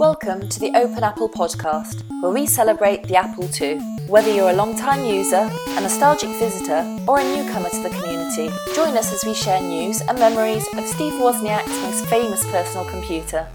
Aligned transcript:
Welcome 0.00 0.48
to 0.48 0.58
the 0.58 0.74
Open 0.76 1.04
Apple 1.04 1.28
podcast, 1.28 2.04
where 2.22 2.32
we 2.32 2.46
celebrate 2.46 3.06
the 3.06 3.16
Apple 3.16 3.46
II. 3.60 3.76
Whether 4.08 4.32
you're 4.32 4.48
a 4.48 4.54
long-time 4.54 5.04
user, 5.04 5.46
a 5.52 5.80
nostalgic 5.82 6.30
visitor, 6.38 6.80
or 7.06 7.20
a 7.20 7.22
newcomer 7.22 7.68
to 7.68 7.82
the 7.82 7.90
community, 7.90 8.48
join 8.74 8.96
us 8.96 9.12
as 9.12 9.26
we 9.26 9.34
share 9.34 9.60
news 9.60 10.00
and 10.00 10.18
memories 10.18 10.66
of 10.74 10.86
Steve 10.86 11.12
Wozniak's 11.20 11.68
most 11.82 12.06
famous 12.06 12.42
personal 12.46 12.88
computer. 12.88 13.46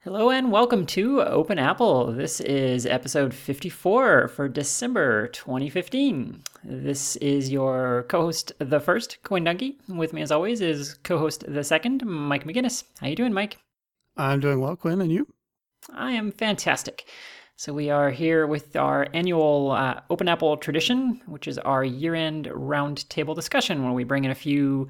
Hello 0.00 0.30
and 0.30 0.50
welcome 0.50 0.86
to 0.86 1.22
Open 1.22 1.60
Apple. 1.60 2.10
This 2.10 2.40
is 2.40 2.84
episode 2.84 3.32
54 3.32 4.26
for 4.26 4.48
December 4.48 5.28
2015. 5.28 6.42
This 6.64 7.14
is 7.14 7.48
your 7.48 8.06
co-host, 8.08 8.50
the 8.58 8.80
first, 8.80 9.18
Quinn 9.22 9.44
Dunki. 9.44 9.76
With 9.88 10.12
me, 10.12 10.20
as 10.22 10.32
always, 10.32 10.60
is 10.60 10.94
co-host 11.04 11.44
the 11.46 11.62
second, 11.62 12.04
Mike 12.04 12.42
Maginnis. 12.42 12.82
How 13.00 13.06
you 13.06 13.14
doing, 13.14 13.32
Mike? 13.32 13.58
I'm 14.16 14.40
doing 14.40 14.60
well, 14.60 14.76
Quinn, 14.76 15.00
and 15.00 15.10
you? 15.10 15.26
I 15.92 16.12
am 16.12 16.32
fantastic. 16.32 17.06
So 17.56 17.72
we 17.72 17.90
are 17.90 18.10
here 18.10 18.46
with 18.46 18.74
our 18.76 19.06
annual 19.12 19.70
uh, 19.72 20.00
Open 20.10 20.28
Apple 20.28 20.56
tradition, 20.56 21.20
which 21.26 21.46
is 21.46 21.58
our 21.58 21.84
year-end 21.84 22.46
roundtable 22.46 23.34
discussion, 23.34 23.84
where 23.84 23.92
we 23.92 24.04
bring 24.04 24.24
in 24.24 24.30
a 24.30 24.34
few 24.34 24.88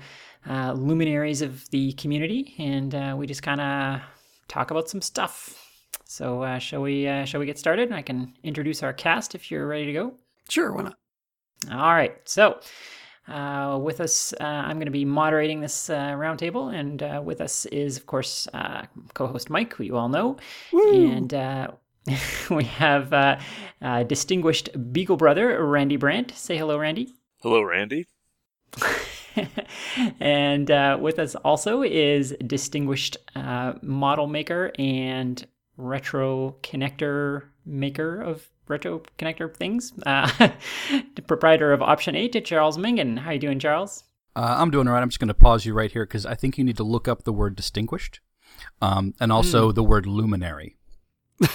uh, 0.48 0.72
luminaries 0.72 1.42
of 1.42 1.68
the 1.70 1.92
community, 1.92 2.54
and 2.58 2.94
uh, 2.94 3.14
we 3.16 3.26
just 3.26 3.42
kind 3.42 3.60
of 3.60 4.00
talk 4.48 4.70
about 4.70 4.88
some 4.88 5.02
stuff. 5.02 5.60
So 6.04 6.42
uh, 6.42 6.58
shall 6.58 6.82
we? 6.82 7.06
Uh, 7.08 7.24
shall 7.24 7.40
we 7.40 7.46
get 7.46 7.58
started? 7.58 7.92
I 7.92 8.02
can 8.02 8.34
introduce 8.42 8.82
our 8.82 8.92
cast 8.92 9.34
if 9.34 9.50
you're 9.50 9.66
ready 9.66 9.86
to 9.86 9.92
go. 9.92 10.14
Sure, 10.48 10.72
why 10.72 10.82
not? 10.82 10.96
All 11.70 11.94
right. 11.94 12.16
So. 12.24 12.60
Uh, 13.26 13.78
with 13.80 14.00
us, 14.00 14.34
uh, 14.38 14.44
I'm 14.44 14.76
going 14.76 14.86
to 14.86 14.92
be 14.92 15.04
moderating 15.04 15.60
this 15.60 15.88
uh, 15.88 16.12
roundtable, 16.12 16.74
and 16.74 17.02
uh, 17.02 17.22
with 17.24 17.40
us 17.40 17.64
is, 17.66 17.96
of 17.96 18.06
course, 18.06 18.46
uh, 18.52 18.82
co-host 19.14 19.48
Mike, 19.48 19.72
who 19.74 19.84
you 19.84 19.96
all 19.96 20.10
know, 20.10 20.36
Woo! 20.72 21.10
and 21.10 21.32
uh, 21.32 21.68
we 22.50 22.64
have 22.64 23.40
distinguished 24.06 24.68
Beagle 24.92 25.16
brother 25.16 25.64
Randy 25.64 25.96
Brandt. 25.96 26.32
Say 26.32 26.58
hello, 26.58 26.78
Randy. 26.78 27.14
Hello, 27.40 27.62
Randy. 27.62 28.06
and 30.20 30.68
with 31.00 31.18
us 31.18 31.34
also 31.36 31.82
is 31.82 32.36
distinguished 32.46 33.16
model 33.82 34.26
maker 34.26 34.70
and 34.78 35.46
retro 35.76 36.56
connector 36.62 37.44
maker 37.64 38.20
of 38.20 38.48
retro 38.68 39.02
connector 39.18 39.54
things. 39.54 39.92
Uh, 40.06 40.28
the 41.16 41.22
proprietor 41.22 41.72
of 41.72 41.82
Option 41.82 42.14
8, 42.16 42.44
Charles 42.44 42.78
Mangin. 42.78 43.18
How 43.18 43.30
you 43.32 43.38
doing, 43.38 43.58
Charles? 43.58 44.04
Uh, 44.36 44.56
I'm 44.58 44.70
doing 44.70 44.88
all 44.88 44.94
right. 44.94 45.02
I'm 45.02 45.08
just 45.08 45.20
going 45.20 45.28
to 45.28 45.34
pause 45.34 45.64
you 45.64 45.74
right 45.74 45.90
here 45.92 46.04
because 46.04 46.26
I 46.26 46.34
think 46.34 46.58
you 46.58 46.64
need 46.64 46.76
to 46.78 46.84
look 46.84 47.06
up 47.06 47.24
the 47.24 47.32
word 47.32 47.54
distinguished 47.56 48.20
um, 48.82 49.14
and 49.20 49.30
also 49.30 49.68
Hmm. 49.70 49.74
the 49.74 49.82
word 49.84 50.06
luminary. 50.06 50.76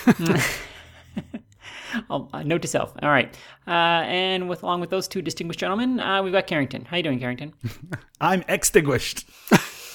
I'll, 2.10 2.30
uh, 2.34 2.44
note 2.44 2.62
to 2.62 2.68
self. 2.68 2.94
All 3.02 3.10
right. 3.10 3.36
Uh, 3.68 3.72
and 4.06 4.48
with 4.48 4.62
along 4.64 4.80
with 4.82 4.92
those 4.92 5.08
two 5.08 5.22
distinguished 5.24 5.60
gentlemen, 5.60 6.00
uh, 6.00 6.22
we've 6.22 6.32
got 6.34 6.46
Carrington. 6.48 6.86
How 6.86 6.98
you 6.98 7.04
doing, 7.04 7.20
Carrington? 7.20 7.54
I'm 8.22 8.44
extinguished. 8.48 9.28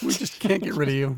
We 0.02 0.12
just 0.12 0.40
can't 0.40 0.62
get 0.62 0.74
rid 0.74 0.88
of 0.88 0.94
you. 0.94 1.16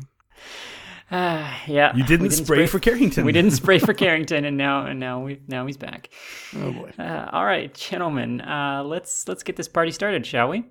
Uh, 1.09 1.53
yeah. 1.67 1.95
You 1.95 2.03
didn't, 2.03 2.27
we 2.27 2.29
spray, 2.31 2.67
for 2.67 2.79
Carrington. 2.79 3.23
We 3.23 3.31
didn't 3.31 3.51
spray 3.51 3.79
for 3.79 3.93
Carrington, 4.05 4.43
and 4.43 4.57
now 4.57 4.85
and 4.85 4.99
now 4.99 5.23
we 5.23 5.41
now 5.47 5.65
he's 5.65 5.77
back. 5.77 6.09
Oh 6.55 6.71
boy. 6.71 6.91
Uh, 6.99 7.29
all 7.31 7.45
right, 7.45 7.73
gentlemen, 7.73 8.41
uh, 8.41 8.83
let's 8.85 9.27
let's 9.27 9.43
get 9.43 9.55
this 9.55 9.69
party 9.69 9.91
started, 9.91 10.25
shall 10.25 10.49
we? 10.49 10.65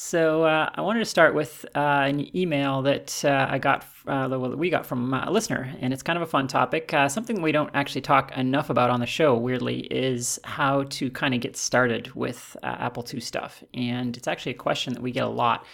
So 0.00 0.44
uh, 0.44 0.70
I 0.72 0.82
wanted 0.82 1.00
to 1.00 1.06
start 1.06 1.34
with 1.34 1.66
uh, 1.74 2.04
an 2.06 2.34
email 2.36 2.82
that 2.82 3.24
uh, 3.24 3.48
I 3.50 3.58
got, 3.58 3.84
uh, 4.06 4.28
that 4.28 4.38
we 4.38 4.70
got 4.70 4.86
from 4.86 5.12
a 5.12 5.28
listener, 5.28 5.74
and 5.80 5.92
it's 5.92 6.04
kind 6.04 6.16
of 6.16 6.22
a 6.22 6.30
fun 6.30 6.46
topic. 6.46 6.94
Uh, 6.94 7.08
something 7.08 7.42
we 7.42 7.50
don't 7.50 7.70
actually 7.74 8.02
talk 8.02 8.30
enough 8.36 8.70
about 8.70 8.90
on 8.90 9.00
the 9.00 9.06
show, 9.06 9.36
weirdly, 9.36 9.80
is 9.90 10.38
how 10.44 10.84
to 10.84 11.10
kind 11.10 11.34
of 11.34 11.40
get 11.40 11.56
started 11.56 12.14
with 12.14 12.56
uh, 12.62 12.76
Apple 12.78 13.04
II 13.12 13.18
stuff, 13.18 13.64
and 13.74 14.16
it's 14.16 14.28
actually 14.28 14.52
a 14.52 14.58
question 14.58 14.92
that 14.92 15.02
we 15.02 15.10
get 15.10 15.24
a 15.24 15.28
lot. 15.28 15.66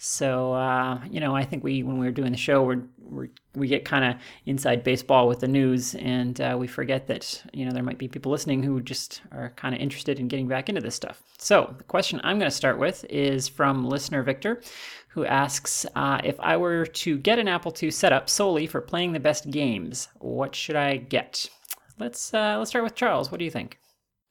So 0.00 0.52
uh, 0.52 1.00
you 1.10 1.18
know, 1.18 1.34
I 1.34 1.44
think 1.44 1.64
we 1.64 1.82
when 1.82 1.98
we're 1.98 2.12
doing 2.12 2.30
the 2.30 2.38
show, 2.38 2.62
we're, 2.62 2.82
we're 3.00 3.28
we 3.54 3.66
get 3.66 3.84
kind 3.84 4.04
of 4.04 4.20
inside 4.46 4.84
baseball 4.84 5.26
with 5.26 5.40
the 5.40 5.48
news, 5.48 5.96
and 5.96 6.40
uh, 6.40 6.56
we 6.58 6.68
forget 6.68 7.08
that 7.08 7.42
you 7.52 7.66
know 7.66 7.72
there 7.72 7.82
might 7.82 7.98
be 7.98 8.06
people 8.06 8.30
listening 8.30 8.62
who 8.62 8.80
just 8.80 9.22
are 9.32 9.50
kind 9.56 9.74
of 9.74 9.80
interested 9.80 10.20
in 10.20 10.28
getting 10.28 10.46
back 10.46 10.68
into 10.68 10.80
this 10.80 10.94
stuff. 10.94 11.24
So 11.38 11.74
the 11.76 11.84
question 11.84 12.20
I'm 12.22 12.38
going 12.38 12.50
to 12.50 12.56
start 12.56 12.78
with 12.78 13.04
is 13.10 13.48
from 13.48 13.84
listener 13.84 14.22
Victor, 14.22 14.62
who 15.08 15.24
asks 15.24 15.84
uh, 15.96 16.20
if 16.22 16.38
I 16.38 16.56
were 16.56 16.86
to 16.86 17.18
get 17.18 17.40
an 17.40 17.48
Apple 17.48 17.74
II 17.82 17.90
setup 17.90 18.30
solely 18.30 18.68
for 18.68 18.80
playing 18.80 19.12
the 19.12 19.20
best 19.20 19.50
games, 19.50 20.08
what 20.20 20.54
should 20.54 20.76
I 20.76 20.98
get? 20.98 21.50
Let's 21.98 22.32
uh, 22.32 22.56
let's 22.56 22.70
start 22.70 22.84
with 22.84 22.94
Charles. 22.94 23.32
What 23.32 23.38
do 23.38 23.44
you 23.44 23.50
think? 23.50 23.80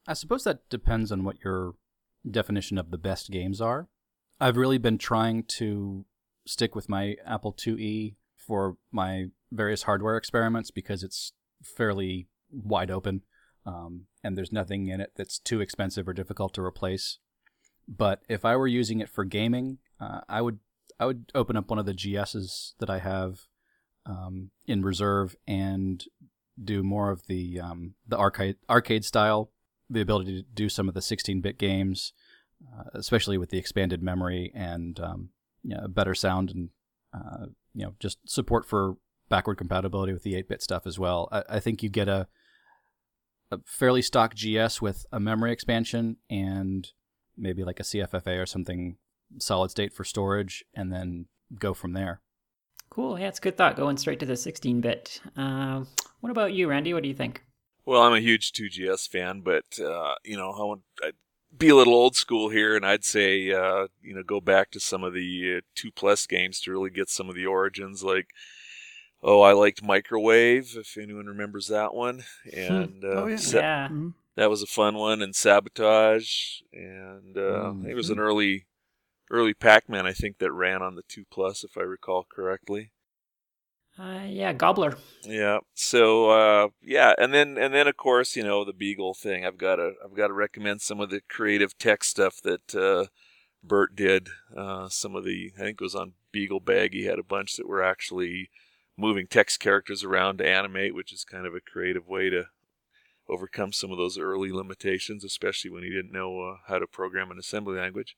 I 0.07 0.13
suppose 0.13 0.45
that 0.45 0.69
depends 0.69 1.11
on 1.11 1.25
what 1.25 1.43
your 1.43 1.73
definition 2.29 2.77
of 2.77 2.89
the 2.89 2.97
best 2.97 3.31
games 3.31 3.59
are. 3.59 3.89
I've 4.39 4.57
really 4.57 4.77
been 4.77 4.97
trying 4.97 5.43
to 5.57 6.05
stick 6.45 6.75
with 6.75 6.89
my 6.89 7.15
Apple 7.25 7.53
IIe 7.53 8.15
for 8.35 8.77
my 8.91 9.25
various 9.51 9.83
hardware 9.83 10.17
experiments 10.17 10.71
because 10.71 11.03
it's 11.03 11.33
fairly 11.63 12.27
wide 12.51 12.91
open 12.91 13.23
um, 13.67 14.05
and 14.23 14.37
there's 14.37 14.51
nothing 14.51 14.87
in 14.87 15.01
it 15.01 15.11
that's 15.15 15.37
too 15.37 15.59
expensive 15.59 16.07
or 16.07 16.13
difficult 16.13 16.53
to 16.53 16.61
replace. 16.61 17.19
But 17.87 18.21
if 18.29 18.45
I 18.45 18.55
were 18.55 18.67
using 18.67 18.99
it 19.01 19.09
for 19.09 19.25
gaming, 19.25 19.79
uh, 19.99 20.21
I 20.29 20.41
would 20.41 20.59
I 20.99 21.05
would 21.05 21.31
open 21.35 21.55
up 21.55 21.69
one 21.69 21.77
of 21.77 21.85
the 21.85 21.93
GSs 21.93 22.73
that 22.79 22.89
I 22.89 22.99
have 22.99 23.41
um, 24.05 24.51
in 24.65 24.81
reserve 24.81 25.35
and 25.47 26.03
do 26.61 26.81
more 26.81 27.11
of 27.11 27.27
the 27.27 27.59
um, 27.59 27.95
the 28.07 28.17
arcade 28.17 28.55
arcade 28.69 29.03
style, 29.03 29.51
the 29.89 30.01
ability 30.01 30.41
to 30.41 30.47
do 30.53 30.69
some 30.69 30.87
of 30.87 30.93
the 30.93 31.01
16-bit 31.01 31.57
games, 31.57 32.13
uh, 32.65 32.89
especially 32.93 33.37
with 33.37 33.49
the 33.49 33.57
expanded 33.57 34.01
memory 34.01 34.51
and 34.55 34.99
um, 34.99 35.29
you 35.63 35.75
know, 35.75 35.87
better 35.87 36.15
sound 36.15 36.51
and 36.51 36.69
uh, 37.13 37.47
you 37.73 37.85
know 37.85 37.93
just 37.99 38.17
support 38.25 38.65
for 38.65 38.95
backward 39.29 39.57
compatibility 39.57 40.13
with 40.13 40.23
the 40.23 40.33
8-bit 40.33 40.61
stuff 40.61 40.87
as 40.87 40.97
well. 40.97 41.27
I, 41.31 41.43
I 41.49 41.59
think 41.59 41.83
you 41.83 41.89
get 41.89 42.07
a 42.07 42.27
a 43.51 43.59
fairly 43.65 44.01
stock 44.01 44.35
GS 44.35 44.81
with 44.81 45.05
a 45.11 45.19
memory 45.19 45.53
expansion 45.53 46.17
and 46.29 46.91
maybe 47.37 47.63
like 47.63 47.79
a 47.79 47.83
CFFA 47.83 48.41
or 48.41 48.45
something 48.45 48.97
solid 49.39 49.71
state 49.71 49.93
for 49.93 50.03
storage, 50.03 50.63
and 50.73 50.91
then 50.91 51.25
go 51.57 51.73
from 51.73 51.93
there. 51.93 52.21
Cool. 52.89 53.19
Yeah, 53.19 53.27
it's 53.27 53.39
a 53.39 53.41
good 53.41 53.57
thought 53.57 53.75
going 53.75 53.97
straight 53.97 54.19
to 54.21 54.25
the 54.25 54.33
16-bit. 54.33 55.21
Uh, 55.35 55.83
what 56.21 56.29
about 56.29 56.53
you, 56.53 56.67
Randy? 56.67 56.93
What 56.93 57.03
do 57.03 57.09
you 57.09 57.15
think? 57.15 57.43
Well, 57.85 58.01
I'm 58.01 58.13
a 58.13 58.19
huge 58.19 58.51
2GS 58.51 59.07
fan, 59.07 59.41
but 59.41 59.79
uh, 59.79 60.15
you 60.23 60.35
know, 60.35 60.51
I 60.51 60.63
want 60.63 60.81
I'd 61.03 61.13
be 61.55 61.69
a 61.69 61.75
little 61.75 61.93
old 61.93 62.15
school 62.15 62.49
here, 62.49 62.75
and 62.75 62.85
I'd 62.85 63.05
say 63.05 63.51
uh, 63.51 63.87
you 64.01 64.13
know 64.15 64.23
go 64.23 64.41
back 64.41 64.71
to 64.71 64.79
some 64.79 65.03
of 65.03 65.13
the 65.13 65.57
uh, 65.57 65.61
two 65.75 65.91
plus 65.91 66.25
games 66.27 66.59
to 66.61 66.71
really 66.71 66.89
get 66.89 67.09
some 67.09 67.29
of 67.29 67.35
the 67.35 67.45
origins. 67.45 68.03
Like, 68.03 68.27
oh, 69.23 69.41
I 69.41 69.53
liked 69.53 69.83
Microwave, 69.83 70.75
if 70.77 70.97
anyone 70.97 71.25
remembers 71.27 71.67
that 71.67 71.93
one, 71.93 72.23
and 72.53 73.03
uh, 73.03 73.07
Oh, 73.23 73.27
yeah. 73.27 73.35
Sa- 73.37 73.57
yeah. 73.59 73.87
Mhm. 73.89 74.13
that 74.35 74.49
was 74.49 74.61
a 74.61 74.67
fun 74.67 74.95
one, 74.95 75.21
and 75.21 75.35
Sabotage, 75.35 76.61
and 76.73 77.37
uh, 77.37 77.73
Mm. 77.73 77.87
it 77.89 77.95
was 77.95 78.09
an 78.09 78.19
early 78.19 78.65
early 79.31 79.53
Pac-Man, 79.53 80.05
I 80.07 80.13
think, 80.13 80.37
that 80.39 80.51
ran 80.53 80.81
on 80.81 80.95
the 80.95 81.03
two 81.03 81.25
plus, 81.29 81.63
if 81.63 81.77
I 81.77 81.81
recall 81.81 82.23
correctly. 82.29 82.91
Uh, 83.99 84.25
yeah, 84.27 84.53
Gobbler. 84.53 84.95
Yeah. 85.23 85.59
So 85.73 86.29
uh, 86.29 86.67
yeah, 86.83 87.13
and 87.17 87.33
then 87.33 87.57
and 87.57 87.73
then 87.73 87.87
of 87.87 87.97
course 87.97 88.35
you 88.35 88.43
know 88.43 88.63
the 88.63 88.73
Beagle 88.73 89.15
thing. 89.15 89.45
I've 89.45 89.57
got 89.57 89.77
to 89.77 89.93
I've 90.03 90.15
got 90.15 90.27
to 90.27 90.33
recommend 90.33 90.81
some 90.81 90.99
of 90.99 91.09
the 91.09 91.21
creative 91.27 91.77
tech 91.77 92.03
stuff 92.03 92.39
that 92.43 92.75
uh, 92.75 93.07
Bert 93.63 93.95
did. 93.95 94.29
Uh, 94.55 94.87
some 94.89 95.15
of 95.15 95.23
the 95.23 95.51
I 95.55 95.61
think 95.61 95.81
it 95.81 95.83
was 95.83 95.95
on 95.95 96.13
Beagle 96.31 96.59
Bag. 96.59 96.93
He 96.93 97.05
had 97.05 97.17
a 97.17 97.23
bunch 97.23 97.55
that 97.55 97.67
were 97.67 97.81
actually 97.81 98.51
moving 98.97 99.27
text 99.27 99.59
characters 99.59 100.03
around 100.03 100.37
to 100.37 100.47
animate, 100.47 100.93
which 100.93 101.11
is 101.11 101.23
kind 101.23 101.45
of 101.45 101.55
a 101.55 101.61
creative 101.61 102.07
way 102.07 102.29
to 102.29 102.45
overcome 103.29 103.73
some 103.73 103.91
of 103.91 103.97
those 103.97 104.17
early 104.17 104.51
limitations, 104.51 105.23
especially 105.23 105.71
when 105.71 105.83
he 105.83 105.89
didn't 105.89 106.13
know 106.13 106.41
uh, 106.41 106.57
how 106.67 106.79
to 106.79 106.87
program 106.87 107.31
an 107.31 107.37
assembly 107.37 107.77
language. 107.77 108.15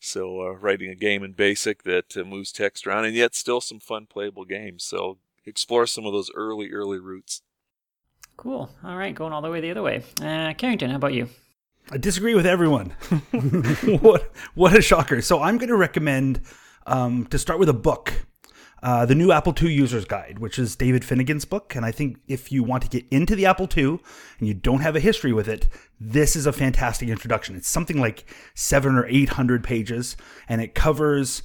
So 0.00 0.40
uh, 0.40 0.50
writing 0.52 0.90
a 0.90 0.94
game 0.94 1.22
in 1.22 1.32
BASIC 1.32 1.82
that 1.84 2.16
uh, 2.16 2.24
moves 2.24 2.52
text 2.52 2.86
around, 2.86 3.04
and 3.04 3.14
yet 3.14 3.34
still 3.34 3.60
some 3.60 3.78
fun 3.78 4.06
playable 4.06 4.46
games. 4.46 4.82
So 4.82 5.18
explore 5.44 5.86
some 5.86 6.06
of 6.06 6.12
those 6.12 6.30
early, 6.34 6.72
early 6.72 6.98
roots. 6.98 7.42
Cool. 8.36 8.70
All 8.82 8.96
right, 8.96 9.14
going 9.14 9.34
all 9.34 9.42
the 9.42 9.50
way 9.50 9.60
the 9.60 9.70
other 9.70 9.82
way. 9.82 10.02
Uh, 10.22 10.54
Carrington, 10.54 10.88
how 10.88 10.96
about 10.96 11.12
you? 11.12 11.28
I 11.90 11.98
disagree 11.98 12.34
with 12.34 12.46
everyone. 12.46 12.90
what 14.00 14.32
what 14.54 14.76
a 14.76 14.80
shocker! 14.80 15.20
So 15.20 15.42
I'm 15.42 15.58
going 15.58 15.68
to 15.68 15.76
recommend 15.76 16.40
um, 16.86 17.26
to 17.26 17.38
start 17.38 17.58
with 17.58 17.68
a 17.68 17.74
book, 17.74 18.26
uh, 18.82 19.06
the 19.06 19.14
new 19.14 19.32
Apple 19.32 19.54
II 19.60 19.72
User's 19.72 20.04
Guide, 20.04 20.38
which 20.38 20.58
is 20.58 20.76
David 20.76 21.04
Finnegan's 21.04 21.44
book. 21.44 21.74
And 21.74 21.84
I 21.84 21.92
think 21.92 22.18
if 22.28 22.50
you 22.50 22.62
want 22.62 22.82
to 22.84 22.88
get 22.88 23.06
into 23.10 23.36
the 23.36 23.46
Apple 23.46 23.68
II 23.76 23.98
and 24.38 24.48
you 24.48 24.54
don't 24.54 24.80
have 24.80 24.96
a 24.96 25.00
history 25.00 25.32
with 25.32 25.48
it, 25.48 25.68
this 26.00 26.36
is 26.36 26.46
a 26.46 26.52
fantastic 26.52 27.08
introduction. 27.08 27.56
It's 27.56 27.68
something 27.68 28.00
like 28.00 28.24
seven 28.54 28.94
or 28.94 29.06
eight 29.06 29.30
hundred 29.30 29.64
pages, 29.64 30.16
and 30.48 30.60
it 30.60 30.74
covers 30.74 31.42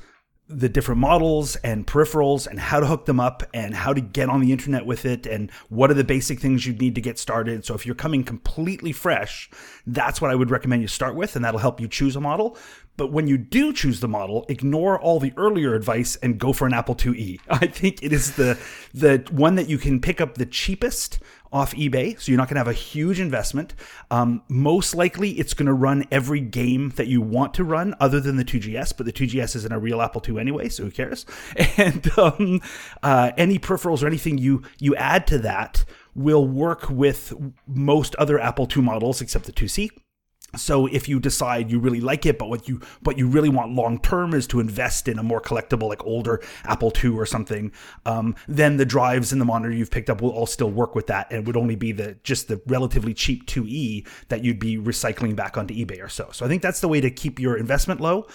the 0.48 0.70
different 0.70 1.02
models 1.02 1.56
and 1.58 1.88
peripherals 1.88 2.46
and 2.46 2.60
how 2.60 2.80
to 2.80 2.86
hook 2.86 3.06
them 3.06 3.20
up 3.20 3.42
and 3.54 3.74
how 3.74 3.94
to 3.94 4.02
get 4.02 4.30
on 4.30 4.42
the 4.42 4.52
internet 4.52 4.86
with 4.86 5.04
it 5.04 5.26
and 5.26 5.50
what 5.70 5.90
are 5.90 5.96
the 5.96 6.04
basic 6.04 6.40
things 6.40 6.68
you 6.68 6.74
need 6.74 6.94
to 6.94 7.02
get 7.02 7.18
started. 7.18 7.66
So 7.66 7.74
if 7.74 7.84
you're 7.84 7.96
coming 7.96 8.24
completely 8.24 8.92
fresh, 8.92 9.50
that's 9.88 10.22
what 10.22 10.30
I 10.30 10.36
would 10.36 10.52
recommend 10.52 10.84
you 10.84 10.88
start 10.88 11.16
with 11.16 11.36
and 11.36 11.44
that'll 11.44 11.60
help 11.60 11.82
you 11.82 11.88
choose 11.88 12.16
a 12.16 12.22
model. 12.22 12.58
But 12.98 13.12
when 13.12 13.28
you 13.28 13.38
do 13.38 13.74
choose 13.74 14.00
the 14.00 14.08
model, 14.08 14.46
ignore 14.48 15.00
all 15.00 15.20
the 15.20 15.34
earlier 15.38 15.76
advice 15.76 16.16
and 16.18 16.38
go 16.40 16.54
for 16.54 16.66
an 16.66 16.74
Apple 16.74 16.96
IIe. 16.96 17.40
I 17.50 17.68
think 17.68 18.02
it 18.02 18.14
is 18.14 18.36
the 18.36 18.58
the 18.94 19.26
one 19.32 19.56
that 19.56 19.68
you 19.68 19.78
can 19.78 20.00
pick 20.00 20.22
up 20.22 20.36
the 20.36 20.46
cheapest 20.46 21.20
off 21.52 21.74
eBay, 21.74 22.20
so 22.20 22.32
you're 22.32 22.38
not 22.38 22.50
going 22.50 22.56
to 22.56 22.60
have 22.60 22.68
a 22.68 22.74
huge 22.74 23.20
investment. 23.20 23.74
Um, 24.12 24.44
most 24.50 24.94
likely, 24.94 25.32
it's 25.32 25.54
going 25.54 25.68
to 25.68 25.74
run 25.74 26.06
every 26.12 26.42
game 26.42 26.90
that 26.98 27.08
you 27.08 27.22
want 27.22 27.54
to 27.54 27.64
run, 27.64 27.96
other 28.00 28.20
than 28.20 28.36
the 28.36 28.44
2GS. 28.44 28.96
But 28.98 29.06
the 29.06 29.14
2GS 29.14 29.56
isn't 29.56 29.72
a 29.72 29.80
real 29.80 30.02
Apple 30.02 30.22
II 30.28 30.40
anyway, 30.40 30.70
so 30.70 30.84
who 30.84 30.92
cares? 30.92 31.26
And 31.78 32.10
um, 32.18 32.62
uh, 33.04 33.32
any 33.38 33.60
peripherals 33.60 34.02
or 34.02 34.08
anything 34.08 34.38
you 34.38 34.64
you 34.80 34.96
add 34.96 35.28
to 35.28 35.38
that 35.40 35.84
will 36.14 36.48
work 36.48 36.90
with 36.90 37.34
most 37.68 38.16
other 38.16 38.40
Apple 38.40 38.68
II 38.74 38.82
models, 38.82 39.22
except 39.22 39.46
the 39.46 39.52
2C. 39.52 39.90
So 40.56 40.86
if 40.88 41.10
you 41.10 41.20
decide 41.20 41.70
you 41.70 41.80
really 41.80 42.02
like 42.02 42.26
it, 42.26 42.38
but 42.38 42.50
what 42.50 42.68
you 42.68 42.80
what 43.02 43.18
you 43.18 43.28
really 43.28 43.50
want 43.50 43.74
long 43.74 44.00
term 44.00 44.34
is 44.34 44.48
to 44.48 44.60
invest 44.60 45.08
in 45.08 45.20
a 45.20 45.24
more 45.24 45.42
collectible, 45.42 45.90
like 45.90 46.06
older 46.06 46.42
Apple 46.64 46.94
II 47.04 47.12
or 47.12 47.26
something, 47.26 47.72
um, 48.06 48.36
then 48.48 48.78
the 48.78 48.86
drives 48.86 49.32
and 49.32 49.42
the 49.42 49.46
monitor 49.46 49.74
you've 49.74 49.92
picked 49.92 50.10
up 50.10 50.22
will 50.22 50.30
all 50.30 50.46
still 50.46 50.72
work 50.72 50.96
with 50.96 51.08
that, 51.08 51.28
and 51.30 51.40
it 51.40 51.46
would 51.46 51.58
only 51.58 51.76
be 51.76 51.92
the 51.92 52.16
just 52.24 52.48
the 52.48 52.62
relatively 52.68 53.14
cheap 53.14 53.46
2E 53.48 54.08
that 54.30 54.44
you'd 54.44 54.60
be 54.60 54.78
recycling 54.78 55.36
back 55.36 55.58
onto 55.58 55.74
eBay 55.74 56.02
or 56.02 56.10
so. 56.10 56.30
So 56.32 56.46
I 56.46 56.50
think 56.50 56.62
that's 56.62 56.80
the 56.80 56.88
way 56.88 57.02
to 57.02 57.12
keep 57.12 57.40
your 57.40 57.58
investment 57.58 58.00
low. 58.00 58.28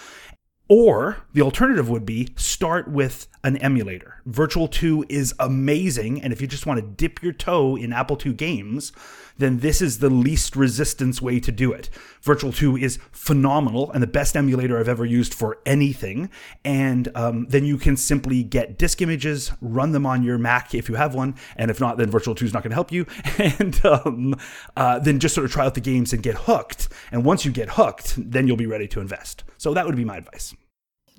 Or 0.73 1.17
the 1.33 1.41
alternative 1.41 1.89
would 1.89 2.05
be 2.05 2.29
start 2.37 2.89
with 2.89 3.27
an 3.43 3.57
emulator. 3.57 4.21
Virtual 4.25 4.69
2 4.69 5.07
is 5.09 5.33
amazing, 5.37 6.21
and 6.21 6.31
if 6.31 6.39
you 6.39 6.47
just 6.47 6.65
want 6.65 6.79
to 6.79 6.85
dip 6.85 7.21
your 7.21 7.33
toe 7.33 7.75
in 7.75 7.91
Apple 7.91 8.17
II 8.25 8.31
games, 8.31 8.93
then 9.37 9.59
this 9.59 9.81
is 9.81 9.99
the 9.99 10.09
least 10.09 10.55
resistance 10.55 11.21
way 11.21 11.39
to 11.39 11.51
do 11.51 11.71
it. 11.71 11.89
Virtual 12.21 12.51
2 12.51 12.77
is 12.77 12.99
phenomenal 13.11 13.91
and 13.91 14.01
the 14.03 14.07
best 14.07 14.35
emulator 14.35 14.79
I've 14.79 14.87
ever 14.87 15.05
used 15.05 15.33
for 15.33 15.59
anything. 15.65 16.29
And 16.63 17.09
um, 17.15 17.47
then 17.49 17.65
you 17.65 17.77
can 17.77 17.97
simply 17.97 18.43
get 18.43 18.77
disk 18.77 19.01
images, 19.01 19.51
run 19.61 19.91
them 19.91 20.05
on 20.05 20.23
your 20.23 20.37
Mac 20.37 20.73
if 20.73 20.89
you 20.89 20.95
have 20.95 21.15
one, 21.15 21.35
and 21.55 21.71
if 21.71 21.79
not, 21.79 21.97
then 21.97 22.09
Virtual 22.09 22.35
2 22.35 22.45
is 22.45 22.53
not 22.53 22.63
going 22.63 22.71
to 22.71 22.75
help 22.75 22.91
you. 22.91 23.05
And 23.61 23.83
um, 23.85 24.35
uh, 24.77 24.99
then 24.99 25.19
just 25.19 25.33
sort 25.33 25.45
of 25.45 25.51
try 25.51 25.65
out 25.65 25.73
the 25.73 25.81
games 25.81 26.13
and 26.13 26.21
get 26.21 26.35
hooked. 26.35 26.89
And 27.11 27.25
once 27.25 27.43
you 27.43 27.51
get 27.51 27.69
hooked, 27.71 28.15
then 28.17 28.47
you'll 28.47 28.55
be 28.55 28.65
ready 28.67 28.87
to 28.89 28.99
invest. 28.99 29.43
So 29.57 29.73
that 29.73 29.85
would 29.85 29.95
be 29.95 30.05
my 30.05 30.17
advice. 30.17 30.53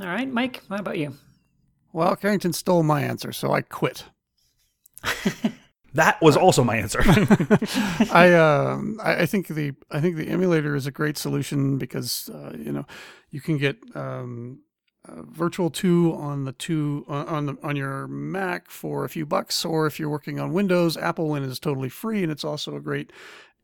All 0.00 0.06
right, 0.06 0.30
Mike, 0.30 0.62
what 0.68 0.80
about 0.80 0.98
you? 0.98 1.14
Well, 1.92 2.16
Carrington 2.16 2.52
stole 2.52 2.82
my 2.82 3.02
answer, 3.02 3.32
so 3.32 3.52
I 3.52 3.62
quit. 3.62 4.04
That 5.94 6.20
was 6.22 6.36
also 6.36 6.64
my 6.64 6.76
answer. 6.76 7.02
I, 8.12 8.32
um, 8.34 8.98
I 9.02 9.26
think 9.26 9.48
the 9.48 9.74
I 9.90 10.00
think 10.00 10.16
the 10.16 10.28
emulator 10.28 10.74
is 10.74 10.86
a 10.86 10.90
great 10.90 11.18
solution 11.18 11.76
because 11.78 12.30
uh, 12.32 12.52
you 12.56 12.72
know 12.72 12.86
you 13.30 13.40
can 13.40 13.58
get 13.58 13.76
um, 13.94 14.60
uh, 15.06 15.22
Virtual 15.22 15.68
Two 15.68 16.14
on 16.14 16.44
the 16.44 16.52
two 16.52 17.04
on 17.08 17.26
on, 17.28 17.46
the, 17.46 17.56
on 17.62 17.76
your 17.76 18.08
Mac 18.08 18.70
for 18.70 19.04
a 19.04 19.08
few 19.08 19.26
bucks, 19.26 19.64
or 19.64 19.86
if 19.86 20.00
you're 20.00 20.08
working 20.08 20.40
on 20.40 20.52
Windows, 20.52 20.96
Apple 20.96 21.28
Win 21.28 21.42
is 21.42 21.58
totally 21.58 21.90
free, 21.90 22.22
and 22.22 22.32
it's 22.32 22.44
also 22.44 22.74
a 22.74 22.80
great 22.80 23.12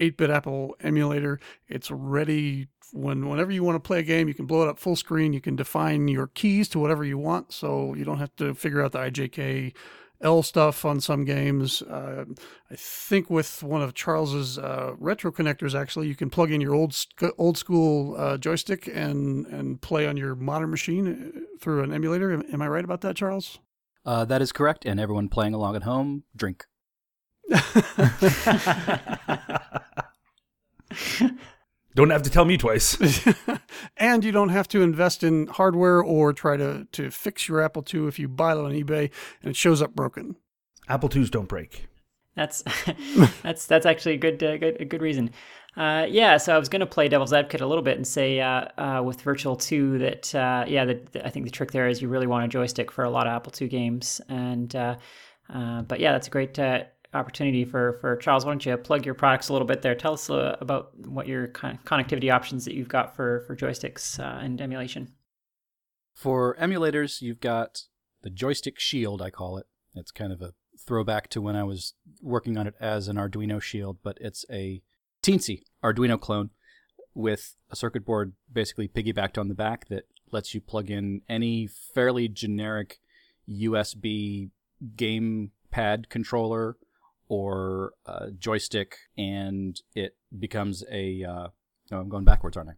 8-bit 0.01 0.31
Apple 0.31 0.77
emulator. 0.81 1.41
It's 1.67 1.91
ready 1.91 2.69
when 2.93 3.29
whenever 3.29 3.51
you 3.53 3.65
want 3.65 3.77
to 3.77 3.87
play 3.87 4.01
a 4.01 4.03
game, 4.03 4.29
you 4.29 4.35
can 4.35 4.47
blow 4.47 4.63
it 4.63 4.69
up 4.69 4.79
full 4.79 4.97
screen. 4.97 5.33
You 5.33 5.41
can 5.41 5.57
define 5.57 6.09
your 6.09 6.27
keys 6.27 6.69
to 6.71 6.79
whatever 6.79 7.05
you 7.05 7.19
want, 7.19 7.53
so 7.53 7.95
you 7.95 8.05
don't 8.05 8.19
have 8.19 8.35
to 8.37 8.55
figure 8.55 8.83
out 8.83 8.93
the 8.93 8.99
IJK 8.99 9.75
L 10.21 10.43
stuff 10.43 10.85
on 10.85 11.01
some 11.01 11.25
games. 11.25 11.83
Uh, 11.83 12.25
I 12.71 12.77
think 12.77 13.31
with 13.31 13.63
one 13.63 13.83
of 13.83 13.95
Charles's 13.95 14.59
uh, 14.59 14.95
retro 14.99 15.31
connectors, 15.31 15.79
actually, 15.79 16.09
you 16.09 16.17
can 16.17 16.31
plug 16.31 16.51
in 16.51 16.61
your 16.61 16.75
old 16.75 16.97
old 17.39 17.57
school 17.57 18.17
uh, 18.17 18.37
joystick 18.37 18.89
and 18.93 19.47
and 19.47 19.81
play 19.81 20.07
on 20.07 20.17
your 20.17 20.35
modern 20.35 20.71
machine 20.71 21.33
uh, 21.37 21.41
through 21.61 21.83
an 21.83 21.93
emulator. 21.93 22.33
Am, 22.33 22.43
am 22.53 22.63
I 22.63 22.69
right 22.69 22.85
about 22.85 23.01
that, 23.03 23.17
Charles? 23.17 23.59
Uh, 24.05 24.25
that 24.25 24.43
is 24.43 24.53
correct, 24.53 24.85
and 24.85 24.99
everyone 24.99 25.29
playing 25.29 25.55
along 25.55 25.77
at 25.77 25.83
home, 25.83 26.25
drink. 26.35 26.65
Don't 31.99 32.11
have 32.11 32.23
to 32.23 32.31
tell 32.31 32.45
me 32.45 32.57
twice. 32.57 32.97
and 33.97 34.25
you 34.25 34.31
don't 34.31 34.51
have 34.51 34.69
to 34.69 34.83
invest 34.83 35.25
in 35.25 35.49
hardware 35.49 36.01
or 36.01 36.33
try 36.33 36.57
to, 36.57 36.87
to 36.93 37.11
fix 37.11 37.49
your 37.49 37.61
Apple 37.61 37.85
II 37.93 38.07
if 38.07 38.21
you 38.21 38.29
buy 38.29 38.53
it 38.53 38.59
on 38.59 38.71
eBay 38.71 39.11
and 39.43 39.51
it 39.51 39.57
shows 39.57 39.83
up 39.83 39.97
broken. 39.97 40.37
Apple 40.89 41.11
IIs 41.13 41.29
don't 41.29 41.49
break. 41.49 41.89
That's 42.37 42.63
that's 43.43 43.67
that's 43.67 43.85
actually 43.85 44.15
a 44.15 44.17
good 44.17 44.41
uh, 44.41 44.59
good 44.59 44.81
a 44.81 44.85
good 44.85 45.03
reason. 45.03 45.31
Uh, 45.77 46.07
yeah, 46.09 46.37
so 46.37 46.55
I 46.55 46.59
was 46.59 46.69
going 46.69 46.79
to 46.79 46.87
play 46.87 47.09
devil's 47.09 47.33
advocate 47.33 47.63
a 47.63 47.67
little 47.67 47.83
bit 47.83 47.97
and 47.97 48.07
say 48.07 48.41
uh, 48.41 48.67
uh 48.79 49.03
with 49.05 49.21
Virtual 49.23 49.57
2 49.57 49.99
that 49.99 50.33
uh, 50.37 50.67
yeah, 50.69 50.85
the, 50.85 51.03
the, 51.11 51.27
I 51.27 51.31
think 51.31 51.47
the 51.47 51.51
trick 51.51 51.73
there 51.73 51.89
is 51.89 52.01
you 52.01 52.07
really 52.07 52.29
want 52.29 52.45
a 52.45 52.49
joystick 52.49 52.93
for 52.93 53.03
a 53.03 53.11
lot 53.11 53.27
of 53.27 53.33
Apple 53.33 53.53
II 53.61 53.67
games, 53.67 54.21
and 54.29 54.73
uh, 54.77 54.95
but 55.49 55.99
yeah, 55.99 56.13
that's 56.13 56.29
a 56.29 56.31
great 56.31 56.57
opportunity 57.15 57.65
for 57.65 57.95
for 58.01 58.17
Charles. 58.17 58.45
Why 58.45 58.53
don't 58.53 58.65
you 58.65 58.77
plug 58.77 59.05
your 59.05 59.15
products 59.15 59.49
a 59.49 59.53
little 59.53 59.67
bit 59.67 59.83
there? 59.83 59.95
Tell 59.95 60.15
us 60.15 60.29
uh, 60.29 60.57
about 60.61 60.97
what 61.07 61.27
your 61.27 61.49
con- 61.49 61.79
connectivity 61.85 62.33
options 62.33 62.65
that 62.65 62.75
you've 62.75 62.89
got 62.89 63.17
for 63.17 63.41
for 63.47 63.57
joysticks 63.57 64.19
uh, 64.19 64.39
and 64.45 64.61
emulation. 64.61 65.13
For 66.15 66.57
emulators, 66.57 67.23
you've 67.23 67.41
got 67.41 67.85
the 68.23 68.31
Joystick 68.31 68.81
Shield, 68.81 69.23
I 69.23 69.31
call 69.31 69.57
it. 69.59 69.67
It's 69.95 70.11
kind 70.11 70.33
of 70.33 70.43
a 70.43 70.55
throwback 70.79 71.29
to 71.31 71.41
when 71.41 71.57
I 71.57 71.65
was 71.65 71.95
working 72.21 72.57
on 72.57 72.67
it 72.67 72.75
as 72.81 73.09
an 73.09 73.17
Arduino 73.17 73.63
Shield, 73.63 73.99
but 74.03 74.19
it's 74.21 74.45
a 74.51 74.83
teensy 75.23 75.63
Arduino 75.83 76.21
clone 76.21 76.51
with 77.15 77.57
a 77.71 77.77
circuit 77.77 78.05
board 78.05 78.33
basically 78.53 78.89
piggybacked 78.89 79.39
on 79.39 79.49
the 79.49 79.55
back 79.55 79.89
that 79.89 80.05
lets 80.31 80.55
you 80.55 80.61
plug 80.61 80.91
in 80.91 81.23
any 81.29 81.67
fairly 81.67 82.29
generic 82.29 83.01
USB 83.49 84.51
game 84.97 85.51
pad 85.71 86.09
controller 86.09 86.77
or 87.29 87.93
a 88.07 88.31
joystick, 88.31 88.97
and 89.17 89.81
it 89.95 90.17
becomes 90.39 90.85
a. 90.91 91.25
Uh, 91.25 91.49
no, 91.91 92.01
I'm 92.01 92.09
going 92.09 92.25
backwards, 92.25 92.57
aren't 92.57 92.71
I? 92.71 92.75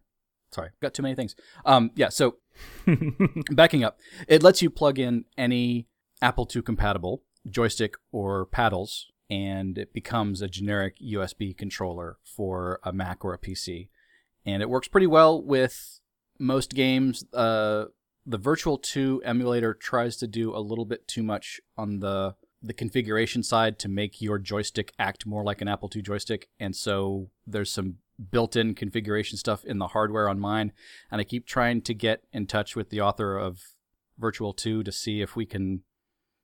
Sorry, 0.51 0.69
got 0.81 0.93
too 0.93 1.03
many 1.03 1.15
things. 1.15 1.35
Um, 1.65 1.91
yeah, 1.95 2.09
so 2.09 2.37
backing 3.51 3.83
up, 3.83 3.99
it 4.27 4.43
lets 4.43 4.61
you 4.61 4.69
plug 4.69 4.99
in 4.99 5.25
any 5.37 5.87
Apple 6.21 6.47
II 6.53 6.61
compatible 6.61 7.23
joystick 7.49 7.95
or 8.11 8.45
paddles, 8.45 9.07
and 9.29 9.77
it 9.77 9.93
becomes 9.93 10.41
a 10.41 10.47
generic 10.47 10.97
USB 10.99 11.57
controller 11.57 12.17
for 12.23 12.79
a 12.83 12.93
Mac 12.93 13.23
or 13.23 13.33
a 13.33 13.39
PC. 13.39 13.89
And 14.45 14.61
it 14.61 14.69
works 14.69 14.87
pretty 14.87 15.07
well 15.07 15.41
with 15.41 15.99
most 16.39 16.73
games. 16.73 17.23
Uh, 17.33 17.85
the 18.25 18.37
Virtual 18.37 18.77
2 18.77 19.21
emulator 19.25 19.73
tries 19.73 20.17
to 20.17 20.27
do 20.27 20.55
a 20.55 20.59
little 20.59 20.85
bit 20.85 21.07
too 21.07 21.23
much 21.23 21.59
on 21.77 21.99
the 21.99 22.35
the 22.61 22.73
configuration 22.73 23.41
side 23.43 23.79
to 23.79 23.89
make 23.89 24.21
your 24.21 24.37
joystick 24.37 24.93
act 24.99 25.25
more 25.25 25.43
like 25.43 25.61
an 25.61 25.67
Apple 25.67 25.89
II 25.93 26.01
joystick. 26.01 26.47
And 26.59 26.75
so 26.75 27.29
there's 27.47 27.71
some 27.71 27.95
built 28.29 28.55
in 28.55 28.75
configuration 28.75 29.37
stuff 29.37 29.65
in 29.65 29.79
the 29.79 29.87
hardware 29.87 30.29
on 30.29 30.39
mine. 30.39 30.71
And 31.09 31.19
I 31.19 31.23
keep 31.23 31.47
trying 31.47 31.81
to 31.81 31.93
get 31.93 32.23
in 32.31 32.45
touch 32.45 32.75
with 32.75 32.89
the 32.89 33.01
author 33.01 33.37
of 33.37 33.59
Virtual 34.19 34.53
2 34.53 34.83
to 34.83 34.91
see 34.91 35.21
if 35.21 35.35
we 35.35 35.45
can 35.45 35.81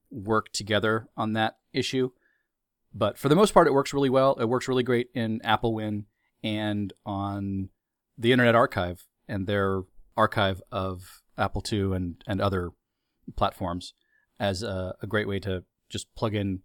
work 0.09 0.51
together 0.51 1.07
on 1.15 1.33
that 1.33 1.57
issue. 1.73 2.09
But 2.93 3.17
for 3.19 3.29
the 3.29 3.35
most 3.35 3.53
part, 3.53 3.67
it 3.67 3.73
works 3.73 3.93
really 3.93 4.09
well. 4.09 4.33
It 4.39 4.49
works 4.49 4.67
really 4.67 4.83
great 4.83 5.09
in 5.13 5.39
Applewin 5.41 6.05
and 6.43 6.93
on 7.05 7.69
the 8.17 8.31
Internet 8.31 8.55
Archive 8.55 9.05
and 9.27 9.45
their 9.45 9.81
archive 10.15 10.61
of 10.71 11.21
Apple 11.37 11.63
II 11.71 11.93
and, 11.93 12.23
and 12.25 12.41
other 12.41 12.71
platforms 13.35 13.93
as 14.39 14.63
a, 14.63 14.95
a 15.01 15.07
great 15.07 15.27
way 15.27 15.39
to 15.39 15.63
just 15.89 16.13
plug 16.15 16.35
in 16.35 16.61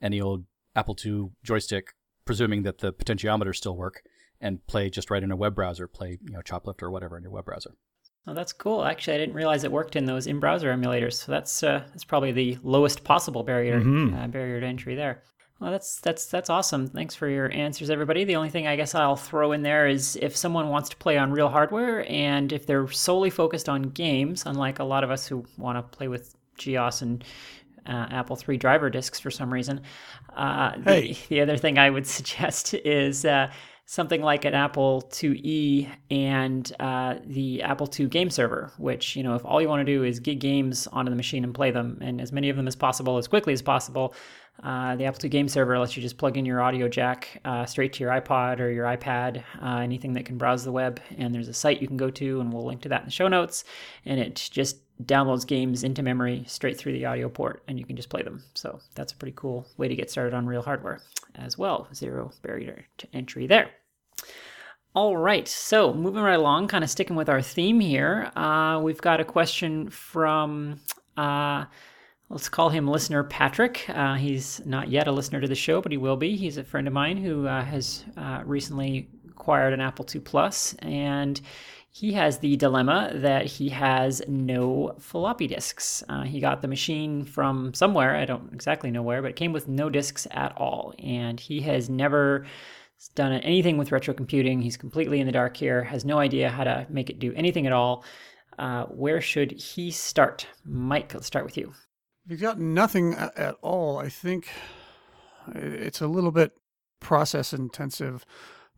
any 0.00 0.20
old 0.20 0.44
Apple 0.74 0.96
II 1.04 1.30
joystick, 1.42 1.94
presuming 2.24 2.62
that 2.64 2.78
the 2.78 2.92
potentiometers 2.92 3.56
still 3.56 3.76
work, 3.76 4.02
and 4.40 4.64
play 4.66 4.90
just 4.90 5.10
right 5.10 5.22
in 5.22 5.30
a 5.30 5.36
web 5.36 5.54
browser, 5.54 5.86
play 5.86 6.18
you 6.22 6.32
know 6.32 6.40
Choplifter 6.40 6.82
or 6.82 6.90
whatever 6.90 7.16
in 7.16 7.22
your 7.22 7.32
web 7.32 7.46
browser. 7.46 7.72
Oh, 8.28 8.34
that's 8.34 8.52
cool. 8.52 8.84
Actually, 8.84 9.14
I 9.14 9.18
didn't 9.18 9.36
realize 9.36 9.62
it 9.62 9.70
worked 9.70 9.94
in 9.94 10.04
those 10.04 10.26
in-browser 10.26 10.72
emulators. 10.72 11.14
So 11.14 11.30
that's 11.30 11.62
uh, 11.62 11.84
that's 11.88 12.04
probably 12.04 12.32
the 12.32 12.58
lowest 12.62 13.04
possible 13.04 13.44
barrier 13.44 13.80
mm-hmm. 13.80 14.14
uh, 14.14 14.26
barrier 14.26 14.60
to 14.60 14.66
entry 14.66 14.96
there. 14.96 15.22
Well, 15.60 15.70
that's 15.70 16.00
that's 16.00 16.26
that's 16.26 16.50
awesome. 16.50 16.88
Thanks 16.88 17.14
for 17.14 17.28
your 17.28 17.50
answers, 17.52 17.88
everybody. 17.88 18.24
The 18.24 18.36
only 18.36 18.50
thing 18.50 18.66
I 18.66 18.76
guess 18.76 18.94
I'll 18.94 19.16
throw 19.16 19.52
in 19.52 19.62
there 19.62 19.86
is 19.86 20.18
if 20.20 20.36
someone 20.36 20.68
wants 20.68 20.88
to 20.90 20.96
play 20.96 21.16
on 21.16 21.30
real 21.30 21.48
hardware 21.48 22.04
and 22.10 22.52
if 22.52 22.66
they're 22.66 22.88
solely 22.88 23.30
focused 23.30 23.68
on 23.68 23.82
games, 23.84 24.44
unlike 24.44 24.80
a 24.80 24.84
lot 24.84 25.04
of 25.04 25.10
us 25.10 25.26
who 25.26 25.46
want 25.56 25.78
to 25.78 25.96
play 25.96 26.08
with 26.08 26.34
GEOS 26.58 27.02
and 27.02 27.24
uh, 27.86 28.06
Apple 28.10 28.38
III 28.48 28.56
driver 28.56 28.90
discs 28.90 29.18
for 29.20 29.30
some 29.30 29.52
reason. 29.52 29.80
Uh, 30.34 30.72
hey. 30.84 31.12
the, 31.12 31.18
the, 31.28 31.40
other 31.40 31.56
thing 31.56 31.78
I 31.78 31.90
would 31.90 32.06
suggest 32.18 32.74
is 32.74 33.24
uh, 33.24 33.50
something 33.86 34.20
like 34.20 34.44
an 34.44 34.54
Apple 34.54 35.08
IIe 35.10 35.88
and 36.10 36.72
uh, 36.80 37.16
the 37.24 37.62
Apple 37.62 37.88
II 37.98 38.06
game 38.06 38.30
server, 38.30 38.72
which, 38.78 39.14
you 39.16 39.22
know, 39.22 39.34
if 39.36 39.44
all 39.44 39.62
you 39.62 39.68
want 39.68 39.86
to 39.86 39.92
do 39.92 40.02
is 40.02 40.18
get 40.18 40.40
games 40.40 40.86
onto 40.88 41.10
the 41.10 41.16
machine 41.16 41.44
and 41.44 41.54
play 41.54 41.70
them, 41.70 41.98
and 42.00 42.20
as 42.20 42.32
many 42.32 42.48
of 42.48 42.56
them 42.56 42.66
as 42.66 42.74
possible, 42.74 43.16
as 43.16 43.28
quickly 43.28 43.52
as 43.52 43.62
possible, 43.62 44.14
uh, 44.62 44.96
the 44.96 45.04
Apple 45.04 45.20
II 45.22 45.30
game 45.30 45.48
server 45.48 45.78
lets 45.78 45.96
you 45.96 46.02
just 46.02 46.18
plug 46.18 46.36
in 46.36 46.46
your 46.46 46.60
audio 46.60 46.88
jack 46.88 47.40
uh, 47.44 47.66
straight 47.66 47.92
to 47.94 48.02
your 48.02 48.12
iPod 48.12 48.60
or 48.60 48.70
your 48.70 48.86
iPad, 48.86 49.42
uh, 49.62 49.78
anything 49.78 50.14
that 50.14 50.24
can 50.24 50.38
browse 50.38 50.64
the 50.64 50.72
web. 50.72 51.00
And 51.16 51.34
there's 51.34 51.48
a 51.48 51.54
site 51.54 51.82
you 51.82 51.88
can 51.88 51.96
go 51.96 52.10
to, 52.10 52.40
and 52.40 52.52
we'll 52.52 52.64
link 52.64 52.82
to 52.82 52.88
that 52.88 53.00
in 53.00 53.06
the 53.06 53.12
show 53.12 53.28
notes. 53.28 53.64
And 54.04 54.18
it 54.18 54.48
just 54.52 54.78
downloads 55.04 55.46
games 55.46 55.84
into 55.84 56.02
memory 56.02 56.44
straight 56.46 56.78
through 56.78 56.92
the 56.92 57.04
audio 57.04 57.28
port, 57.28 57.62
and 57.68 57.78
you 57.78 57.84
can 57.84 57.96
just 57.96 58.08
play 58.08 58.22
them. 58.22 58.42
So 58.54 58.80
that's 58.94 59.12
a 59.12 59.16
pretty 59.16 59.34
cool 59.36 59.66
way 59.76 59.88
to 59.88 59.96
get 59.96 60.10
started 60.10 60.34
on 60.34 60.46
real 60.46 60.62
hardware 60.62 61.00
as 61.34 61.58
well. 61.58 61.88
Zero 61.94 62.32
barrier 62.42 62.86
to 62.98 63.06
entry 63.12 63.46
there. 63.46 63.70
All 64.94 65.18
right, 65.18 65.46
so 65.46 65.92
moving 65.92 66.22
right 66.22 66.38
along, 66.38 66.68
kind 66.68 66.82
of 66.82 66.88
sticking 66.88 67.16
with 67.16 67.28
our 67.28 67.42
theme 67.42 67.80
here, 67.80 68.32
uh, 68.34 68.80
we've 68.82 69.00
got 69.00 69.20
a 69.20 69.24
question 69.24 69.90
from. 69.90 70.80
Let's 72.28 72.48
call 72.48 72.70
him 72.70 72.88
listener 72.88 73.22
Patrick. 73.22 73.88
Uh, 73.88 74.14
he's 74.14 74.60
not 74.66 74.88
yet 74.88 75.06
a 75.06 75.12
listener 75.12 75.40
to 75.40 75.46
the 75.46 75.54
show, 75.54 75.80
but 75.80 75.92
he 75.92 75.98
will 75.98 76.16
be. 76.16 76.36
He's 76.36 76.56
a 76.56 76.64
friend 76.64 76.88
of 76.88 76.92
mine 76.92 77.16
who 77.18 77.46
uh, 77.46 77.64
has 77.64 78.04
uh, 78.16 78.42
recently 78.44 79.08
acquired 79.28 79.72
an 79.72 79.80
Apple 79.80 80.04
II 80.12 80.22
Plus, 80.22 80.74
and 80.80 81.40
he 81.92 82.12
has 82.14 82.38
the 82.38 82.56
dilemma 82.56 83.12
that 83.14 83.46
he 83.46 83.68
has 83.68 84.22
no 84.26 84.96
floppy 84.98 85.46
disks. 85.46 86.02
Uh, 86.08 86.24
he 86.24 86.40
got 86.40 86.62
the 86.62 86.68
machine 86.68 87.24
from 87.24 87.72
somewhere, 87.74 88.16
I 88.16 88.24
don't 88.24 88.52
exactly 88.52 88.90
know 88.90 89.02
where, 89.02 89.22
but 89.22 89.30
it 89.30 89.36
came 89.36 89.52
with 89.52 89.68
no 89.68 89.88
disks 89.88 90.26
at 90.32 90.56
all, 90.56 90.94
and 90.98 91.38
he 91.38 91.60
has 91.60 91.88
never 91.88 92.44
done 93.14 93.34
anything 93.34 93.78
with 93.78 93.92
retro 93.92 94.14
computing. 94.14 94.60
He's 94.60 94.76
completely 94.76 95.20
in 95.20 95.26
the 95.26 95.32
dark 95.32 95.56
here, 95.56 95.84
has 95.84 96.04
no 96.04 96.18
idea 96.18 96.50
how 96.50 96.64
to 96.64 96.88
make 96.90 97.08
it 97.08 97.20
do 97.20 97.32
anything 97.34 97.68
at 97.68 97.72
all. 97.72 98.04
Uh, 98.58 98.86
where 98.86 99.20
should 99.20 99.52
he 99.52 99.92
start? 99.92 100.48
Mike, 100.64 101.14
let's 101.14 101.26
start 101.26 101.44
with 101.44 101.56
you. 101.56 101.72
If 102.26 102.32
you've 102.32 102.40
got 102.40 102.58
nothing 102.58 103.14
at 103.14 103.54
all, 103.62 103.98
I 103.98 104.08
think 104.08 104.48
it's 105.54 106.00
a 106.00 106.08
little 106.08 106.32
bit 106.32 106.56
process 106.98 107.52
intensive, 107.52 108.26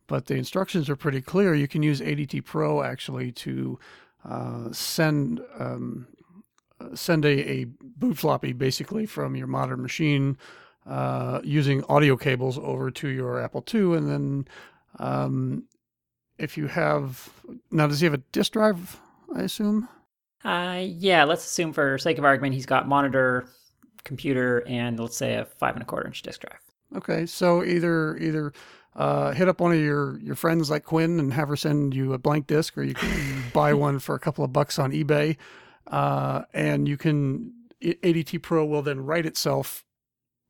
but 0.05 0.27
the 0.27 0.35
instructions 0.35 0.87
are 0.87 0.95
pretty 0.95 1.19
clear. 1.19 1.55
You 1.55 1.67
can 1.67 1.81
use 1.81 1.99
ADT 1.99 2.45
Pro 2.45 2.83
actually 2.83 3.31
to 3.31 3.79
uh, 4.23 4.71
send 4.71 5.41
um, 5.57 6.07
send 6.93 7.25
a, 7.25 7.49
a, 7.49 7.65
boot 7.81 8.19
floppy 8.19 8.53
basically 8.53 9.07
from 9.07 9.35
your 9.35 9.47
modern 9.47 9.81
machine 9.81 10.37
uh, 10.85 11.41
using 11.43 11.83
audio 11.85 12.15
cables 12.15 12.59
over 12.59 12.91
to 12.91 13.07
your 13.07 13.41
Apple 13.41 13.65
II, 13.73 13.95
and 13.95 14.07
then 14.07 14.47
um, 14.99 15.63
if 16.37 16.55
you 16.55 16.67
have 16.67 17.31
now, 17.71 17.87
does 17.87 17.99
he 17.99 18.05
have 18.05 18.13
a 18.13 18.23
disk 18.31 18.51
drive? 18.51 18.99
I 19.35 19.41
assume. 19.41 19.89
Uh, 20.43 20.83
yeah, 20.85 21.23
let's 21.23 21.45
assume 21.45 21.73
for 21.73 21.97
sake 21.97 22.17
of 22.17 22.23
argument 22.23 22.53
he's 22.53 22.65
got 22.65 22.87
monitor, 22.87 23.47
computer, 24.03 24.63
and 24.67 24.99
let's 24.99 25.17
say 25.17 25.33
a 25.33 25.45
five 25.45 25.75
and 25.75 25.83
a 25.83 25.85
quarter 25.85 26.07
inch 26.07 26.21
disk 26.21 26.41
drive. 26.41 26.59
Okay, 26.95 27.25
so 27.25 27.63
either 27.63 28.17
either 28.17 28.53
uh, 28.95 29.31
hit 29.31 29.47
up 29.47 29.59
one 29.59 29.71
of 29.71 29.79
your 29.79 30.19
your 30.19 30.35
friends 30.35 30.69
like 30.69 30.85
Quinn 30.85 31.19
and 31.19 31.33
have 31.33 31.49
her 31.49 31.55
send 31.55 31.93
you 31.93 32.13
a 32.13 32.17
blank 32.17 32.47
disk, 32.47 32.77
or 32.77 32.83
you 32.83 32.93
can 32.93 33.43
buy 33.53 33.73
one 33.73 33.99
for 33.99 34.15
a 34.15 34.19
couple 34.19 34.43
of 34.43 34.53
bucks 34.53 34.79
on 34.79 34.91
eBay, 34.91 35.35
uh, 35.87 36.43
and 36.53 36.87
you 36.87 36.97
can 36.97 37.53
ADT 37.81 38.41
Pro 38.41 38.65
will 38.65 38.81
then 38.81 39.05
write 39.05 39.25
itself 39.25 39.83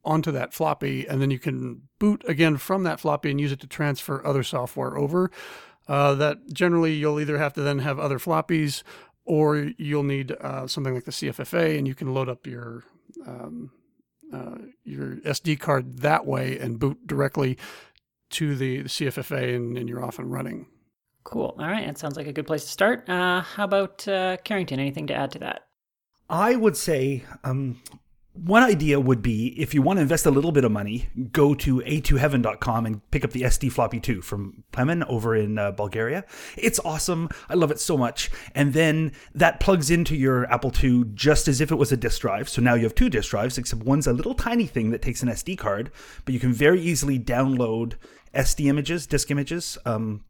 onto 0.06 0.32
that 0.32 0.54
floppy, 0.54 1.08
and 1.08 1.22
then 1.22 1.32
you 1.32 1.40
can 1.40 1.82
boot 2.00 2.24
again 2.28 2.58
from 2.58 2.84
that 2.84 3.00
floppy 3.00 3.32
and 3.32 3.42
use 3.42 3.52
it 3.52 3.60
to 3.60 3.68
transfer 3.68 4.26
other 4.26 4.44
software 4.44 4.98
over. 4.98 5.32
Uh, 5.88 6.14
that 6.14 6.54
generally 6.54 6.94
you'll 6.94 7.20
either 7.20 7.40
have 7.40 7.52
to 7.52 7.62
then 7.64 7.80
have 7.80 7.98
other 7.98 8.20
floppies 8.20 8.84
or 9.30 9.58
you'll 9.78 10.04
need 10.04 10.32
uh, 10.32 10.66
something 10.66 10.96
like 10.96 11.06
the 11.06 11.12
CFFA, 11.12 11.78
and 11.78 11.88
you 11.88 11.94
can 11.94 12.16
load 12.16 12.28
up 12.28 12.48
your 12.48 12.84
um, 13.28 13.70
uh, 14.34 14.58
your 14.84 15.18
SD 15.18 15.60
card 15.60 16.00
that 16.00 16.26
way 16.26 16.58
and 16.58 16.80
boot 16.80 17.06
directly 17.06 17.56
to 18.32 18.56
the, 18.56 18.82
the 18.82 18.90
CFFA, 18.90 19.56
and, 19.56 19.78
and, 19.78 19.88
you're 19.88 20.04
off 20.04 20.20
and 20.20 20.32
running. 20.32 20.68
Cool. 21.24 21.56
All 21.60 21.68
right, 21.68 21.86
that 21.86 21.98
sounds 21.98 22.16
like 22.16 22.28
a 22.28 22.34
good 22.34 22.48
place 22.48 22.64
to 22.64 22.70
start. 22.70 23.08
Uh, 23.08 23.42
how 23.42 23.64
about 23.66 24.08
uh, 24.08 24.38
Carrington? 24.44 24.80
Anything 24.80 25.08
to 25.08 25.16
add 25.16 25.32
to 25.32 25.40
that? 25.40 25.68
I 26.30 26.56
would 26.56 26.78
say 26.78 27.24
um, 27.44 27.82
one 28.44 28.64
idea 28.64 29.00
would 29.00 29.22
be 29.22 29.60
if 29.60 29.74
you 29.74 29.82
want 29.82 29.98
to 29.98 30.02
invest 30.02 30.26
a 30.26 30.32
little 30.32 30.52
bit 30.52 30.64
of 30.64 30.72
money, 30.72 31.10
go 31.32 31.54
to 31.56 31.82
a2heaven.com 31.82 32.86
and 32.86 33.12
pick 33.12 33.26
up 33.26 33.32
the 33.32 33.42
SD 33.42 33.72
floppy 33.72 34.00
2 34.00 34.22
from 34.22 34.64
Plamen 34.72 35.04
over 35.04 35.36
in 35.36 35.58
uh, 35.58 35.72
Bulgaria. 35.72 36.24
It's 36.58 36.80
awesome. 36.80 37.30
I 37.50 37.56
love 37.56 37.72
it 37.72 37.80
so 37.80 37.98
much. 37.98 38.30
And 38.56 38.74
then 38.74 39.12
that 39.36 39.60
plugs 39.60 39.92
into 39.92 40.16
your 40.16 40.52
Apple 40.52 40.72
II 40.82 41.06
just 41.14 41.48
as 41.48 41.60
if 41.60 41.72
it 41.72 41.76
was 41.76 41.92
a 41.92 41.98
disk 41.98 42.22
drive. 42.22 42.48
So 42.48 42.62
now 42.62 42.76
you 42.76 42.84
have 42.84 42.96
two 42.96 43.10
disk 43.10 43.32
drives, 43.32 43.58
except 43.58 43.84
one's 43.84 44.08
a 44.08 44.14
little 44.14 44.36
tiny 44.36 44.68
thing 44.68 44.92
that 44.92 45.02
takes 45.02 45.22
an 45.22 45.30
SD 45.30 45.58
card, 45.58 45.92
but 46.24 46.34
you 46.34 46.40
can 46.40 46.54
very 46.54 46.82
easily 46.82 47.20
download 47.20 47.96
SD 48.34 48.68
images, 48.68 49.08
disk 49.08 49.32
images, 49.32 49.78
um, 49.86 50.24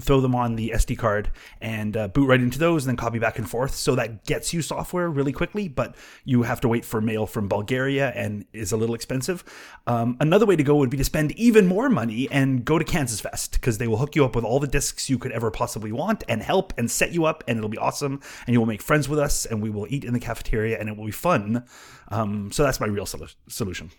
throw 0.00 0.20
them 0.20 0.34
on 0.34 0.56
the 0.56 0.70
SD 0.74 0.98
card 0.98 1.30
and 1.60 1.96
uh, 1.96 2.08
boot 2.08 2.26
right 2.26 2.40
into 2.40 2.58
those 2.58 2.84
and 2.84 2.90
then 2.90 2.96
copy 2.96 3.18
back 3.18 3.38
and 3.38 3.48
forth. 3.48 3.74
So 3.74 3.94
that 3.94 4.24
gets 4.24 4.52
you 4.52 4.62
software 4.62 5.08
really 5.08 5.32
quickly, 5.32 5.68
but 5.68 5.96
you 6.24 6.42
have 6.42 6.60
to 6.60 6.68
wait 6.68 6.84
for 6.84 7.00
mail 7.00 7.26
from 7.26 7.48
Bulgaria 7.48 8.10
and 8.10 8.44
is 8.52 8.72
a 8.72 8.76
little 8.76 8.94
expensive. 8.94 9.44
Um, 9.86 10.16
another 10.20 10.46
way 10.46 10.56
to 10.56 10.62
go 10.62 10.76
would 10.76 10.90
be 10.90 10.96
to 10.96 11.04
spend 11.04 11.32
even 11.32 11.66
more 11.66 11.88
money 11.88 12.28
and 12.30 12.64
go 12.64 12.78
to 12.78 12.84
Kansas 12.84 13.20
Fest 13.20 13.52
because 13.52 13.78
they 13.78 13.88
will 13.88 13.98
hook 13.98 14.16
you 14.16 14.24
up 14.24 14.34
with 14.34 14.44
all 14.44 14.60
the 14.60 14.66
discs 14.66 15.08
you 15.08 15.18
could 15.18 15.32
ever 15.32 15.50
possibly 15.50 15.92
want 15.92 16.24
and 16.28 16.42
help 16.42 16.72
and 16.78 16.90
set 16.90 17.12
you 17.12 17.24
up 17.24 17.44
and 17.46 17.58
it'll 17.58 17.68
be 17.68 17.78
awesome 17.78 18.20
and 18.46 18.54
you 18.54 18.60
will 18.60 18.66
make 18.66 18.82
friends 18.82 19.08
with 19.08 19.18
us 19.18 19.46
and 19.46 19.62
we 19.62 19.70
will 19.70 19.86
eat 19.90 20.04
in 20.04 20.12
the 20.12 20.20
cafeteria 20.20 20.78
and 20.78 20.88
it 20.88 20.96
will 20.96 21.06
be 21.06 21.12
fun. 21.12 21.64
Um, 22.08 22.50
so 22.52 22.62
that's 22.62 22.80
my 22.80 22.86
real 22.86 23.06
sol- 23.06 23.28
solution. 23.48 23.90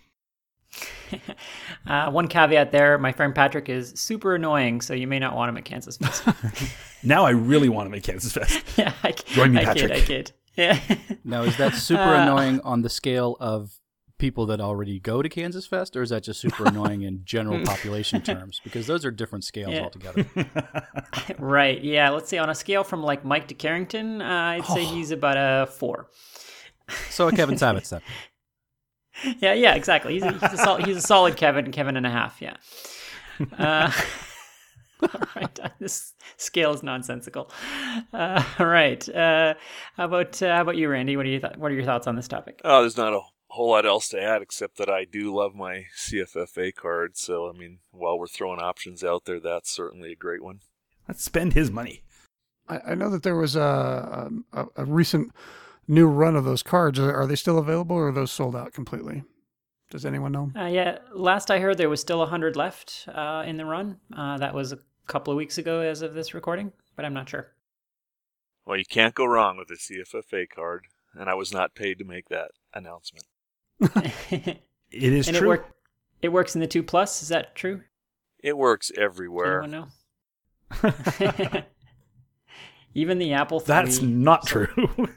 uh, 1.86 2.10
one 2.10 2.28
caveat 2.28 2.72
there 2.72 2.98
my 2.98 3.12
friend 3.12 3.34
Patrick 3.34 3.68
is 3.68 3.92
super 3.96 4.34
annoying, 4.34 4.80
so 4.80 4.94
you 4.94 5.06
may 5.06 5.18
not 5.18 5.34
want 5.34 5.48
him 5.48 5.56
at 5.56 5.64
Kansas 5.64 5.96
Fest. 5.96 6.24
now 7.02 7.24
I 7.24 7.30
really 7.30 7.68
want 7.68 7.86
him 7.86 7.94
at 7.94 8.02
Kansas 8.02 8.32
Fest. 8.32 8.62
yeah, 8.76 8.92
I, 9.02 9.12
Join 9.12 9.52
me, 9.52 9.64
Patrick. 9.64 9.90
I 9.90 10.00
kid, 10.00 10.02
I 10.02 10.06
kid. 10.06 10.32
Yeah. 10.56 10.96
now, 11.24 11.42
is 11.42 11.56
that 11.56 11.74
super 11.74 12.02
uh, 12.02 12.22
annoying 12.22 12.60
on 12.60 12.82
the 12.82 12.88
scale 12.88 13.36
of 13.40 13.78
people 14.18 14.46
that 14.46 14.60
already 14.60 15.00
go 15.00 15.22
to 15.22 15.28
Kansas 15.28 15.66
Fest, 15.66 15.96
or 15.96 16.02
is 16.02 16.10
that 16.10 16.22
just 16.22 16.40
super 16.40 16.66
annoying 16.66 17.02
in 17.02 17.22
general 17.24 17.64
population 17.64 18.20
terms? 18.20 18.60
Because 18.62 18.86
those 18.86 19.04
are 19.04 19.10
different 19.10 19.44
scales 19.44 19.72
yeah. 19.72 19.82
altogether. 19.82 20.26
right. 21.38 21.82
Yeah. 21.82 22.10
Let's 22.10 22.28
see. 22.28 22.38
On 22.38 22.50
a 22.50 22.54
scale 22.54 22.84
from 22.84 23.02
like 23.02 23.24
Mike 23.24 23.48
to 23.48 23.54
Carrington, 23.54 24.20
uh, 24.20 24.24
I'd 24.24 24.66
say 24.66 24.84
oh. 24.84 24.94
he's 24.94 25.10
about 25.10 25.36
a 25.38 25.66
four. 25.66 26.08
So 27.08 27.28
a 27.28 27.32
Kevin 27.32 27.54
Savetz 27.54 27.88
then. 27.90 28.02
yeah, 29.40 29.52
yeah, 29.52 29.74
exactly. 29.74 30.14
He's 30.14 30.22
a, 30.22 30.32
he's 30.32 30.52
a, 30.52 30.56
solid, 30.56 30.86
he's 30.86 30.96
a 30.96 31.02
solid 31.02 31.36
Kevin, 31.36 31.72
Kevin 31.72 31.96
and 31.96 32.06
a 32.06 32.10
half. 32.10 32.40
Yeah. 32.40 32.56
Uh, 33.58 33.90
all 35.02 35.08
right, 35.34 35.58
this 35.78 36.12
scale 36.36 36.74
is 36.74 36.82
nonsensical. 36.82 37.50
Uh, 38.12 38.42
all 38.58 38.66
right, 38.66 39.08
uh, 39.08 39.54
how 39.96 40.04
about 40.04 40.42
uh, 40.42 40.54
how 40.56 40.60
about 40.60 40.76
you, 40.76 40.90
Randy? 40.90 41.16
What 41.16 41.24
are 41.24 41.30
you 41.30 41.40
th- 41.40 41.56
what 41.56 41.70
are 41.70 41.74
your 41.74 41.86
thoughts 41.86 42.06
on 42.06 42.16
this 42.16 42.28
topic? 42.28 42.60
Oh, 42.64 42.82
there's 42.82 42.98
not 42.98 43.14
a 43.14 43.20
whole 43.48 43.70
lot 43.70 43.86
else 43.86 44.10
to 44.10 44.22
add 44.22 44.42
except 44.42 44.76
that 44.76 44.90
I 44.90 45.04
do 45.04 45.34
love 45.34 45.54
my 45.54 45.86
CFFA 45.98 46.74
card. 46.74 47.16
So 47.16 47.48
I 47.48 47.52
mean, 47.52 47.78
while 47.92 48.18
we're 48.18 48.26
throwing 48.26 48.60
options 48.60 49.02
out 49.02 49.24
there, 49.24 49.40
that's 49.40 49.70
certainly 49.70 50.12
a 50.12 50.16
great 50.16 50.42
one. 50.42 50.60
Let's 51.08 51.24
spend 51.24 51.54
his 51.54 51.70
money. 51.70 52.02
I, 52.68 52.80
I 52.88 52.94
know 52.94 53.08
that 53.08 53.22
there 53.22 53.36
was 53.36 53.56
a, 53.56 54.30
a, 54.52 54.66
a 54.76 54.84
recent 54.84 55.32
new 55.90 56.06
run 56.06 56.36
of 56.36 56.44
those 56.44 56.62
cards. 56.62 56.98
Are 56.98 57.26
they 57.26 57.36
still 57.36 57.58
available 57.58 57.96
or 57.96 58.08
are 58.08 58.12
those 58.12 58.30
sold 58.30 58.56
out 58.56 58.72
completely? 58.72 59.24
Does 59.90 60.06
anyone 60.06 60.32
know? 60.32 60.52
Uh, 60.56 60.66
yeah, 60.66 60.98
last 61.12 61.50
I 61.50 61.58
heard, 61.58 61.76
there 61.76 61.90
was 61.90 62.00
still 62.00 62.20
100 62.20 62.54
left 62.54 63.08
uh, 63.12 63.42
in 63.44 63.56
the 63.56 63.64
run. 63.64 63.98
Uh, 64.16 64.38
that 64.38 64.54
was 64.54 64.72
a 64.72 64.78
couple 65.08 65.32
of 65.32 65.36
weeks 65.36 65.58
ago 65.58 65.80
as 65.80 66.00
of 66.00 66.14
this 66.14 66.32
recording, 66.32 66.72
but 66.94 67.04
I'm 67.04 67.12
not 67.12 67.28
sure. 67.28 67.48
Well, 68.64 68.78
you 68.78 68.84
can't 68.84 69.14
go 69.14 69.24
wrong 69.24 69.56
with 69.56 69.68
a 69.70 69.74
CFFA 69.74 70.48
card, 70.48 70.86
and 71.14 71.28
I 71.28 71.34
was 71.34 71.52
not 71.52 71.74
paid 71.74 71.98
to 71.98 72.04
make 72.04 72.28
that 72.28 72.52
announcement. 72.72 73.24
it 74.30 74.62
is 74.92 75.26
and 75.26 75.36
true. 75.36 75.46
It, 75.46 75.48
work, 75.48 75.74
it 76.22 76.28
works 76.28 76.54
in 76.54 76.60
the 76.60 76.68
2 76.68 76.84
Plus. 76.84 77.20
Is 77.22 77.28
that 77.28 77.56
true? 77.56 77.82
It 78.38 78.56
works 78.56 78.92
everywhere. 78.96 79.62
Does 79.62 79.72
anyone 79.72 79.90
know? 81.52 81.62
Even 82.94 83.18
the 83.18 83.32
Apple. 83.32 83.58
3, 83.58 83.74
That's 83.74 84.00
not 84.00 84.46
so. 84.46 84.66
true. 84.66 85.08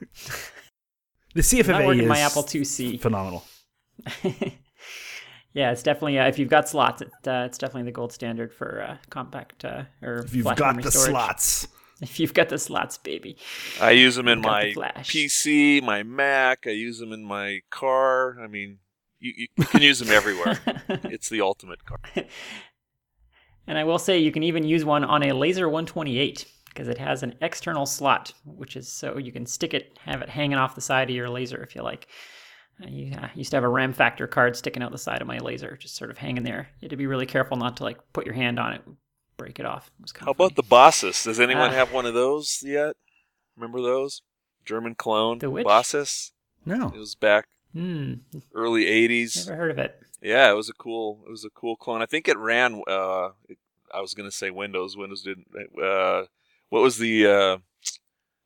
The 1.33 1.41
CFFA 1.41 1.99
is 1.99 2.07
my 2.07 2.19
Apple 2.19 2.43
IIc 2.43 2.99
phenomenal. 3.01 3.43
yeah, 5.53 5.71
it's 5.71 5.83
definitely 5.83 6.19
uh, 6.19 6.27
if 6.27 6.39
you've 6.39 6.49
got 6.49 6.69
slots, 6.69 7.01
it, 7.01 7.11
uh, 7.27 7.43
it's 7.45 7.57
definitely 7.57 7.83
the 7.83 7.91
gold 7.91 8.11
standard 8.11 8.53
for 8.53 8.81
uh, 8.81 8.97
compact 9.09 9.65
uh, 9.65 9.83
or 10.01 10.19
if 10.19 10.35
you've 10.35 10.45
got 10.55 10.81
the 10.81 10.91
storage. 10.91 11.09
slots. 11.09 11.67
If 12.01 12.19
you've 12.19 12.33
got 12.33 12.49
the 12.49 12.57
slots, 12.57 12.97
baby. 12.97 13.37
I 13.79 13.91
use 13.91 14.15
them 14.15 14.27
in 14.27 14.41
my 14.41 14.73
PC, 14.73 15.81
my 15.81 16.03
Mac. 16.03 16.65
I 16.67 16.71
use 16.71 16.99
them 16.99 17.13
in 17.13 17.23
my 17.23 17.61
car. 17.69 18.41
I 18.41 18.47
mean, 18.47 18.79
you, 19.19 19.47
you 19.57 19.65
can 19.65 19.81
use 19.81 19.99
them 19.99 20.09
everywhere. 20.09 20.59
it's 20.89 21.29
the 21.29 21.39
ultimate 21.39 21.85
car. 21.85 21.99
And 23.67 23.77
I 23.77 23.85
will 23.85 23.99
say 23.99 24.17
you 24.19 24.33
can 24.33 24.43
even 24.43 24.65
use 24.65 24.83
one 24.83 25.05
on 25.05 25.23
a 25.23 25.33
Laser 25.33 25.69
128 25.69 26.45
because 26.73 26.87
it 26.87 26.97
has 26.97 27.23
an 27.23 27.35
external 27.41 27.85
slot, 27.85 28.33
which 28.45 28.75
is 28.75 28.87
so 28.91 29.17
you 29.17 29.31
can 29.31 29.45
stick 29.45 29.73
it, 29.73 29.97
have 30.05 30.21
it 30.21 30.29
hanging 30.29 30.57
off 30.57 30.75
the 30.75 30.81
side 30.81 31.09
of 31.09 31.15
your 31.15 31.29
laser 31.29 31.61
if 31.63 31.75
you 31.75 31.81
like. 31.83 32.07
I 32.81 32.85
uh, 33.21 33.27
used 33.35 33.51
to 33.51 33.57
have 33.57 33.63
a 33.63 33.69
RAM 33.69 33.93
factor 33.93 34.25
card 34.27 34.55
sticking 34.55 34.81
out 34.81 34.91
the 34.91 34.97
side 34.97 35.21
of 35.21 35.27
my 35.27 35.37
laser, 35.37 35.77
just 35.77 35.95
sort 35.95 36.09
of 36.09 36.17
hanging 36.17 36.43
there. 36.43 36.69
You 36.79 36.85
had 36.85 36.89
to 36.89 36.97
be 36.97 37.05
really 37.07 37.27
careful 37.27 37.55
not 37.55 37.77
to 37.77 37.83
like 37.83 37.99
put 38.13 38.25
your 38.25 38.33
hand 38.35 38.59
on 38.59 38.73
it, 38.73 38.81
break 39.37 39.59
it 39.59 39.65
off. 39.65 39.91
It 39.99 40.01
was 40.01 40.11
kind 40.11 40.25
How 40.25 40.31
of 40.31 40.37
funny. 40.37 40.45
about 40.47 40.55
the 40.55 40.63
bosses? 40.63 41.23
Does 41.23 41.39
anyone 41.39 41.69
Ah. 41.69 41.73
have 41.73 41.93
one 41.93 42.05
of 42.07 42.15
those 42.15 42.61
yet? 42.65 42.95
Remember 43.55 43.79
those? 43.81 44.23
German 44.65 44.95
clone 44.95 45.37
The 45.39 45.49
which? 45.51 45.67
Basis. 45.67 46.31
No. 46.65 46.87
It 46.87 46.97
was 46.97 47.15
back 47.15 47.45
Hmm, 47.73 48.13
early 48.55 48.85
'80s. 48.85 49.47
never 49.47 49.57
heard 49.57 49.71
of 49.71 49.77
it. 49.79 49.99
Yeah, 50.21 50.49
it 50.49 50.53
was 50.55 50.69
a 50.69 50.73
cool. 50.73 51.23
It 51.27 51.29
was 51.31 51.43
a 51.43 51.49
cool 51.49 51.75
clone. 51.75 52.01
I 52.01 52.05
think 52.05 52.27
it 52.27 52.37
ran. 52.37 52.81
Uh, 52.87 53.29
it, 53.49 53.57
I 53.93 53.99
was 54.01 54.13
gonna 54.13 54.31
say 54.31 54.49
Windows. 54.51 54.95
Windows 54.95 55.21
didn't. 55.23 55.47
Uh, 55.81 56.23
what 56.73 56.81
was 56.81 56.97
the? 56.97 57.27
Uh, 57.27 57.57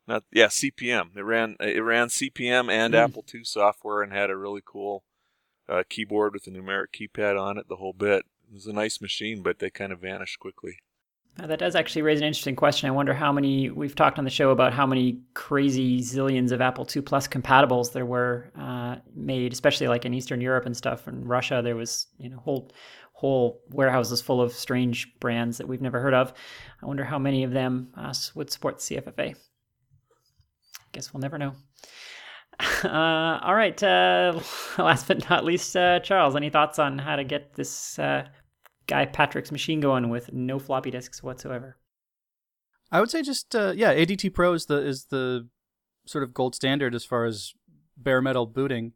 not 0.06 0.22
yeah, 0.30 0.48
CPM. 0.48 1.16
It 1.16 1.22
ran. 1.22 1.56
It 1.60 1.82
ran 1.82 2.08
CPM 2.08 2.70
and 2.70 2.92
Hmm. 2.92 3.00
Apple 3.00 3.24
II 3.34 3.42
software 3.42 4.02
and 4.02 4.12
had 4.12 4.28
a 4.28 4.36
really 4.36 4.60
cool 4.62 5.02
uh, 5.66 5.82
keyboard 5.88 6.34
with 6.34 6.46
a 6.46 6.50
numeric 6.50 6.88
keypad 6.92 7.40
on 7.40 7.56
it. 7.56 7.68
The 7.70 7.76
whole 7.76 7.94
bit. 7.94 8.26
It 8.46 8.52
was 8.52 8.66
a 8.66 8.72
nice 8.74 9.00
machine, 9.00 9.42
but 9.42 9.60
they 9.60 9.70
kind 9.70 9.92
of 9.92 10.00
vanished 10.00 10.38
quickly. 10.40 10.76
Uh, 11.40 11.46
that 11.46 11.58
does 11.58 11.74
actually 11.74 12.02
raise 12.02 12.18
an 12.20 12.26
interesting 12.26 12.56
question. 12.56 12.86
I 12.88 12.92
wonder 12.92 13.14
how 13.14 13.32
many 13.32 13.70
we've 13.70 13.94
talked 13.94 14.18
on 14.18 14.24
the 14.24 14.30
show 14.30 14.50
about 14.50 14.74
how 14.74 14.86
many 14.86 15.20
crazy 15.34 16.00
zillions 16.00 16.52
of 16.52 16.60
Apple 16.60 16.86
II 16.94 17.00
Plus 17.02 17.28
compatibles 17.28 17.92
there 17.92 18.06
were 18.06 18.50
uh, 18.58 18.96
made, 19.14 19.52
especially 19.54 19.88
like 19.88 20.04
in 20.04 20.12
Eastern 20.12 20.40
Europe 20.42 20.66
and 20.66 20.76
stuff. 20.76 21.08
In 21.08 21.24
Russia, 21.24 21.62
there 21.64 21.76
was 21.76 22.08
you 22.18 22.28
know 22.28 22.38
whole 22.38 22.72
whole 23.18 23.60
warehouses 23.70 24.20
full 24.20 24.40
of 24.40 24.52
strange 24.52 25.12
brands 25.18 25.58
that 25.58 25.66
we've 25.66 25.82
never 25.82 25.98
heard 25.98 26.14
of. 26.14 26.32
I 26.80 26.86
wonder 26.86 27.02
how 27.02 27.18
many 27.18 27.42
of 27.42 27.50
them 27.50 27.88
uh, 27.96 28.14
would 28.36 28.48
support 28.48 28.78
CFFA. 28.78 29.34
Guess 30.92 31.12
we'll 31.12 31.20
never 31.20 31.36
know. 31.36 31.54
Uh, 32.82 33.38
all 33.42 33.54
right. 33.54 33.80
Uh, 33.84 34.40
last 34.78 35.06
but 35.06 35.28
not 35.30 35.44
least, 35.44 35.76
uh, 35.76 36.00
Charles, 36.00 36.34
any 36.34 36.50
thoughts 36.50 36.80
on 36.80 36.98
how 36.98 37.14
to 37.14 37.22
get 37.22 37.54
this 37.54 37.98
uh, 38.00 38.26
guy 38.88 39.04
Patrick's 39.04 39.52
machine 39.52 39.78
going 39.78 40.08
with 40.08 40.32
no 40.32 40.58
floppy 40.58 40.90
disks 40.90 41.22
whatsoever? 41.22 41.76
I 42.90 42.98
would 42.98 43.10
say 43.10 43.22
just 43.22 43.54
uh, 43.54 43.72
yeah, 43.76 43.94
ADT 43.94 44.34
Pro 44.34 44.54
is 44.54 44.66
the 44.66 44.84
is 44.84 45.04
the 45.04 45.48
sort 46.06 46.24
of 46.24 46.34
gold 46.34 46.56
standard 46.56 46.96
as 46.96 47.04
far 47.04 47.26
as 47.26 47.54
bare 47.96 48.20
metal 48.20 48.46
booting. 48.46 48.92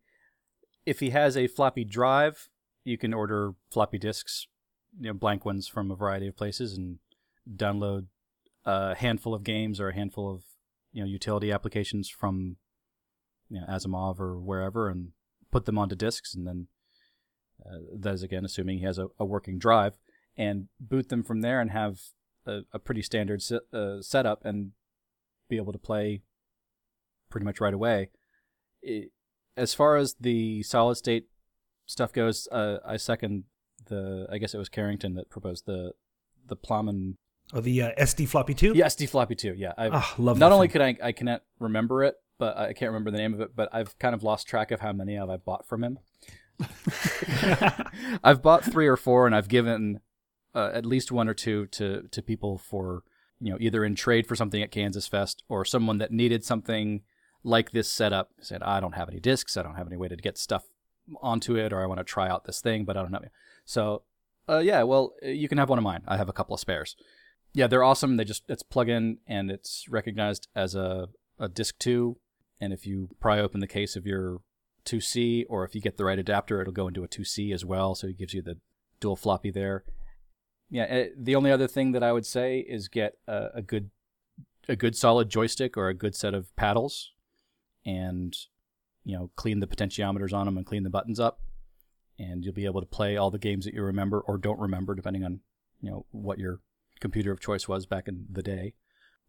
If 0.84 0.98
he 0.98 1.10
has 1.10 1.36
a 1.36 1.46
floppy 1.46 1.84
drive, 1.84 2.48
you 2.84 2.98
can 2.98 3.14
order 3.14 3.54
floppy 3.70 3.98
disks, 3.98 4.46
you 4.98 5.08
know, 5.08 5.14
blank 5.14 5.44
ones 5.44 5.68
from 5.68 5.90
a 5.90 5.96
variety 5.96 6.28
of 6.28 6.36
places, 6.36 6.76
and 6.76 6.98
download 7.56 8.06
a 8.64 8.94
handful 8.94 9.34
of 9.34 9.44
games 9.44 9.80
or 9.80 9.88
a 9.88 9.94
handful 9.94 10.32
of 10.32 10.44
you 10.92 11.02
know 11.02 11.08
utility 11.08 11.50
applications 11.50 12.08
from 12.08 12.56
you 13.48 13.60
know 13.60 13.66
Asimov 13.66 14.20
or 14.20 14.38
wherever, 14.38 14.88
and 14.88 15.12
put 15.50 15.64
them 15.64 15.78
onto 15.78 15.96
disks, 15.96 16.34
and 16.34 16.46
then 16.46 16.68
uh, 17.64 17.78
that 17.98 18.14
is 18.14 18.22
again 18.22 18.44
assuming 18.44 18.78
he 18.78 18.84
has 18.84 18.98
a, 18.98 19.08
a 19.18 19.24
working 19.24 19.58
drive, 19.58 19.98
and 20.36 20.68
boot 20.80 21.08
them 21.08 21.22
from 21.22 21.40
there 21.40 21.60
and 21.60 21.70
have 21.70 21.98
a, 22.46 22.60
a 22.72 22.78
pretty 22.78 23.02
standard 23.02 23.42
se- 23.42 23.60
uh, 23.72 24.00
setup 24.00 24.44
and 24.44 24.72
be 25.48 25.56
able 25.56 25.72
to 25.72 25.78
play 25.78 26.22
pretty 27.30 27.44
much 27.44 27.60
right 27.60 27.74
away. 27.74 28.10
It, 28.82 29.10
as 29.56 29.74
far 29.74 29.96
as 29.96 30.14
the 30.18 30.62
solid 30.62 30.96
state 30.96 31.26
stuff 31.86 32.12
goes, 32.12 32.48
uh, 32.52 32.78
I 32.86 32.96
second 32.96 33.44
the. 33.86 34.26
I 34.30 34.38
guess 34.38 34.54
it 34.54 34.58
was 34.58 34.68
Carrington 34.68 35.14
that 35.14 35.30
proposed 35.30 35.66
the 35.66 35.92
the 36.46 36.56
Plowman. 36.56 37.16
Oh, 37.54 37.60
the 37.60 37.82
uh, 37.82 37.90
SD 38.00 38.28
floppy 38.28 38.54
too. 38.54 38.72
Yeah, 38.74 38.86
SD 38.86 39.08
floppy 39.08 39.34
too. 39.34 39.54
Yeah, 39.56 39.72
I 39.76 39.88
Ah, 39.92 40.14
love 40.18 40.38
not 40.38 40.52
only 40.52 40.68
thing. 40.68 40.96
could 40.96 41.02
I 41.02 41.08
I 41.08 41.12
cannot 41.12 41.42
remember 41.58 42.02
it, 42.04 42.14
but 42.38 42.56
I 42.56 42.72
can't 42.72 42.90
remember 42.90 43.10
the 43.10 43.18
name 43.18 43.34
of 43.34 43.40
it. 43.40 43.54
But 43.54 43.68
I've 43.72 43.98
kind 43.98 44.14
of 44.14 44.22
lost 44.22 44.46
track 44.46 44.70
of 44.70 44.80
how 44.80 44.92
many 44.92 45.16
of 45.18 45.28
I 45.28 45.36
bought 45.36 45.66
from 45.66 45.84
him. 45.84 45.98
I've 48.24 48.42
bought 48.42 48.64
three 48.64 48.86
or 48.86 48.96
four, 48.96 49.26
and 49.26 49.34
I've 49.34 49.48
given 49.48 50.00
uh, 50.54 50.70
at 50.72 50.86
least 50.86 51.12
one 51.12 51.28
or 51.28 51.34
two 51.34 51.66
to 51.66 52.02
to 52.10 52.22
people 52.22 52.58
for 52.58 53.02
you 53.40 53.50
know 53.50 53.58
either 53.60 53.84
in 53.84 53.94
trade 53.94 54.26
for 54.26 54.36
something 54.36 54.62
at 54.62 54.70
Kansas 54.70 55.06
Fest 55.08 55.42
or 55.48 55.64
someone 55.64 55.98
that 55.98 56.12
needed 56.12 56.44
something 56.44 57.02
like 57.44 57.72
this 57.72 57.90
setup. 57.90 58.30
Said 58.40 58.62
I 58.62 58.80
don't 58.80 58.94
have 58.94 59.08
any 59.08 59.20
discs, 59.20 59.56
I 59.56 59.62
don't 59.62 59.76
have 59.76 59.86
any 59.86 59.96
way 59.96 60.08
to 60.08 60.16
get 60.16 60.38
stuff 60.38 60.64
onto 61.20 61.56
it, 61.56 61.72
or 61.72 61.82
I 61.82 61.86
want 61.86 61.98
to 61.98 62.04
try 62.04 62.28
out 62.28 62.44
this 62.44 62.60
thing, 62.60 62.84
but 62.84 62.96
I 62.96 63.02
don't 63.02 63.12
know. 63.12 63.20
So 63.64 64.02
uh, 64.48 64.58
yeah, 64.58 64.82
well 64.82 65.14
you 65.22 65.48
can 65.48 65.58
have 65.58 65.68
one 65.68 65.78
of 65.78 65.84
mine. 65.84 66.02
I 66.06 66.16
have 66.16 66.28
a 66.28 66.32
couple 66.32 66.54
of 66.54 66.60
spares. 66.60 66.96
Yeah, 67.54 67.66
they're 67.66 67.84
awesome. 67.84 68.16
They 68.16 68.24
just 68.24 68.44
it's 68.48 68.62
plug 68.62 68.88
in 68.88 69.18
and 69.26 69.50
it's 69.50 69.86
recognized 69.88 70.48
as 70.54 70.74
a 70.74 71.08
a 71.38 71.48
disc 71.48 71.78
two, 71.78 72.18
and 72.60 72.72
if 72.72 72.86
you 72.86 73.08
pry 73.20 73.40
open 73.40 73.60
the 73.60 73.66
case 73.66 73.96
of 73.96 74.06
your 74.06 74.40
2C, 74.84 75.44
or 75.48 75.64
if 75.64 75.74
you 75.74 75.80
get 75.80 75.96
the 75.96 76.04
right 76.04 76.18
adapter, 76.18 76.60
it'll 76.60 76.72
go 76.72 76.88
into 76.88 77.04
a 77.04 77.08
2C 77.08 77.52
as 77.52 77.64
well. 77.64 77.94
So 77.94 78.08
it 78.08 78.18
gives 78.18 78.34
you 78.34 78.42
the 78.42 78.58
dual 79.00 79.16
floppy 79.16 79.50
there. 79.50 79.84
Yeah, 80.70 80.84
eh, 80.84 81.08
the 81.16 81.34
only 81.36 81.50
other 81.50 81.68
thing 81.68 81.92
that 81.92 82.02
I 82.02 82.12
would 82.12 82.26
say 82.26 82.60
is 82.60 82.88
get 82.88 83.18
a, 83.28 83.48
a 83.56 83.62
good 83.62 83.90
a 84.68 84.76
good 84.76 84.96
solid 84.96 85.28
joystick 85.28 85.76
or 85.76 85.88
a 85.88 85.94
good 85.94 86.14
set 86.14 86.34
of 86.34 86.54
paddles, 86.56 87.12
and 87.84 88.34
you 89.04 89.16
know 89.16 89.30
clean 89.36 89.60
the 89.60 89.66
potentiometers 89.66 90.32
on 90.32 90.46
them 90.46 90.56
and 90.56 90.66
clean 90.66 90.82
the 90.82 90.90
buttons 90.90 91.20
up, 91.20 91.40
and 92.18 92.44
you'll 92.44 92.54
be 92.54 92.64
able 92.64 92.80
to 92.80 92.86
play 92.86 93.16
all 93.16 93.30
the 93.30 93.38
games 93.38 93.64
that 93.64 93.74
you 93.74 93.82
remember 93.82 94.20
or 94.20 94.38
don't 94.38 94.60
remember, 94.60 94.94
depending 94.94 95.24
on 95.24 95.40
you 95.80 95.90
know 95.90 96.06
what 96.10 96.38
your 96.38 96.60
computer 97.00 97.32
of 97.32 97.40
choice 97.40 97.66
was 97.66 97.86
back 97.86 98.08
in 98.08 98.26
the 98.30 98.42
day. 98.42 98.74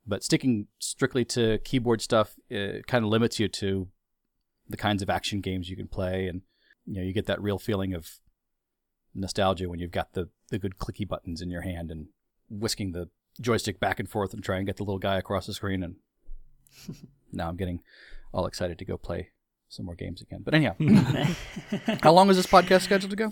But 0.05 0.23
sticking 0.23 0.67
strictly 0.79 1.25
to 1.25 1.59
keyboard 1.59 2.01
stuff 2.01 2.35
kind 2.49 3.05
of 3.05 3.05
limits 3.05 3.39
you 3.39 3.47
to 3.47 3.87
the 4.67 4.77
kinds 4.77 5.01
of 5.01 5.09
action 5.09 5.41
games 5.41 5.69
you 5.69 5.75
can 5.75 5.87
play, 5.87 6.27
and 6.27 6.41
you 6.85 6.95
know 6.95 7.01
you 7.01 7.13
get 7.13 7.25
that 7.27 7.41
real 7.41 7.59
feeling 7.59 7.93
of 7.93 8.07
nostalgia 9.15 9.69
when 9.69 9.79
you've 9.79 9.91
got 9.91 10.13
the 10.13 10.29
the 10.49 10.59
good 10.59 10.77
clicky 10.77 11.07
buttons 11.07 11.41
in 11.41 11.49
your 11.49 11.61
hand 11.61 11.91
and 11.91 12.07
whisking 12.49 12.91
the 12.91 13.09
joystick 13.41 13.79
back 13.79 13.99
and 13.99 14.09
forth 14.09 14.33
and 14.33 14.43
try 14.43 14.57
and 14.57 14.67
get 14.67 14.77
the 14.77 14.83
little 14.83 14.99
guy 14.99 15.17
across 15.17 15.47
the 15.47 15.53
screen. 15.53 15.83
And 15.83 15.95
now 17.31 17.49
I'm 17.49 17.57
getting 17.57 17.81
all 18.31 18.45
excited 18.45 18.77
to 18.79 18.85
go 18.85 18.97
play 18.97 19.29
some 19.73 19.85
more 19.85 19.95
games 19.95 20.21
again. 20.21 20.41
But 20.43 20.53
anyhow, 20.53 20.75
how 22.01 22.11
long 22.11 22.29
is 22.29 22.37
this 22.37 22.45
podcast 22.45 22.81
scheduled 22.81 23.09
to 23.09 23.15
go? 23.15 23.31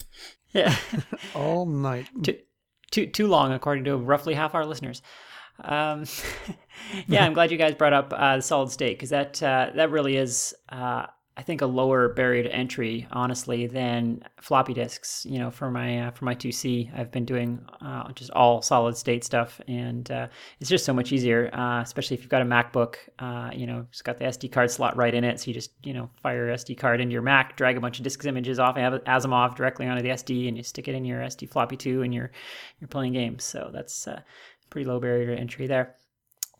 Yeah. 0.53 0.75
all 1.35 1.65
night. 1.65 2.07
too, 2.23 2.37
too 2.91 3.07
too 3.07 3.27
long, 3.27 3.53
according 3.53 3.83
to 3.85 3.97
roughly 3.97 4.33
half 4.33 4.55
our 4.55 4.65
listeners. 4.65 5.01
Um, 5.63 6.05
yeah, 7.07 7.25
I'm 7.25 7.33
glad 7.33 7.51
you 7.51 7.57
guys 7.57 7.75
brought 7.75 7.93
up 7.93 8.13
uh, 8.15 8.37
the 8.37 8.41
solid 8.41 8.71
state 8.71 8.97
because 8.97 9.11
that 9.11 9.41
uh, 9.41 9.71
that 9.75 9.91
really 9.91 10.17
is, 10.17 10.53
uh, 10.69 11.05
I 11.37 11.43
think, 11.43 11.61
a 11.61 11.65
lower 11.65 12.09
barrier 12.09 12.43
to 12.43 12.53
entry, 12.53 13.07
honestly, 13.11 13.65
than 13.65 14.21
floppy 14.41 14.73
disks. 14.73 15.25
You 15.25 15.39
know, 15.39 15.49
for 15.49 15.71
my 15.71 16.07
uh, 16.07 16.11
for 16.11 16.25
my 16.25 16.35
2C, 16.35 16.91
I've 16.97 17.09
been 17.09 17.23
doing 17.23 17.65
uh, 17.79 18.11
just 18.11 18.31
all 18.31 18.61
solid 18.61 18.97
state 18.97 19.23
stuff, 19.23 19.61
and 19.67 20.11
uh, 20.11 20.27
it's 20.59 20.69
just 20.69 20.83
so 20.83 20.93
much 20.93 21.13
easier, 21.13 21.49
uh, 21.53 21.81
especially 21.81 22.15
if 22.15 22.21
you've 22.21 22.29
got 22.29 22.41
a 22.41 22.45
MacBook. 22.45 22.95
Uh, 23.19 23.49
you 23.53 23.65
know, 23.65 23.85
it's 23.89 24.01
got 24.01 24.17
the 24.17 24.25
SD 24.25 24.51
card 24.51 24.69
slot 24.69 24.97
right 24.97 25.13
in 25.13 25.23
it, 25.23 25.39
so 25.39 25.47
you 25.47 25.53
just 25.53 25.71
you 25.83 25.93
know 25.93 26.09
fire 26.21 26.47
your 26.47 26.55
SD 26.55 26.77
card 26.77 26.99
into 26.99 27.13
your 27.13 27.21
Mac, 27.21 27.55
drag 27.55 27.77
a 27.77 27.79
bunch 27.79 27.97
of 27.97 28.03
disks 28.03 28.25
images 28.25 28.59
off 28.59 28.75
have 28.75 28.93
Asimov 29.05 29.55
directly 29.55 29.87
onto 29.87 30.03
the 30.03 30.09
SD, 30.09 30.49
and 30.49 30.57
you 30.57 30.63
stick 30.63 30.89
it 30.89 30.95
in 30.95 31.05
your 31.05 31.21
SD 31.21 31.49
floppy 31.49 31.77
two, 31.77 32.01
and 32.01 32.13
you're 32.13 32.31
you're 32.81 32.89
playing 32.89 33.13
games. 33.13 33.45
So 33.45 33.69
that's 33.71 34.05
uh, 34.05 34.19
pretty 34.69 34.85
low 34.87 34.99
barrier 34.99 35.33
to 35.33 35.39
entry 35.39 35.67
there. 35.67 35.95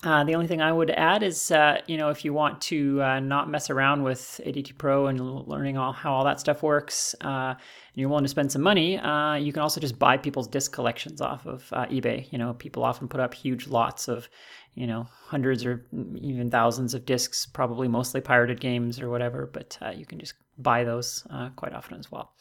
Uh, 0.04 0.24
the 0.24 0.34
only 0.34 0.48
thing 0.48 0.64
I 0.64 0.72
would 0.72 0.90
add 0.90 1.22
is, 1.22 1.52
uh, 1.52 1.80
you 1.86 1.96
know, 1.96 2.10
if 2.10 2.26
you 2.26 2.34
want 2.34 2.60
to 2.62 3.04
uh, 3.04 3.20
not 3.20 3.52
mess 3.52 3.70
around 3.70 4.02
with 4.02 4.42
ADT 4.44 4.76
Pro 4.80 5.06
and 5.06 5.48
learning 5.48 5.78
all 5.78 5.94
how 5.94 6.12
all 6.12 6.24
that 6.24 6.40
stuff 6.40 6.64
works, 6.64 7.14
uh, 7.22 7.54
and 7.54 7.58
you're 7.94 8.10
willing 8.10 8.24
to 8.24 8.30
spend 8.30 8.52
some 8.52 8.64
money, 8.64 8.98
uh, 8.98 9.36
you 9.36 9.54
can 9.54 9.62
also 9.62 9.80
just 9.80 10.00
buy 10.00 10.18
people's 10.18 10.48
disc 10.48 10.74
collections 10.74 11.22
off 11.22 11.46
of 11.46 11.72
uh, 11.72 11.86
eBay. 11.86 12.26
You 12.32 12.40
know, 12.40 12.56
people 12.56 12.84
often 12.84 13.08
put 13.08 13.20
up 13.20 13.32
huge 13.32 13.68
lots 13.68 14.08
of, 14.08 14.28
you 14.74 14.88
know, 14.88 15.08
hundreds 15.28 15.64
or 15.66 15.86
even 16.20 16.50
thousands 16.50 16.96
of 16.96 17.06
discs, 17.06 17.46
probably 17.46 17.88
mostly 17.88 18.22
pirated 18.22 18.60
games 18.60 19.00
or 19.00 19.12
whatever. 19.12 19.52
But 19.54 19.78
you 19.96 20.08
can 20.08 20.18
just 20.18 20.34
buy 20.58 20.84
those 20.84 21.28
quite 21.56 21.74
often 21.74 22.00
as 22.00 22.12
well. 22.12 22.34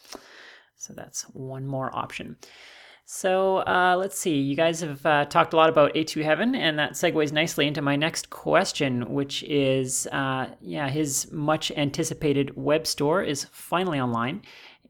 So 0.76 0.94
that's 0.94 1.24
one 1.34 1.66
more 1.66 1.94
option. 1.94 2.36
So 3.12 3.56
uh, 3.66 3.96
let's 3.98 4.16
see. 4.16 4.36
You 4.36 4.54
guys 4.54 4.82
have 4.82 5.04
uh, 5.04 5.24
talked 5.24 5.52
a 5.52 5.56
lot 5.56 5.68
about 5.68 5.92
A2 5.94 6.22
Heaven, 6.22 6.54
and 6.54 6.78
that 6.78 6.92
segues 6.92 7.32
nicely 7.32 7.66
into 7.66 7.82
my 7.82 7.96
next 7.96 8.30
question, 8.30 9.12
which 9.12 9.42
is 9.42 10.06
uh, 10.12 10.50
yeah, 10.60 10.88
his 10.88 11.30
much 11.32 11.72
anticipated 11.72 12.56
web 12.56 12.86
store 12.86 13.20
is 13.20 13.46
finally 13.50 13.98
online. 13.98 14.42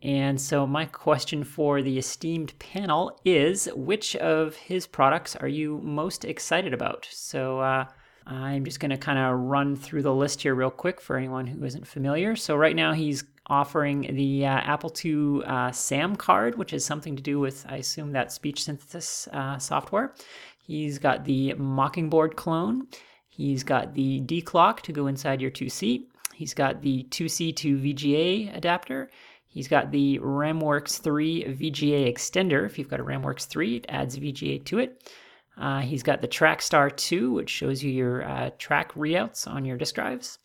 And 0.02 0.38
so, 0.38 0.66
my 0.66 0.84
question 0.84 1.44
for 1.44 1.80
the 1.80 1.96
esteemed 1.96 2.52
panel 2.58 3.18
is 3.24 3.70
which 3.74 4.14
of 4.16 4.54
his 4.54 4.86
products 4.86 5.34
are 5.34 5.48
you 5.48 5.80
most 5.82 6.26
excited 6.26 6.74
about? 6.74 7.08
So, 7.10 7.60
uh, 7.60 7.86
I'm 8.26 8.66
just 8.66 8.80
going 8.80 8.90
to 8.90 8.98
kind 8.98 9.18
of 9.18 9.40
run 9.40 9.76
through 9.76 10.02
the 10.02 10.14
list 10.14 10.42
here 10.42 10.54
real 10.54 10.70
quick 10.70 11.00
for 11.00 11.16
anyone 11.16 11.46
who 11.46 11.64
isn't 11.64 11.86
familiar. 11.86 12.36
So, 12.36 12.54
right 12.54 12.76
now, 12.76 12.92
he's 12.92 13.22
offering 13.46 14.14
the 14.14 14.46
uh, 14.46 14.50
Apple 14.50 14.92
II 15.04 15.42
uh, 15.44 15.72
SAM 15.72 16.16
card, 16.16 16.56
which 16.56 16.72
is 16.72 16.84
something 16.84 17.16
to 17.16 17.22
do 17.22 17.40
with, 17.40 17.66
I 17.68 17.76
assume, 17.76 18.12
that 18.12 18.32
speech 18.32 18.64
synthesis 18.64 19.28
uh, 19.32 19.58
software. 19.58 20.14
He's 20.62 20.98
got 20.98 21.24
the 21.24 21.54
Mockingboard 21.54 22.36
clone. 22.36 22.86
He's 23.28 23.64
got 23.64 23.94
the 23.94 24.20
declock 24.20 24.80
to 24.82 24.92
go 24.92 25.06
inside 25.06 25.40
your 25.40 25.50
2C. 25.50 26.04
He's 26.34 26.54
got 26.54 26.82
the 26.82 27.04
2C 27.10 27.56
to 27.56 27.78
VGA 27.78 28.56
adapter. 28.56 29.10
He's 29.46 29.66
got 29.66 29.90
the 29.90 30.20
RamWorks 30.20 31.00
3 31.00 31.44
VGA 31.44 32.12
extender. 32.12 32.64
If 32.64 32.78
you've 32.78 32.88
got 32.88 33.00
a 33.00 33.04
RamWorks 33.04 33.46
3, 33.46 33.76
it 33.76 33.86
adds 33.88 34.16
VGA 34.16 34.64
to 34.66 34.78
it. 34.78 35.10
Uh, 35.58 35.80
he's 35.80 36.02
got 36.02 36.20
the 36.20 36.28
Trackstar 36.28 36.96
2, 36.96 37.32
which 37.32 37.50
shows 37.50 37.82
you 37.82 37.90
your 37.90 38.24
uh, 38.24 38.50
track 38.58 38.92
reouts 38.94 39.46
on 39.46 39.64
your 39.64 39.76
disk 39.76 39.96
drives. 39.96 40.38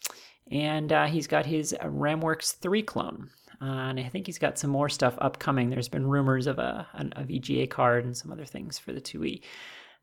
And 0.52 0.92
uh, 0.92 1.06
he's 1.08 1.28
got 1.28 1.46
his 1.46 1.76
RamWorks 1.82 2.58
3 2.58 2.84
clone. 2.84 3.30
Uh, 3.62 3.66
and 3.66 4.00
I 4.00 4.10
think 4.10 4.26
he's 4.28 4.38
got 4.38 4.60
some 4.60 4.70
more 4.70 4.90
stuff 4.90 5.16
upcoming. 5.20 5.70
There's 5.70 5.90
been 5.90 6.08
rumors 6.08 6.46
of 6.48 6.60
a, 6.60 6.88
a 6.94 7.24
VGA 7.24 7.70
card 7.70 8.06
and 8.06 8.16
some 8.16 8.32
other 8.32 8.46
things 8.46 8.78
for 8.78 8.92
the 8.92 9.02
2E. 9.02 9.42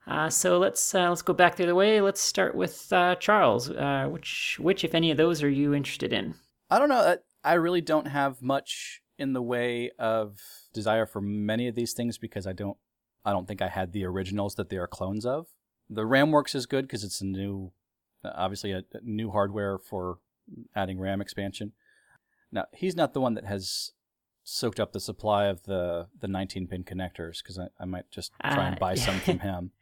Uh, 0.06 0.28
so 0.28 0.58
let's 0.58 0.94
uh, 0.94 1.08
let's 1.08 1.22
go 1.22 1.32
back 1.32 1.54
the 1.54 1.62
other 1.62 1.76
way. 1.76 2.00
Let's 2.00 2.20
start 2.20 2.56
with 2.56 2.92
uh, 2.92 3.14
Charles. 3.16 3.70
Uh, 3.70 4.08
which 4.10 4.58
which 4.60 4.82
if 4.82 4.96
any 4.96 5.12
of 5.12 5.16
those 5.16 5.44
are 5.44 5.50
you 5.50 5.74
interested 5.74 6.12
in? 6.12 6.34
I 6.70 6.80
don't 6.80 6.88
know. 6.88 7.16
I 7.44 7.52
really 7.54 7.80
don't 7.80 8.08
have 8.08 8.42
much 8.42 9.00
in 9.16 9.32
the 9.32 9.42
way 9.42 9.90
of 10.00 10.40
desire 10.72 11.06
for 11.06 11.20
many 11.20 11.68
of 11.68 11.76
these 11.76 11.92
things 11.92 12.18
because 12.18 12.48
I 12.48 12.52
don't 12.52 12.76
I 13.24 13.32
don't 13.32 13.46
think 13.46 13.62
I 13.62 13.68
had 13.68 13.92
the 13.92 14.04
originals 14.04 14.56
that 14.56 14.70
they 14.70 14.76
are 14.76 14.88
clones 14.88 15.24
of. 15.24 15.46
The 15.88 16.02
RamWorks 16.02 16.54
is 16.54 16.66
good 16.66 16.82
because 16.86 17.04
it's 17.04 17.20
a 17.20 17.26
new, 17.26 17.72
obviously 18.24 18.72
a 18.72 18.82
new 19.02 19.30
hardware 19.30 19.78
for 19.78 20.18
adding 20.74 20.98
RAM 20.98 21.20
expansion. 21.20 21.72
Now 22.50 22.66
he's 22.72 22.96
not 22.96 23.14
the 23.14 23.20
one 23.20 23.34
that 23.34 23.44
has 23.44 23.92
soaked 24.44 24.80
up 24.80 24.92
the 24.92 25.00
supply 25.00 25.46
of 25.46 25.62
the 25.64 26.08
the 26.20 26.28
19 26.28 26.66
pin 26.66 26.84
connectors 26.84 27.42
because 27.42 27.58
I, 27.58 27.68
I 27.78 27.84
might 27.84 28.10
just 28.10 28.32
try 28.40 28.66
and 28.66 28.76
uh, 28.76 28.78
buy 28.78 28.94
some 28.94 29.18
from 29.20 29.38
him. 29.40 29.72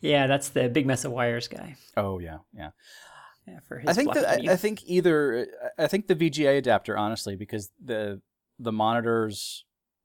Yeah, 0.00 0.26
that's 0.26 0.50
the 0.50 0.68
big 0.68 0.86
mess 0.86 1.04
of 1.04 1.12
wires 1.12 1.48
guy. 1.48 1.76
Oh 1.96 2.18
yeah, 2.18 2.38
yeah. 2.54 2.70
Yeah, 3.46 3.60
for 3.68 3.78
his 3.78 3.88
I 3.88 3.92
think 3.92 4.12
video. 4.12 4.50
I, 4.50 4.54
I 4.54 4.56
think 4.56 4.82
either 4.86 5.46
I 5.78 5.86
think 5.86 6.08
the 6.08 6.16
VGA 6.16 6.58
adapter 6.58 6.96
honestly 6.96 7.36
because 7.36 7.70
the 7.82 8.20
the 8.58 8.72
monitors, 8.72 9.64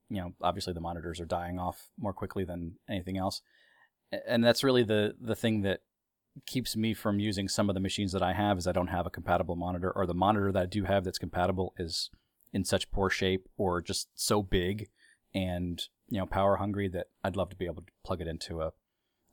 you 0.09 0.17
know, 0.17 0.33
obviously 0.41 0.73
the 0.73 0.81
monitors 0.81 1.19
are 1.19 1.25
dying 1.25 1.57
off 1.57 1.89
more 1.97 2.13
quickly 2.13 2.43
than 2.43 2.75
anything 2.87 3.17
else, 3.17 3.41
and 4.27 4.43
that's 4.43 4.63
really 4.63 4.83
the 4.83 5.15
the 5.19 5.35
thing 5.35 5.61
that 5.63 5.81
keeps 6.45 6.75
me 6.75 6.93
from 6.93 7.19
using 7.19 7.47
some 7.47 7.69
of 7.69 7.73
the 7.73 7.81
machines 7.81 8.11
that 8.13 8.23
I 8.23 8.33
have 8.33 8.57
is 8.57 8.67
I 8.67 8.71
don't 8.71 8.87
have 8.87 9.05
a 9.05 9.11
compatible 9.11 9.55
monitor 9.55 9.91
or 9.91 10.05
the 10.05 10.13
monitor 10.13 10.51
that 10.51 10.63
I 10.63 10.65
do 10.65 10.83
have 10.85 11.03
that's 11.03 11.17
compatible 11.17 11.73
is 11.77 12.09
in 12.53 12.63
such 12.63 12.91
poor 12.91 13.09
shape 13.09 13.47
or 13.57 13.81
just 13.81 14.07
so 14.15 14.41
big 14.41 14.89
and 15.33 15.81
you 16.09 16.19
know 16.19 16.25
power 16.25 16.57
hungry 16.57 16.87
that 16.89 17.07
I'd 17.23 17.35
love 17.35 17.49
to 17.49 17.55
be 17.55 17.65
able 17.65 17.81
to 17.83 17.91
plug 18.03 18.21
it 18.21 18.27
into 18.27 18.61
a 18.61 18.73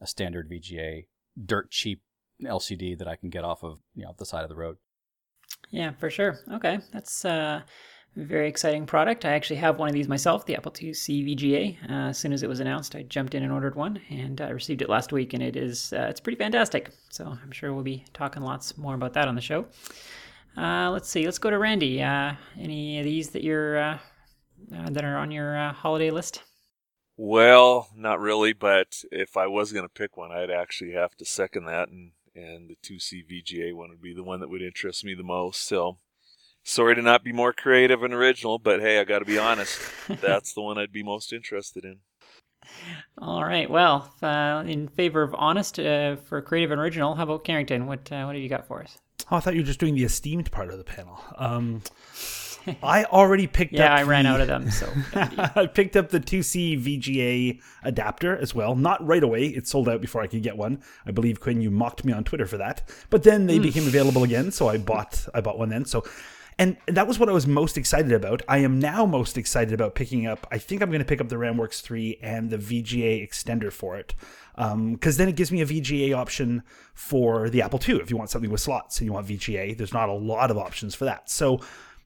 a 0.01 0.07
standard 0.07 0.51
VGA 0.51 1.07
dirt 1.45 1.71
cheap 1.71 2.03
LCD 2.43 2.97
that 2.99 3.09
I 3.09 3.17
can 3.17 3.31
get 3.31 3.45
off 3.45 3.65
of 3.65 3.79
you 3.95 4.05
know 4.05 4.15
the 4.17 4.27
side 4.27 4.43
of 4.43 4.49
the 4.49 4.57
road. 4.57 4.77
Yeah, 5.71 5.93
for 5.93 6.11
sure. 6.11 6.39
Okay, 6.53 6.79
that's 6.93 7.25
uh, 7.25 7.63
very 8.17 8.49
exciting 8.49 8.87
product. 8.87 9.25
I 9.25 9.31
actually 9.31 9.57
have 9.57 9.79
one 9.79 9.89
of 9.89 9.95
these 9.95 10.09
myself, 10.09 10.47
the 10.47 10.57
Apple 10.57 10.73
IIc 10.73 11.37
VGA. 11.37 11.91
Uh, 11.91 12.09
as 12.09 12.19
soon 12.19 12.33
as 12.33 12.43
it 12.43 12.49
was 12.49 12.61
announced, 12.61 12.97
I 12.97 13.03
jumped 13.03 13.35
in 13.35 13.43
and 13.43 13.53
ordered 13.53 13.77
one, 13.77 14.01
and 14.11 14.41
I 14.41 14.51
received 14.51 14.83
it 14.83 14.89
last 14.89 15.13
week, 15.13 15.35
and 15.35 15.43
it 15.43 15.57
is 15.57 15.93
uh, 15.93 16.07
it's 16.09 16.21
pretty 16.21 16.39
fantastic. 16.39 16.91
So 17.11 17.39
I'm 17.43 17.53
sure 17.53 17.73
we'll 17.73 17.85
be 17.85 18.05
talking 18.13 18.43
lots 18.43 18.77
more 18.77 18.95
about 18.95 19.13
that 19.15 19.29
on 19.29 19.35
the 19.35 19.41
show. 19.41 19.67
Uh, 20.57 20.91
let's 20.91 21.09
see. 21.09 21.25
Let's 21.25 21.39
go 21.39 21.51
to 21.51 21.59
Randy. 21.59 22.03
Uh, 22.03 22.35
any 22.59 22.99
of 22.99 23.05
these 23.05 23.31
that 23.31 23.45
you're 23.45 23.79
uh, 23.79 23.99
uh, 24.75 24.91
that 24.91 25.05
are 25.05 25.17
on 25.17 25.31
your 25.31 25.57
holiday 25.71 26.11
list? 26.11 26.43
Well, 27.17 27.89
not 27.97 28.21
really, 28.21 28.53
but 28.53 29.03
if 29.11 29.37
I 29.37 29.47
was 29.47 29.73
going 29.73 29.85
to 29.85 29.93
pick 29.93 30.17
one, 30.17 30.33
I'd 30.33 30.51
actually 30.51 30.93
have 30.93 31.17
to 31.17 31.25
second 31.25 31.67
that, 31.67 31.89
and 31.89 32.13
and 32.35 32.71
the 32.71 32.77
2C 32.77 33.25
VGA 33.29 33.75
one 33.75 33.91
would 33.91 34.03
be 34.03 34.15
the 34.15 34.23
one 34.23 34.41
that 34.41 34.49
would 34.49 34.63
interest 34.63 35.05
me 35.05 35.15
the 35.15 35.25
most. 35.25 35.67
So, 35.67 35.99
sorry 36.69 36.95
to 36.95 37.03
not 37.03 37.25
be 37.25 37.33
more 37.33 37.53
creative 37.53 38.03
and 38.03 38.13
original, 38.15 38.59
but 38.59 38.81
hey, 38.81 39.01
I 39.01 39.05
got 39.05 39.21
to 39.21 39.25
be 39.25 39.39
honest, 39.39 39.81
that's 40.21 40.53
the 40.53 40.61
one 40.63 40.79
I'd 40.79 40.93
be 40.93 41.03
most 41.03 41.33
interested 41.33 41.85
in. 41.85 41.99
All 43.19 43.43
right. 43.45 43.69
Well, 43.69 44.13
uh, 44.23 44.63
in 44.67 44.89
favor 44.89 45.23
of 45.23 45.35
honest 45.35 45.79
uh, 45.79 46.17
for 46.17 46.41
creative 46.43 46.71
and 46.71 46.81
original, 46.81 47.15
how 47.15 47.23
about 47.25 47.45
Carrington? 47.45 47.87
What 47.87 48.11
uh, 48.13 48.25
what 48.25 48.35
have 48.35 48.43
you 48.43 48.49
got 48.49 48.67
for 48.67 48.83
us? 48.83 48.99
Oh, 49.31 49.37
I 49.37 49.41
thought 49.41 49.55
you 49.55 49.61
were 49.61 49.67
just 49.67 49.81
doing 49.81 49.95
the 49.95 50.05
esteemed 50.05 50.51
part 50.51 50.71
of 50.71 50.79
the 50.79 50.85
panel. 50.85 51.19
Um, 51.37 51.83
I 52.83 53.05
already 53.05 53.47
picked 53.47 53.73
Yeah, 53.73 53.93
up. 53.95 53.99
I 54.01 54.03
ran 54.03 54.25
the- 54.25 54.31
out 54.31 54.41
of 54.43 54.47
them. 54.49 54.71
So 54.71 54.93
I 55.15 55.67
picked 55.67 55.97
up 55.97 56.11
the 56.11 56.21
2C 56.21 56.83
VGA 56.83 57.61
adapter 57.83 58.37
as 58.37 58.55
well. 58.55 58.75
Not 58.77 59.05
right 59.07 59.23
away. 59.23 59.47
It 59.47 59.67
sold 59.67 59.89
out 59.89 60.01
before 60.03 60.21
I 60.23 60.27
could 60.27 60.43
get 60.43 60.57
one. 60.59 60.83
I 61.07 61.11
believe 61.13 61.41
Quinn, 61.41 61.61
you 61.63 61.71
mocked 61.71 62.05
me 62.05 62.13
on 62.13 62.25
Twitter 62.25 62.47
for 62.47 62.59
that. 62.59 62.89
But 63.09 63.23
then 63.23 63.47
they 63.47 63.59
became 63.59 63.87
available 63.87 64.23
again, 64.23 64.51
so 64.51 64.69
I 64.69 64.77
bought 64.77 65.27
I 65.35 65.41
bought 65.41 65.59
one 65.59 65.71
then. 65.71 65.85
So 65.87 66.05
and 66.59 66.77
that 66.89 67.07
was 67.07 67.21
what 67.21 67.29
I 67.29 67.33
was 67.33 67.47
most 67.47 67.79
excited 67.79 68.11
about. 68.13 68.43
I 68.49 68.59
am 68.59 68.81
now 68.81 69.07
most 69.07 69.39
excited 69.39 69.73
about 69.73 69.95
picking 69.95 70.27
up. 70.27 70.45
I 70.51 70.59
think 70.59 70.83
I'm 70.83 70.91
going 70.91 70.99
to 70.99 71.05
pick 71.05 71.21
up 71.21 71.29
the 71.29 71.37
RamWorks 71.37 71.81
3 71.81 72.19
and 72.21 72.51
the 72.51 72.59
VGA 72.59 73.27
extender 73.27 73.73
for 73.73 73.97
it. 73.97 74.15
Um, 74.57 74.95
because 74.95 75.19
then 75.19 75.29
it 75.29 75.37
gives 75.37 75.53
me 75.53 75.61
a 75.61 75.67
VGA 75.67 76.17
option 76.17 76.65
for 76.95 77.49
the 77.49 77.63
Apple 77.63 77.81
II. 77.87 78.01
If 78.01 78.11
you 78.11 78.17
want 78.17 78.31
something 78.31 78.51
with 78.51 78.61
slots 78.61 78.99
and 78.99 79.07
you 79.07 79.13
want 79.13 79.29
VGA, 79.29 79.79
there's 79.79 79.95
not 79.95 80.09
a 80.09 80.15
lot 80.15 80.51
of 80.51 80.59
options 80.59 80.97
for 80.97 81.05
that. 81.05 81.31
So 81.31 81.61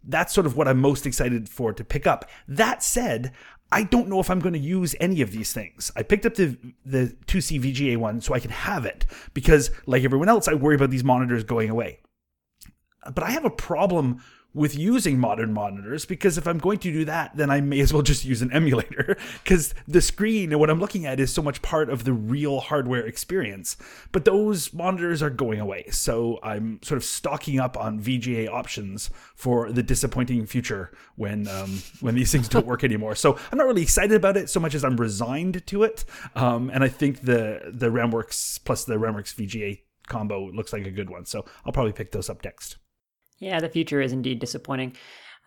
that's 0.05 0.35
sort 0.35 0.47
of 0.47 0.55
what 0.55 0.69
I'm 0.69 0.79
most 0.79 1.07
excited 1.07 1.49
for 1.49 1.73
to 1.73 1.83
pick 1.83 2.07
up. 2.07 2.29
That 2.47 2.83
said, 2.83 3.33
I 3.71 3.85
don't 3.85 4.09
know 4.09 4.21
if 4.21 4.29
I'm 4.29 4.41
going 4.41 4.53
to 4.53 4.59
use 4.59 4.95
any 5.01 5.23
of 5.23 5.33
these 5.33 5.55
things. 5.55 5.91
I 5.97 6.03
picked 6.03 6.27
up 6.27 6.35
the 6.35 6.59
the 6.85 7.17
2C 7.27 7.63
VGA 7.63 7.97
one 7.97 8.21
so 8.21 8.35
I 8.35 8.41
can 8.41 8.51
have 8.51 8.85
it 8.85 9.07
because, 9.33 9.71
like 9.87 10.05
everyone 10.05 10.29
else, 10.29 10.47
I 10.47 10.53
worry 10.53 10.75
about 10.75 10.91
these 10.91 11.05
monitors 11.05 11.43
going 11.43 11.71
away. 11.71 12.01
But 13.15 13.25
I 13.25 13.31
have 13.31 13.47
a 13.47 13.51
problem 13.51 14.23
with 14.55 14.77
using 14.77 15.19
modern 15.19 15.53
monitors 15.53 16.05
because 16.05 16.37
if 16.37 16.47
I'm 16.47 16.59
going 16.59 16.79
to 16.81 16.93
do 16.93 17.05
that, 17.07 17.37
then 17.37 17.51
I 17.51 17.61
may 17.61 17.81
as 17.81 17.93
well 17.93 18.03
just 18.03 18.25
use 18.25 18.43
an 18.43 18.53
emulator 18.53 19.17
because 19.43 19.75
the 19.89 20.01
screen 20.01 20.53
and 20.53 20.61
what 20.61 20.71
I'm 20.71 20.81
looking 20.81 21.07
at 21.07 21.21
is 21.21 21.33
so 21.33 21.43
much 21.43 21.63
part 21.63 21.89
of 21.89 22.05
the 22.05 22.13
real 22.13 22.61
hardware 22.61 23.07
experience. 23.07 23.77
But 24.11 24.25
those 24.25 24.73
monitors 24.73 25.23
are 25.23 25.31
going 25.31 25.61
away, 25.61 25.87
so 25.91 26.39
I'm 26.43 26.81
sort 26.83 26.99
of 26.99 27.05
stocking 27.05 27.61
up 27.61 27.77
on 27.77 28.01
VGA 28.01 28.49
options 28.49 29.11
for 29.35 29.73
the 29.73 29.83
disappointing 29.83 30.47
future 30.47 30.93
when 31.17 31.49
um, 31.49 31.83
when 32.01 32.15
these 32.15 32.33
things 32.33 32.49
don't 32.49 32.67
work 32.67 32.85
anymore. 32.85 33.15
So 33.15 33.39
I'm 33.51 33.59
not 33.59 33.67
really 33.67 33.83
excited 33.83 34.15
about 34.15 34.37
it 34.37 34.51
so 34.51 34.61
much 34.61 34.75
as 34.75 34.85
I'm 34.85 34.97
resigned 34.97 35.67
to 35.67 35.83
it. 35.83 36.05
Um, 36.35 36.71
and 36.71 36.85
I 36.85 36.89
think 36.89 37.23
the 37.23 37.73
the 37.73 37.89
RamWorks 37.89 38.65
plus 38.65 38.85
the 38.85 38.95
RamWorks 38.95 39.35
VGA 39.35 39.81
combo 40.09 40.51
looks 40.51 40.73
like 40.73 40.87
a 40.87 40.91
good 40.91 41.11
one. 41.11 41.25
So 41.25 41.45
I'll 41.65 41.73
probably 41.73 41.93
pick 41.93 42.13
those 42.13 42.29
up 42.29 42.45
next. 42.45 42.77
Yeah, 43.43 43.59
the 43.59 43.69
future 43.69 44.01
is 44.01 44.13
indeed 44.13 44.39
disappointing. 44.39 44.97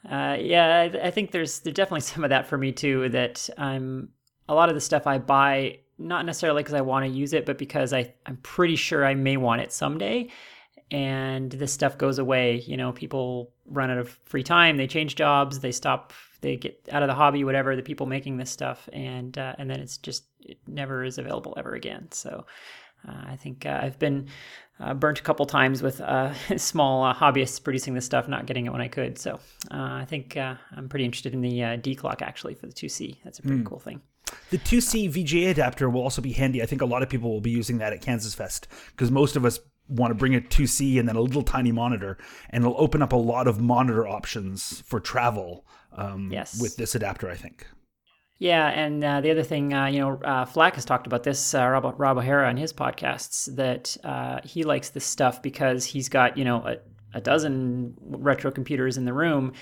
Uh, 0.08 0.36
yeah, 0.38 0.82
I, 0.82 1.08
I 1.08 1.12
think 1.12 1.32
there's 1.32 1.62
there's 1.62 1.74
definitely 1.74 2.02
some 2.14 2.24
of 2.24 2.30
that 2.30 2.46
for 2.46 2.58
me 2.58 2.72
too. 2.72 3.10
That 3.10 3.50
I'm 3.58 4.10
a 4.50 4.54
lot 4.54 4.70
of 4.70 4.76
the 4.76 4.82
stuff 4.82 5.08
I 5.08 5.18
buy 5.18 5.80
not 5.98 6.26
necessarily 6.26 6.62
because 6.62 6.74
I 6.76 6.82
want 6.82 7.06
to 7.06 7.12
use 7.12 7.32
it, 7.32 7.46
but 7.46 7.58
because 7.58 7.94
I 7.94 8.14
I'm 8.26 8.38
pretty 8.38 8.76
sure 8.76 9.06
I 9.06 9.16
may 9.16 9.38
want 9.38 9.62
it 9.62 9.72
someday. 9.72 10.30
And 10.92 11.52
this 11.52 11.74
stuff 11.74 11.98
goes 11.98 12.20
away. 12.20 12.60
You 12.68 12.78
know, 12.78 12.92
people 12.92 13.52
run 13.66 13.90
out 13.90 13.98
of 13.98 14.10
free 14.26 14.44
time. 14.44 14.78
They 14.78 14.88
change 14.88 15.16
jobs. 15.16 15.60
They 15.60 15.72
stop. 15.72 16.14
They 16.42 16.58
get 16.58 16.88
out 16.92 17.02
of 17.02 17.08
the 17.08 17.16
hobby. 17.16 17.46
Whatever 17.46 17.76
the 17.78 17.82
people 17.82 18.06
making 18.08 18.38
this 18.38 18.52
stuff, 18.52 18.90
and 18.92 19.38
uh, 19.38 19.56
and 19.58 19.70
then 19.70 19.80
it's 19.80 19.98
just 19.98 20.26
it 20.42 20.58
never 20.68 21.06
is 21.06 21.18
available 21.18 21.54
ever 21.58 21.74
again. 21.74 22.10
So. 22.12 22.46
Uh, 23.08 23.24
I 23.28 23.36
think 23.36 23.65
uh, 23.65 23.80
I've 23.82 24.00
been 24.00 24.28
uh, 24.80 24.94
burnt 24.94 25.20
a 25.20 25.22
couple 25.22 25.46
times 25.46 25.82
with 25.82 26.02
uh, 26.02 26.34
small 26.58 27.04
uh, 27.04 27.13
hobbyists 27.13 27.63
producing 27.63 27.94
this 27.94 28.06
stuff, 28.06 28.28
not 28.28 28.46
getting 28.46 28.65
it 28.65 28.72
when 28.72 28.82
I 28.82 28.88
could. 28.88 29.18
So 29.18 29.36
uh, 29.72 29.78
I 30.02 30.06
think 30.08 30.36
uh, 30.38 30.56
I'm 30.76 30.89
pretty 30.89 31.06
interested 31.06 31.34
in 31.34 31.41
the 31.41 31.63
uh, 31.63 31.76
D 31.78 31.96
clock 31.96 32.22
actually 32.22 32.56
for 32.56 32.68
the 32.68 32.74
2C. 32.74 33.18
That's 33.24 33.39
a 33.39 33.41
pretty 33.41 33.63
cool 33.63 33.80
thing. 33.80 34.02
The 34.50 34.58
2C 34.58 35.12
VGA 35.13 35.52
adapter 35.52 35.89
will 35.89 36.02
also 36.02 36.22
be 36.22 36.34
handy. 36.34 36.62
I 36.62 36.65
think 36.65 36.82
a 36.82 36.86
lot 36.86 37.04
of 37.04 37.10
people 37.10 37.32
will 37.32 37.41
be 37.41 37.52
using 37.52 37.78
that 37.78 37.94
at 37.94 38.02
Kansas 38.02 38.34
Fest 38.34 38.68
because 38.91 39.12
most 39.12 39.36
of 39.36 39.46
us 39.46 39.60
want 39.88 40.12
to 40.12 40.15
bring 40.15 40.36
a 40.36 40.41
2C 40.41 41.00
and 41.00 41.08
then 41.08 41.15
a 41.15 41.22
little 41.22 41.44
tiny 41.44 41.72
monitor, 41.72 42.18
and 42.50 42.63
it'll 42.63 42.80
open 42.80 43.02
up 43.02 43.13
a 43.13 43.18
lot 43.18 43.48
of 43.48 43.62
monitor 43.62 44.08
options 44.08 44.82
for 44.82 45.00
travel 45.00 45.65
um, 45.94 46.30
Yes. 46.32 46.60
with 46.60 46.76
this 46.76 46.96
adapter, 46.96 47.30
I 47.30 47.36
think. 47.36 47.68
Yeah, 48.38 48.67
and 48.67 49.02
uh, 49.04 49.21
the 49.21 49.32
other 49.32 49.43
thing, 49.43 49.74
uh, 49.74 49.86
you 49.86 50.00
know, 50.00 50.17
uh, 50.17 50.45
Flack 50.45 50.76
has 50.76 50.84
talked 50.84 51.08
about 51.08 51.24
this, 51.24 51.54
uh, 51.54 51.65
Rob, 51.65 51.95
Rob 51.98 52.17
O'Hara 52.17 52.50
on 52.50 52.58
his 52.58 52.74
podcasts, 52.74 53.54
that 53.56 53.95
uh, 54.04 54.41
he 54.43 54.63
likes 54.63 54.89
this 54.89 55.06
stuff 55.06 55.41
because 55.41 55.86
he's 55.86 56.10
got, 56.10 56.38
you 56.38 56.43
know, 56.43 56.58
a, 56.58 56.78
a 57.13 57.21
dozen 57.21 57.93
retro 58.02 58.52
computers 58.52 58.98
in 58.98 59.06
the 59.06 59.13
room. 59.13 59.54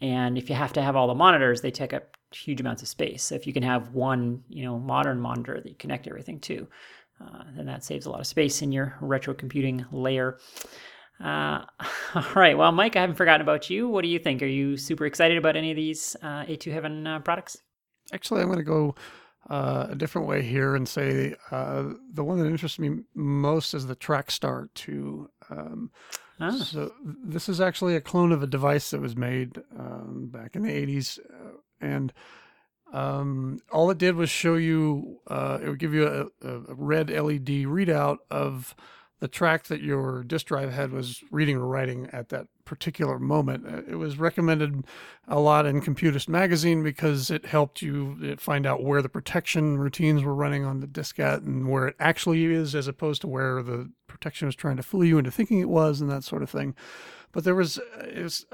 And 0.00 0.38
if 0.38 0.48
you 0.48 0.56
have 0.56 0.72
to 0.74 0.82
have 0.82 0.96
all 0.96 1.08
the 1.08 1.14
monitors, 1.14 1.60
they 1.60 1.70
take 1.70 1.92
up 1.92 2.16
huge 2.34 2.60
amounts 2.60 2.80
of 2.80 2.88
space. 2.88 3.22
So 3.22 3.34
if 3.34 3.46
you 3.46 3.52
can 3.52 3.62
have 3.62 3.90
one, 3.90 4.42
you 4.48 4.64
know, 4.64 4.78
modern 4.78 5.20
monitor 5.20 5.60
that 5.60 5.68
you 5.68 5.76
connect 5.76 6.08
everything 6.08 6.40
to, 6.40 6.66
uh, 7.20 7.44
then 7.54 7.66
that 7.66 7.84
saves 7.84 8.06
a 8.06 8.10
lot 8.10 8.20
of 8.20 8.26
space 8.26 8.62
in 8.62 8.72
your 8.72 8.96
retro 9.02 9.34
computing 9.34 9.84
layer. 9.92 10.38
All 11.22 11.66
right. 12.34 12.56
Well, 12.56 12.72
Mike, 12.72 12.96
I 12.96 13.02
haven't 13.02 13.16
forgotten 13.16 13.42
about 13.42 13.68
you. 13.68 13.88
What 13.88 14.02
do 14.02 14.08
you 14.08 14.18
think? 14.18 14.42
Are 14.42 14.46
you 14.46 14.78
super 14.78 15.04
excited 15.04 15.36
about 15.36 15.54
any 15.54 15.70
of 15.70 15.76
these 15.76 16.16
uh, 16.22 16.44
A2 16.46 16.72
Heaven 16.72 17.20
products? 17.22 17.58
Actually, 18.12 18.42
I'm 18.42 18.48
going 18.48 18.58
to 18.58 18.64
go 18.64 18.94
uh, 19.48 19.88
a 19.90 19.94
different 19.94 20.28
way 20.28 20.42
here 20.42 20.74
and 20.76 20.88
say 20.88 21.34
uh, 21.50 21.84
the 22.12 22.24
one 22.24 22.38
that 22.38 22.46
interests 22.46 22.78
me 22.78 23.00
most 23.14 23.74
is 23.74 23.86
the 23.86 23.96
Trackstar 23.96 24.68
2. 24.74 25.30
Um, 25.50 25.90
Ah. 26.42 26.50
So 26.50 26.92
this 27.04 27.48
is 27.48 27.60
actually 27.60 27.94
a 27.94 28.00
clone 28.00 28.32
of 28.32 28.42
a 28.42 28.48
device 28.48 28.90
that 28.90 29.00
was 29.00 29.16
made 29.16 29.62
um, 29.78 30.28
back 30.32 30.56
in 30.56 30.62
the 30.62 30.70
80s, 30.70 31.20
uh, 31.20 31.58
and 31.80 32.12
um, 32.92 33.60
all 33.70 33.90
it 33.90 33.98
did 33.98 34.16
was 34.16 34.28
show 34.28 34.56
you. 34.56 35.20
Uh, 35.28 35.58
it 35.62 35.68
would 35.68 35.78
give 35.78 35.94
you 35.94 36.06
a, 36.06 36.46
a 36.46 36.74
red 36.74 37.10
LED 37.10 37.66
readout 37.66 38.18
of 38.28 38.74
the 39.22 39.28
track 39.28 39.66
that 39.66 39.80
your 39.80 40.24
disk 40.24 40.46
drive 40.46 40.72
had 40.72 40.90
was 40.90 41.22
reading 41.30 41.56
or 41.56 41.64
writing 41.68 42.08
at 42.12 42.30
that 42.30 42.48
particular 42.64 43.20
moment. 43.20 43.64
Uh, 43.64 43.92
It 43.92 43.94
was 43.94 44.18
recommended 44.18 44.84
a 45.28 45.38
lot 45.38 45.64
in 45.64 45.80
Computist 45.80 46.28
magazine 46.28 46.82
because 46.82 47.30
it 47.30 47.46
helped 47.46 47.82
you 47.82 48.34
find 48.38 48.66
out 48.66 48.82
where 48.82 49.00
the 49.00 49.08
protection 49.08 49.78
routines 49.78 50.24
were 50.24 50.34
running 50.34 50.64
on 50.64 50.80
the 50.80 50.88
disk 50.88 51.20
at 51.20 51.42
and 51.42 51.68
where 51.68 51.86
it 51.86 51.94
actually 52.00 52.46
is, 52.46 52.74
as 52.74 52.88
opposed 52.88 53.20
to 53.20 53.28
where 53.28 53.62
the 53.62 53.92
protection 54.08 54.46
was 54.46 54.56
trying 54.56 54.76
to 54.76 54.82
fool 54.82 55.04
you 55.04 55.18
into 55.18 55.30
thinking 55.30 55.60
it 55.60 55.68
was, 55.68 56.00
and 56.00 56.10
that 56.10 56.24
sort 56.24 56.42
of 56.42 56.50
thing. 56.50 56.74
But 57.30 57.44
there 57.44 57.54
was 57.54 57.78
it 58.00 58.24
was 58.24 58.44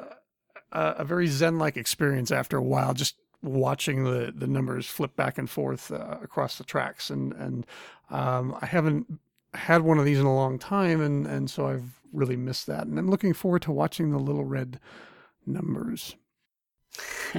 a, 0.71 0.97
a 0.99 1.05
very 1.07 1.29
zen-like 1.29 1.79
experience 1.79 2.31
after 2.31 2.59
a 2.59 2.63
while, 2.63 2.93
just 2.93 3.17
watching 3.41 4.05
the 4.05 4.35
the 4.37 4.47
numbers 4.47 4.87
flip 4.87 5.17
back 5.17 5.39
and 5.39 5.49
forth 5.49 5.91
uh, 5.91 6.19
across 6.23 6.59
the 6.59 6.65
tracks, 6.65 7.09
and 7.09 7.33
and 7.33 7.67
um, 8.11 8.55
I 8.61 8.67
haven't 8.67 9.19
had 9.55 9.83
one 9.83 9.99
of 9.99 10.05
these 10.05 10.19
in 10.19 10.27
a 10.27 10.35
long 10.35 10.59
time, 10.59 11.01
and 11.01 11.27
and 11.27 11.51
so 11.51 11.67
I've 11.67 12.01
really 12.13 12.37
missed 12.37 12.67
that, 12.67 12.87
and 12.87 12.99
I'm 12.99 13.11
looking 13.11 13.33
forward 13.33 13.63
to 13.63 13.73
watching 13.73 14.11
the 14.11 14.19
little 14.19 14.45
red 14.45 14.81
numbers. 15.47 16.17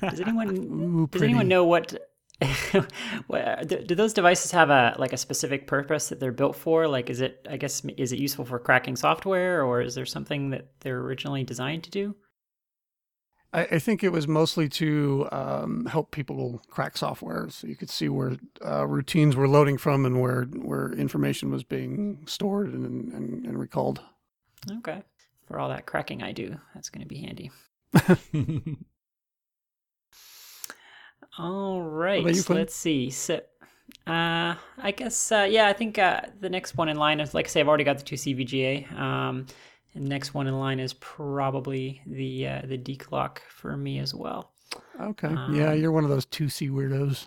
does 0.00 0.20
anyone 0.20 0.48
Ooh, 0.56 1.08
does 1.10 1.22
anyone 1.22 1.48
know 1.48 1.64
what? 1.64 1.94
what- 3.28 3.68
do, 3.68 3.78
do 3.84 3.94
those 3.94 4.12
devices 4.12 4.50
have 4.50 4.70
a 4.70 4.94
like 4.98 5.12
a 5.12 5.16
specific 5.16 5.66
purpose 5.66 6.08
that 6.08 6.20
they're 6.20 6.32
built 6.32 6.56
for? 6.56 6.88
Like, 6.88 7.10
is 7.10 7.20
it 7.20 7.46
I 7.48 7.56
guess 7.56 7.84
is 7.96 8.12
it 8.12 8.18
useful 8.18 8.44
for 8.44 8.58
cracking 8.58 8.96
software, 8.96 9.64
or 9.64 9.80
is 9.80 9.94
there 9.94 10.06
something 10.06 10.50
that 10.50 10.68
they're 10.80 11.00
originally 11.00 11.44
designed 11.44 11.84
to 11.84 11.90
do? 11.90 12.16
I, 13.52 13.62
I 13.72 13.78
think 13.78 14.02
it 14.02 14.10
was 14.10 14.26
mostly 14.26 14.68
to 14.70 15.28
um, 15.32 15.86
help 15.86 16.10
people 16.10 16.62
crack 16.70 16.96
software, 16.96 17.48
so 17.50 17.66
you 17.66 17.76
could 17.76 17.90
see 17.90 18.08
where 18.08 18.36
uh, 18.64 18.86
routines 18.86 19.36
were 19.36 19.48
loading 19.48 19.78
from 19.78 20.06
and 20.06 20.20
where 20.20 20.44
where 20.44 20.92
information 20.92 21.50
was 21.50 21.62
being 21.62 22.24
stored 22.26 22.72
and 22.72 23.12
and, 23.12 23.44
and 23.44 23.58
recalled. 23.58 24.00
Okay, 24.78 25.02
for 25.46 25.58
all 25.58 25.68
that 25.68 25.86
cracking 25.86 26.22
I 26.22 26.32
do, 26.32 26.56
that's 26.74 26.88
going 26.88 27.02
to 27.02 27.08
be 27.08 27.18
handy. 27.18 27.50
All 31.38 31.80
right, 31.82 32.22
you, 32.22 32.42
let's 32.50 32.74
see. 32.74 33.08
So, 33.10 33.36
uh, 34.06 34.54
I 34.78 34.94
guess, 34.94 35.32
uh, 35.32 35.48
yeah, 35.50 35.66
I 35.66 35.72
think 35.72 35.98
uh, 35.98 36.20
the 36.40 36.50
next 36.50 36.76
one 36.76 36.90
in 36.90 36.98
line 36.98 37.20
is, 37.20 37.32
like 37.32 37.46
I 37.46 37.48
say, 37.48 37.60
I've 37.60 37.68
already 37.68 37.84
got 37.84 37.96
the 37.96 38.04
two 38.04 38.16
CVGA. 38.16 38.92
Um, 38.92 39.46
and 39.94 40.08
next 40.08 40.34
one 40.34 40.46
in 40.46 40.58
line 40.58 40.80
is 40.80 40.92
probably 40.94 42.00
the 42.06 42.46
uh, 42.48 42.62
the 42.64 42.78
declock 42.78 43.38
for 43.48 43.76
me 43.76 43.98
as 43.98 44.14
well. 44.14 44.52
Okay, 45.00 45.28
Um, 45.28 45.54
yeah, 45.54 45.72
you're 45.72 45.92
one 45.92 46.04
of 46.04 46.10
those 46.10 46.24
two 46.26 46.48
C 46.48 46.68
weirdos. 46.68 47.26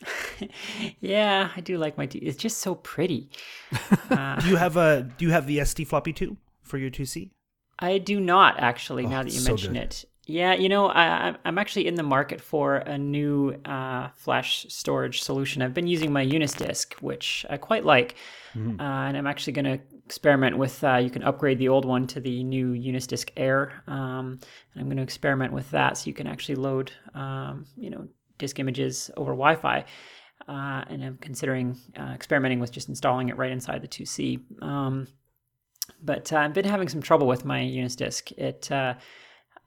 yeah, 1.00 1.50
I 1.56 1.60
do 1.60 1.76
like 1.78 1.96
my. 1.98 2.06
T- 2.06 2.18
it's 2.18 2.36
just 2.38 2.58
so 2.58 2.74
pretty. 2.74 3.30
Uh, 4.10 4.40
do 4.40 4.48
you 4.48 4.56
have 4.56 4.76
a 4.78 5.02
do 5.18 5.26
you 5.26 5.30
have 5.32 5.46
the 5.46 5.58
SD 5.58 5.86
floppy 5.86 6.14
too 6.14 6.38
for 6.62 6.78
your 6.78 6.90
2C? 6.90 7.30
I 7.78 7.98
do 7.98 8.18
not 8.20 8.58
actually. 8.58 9.04
Oh, 9.04 9.08
now 9.10 9.22
that 9.22 9.32
you 9.32 9.38
so 9.38 9.50
mention 9.50 9.74
good. 9.74 9.82
it, 9.82 10.04
yeah, 10.26 10.54
you 10.54 10.68
know, 10.70 10.86
I, 10.86 11.04
I'm- 11.26 11.36
I'm 11.44 11.58
actually 11.58 11.86
in 11.86 11.94
the 11.94 12.02
market 12.02 12.40
for 12.40 12.76
a 12.76 12.96
new 12.96 13.50
uh, 13.66 14.08
flash 14.16 14.64
storage 14.70 15.20
solution. 15.20 15.60
I've 15.60 15.74
been 15.74 15.86
using 15.86 16.10
my 16.10 16.24
Unisdisk, 16.24 16.94
which 17.02 17.44
I 17.50 17.58
quite 17.58 17.84
like, 17.84 18.14
Mm-hmm. 18.56 18.80
uh, 18.80 19.08
and 19.08 19.16
I'm 19.16 19.26
actually 19.26 19.52
going 19.52 19.66
to 19.66 19.78
experiment 20.08 20.56
with. 20.56 20.82
Uh, 20.82 20.96
you 20.96 21.10
can 21.10 21.22
upgrade 21.22 21.58
the 21.58 21.68
old 21.68 21.84
one 21.84 22.06
to 22.06 22.18
the 22.18 22.42
new 22.42 22.68
Unisdisk 22.72 23.28
Air, 23.36 23.82
um, 23.86 24.40
and 24.72 24.80
I'm 24.80 24.86
going 24.86 24.96
to 24.96 25.02
experiment 25.02 25.52
with 25.52 25.70
that, 25.72 25.98
so 25.98 26.06
you 26.06 26.14
can 26.14 26.26
actually 26.26 26.54
load, 26.54 26.90
um, 27.14 27.66
you 27.76 27.90
know, 27.90 28.08
disk 28.38 28.58
images 28.58 29.10
over 29.18 29.32
Wi-Fi. 29.32 29.84
Uh, 30.48 30.84
and 30.88 31.04
I'm 31.04 31.18
considering 31.18 31.76
uh, 32.00 32.12
experimenting 32.14 32.58
with 32.58 32.72
just 32.72 32.88
installing 32.88 33.28
it 33.28 33.36
right 33.36 33.52
inside 33.52 33.82
the 33.82 33.88
2C. 33.88 34.62
Um, 34.62 35.08
but 36.02 36.32
uh, 36.32 36.38
I've 36.38 36.54
been 36.54 36.64
having 36.64 36.88
some 36.88 37.02
trouble 37.02 37.26
with 37.26 37.44
my 37.44 37.60
Unisdisk. 37.60 38.32
It 38.38 38.72
uh, 38.72 38.94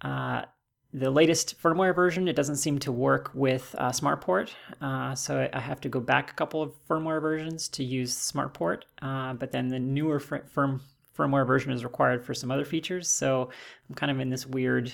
uh, 0.02 0.46
the 0.94 1.10
latest 1.10 1.62
firmware 1.62 1.96
version 1.96 2.28
it 2.28 2.36
doesn't 2.36 2.58
seem 2.58 2.78
to 2.80 2.92
work 2.92 3.32
with 3.34 3.74
uh, 3.78 3.90
SmartPort, 3.92 4.50
uh, 4.82 5.16
so 5.16 5.48
I- 5.54 5.60
have 5.60 5.80
to 5.82 5.90
go 5.90 6.00
back 6.00 6.32
a 6.32 6.34
couple 6.34 6.62
of 6.62 6.74
firmware 6.88 7.22
versions 7.22 7.70
to 7.70 7.84
use 7.84 8.14
SmartPort. 8.14 8.82
Uh, 9.02 9.34
but 9.34 9.52
then 9.52 9.70
the 9.70 9.80
newer 9.80 10.20
fir- 10.20 10.44
firm 10.52 10.82
firmware 11.18 11.46
version 11.48 11.72
is 11.72 11.84
required 11.84 12.26
for 12.26 12.34
some 12.34 12.52
other 12.52 12.66
features. 12.66 13.08
So 13.08 13.50
I'm 13.90 13.96
kind 13.96 14.12
of 14.12 14.20
in 14.20 14.30
this 14.30 14.46
weird 14.46 14.94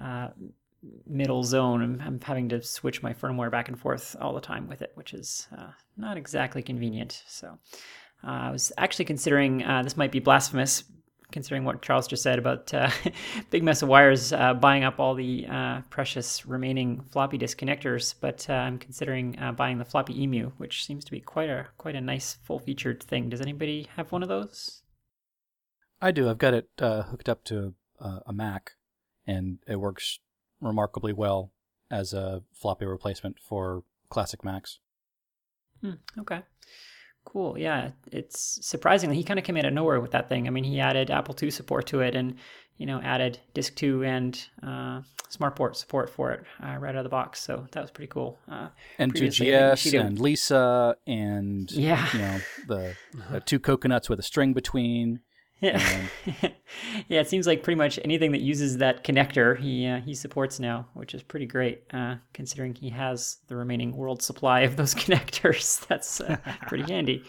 uh, 0.00 0.28
middle 1.06 1.42
zone. 1.44 1.82
I'm, 1.82 2.02
I'm 2.04 2.20
having 2.20 2.48
to 2.50 2.62
switch 2.62 3.02
my 3.02 3.12
firmware 3.12 3.50
back 3.50 3.68
and 3.68 3.78
forth 3.78 4.16
all 4.20 4.34
the 4.34 4.40
time 4.40 4.68
with 4.68 4.82
it, 4.82 4.92
which 4.94 5.14
is 5.14 5.46
uh, 5.56 5.70
not 5.96 6.16
exactly 6.16 6.62
convenient. 6.62 7.22
So. 7.28 7.58
Uh, 8.24 8.30
I 8.30 8.50
was 8.50 8.72
actually 8.76 9.04
considering 9.04 9.58
this 9.58 9.96
might 9.96 10.10
be 10.10 10.18
blasphemous, 10.18 10.82
considering 11.30 11.64
what 11.64 11.82
Charles 11.82 12.06
just 12.06 12.22
said 12.22 12.38
about 12.38 12.72
uh, 12.72 12.90
Big 13.50 13.62
Mess 13.62 13.82
of 13.82 13.88
Wires 13.88 14.32
uh, 14.32 14.54
buying 14.54 14.84
up 14.84 14.98
all 14.98 15.14
the 15.14 15.46
uh, 15.46 15.82
precious 15.90 16.46
remaining 16.46 17.02
floppy 17.10 17.38
disk 17.38 17.58
connectors. 17.58 18.14
But 18.18 18.46
uh, 18.48 18.54
I'm 18.54 18.78
considering 18.78 19.38
uh, 19.38 19.52
buying 19.52 19.78
the 19.78 19.84
floppy 19.84 20.22
Emu, 20.22 20.52
which 20.56 20.84
seems 20.84 21.04
to 21.04 21.10
be 21.10 21.20
quite 21.20 21.50
a 21.50 21.66
quite 21.76 21.94
a 21.94 22.00
nice 22.00 22.38
full 22.42 22.58
featured 22.58 23.02
thing. 23.02 23.28
Does 23.28 23.40
anybody 23.40 23.88
have 23.96 24.12
one 24.12 24.22
of 24.22 24.28
those? 24.28 24.82
I 26.00 26.12
do. 26.12 26.28
I've 26.28 26.38
got 26.38 26.54
it 26.54 26.68
uh, 26.78 27.02
hooked 27.02 27.28
up 27.28 27.44
to 27.44 27.74
uh, 28.00 28.20
a 28.26 28.32
Mac, 28.32 28.72
and 29.26 29.58
it 29.66 29.76
works 29.76 30.20
remarkably 30.60 31.12
well 31.12 31.52
as 31.90 32.12
a 32.12 32.42
floppy 32.52 32.84
replacement 32.84 33.38
for 33.40 33.82
classic 34.08 34.44
Macs. 34.44 34.78
Hmm, 35.80 35.94
okay. 36.18 36.42
Cool. 37.32 37.58
Yeah, 37.58 37.90
it's 38.10 38.58
surprisingly 38.66 39.14
he 39.16 39.22
kind 39.22 39.38
of 39.38 39.44
came 39.44 39.56
out 39.58 39.66
of 39.66 39.74
nowhere 39.74 40.00
with 40.00 40.12
that 40.12 40.30
thing. 40.30 40.46
I 40.46 40.50
mean, 40.50 40.64
he 40.64 40.80
added 40.80 41.10
Apple 41.10 41.36
II 41.40 41.50
support 41.50 41.86
to 41.88 42.00
it, 42.00 42.14
and 42.14 42.36
you 42.78 42.86
know, 42.86 43.00
added 43.02 43.38
Disk 43.52 43.74
Two 43.74 44.02
and 44.02 44.40
uh, 44.62 45.02
SmartPort 45.30 45.76
support 45.76 46.08
for 46.08 46.32
it 46.32 46.44
uh, 46.64 46.76
right 46.78 46.90
out 46.94 46.96
of 46.96 47.04
the 47.04 47.10
box. 47.10 47.40
So 47.40 47.66
that 47.72 47.82
was 47.82 47.90
pretty 47.90 48.08
cool. 48.08 48.38
Uh, 48.50 48.68
And 48.98 49.12
2GS 49.12 50.00
and 50.00 50.18
Lisa 50.18 50.96
and 51.06 51.70
Yeah. 51.70 52.08
you 52.14 52.18
know 52.18 52.38
the 52.66 52.94
uh, 53.36 53.40
two 53.44 53.58
coconuts 53.60 54.08
with 54.08 54.18
a 54.18 54.22
string 54.22 54.54
between. 54.54 55.20
Yeah, 55.60 56.06
yeah. 57.08 57.20
It 57.20 57.28
seems 57.28 57.46
like 57.46 57.62
pretty 57.64 57.78
much 57.78 57.98
anything 58.04 58.32
that 58.32 58.40
uses 58.42 58.78
that 58.78 59.02
connector, 59.02 59.58
he 59.58 59.86
uh, 59.86 60.00
he 60.00 60.14
supports 60.14 60.60
now, 60.60 60.86
which 60.94 61.14
is 61.14 61.22
pretty 61.22 61.46
great, 61.46 61.82
uh, 61.92 62.16
considering 62.32 62.74
he 62.74 62.90
has 62.90 63.38
the 63.48 63.56
remaining 63.56 63.96
world 63.96 64.22
supply 64.22 64.60
of 64.60 64.76
those 64.76 64.94
connectors. 65.02 65.84
That's 65.88 66.20
uh, 66.20 66.36
pretty 66.68 66.84
handy. 66.92 67.24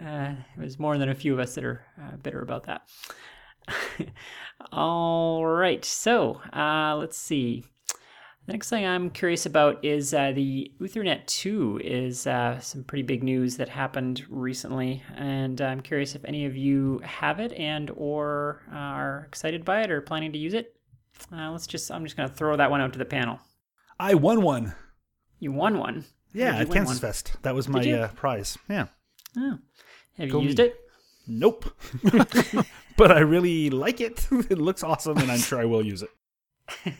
Uh, 0.00 0.34
there's 0.56 0.78
more 0.78 0.96
than 0.96 1.08
a 1.08 1.14
few 1.14 1.32
of 1.32 1.40
us 1.40 1.56
that 1.56 1.64
are 1.64 1.84
uh, 2.00 2.16
bitter 2.22 2.40
about 2.40 2.66
that. 2.66 2.82
All 4.72 5.44
right, 5.44 5.84
so 5.84 6.40
uh, 6.52 6.96
let's 6.96 7.18
see. 7.18 7.64
The 8.48 8.54
next 8.54 8.70
thing 8.70 8.86
I'm 8.86 9.10
curious 9.10 9.44
about 9.44 9.84
is 9.84 10.14
uh, 10.14 10.32
the 10.32 10.72
Uthernet 10.80 11.26
2 11.26 11.82
is 11.84 12.26
uh, 12.26 12.58
some 12.60 12.82
pretty 12.82 13.02
big 13.02 13.22
news 13.22 13.58
that 13.58 13.68
happened 13.68 14.24
recently, 14.30 15.02
and 15.14 15.60
I'm 15.60 15.82
curious 15.82 16.14
if 16.14 16.24
any 16.24 16.46
of 16.46 16.56
you 16.56 16.98
have 17.04 17.40
it 17.40 17.52
and 17.52 17.90
or 17.94 18.62
uh, 18.72 18.76
are 18.76 19.26
excited 19.28 19.66
by 19.66 19.82
it 19.82 19.90
or 19.90 20.00
planning 20.00 20.32
to 20.32 20.38
use 20.38 20.54
it. 20.54 20.74
Uh, 21.30 21.50
let's 21.50 21.66
just 21.66 21.90
I'm 21.90 22.04
just 22.04 22.16
going 22.16 22.26
to 22.26 22.34
throw 22.34 22.56
that 22.56 22.70
one 22.70 22.80
out 22.80 22.94
to 22.94 22.98
the 22.98 23.04
panel. 23.04 23.38
I 24.00 24.14
won 24.14 24.40
one. 24.40 24.74
You 25.40 25.52
won 25.52 25.76
one. 25.76 26.06
Yeah, 26.32 26.56
at 26.56 26.70
Kansas 26.70 26.94
one? 26.94 27.00
Fest. 27.00 27.36
That 27.42 27.54
was 27.54 27.68
my 27.68 27.92
uh, 27.92 28.08
prize. 28.12 28.56
Yeah. 28.66 28.86
Oh. 29.36 29.58
Have 30.16 30.30
Go 30.30 30.38
you 30.40 30.46
used 30.46 30.58
me. 30.58 30.64
it? 30.64 30.80
Nope. 31.26 31.66
but 32.96 33.12
I 33.12 33.18
really 33.18 33.68
like 33.68 34.00
it. 34.00 34.26
it 34.32 34.56
looks 34.56 34.82
awesome, 34.82 35.18
and 35.18 35.30
I'm 35.30 35.38
sure 35.38 35.60
I 35.60 35.66
will 35.66 35.84
use 35.84 36.02
it. 36.02 36.94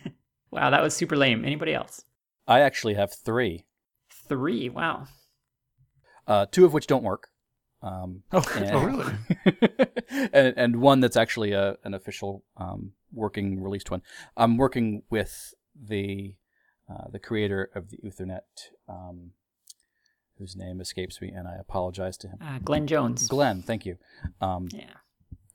Wow, 0.50 0.70
that 0.70 0.82
was 0.82 0.94
super 0.94 1.16
lame. 1.16 1.44
Anybody 1.44 1.74
else? 1.74 2.04
I 2.46 2.60
actually 2.60 2.94
have 2.94 3.12
three, 3.12 3.66
Three. 4.28 4.68
Wow. 4.68 5.06
uh, 6.26 6.46
two 6.50 6.64
of 6.64 6.72
which 6.72 6.86
don't 6.86 7.02
work. 7.04 7.28
Um, 7.82 8.22
Oh, 8.32 8.44
and, 8.56 8.70
Oh, 8.74 8.84
really? 8.84 9.12
and, 10.32 10.54
and 10.56 10.76
one 10.80 11.00
that's 11.00 11.16
actually 11.16 11.52
a, 11.52 11.76
an 11.84 11.94
official 11.94 12.44
um, 12.56 12.92
working 13.12 13.62
released 13.62 13.90
one. 13.90 14.02
I'm 14.36 14.56
working 14.56 15.02
with 15.10 15.54
the 15.74 16.34
uh, 16.90 17.08
the 17.12 17.18
creator 17.18 17.70
of 17.74 17.90
the 17.90 17.98
Uthernet, 17.98 18.40
um, 18.88 19.32
whose 20.38 20.56
name 20.56 20.80
escapes 20.80 21.20
me, 21.20 21.28
and 21.30 21.46
I 21.46 21.56
apologize 21.60 22.16
to 22.18 22.28
him. 22.28 22.38
Uh, 22.40 22.58
Glenn 22.64 22.86
Jones. 22.86 23.28
Glenn, 23.28 23.60
thank 23.60 23.84
you. 23.84 23.98
Um, 24.40 24.68
Yeah. 24.72 24.94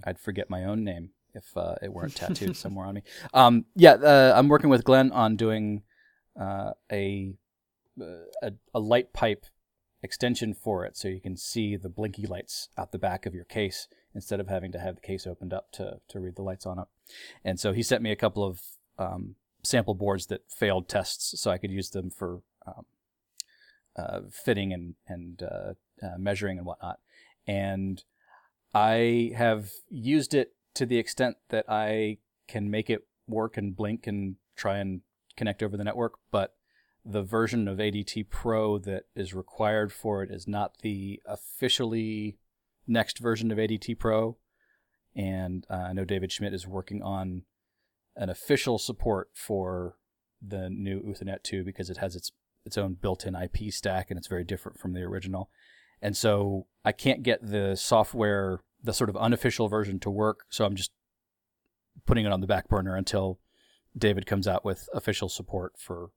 I'd 0.06 0.20
forget 0.20 0.50
my 0.52 0.64
own 0.64 0.84
name 0.84 1.10
if 1.34 1.56
uh, 1.56 1.76
it 1.82 1.94
weren't 1.94 2.16
tattooed 2.24 2.56
somewhere 2.56 2.86
on 2.86 2.96
me. 2.96 3.04
Um, 3.34 3.66
yeah, 3.76 3.94
uh, 3.94 4.34
I'm 4.36 4.48
working 4.48 4.70
with 4.70 4.84
Glenn 4.84 5.12
on 5.12 5.36
doing 5.36 5.84
uh, 6.40 6.72
a, 6.92 7.36
a 8.00 8.52
a 8.74 8.80
light 8.80 9.14
pipe 9.14 9.46
extension 10.02 10.54
for 10.54 10.86
it, 10.86 10.98
so 10.98 11.08
you 11.08 11.22
can 11.22 11.38
see 11.38 11.76
the 11.76 11.90
blinky 11.90 12.26
lights 12.26 12.70
out 12.78 12.92
the 12.92 12.98
back 12.98 13.26
of 13.26 13.34
your 13.34 13.46
case 13.46 13.88
instead 14.16 14.40
of 14.40 14.48
having 14.48 14.72
to 14.72 14.80
have 14.80 14.96
the 14.96 15.02
case 15.02 15.26
opened 15.26 15.54
up 15.54 15.72
to 15.74 16.00
to 16.10 16.20
read 16.20 16.36
the 16.36 16.42
lights 16.42 16.66
on 16.66 16.80
it. 16.80 16.86
And 17.44 17.60
so 17.60 17.74
he 17.74 17.84
sent 17.84 18.02
me 18.02 18.12
a 18.12 18.16
couple 18.16 18.44
of 18.44 18.62
um, 18.98 19.36
sample 19.64 19.96
boards 19.96 20.28
that 20.28 20.42
failed 20.50 20.88
tests, 20.88 21.40
so 21.40 21.52
I 21.52 21.58
could 21.58 21.72
use 21.72 21.90
them 21.90 22.10
for 22.10 22.42
um, 22.68 22.86
uh, 23.96 24.20
fitting 24.32 24.74
and 24.74 24.96
and 25.08 25.44
uh, 25.44 25.74
uh, 26.06 26.18
measuring 26.18 26.58
and 26.58 26.68
whatnot. 26.68 27.00
And 27.48 28.04
I 28.74 29.32
have 29.36 29.72
used 29.90 30.34
it 30.34 30.54
to 30.76 30.86
the 30.86 30.98
extent 30.98 31.38
that 31.50 31.66
I 31.70 32.18
can 32.48 32.70
make 32.70 32.90
it 32.90 33.02
work 33.28 33.58
and 33.58 33.76
blink 33.76 34.08
and 34.08 34.36
try 34.56 34.78
and 34.78 35.02
connect 35.38 35.64
over 35.64 35.78
the 35.78 35.84
network, 35.84 36.14
but 36.32 36.56
the 37.06 37.22
version 37.24 37.68
of 37.68 37.80
ADT 37.80 38.30
Pro 38.30 38.78
that 38.80 39.04
is 39.16 39.34
required 39.34 39.92
for 39.92 40.24
it 40.24 40.32
is 40.32 40.48
not 40.48 40.78
the 40.82 41.22
officially 41.26 42.38
next 42.88 43.20
version 43.20 43.52
of 43.52 43.58
ADT 43.58 44.00
Pro. 44.00 44.38
And 45.16 45.66
uh, 45.70 45.88
I 45.90 45.94
know 45.94 46.06
David 46.06 46.32
Schmidt 46.32 46.54
is 46.54 46.68
working 46.68 47.02
on 47.02 47.44
an 48.16 48.30
official 48.30 48.80
support 48.80 49.30
for 49.34 49.98
the 50.42 50.70
new 50.70 51.02
Uthernet 51.02 51.44
2 51.44 51.64
because 51.64 51.90
it 51.90 51.98
has 51.98 52.16
its 52.16 52.32
its 52.66 52.78
own 52.78 52.94
built-in 52.94 53.36
IP 53.36 53.74
stack 53.74 54.10
and 54.10 54.18
it's 54.18 54.28
very 54.28 54.46
different 54.46 54.80
from 54.80 54.94
the 54.94 55.02
original. 55.02 55.50
And 56.02 56.16
so 56.16 56.68
I 56.86 56.94
can't 56.94 57.22
get 57.22 57.46
the 57.46 57.76
software, 57.76 58.60
the 58.84 58.94
sort 58.94 59.10
of 59.10 59.18
unofficial 59.18 59.68
version 59.68 60.00
to 60.00 60.10
work. 60.10 60.42
So 60.50 60.66
I'm 60.66 60.76
just 60.76 60.92
putting 62.06 62.26
it 62.26 62.32
on 62.32 62.42
the 62.42 62.48
back 62.48 62.68
burner 62.68 62.96
until 62.96 63.40
David 63.98 64.26
comes 64.26 64.48
out 64.48 64.66
with 64.66 64.90
official 64.94 65.30
support 65.30 65.74
for, 65.78 66.10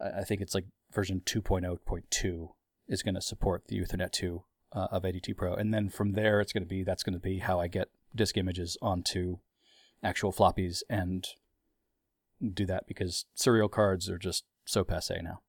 I 0.00 0.22
think 0.24 0.40
it's 0.40 0.54
like 0.54 0.66
version 0.92 1.22
2.0.2 1.24 2.48
is 2.88 3.02
going 3.02 3.14
to 3.14 3.20
support 3.20 3.68
the 3.68 3.78
Uthernet 3.78 4.12
2 4.12 4.42
uh, 4.72 4.88
of 4.90 5.02
ADT 5.04 5.36
Pro. 5.36 5.54
And 5.54 5.72
then 5.72 5.88
from 5.88 6.12
there, 6.12 6.40
it's 6.40 6.52
going 6.52 6.62
to 6.62 6.68
be, 6.68 6.82
that's 6.82 7.02
going 7.02 7.14
to 7.14 7.20
be 7.20 7.38
how 7.38 7.60
I 7.60 7.68
get 7.68 7.88
disk 8.14 8.36
images 8.36 8.76
onto 8.82 9.38
actual 10.02 10.32
floppies 10.32 10.82
and 10.88 11.26
do 12.52 12.66
that 12.66 12.86
because 12.86 13.26
serial 13.34 13.68
cards 13.68 14.08
are 14.08 14.18
just 14.18 14.44
so 14.64 14.84
passe 14.84 15.20
now. 15.22 15.40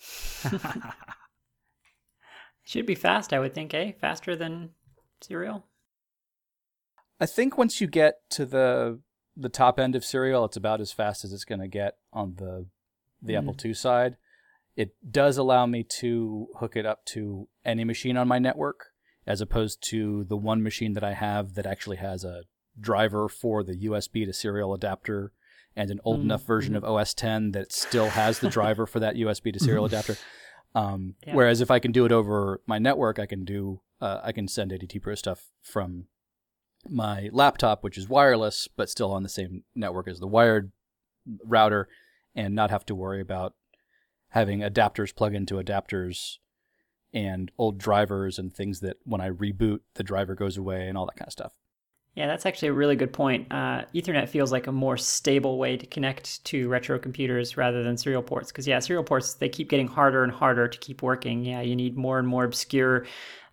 Should 2.64 2.86
be 2.86 2.94
fast, 2.94 3.32
I 3.32 3.38
would 3.40 3.54
think, 3.54 3.74
eh? 3.74 3.92
Faster 4.00 4.36
than 4.36 4.70
serial. 5.22 5.64
I 7.20 7.26
think 7.26 7.58
once 7.58 7.80
you 7.80 7.86
get 7.86 8.14
to 8.30 8.46
the 8.46 9.00
the 9.36 9.48
top 9.48 9.78
end 9.78 9.94
of 9.94 10.04
serial, 10.04 10.44
it's 10.44 10.56
about 10.56 10.80
as 10.80 10.92
fast 10.92 11.24
as 11.24 11.32
it's 11.32 11.44
going 11.44 11.60
to 11.60 11.68
get 11.68 11.96
on 12.12 12.34
the 12.36 12.66
the 13.22 13.34
Mhm. 13.34 13.38
Apple 13.38 13.56
II 13.64 13.74
side. 13.74 14.16
It 14.76 14.94
does 15.10 15.36
allow 15.36 15.66
me 15.66 15.84
to 15.98 16.48
hook 16.58 16.74
it 16.76 16.86
up 16.86 17.04
to 17.06 17.48
any 17.64 17.84
machine 17.84 18.16
on 18.16 18.26
my 18.28 18.38
network, 18.38 18.92
as 19.26 19.40
opposed 19.40 19.82
to 19.90 20.24
the 20.24 20.36
one 20.36 20.62
machine 20.62 20.94
that 20.94 21.04
I 21.04 21.12
have 21.12 21.54
that 21.54 21.66
actually 21.66 21.98
has 21.98 22.24
a 22.24 22.44
driver 22.78 23.28
for 23.28 23.62
the 23.62 23.76
USB 23.76 24.24
to 24.24 24.32
serial 24.32 24.72
adapter 24.72 25.32
and 25.76 25.90
an 25.90 26.00
old 26.04 26.20
Mm, 26.20 26.24
enough 26.24 26.46
version 26.46 26.74
of 26.74 26.82
OS 26.84 27.12
10 27.14 27.50
that 27.52 27.72
still 27.72 28.08
has 28.10 28.38
the 28.40 28.48
driver 28.48 28.86
for 28.86 29.00
that 29.00 29.16
USB 29.16 29.52
to 29.52 29.58
serial 29.60 29.84
adapter. 29.90 30.16
Um, 30.74 31.16
Yeah. 31.26 31.34
Whereas 31.34 31.60
if 31.60 31.70
I 31.70 31.78
can 31.78 31.92
do 31.92 32.04
it 32.04 32.12
over 32.12 32.60
my 32.66 32.78
network, 32.78 33.18
I 33.18 33.26
can 33.26 33.44
do 33.44 33.80
uh, 34.00 34.20
I 34.22 34.32
can 34.32 34.48
send 34.48 34.72
ADT 34.72 35.02
Pro 35.02 35.14
stuff 35.14 35.48
from 35.62 36.06
my 36.88 37.28
laptop, 37.32 37.84
which 37.84 37.98
is 37.98 38.08
wireless 38.08 38.68
but 38.74 38.88
still 38.88 39.12
on 39.12 39.22
the 39.22 39.28
same 39.28 39.64
network 39.74 40.08
as 40.08 40.20
the 40.20 40.26
wired 40.26 40.72
router, 41.44 41.88
and 42.34 42.54
not 42.54 42.70
have 42.70 42.86
to 42.86 42.94
worry 42.94 43.20
about 43.20 43.54
having 44.30 44.60
adapters 44.60 45.14
plug 45.14 45.34
into 45.34 45.56
adapters 45.56 46.38
and 47.12 47.50
old 47.58 47.76
drivers 47.76 48.38
and 48.38 48.54
things 48.54 48.80
that 48.80 48.96
when 49.04 49.20
I 49.20 49.28
reboot 49.30 49.80
the 49.94 50.04
driver 50.04 50.34
goes 50.34 50.56
away 50.56 50.88
and 50.88 50.96
all 50.96 51.06
that 51.06 51.16
kind 51.16 51.28
of 51.28 51.32
stuff. 51.32 51.52
Yeah, 52.20 52.26
that's 52.26 52.44
actually 52.44 52.68
a 52.68 52.74
really 52.74 52.96
good 52.96 53.14
point. 53.14 53.50
Uh, 53.50 53.86
Ethernet 53.94 54.28
feels 54.28 54.52
like 54.52 54.66
a 54.66 54.72
more 54.72 54.98
stable 54.98 55.56
way 55.56 55.78
to 55.78 55.86
connect 55.86 56.44
to 56.44 56.68
retro 56.68 56.98
computers 56.98 57.56
rather 57.56 57.82
than 57.82 57.96
serial 57.96 58.22
ports. 58.22 58.52
Because, 58.52 58.68
yeah, 58.68 58.78
serial 58.78 59.02
ports, 59.02 59.32
they 59.32 59.48
keep 59.48 59.70
getting 59.70 59.88
harder 59.88 60.22
and 60.22 60.30
harder 60.30 60.68
to 60.68 60.78
keep 60.80 61.00
working. 61.00 61.46
Yeah, 61.46 61.62
you 61.62 61.74
need 61.74 61.96
more 61.96 62.18
and 62.18 62.28
more 62.28 62.44
obscure 62.44 63.06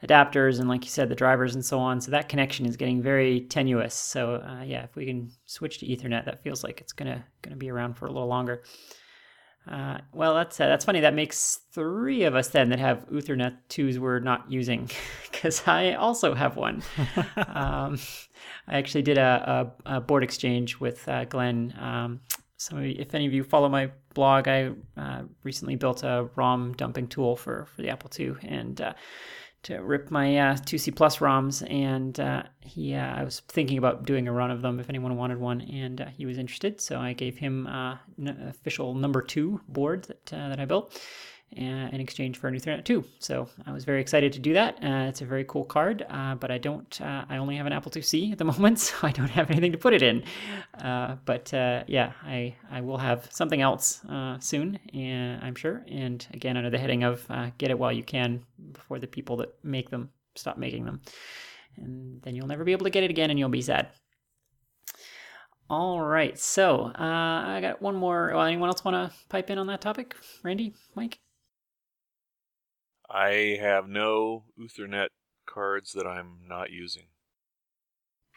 adapters 0.04 0.60
and, 0.60 0.68
like 0.68 0.84
you 0.84 0.90
said, 0.90 1.08
the 1.08 1.16
drivers 1.16 1.56
and 1.56 1.64
so 1.64 1.80
on. 1.80 2.02
So 2.02 2.12
that 2.12 2.28
connection 2.28 2.66
is 2.66 2.76
getting 2.76 3.02
very 3.02 3.40
tenuous. 3.40 3.94
So, 3.94 4.44
uh, 4.46 4.64
yeah, 4.64 4.84
if 4.84 4.98
we 4.98 5.06
can 5.06 5.32
switch 5.46 5.78
to 5.78 5.86
Ethernet, 5.86 6.26
that 6.26 6.44
feels 6.44 6.62
like 6.62 6.82
it's 6.82 6.92
going 6.92 7.10
to 7.10 7.24
gonna 7.44 7.56
be 7.56 7.72
around 7.72 7.94
for 7.94 8.08
a 8.08 8.12
little 8.12 8.28
longer. 8.28 8.64
Uh, 9.68 10.00
well, 10.14 10.34
that's 10.34 10.60
uh, 10.60 10.68
that's 10.68 10.86
funny. 10.86 11.02
That 11.02 11.14
makes 11.14 11.60
three 11.72 12.24
of 12.24 12.36
us 12.36 12.50
then 12.50 12.70
that 12.70 12.80
have 12.80 13.08
Uthernet 13.10 13.58
twos 13.68 14.00
we're 14.00 14.20
not 14.20 14.50
using, 14.50 14.90
because 15.32 15.68
I 15.68 15.94
also 15.94 16.34
have 16.34 16.56
one. 16.56 16.84
um, 17.48 18.00
I 18.68 18.78
actually 18.78 19.02
did 19.02 19.18
a, 19.18 19.72
a, 19.86 19.98
a 19.98 20.02
board 20.02 20.24
exchange 20.24 20.80
with 20.80 21.08
uh, 21.10 21.26
Glenn. 21.26 21.74
Um, 21.80 22.22
you, 22.72 22.96
if 22.98 23.14
any 23.14 23.28
of 23.28 23.34
you 23.34 23.44
follow 23.44 23.70
my 23.70 23.92
blog, 24.14 24.48
I 24.48 24.72
uh, 24.96 25.24
recently 25.44 25.76
built 25.76 26.04
a 26.04 26.30
ROM 26.36 26.74
dumping 26.74 27.08
tool 27.08 27.36
for 27.36 27.66
for 27.66 27.82
the 27.82 27.90
Apple 27.90 28.10
II, 28.18 28.36
and 28.44 28.80
uh, 28.80 28.94
to 29.64 29.78
rip 29.78 30.12
my 30.12 30.38
uh, 30.38 30.56
2C 30.56 30.96
Plus 30.96 31.18
ROMs, 31.18 31.70
and 31.70 32.20
uh, 32.20 32.44
he, 32.62 32.94
uh, 32.94 33.16
I 33.16 33.24
was 33.24 33.42
thinking 33.48 33.78
about 33.78 34.06
doing 34.06 34.28
a 34.28 34.32
run 34.32 34.52
of 34.52 34.62
them 34.62 34.80
if 34.80 34.90
anyone 34.90 35.16
wanted 35.18 35.40
one, 35.40 35.62
and 35.62 36.02
uh, 36.02 36.06
he 36.06 36.26
was 36.26 36.38
interested, 36.38 36.80
so 36.80 37.00
I 37.00 37.14
gave 37.14 37.38
him 37.38 37.68
uh, 37.68 37.98
an 38.18 38.48
official 38.48 38.94
number 38.94 39.22
two 39.22 39.60
board 39.68 40.04
that 40.06 40.34
uh, 40.34 40.50
that 40.50 40.60
I 40.60 40.66
built. 40.66 41.00
Uh, 41.56 41.90
in 41.92 42.02
exchange 42.02 42.38
for 42.38 42.50
an 42.50 42.54
Uthernet 42.54 42.84
2. 42.84 43.04
So 43.20 43.48
I 43.66 43.72
was 43.72 43.86
very 43.86 44.02
excited 44.02 44.34
to 44.34 44.40
do 44.40 44.54
that. 44.54 44.76
Uh, 44.84 45.08
it's 45.08 45.22
a 45.22 45.26
very 45.26 45.46
cool 45.46 45.64
card, 45.64 46.06
uh, 46.10 46.36
but 46.36 46.52
I 46.52 46.58
don't. 46.58 47.00
Uh, 47.02 47.24
I 47.30 47.38
only 47.38 47.56
have 47.56 47.66
an 47.66 47.72
Apple 47.72 47.90
IIc 47.90 48.34
at 48.34 48.38
the 48.38 48.44
moment, 48.54 48.80
so 48.80 48.96
I 49.02 49.12
don't 49.12 49.30
have 49.30 49.50
anything 49.50 49.72
to 49.72 49.78
put 49.78 49.94
it 49.94 50.04
in. 50.04 50.24
Uh, 50.78 51.16
but 51.26 51.52
uh, 51.54 51.84
yeah, 51.88 52.12
I 52.24 52.54
I 52.70 52.82
will 52.82 52.98
have 52.98 53.30
something 53.32 53.62
else 53.62 54.02
soon, 54.40 54.78
and 54.94 55.42
I'm 55.42 55.56
sure. 55.56 55.84
And 55.88 56.28
again, 56.34 56.58
under 56.58 56.70
the 56.70 56.78
heading 56.78 57.04
of 57.04 57.26
"Get 57.58 57.72
it 57.72 57.80
while 57.80 57.94
you 57.94 58.04
can" 58.04 58.44
before 58.74 59.00
the 59.00 59.08
people 59.08 59.38
that 59.38 59.56
make 59.64 59.90
them 59.90 60.10
stop 60.36 60.58
making 60.58 60.86
them, 60.86 61.02
and 61.78 62.22
then 62.22 62.36
you'll 62.36 62.48
never 62.48 62.66
be 62.66 62.74
able 62.74 62.84
to 62.84 62.92
get 62.92 63.04
it 63.04 63.10
again, 63.10 63.30
and 63.32 63.40
you'll 63.40 63.50
be 63.50 63.62
sad. 63.62 63.88
All 65.70 66.02
right, 66.02 66.38
so 66.38 66.92
I 66.94 67.60
got 67.62 67.82
one 67.82 67.96
more. 67.96 68.32
Well, 68.36 68.46
anyone 68.46 68.70
else 68.70 68.84
want 68.84 69.12
to 69.12 69.18
pipe 69.30 69.50
in 69.50 69.58
on 69.58 69.68
that 69.68 69.82
topic? 69.82 70.14
Randy, 70.44 70.76
Mike. 70.94 71.20
I 73.10 73.58
have 73.60 73.88
no 73.88 74.44
Ethernet 74.60 75.10
cards 75.46 75.94
that 75.94 76.06
I'm 76.06 76.40
not 76.48 76.72
using. 76.72 77.06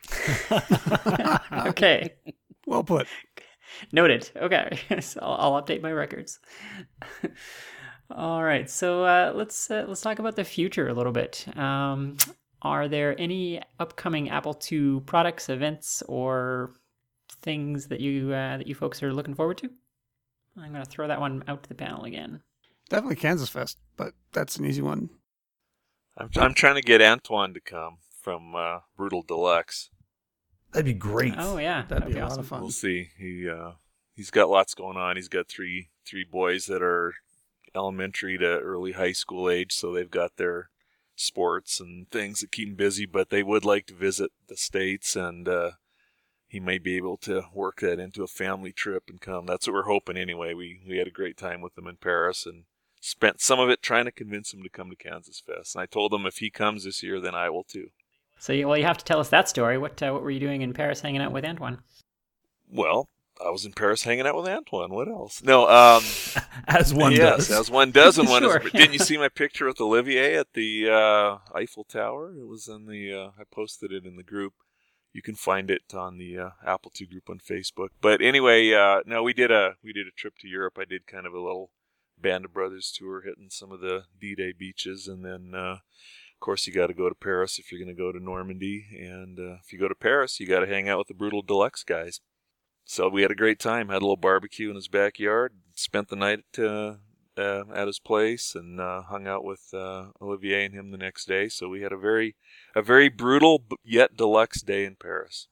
okay, 1.68 2.14
well 2.66 2.84
put. 2.84 3.06
noted. 3.92 4.30
Okay, 4.36 4.78
so 5.00 5.20
I'll, 5.22 5.54
I'll 5.54 5.62
update 5.62 5.82
my 5.82 5.92
records. 5.92 6.38
All 8.10 8.42
right, 8.42 8.68
so 8.68 9.04
uh, 9.04 9.32
let's 9.34 9.70
uh, 9.70 9.84
let's 9.86 10.00
talk 10.00 10.18
about 10.18 10.36
the 10.36 10.44
future 10.44 10.88
a 10.88 10.94
little 10.94 11.12
bit. 11.12 11.46
Um, 11.56 12.16
are 12.62 12.88
there 12.88 13.18
any 13.20 13.62
upcoming 13.78 14.30
Apple 14.30 14.58
II 14.70 15.00
products, 15.00 15.48
events, 15.48 16.02
or 16.08 16.72
things 17.42 17.86
that 17.88 18.00
you 18.00 18.32
uh, 18.32 18.58
that 18.58 18.66
you 18.66 18.74
folks 18.74 19.02
are 19.02 19.12
looking 19.12 19.34
forward 19.34 19.58
to? 19.58 19.70
I'm 20.56 20.72
going 20.72 20.84
to 20.84 20.90
throw 20.90 21.06
that 21.08 21.20
one 21.20 21.44
out 21.46 21.62
to 21.62 21.68
the 21.68 21.74
panel 21.74 22.04
again. 22.04 22.42
Definitely 22.90 23.16
Kansas 23.16 23.48
Fest, 23.48 23.78
but 23.96 24.12
that's 24.32 24.56
an 24.56 24.66
easy 24.66 24.82
one. 24.82 25.08
I'm 26.18 26.28
I'm 26.36 26.54
trying 26.54 26.74
to 26.74 26.82
get 26.82 27.00
Antoine 27.00 27.54
to 27.54 27.60
come 27.60 27.98
from 28.20 28.54
uh, 28.54 28.80
Brutal 28.96 29.22
Deluxe. 29.22 29.88
That'd 30.72 30.84
be 30.86 30.92
great. 30.92 31.34
Oh 31.38 31.56
yeah, 31.56 31.84
That'd 31.88 32.12
be 32.12 32.18
a 32.18 32.22
awesome. 32.24 32.36
lot 32.36 32.38
of 32.40 32.46
fun. 32.48 32.60
We'll 32.60 32.70
see. 32.70 33.08
He 33.16 33.48
uh, 33.48 33.72
he's 34.14 34.30
got 34.30 34.50
lots 34.50 34.74
going 34.74 34.96
on. 34.96 35.16
He's 35.16 35.28
got 35.28 35.48
three 35.48 35.88
three 36.06 36.24
boys 36.24 36.66
that 36.66 36.82
are 36.82 37.14
elementary 37.74 38.36
to 38.38 38.58
early 38.58 38.92
high 38.92 39.12
school 39.12 39.48
age, 39.48 39.72
so 39.72 39.92
they've 39.92 40.10
got 40.10 40.36
their 40.36 40.70
sports 41.14 41.78
and 41.78 42.10
things 42.10 42.40
that 42.40 42.50
keep 42.52 42.68
them 42.68 42.76
busy. 42.76 43.06
But 43.06 43.30
they 43.30 43.44
would 43.44 43.64
like 43.64 43.86
to 43.86 43.94
visit 43.94 44.32
the 44.48 44.56
states, 44.56 45.14
and 45.14 45.48
uh, 45.48 45.70
he 46.48 46.58
may 46.58 46.78
be 46.78 46.96
able 46.96 47.18
to 47.18 47.44
work 47.54 47.80
that 47.80 48.00
into 48.00 48.24
a 48.24 48.28
family 48.28 48.72
trip 48.72 49.04
and 49.08 49.20
come. 49.20 49.46
That's 49.46 49.68
what 49.68 49.74
we're 49.74 49.82
hoping 49.84 50.16
anyway. 50.16 50.54
We 50.54 50.80
we 50.88 50.98
had 50.98 51.06
a 51.06 51.12
great 51.12 51.36
time 51.36 51.60
with 51.60 51.76
them 51.76 51.86
in 51.86 51.96
Paris 51.96 52.46
and 52.46 52.64
spent 53.00 53.40
some 53.40 53.58
of 53.58 53.68
it 53.70 53.82
trying 53.82 54.04
to 54.04 54.12
convince 54.12 54.52
him 54.52 54.62
to 54.62 54.68
come 54.68 54.90
to 54.90 54.96
Kansas 54.96 55.40
Fest. 55.44 55.74
And 55.74 55.82
I 55.82 55.86
told 55.86 56.12
him 56.12 56.26
if 56.26 56.38
he 56.38 56.50
comes 56.50 56.84
this 56.84 57.02
year, 57.02 57.20
then 57.20 57.34
I 57.34 57.48
will 57.50 57.64
too. 57.64 57.88
So 58.38 58.52
you, 58.52 58.68
well, 58.68 58.76
you 58.78 58.84
have 58.84 58.98
to 58.98 59.04
tell 59.04 59.20
us 59.20 59.28
that 59.30 59.48
story. 59.48 59.76
What 59.78 60.02
uh, 60.02 60.12
what 60.12 60.22
were 60.22 60.30
you 60.30 60.40
doing 60.40 60.62
in 60.62 60.72
Paris, 60.72 61.00
hanging 61.00 61.20
out 61.20 61.32
with 61.32 61.44
Antoine? 61.44 61.78
Well, 62.72 63.08
I 63.44 63.50
was 63.50 63.64
in 63.64 63.72
Paris 63.72 64.02
hanging 64.02 64.26
out 64.26 64.36
with 64.36 64.46
Antoine. 64.48 64.90
What 64.92 65.08
else? 65.08 65.42
No, 65.42 65.68
um, 65.68 66.02
As 66.68 66.92
one 66.94 67.12
yes, 67.12 67.48
does. 67.48 67.50
as 67.50 67.70
one 67.70 67.90
does. 67.90 68.18
And 68.18 68.28
one 68.30 68.42
Sure. 68.42 68.58
is, 68.64 68.72
didn't 68.72 68.92
you 68.92 68.98
see 68.98 69.16
my 69.18 69.28
picture 69.28 69.66
with 69.66 69.80
Olivier 69.80 70.36
at 70.36 70.52
the 70.54 70.88
uh, 70.90 71.38
Eiffel 71.56 71.84
Tower? 71.84 72.32
It 72.32 72.46
was 72.46 72.68
in 72.68 72.86
the. 72.86 73.12
Uh, 73.12 73.30
I 73.40 73.44
posted 73.50 73.92
it 73.92 74.04
in 74.04 74.16
the 74.16 74.22
group. 74.22 74.54
you 75.12 75.22
can 75.22 75.34
find 75.34 75.70
it 75.70 75.92
on 75.94 76.18
the 76.18 76.38
uh, 76.38 76.50
Apple 76.64 76.92
II 76.98 77.06
group 77.08 77.28
on 77.30 77.38
Facebook. 77.40 77.88
But 78.00 78.20
anyway, 78.22 78.72
uh, 78.72 79.00
no, 79.06 79.22
we 79.22 79.32
did 79.32 79.50
a 79.50 79.74
we 79.82 79.92
did 79.92 80.06
a 80.06 80.12
trip 80.16 80.34
to 80.40 80.48
Europe. 80.48 80.78
I 80.78 80.84
did 80.84 81.06
kind 81.06 81.26
of 81.26 81.32
a 81.34 81.40
little 81.40 81.70
Band 82.22 82.44
of 82.44 82.52
Brothers 82.52 82.92
tour, 82.96 83.22
hitting 83.22 83.48
some 83.50 83.72
of 83.72 83.80
the 83.80 84.04
D-Day 84.20 84.52
beaches, 84.58 85.08
and 85.08 85.24
then 85.24 85.52
uh, 85.54 85.78
of 85.78 86.40
course 86.40 86.66
you 86.66 86.72
got 86.72 86.88
to 86.88 86.94
go 86.94 87.08
to 87.08 87.14
Paris 87.14 87.58
if 87.58 87.70
you're 87.70 87.80
going 87.80 87.94
to 87.94 88.00
go 88.00 88.12
to 88.12 88.22
Normandy, 88.22 88.86
and 88.98 89.38
uh, 89.38 89.58
if 89.64 89.72
you 89.72 89.78
go 89.78 89.88
to 89.88 89.94
Paris, 89.94 90.40
you 90.40 90.46
got 90.46 90.60
to 90.60 90.66
hang 90.66 90.88
out 90.88 90.98
with 90.98 91.08
the 91.08 91.14
Brutal 91.14 91.42
Deluxe 91.42 91.84
guys. 91.84 92.20
So 92.84 93.08
we 93.08 93.22
had 93.22 93.30
a 93.30 93.36
great 93.36 93.60
time. 93.60 93.88
Had 93.88 93.98
a 93.98 94.00
little 94.00 94.16
barbecue 94.16 94.68
in 94.68 94.74
his 94.74 94.88
backyard. 94.88 95.52
Spent 95.74 96.08
the 96.08 96.16
night 96.16 96.40
uh, 96.58 96.94
uh, 97.38 97.64
at 97.72 97.86
his 97.86 97.98
place 97.98 98.54
and 98.54 98.80
uh, 98.80 99.02
hung 99.02 99.26
out 99.26 99.44
with 99.44 99.72
uh, 99.72 100.06
Olivier 100.20 100.64
and 100.64 100.74
him 100.74 100.90
the 100.90 100.98
next 100.98 101.26
day. 101.26 101.48
So 101.48 101.68
we 101.68 101.82
had 101.82 101.92
a 101.92 101.96
very, 101.96 102.36
a 102.74 102.82
very 102.82 103.08
brutal 103.08 103.64
yet 103.84 104.16
deluxe 104.16 104.62
day 104.62 104.84
in 104.84 104.96
Paris. 104.96 105.48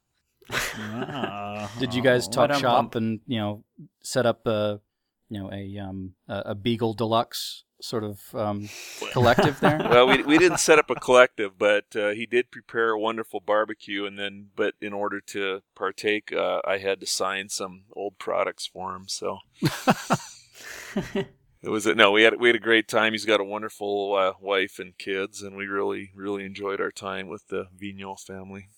Did 1.78 1.94
you 1.94 2.02
guys 2.02 2.26
talk 2.26 2.52
shop 2.54 2.94
and 2.94 3.20
you 3.26 3.38
know 3.38 3.64
set 4.02 4.24
up 4.24 4.46
a 4.46 4.80
you 5.28 5.40
know 5.40 5.50
a 5.52 5.78
um 5.78 6.14
a, 6.28 6.42
a 6.46 6.54
Beagle 6.54 6.94
Deluxe 6.94 7.64
sort 7.80 8.04
of 8.04 8.34
um, 8.34 8.68
collective 9.12 9.60
there? 9.60 9.78
well, 9.90 10.06
we, 10.06 10.22
we 10.22 10.38
didn't 10.38 10.58
set 10.58 10.78
up 10.78 10.90
a 10.90 10.94
collective, 10.94 11.58
but 11.58 11.94
uh, 11.96 12.10
he 12.10 12.26
did 12.26 12.50
prepare 12.50 12.90
a 12.90 12.98
wonderful 12.98 13.40
barbecue, 13.40 14.04
and 14.04 14.18
then, 14.18 14.48
but 14.56 14.74
in 14.80 14.92
order 14.92 15.20
to 15.20 15.62
partake, 15.74 16.32
uh, 16.32 16.60
I 16.64 16.78
had 16.78 17.00
to 17.00 17.06
sign 17.06 17.48
some 17.48 17.84
old 17.94 18.18
products 18.18 18.66
for 18.66 18.94
him. 18.94 19.06
So 19.08 19.38
it 21.62 21.68
was 21.68 21.86
a, 21.86 21.94
no, 21.94 22.10
we 22.10 22.22
had 22.22 22.40
we 22.40 22.48
had 22.48 22.56
a 22.56 22.60
great 22.60 22.88
time. 22.88 23.12
He's 23.12 23.26
got 23.26 23.40
a 23.40 23.44
wonderful 23.44 24.14
uh, 24.14 24.32
wife 24.40 24.78
and 24.78 24.96
kids, 24.98 25.42
and 25.42 25.56
we 25.56 25.66
really 25.66 26.10
really 26.14 26.44
enjoyed 26.44 26.80
our 26.80 26.92
time 26.92 27.28
with 27.28 27.48
the 27.48 27.66
Vignau 27.76 28.18
family. 28.18 28.68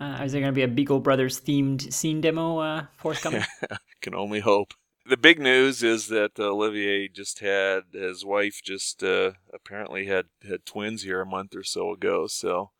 Uh, 0.00 0.22
is 0.22 0.30
there 0.30 0.40
going 0.40 0.52
to 0.52 0.56
be 0.56 0.62
a 0.62 0.68
Beagle 0.68 1.00
Brothers 1.00 1.40
themed 1.40 1.92
scene 1.92 2.20
demo 2.20 2.58
uh, 2.58 2.86
forthcoming? 2.98 3.42
Can 4.00 4.14
only 4.14 4.38
hope. 4.38 4.72
The 5.08 5.16
big 5.16 5.40
news 5.40 5.82
is 5.82 6.08
that 6.08 6.32
uh, 6.38 6.50
Olivier 6.50 7.08
just 7.08 7.38
had 7.38 7.84
his 7.94 8.26
wife 8.26 8.60
just 8.62 9.02
uh, 9.02 9.32
apparently 9.54 10.04
had 10.06 10.26
had 10.46 10.66
twins 10.66 11.02
here 11.02 11.22
a 11.22 11.26
month 11.26 11.56
or 11.56 11.64
so 11.64 11.92
ago. 11.92 12.26
So 12.26 12.72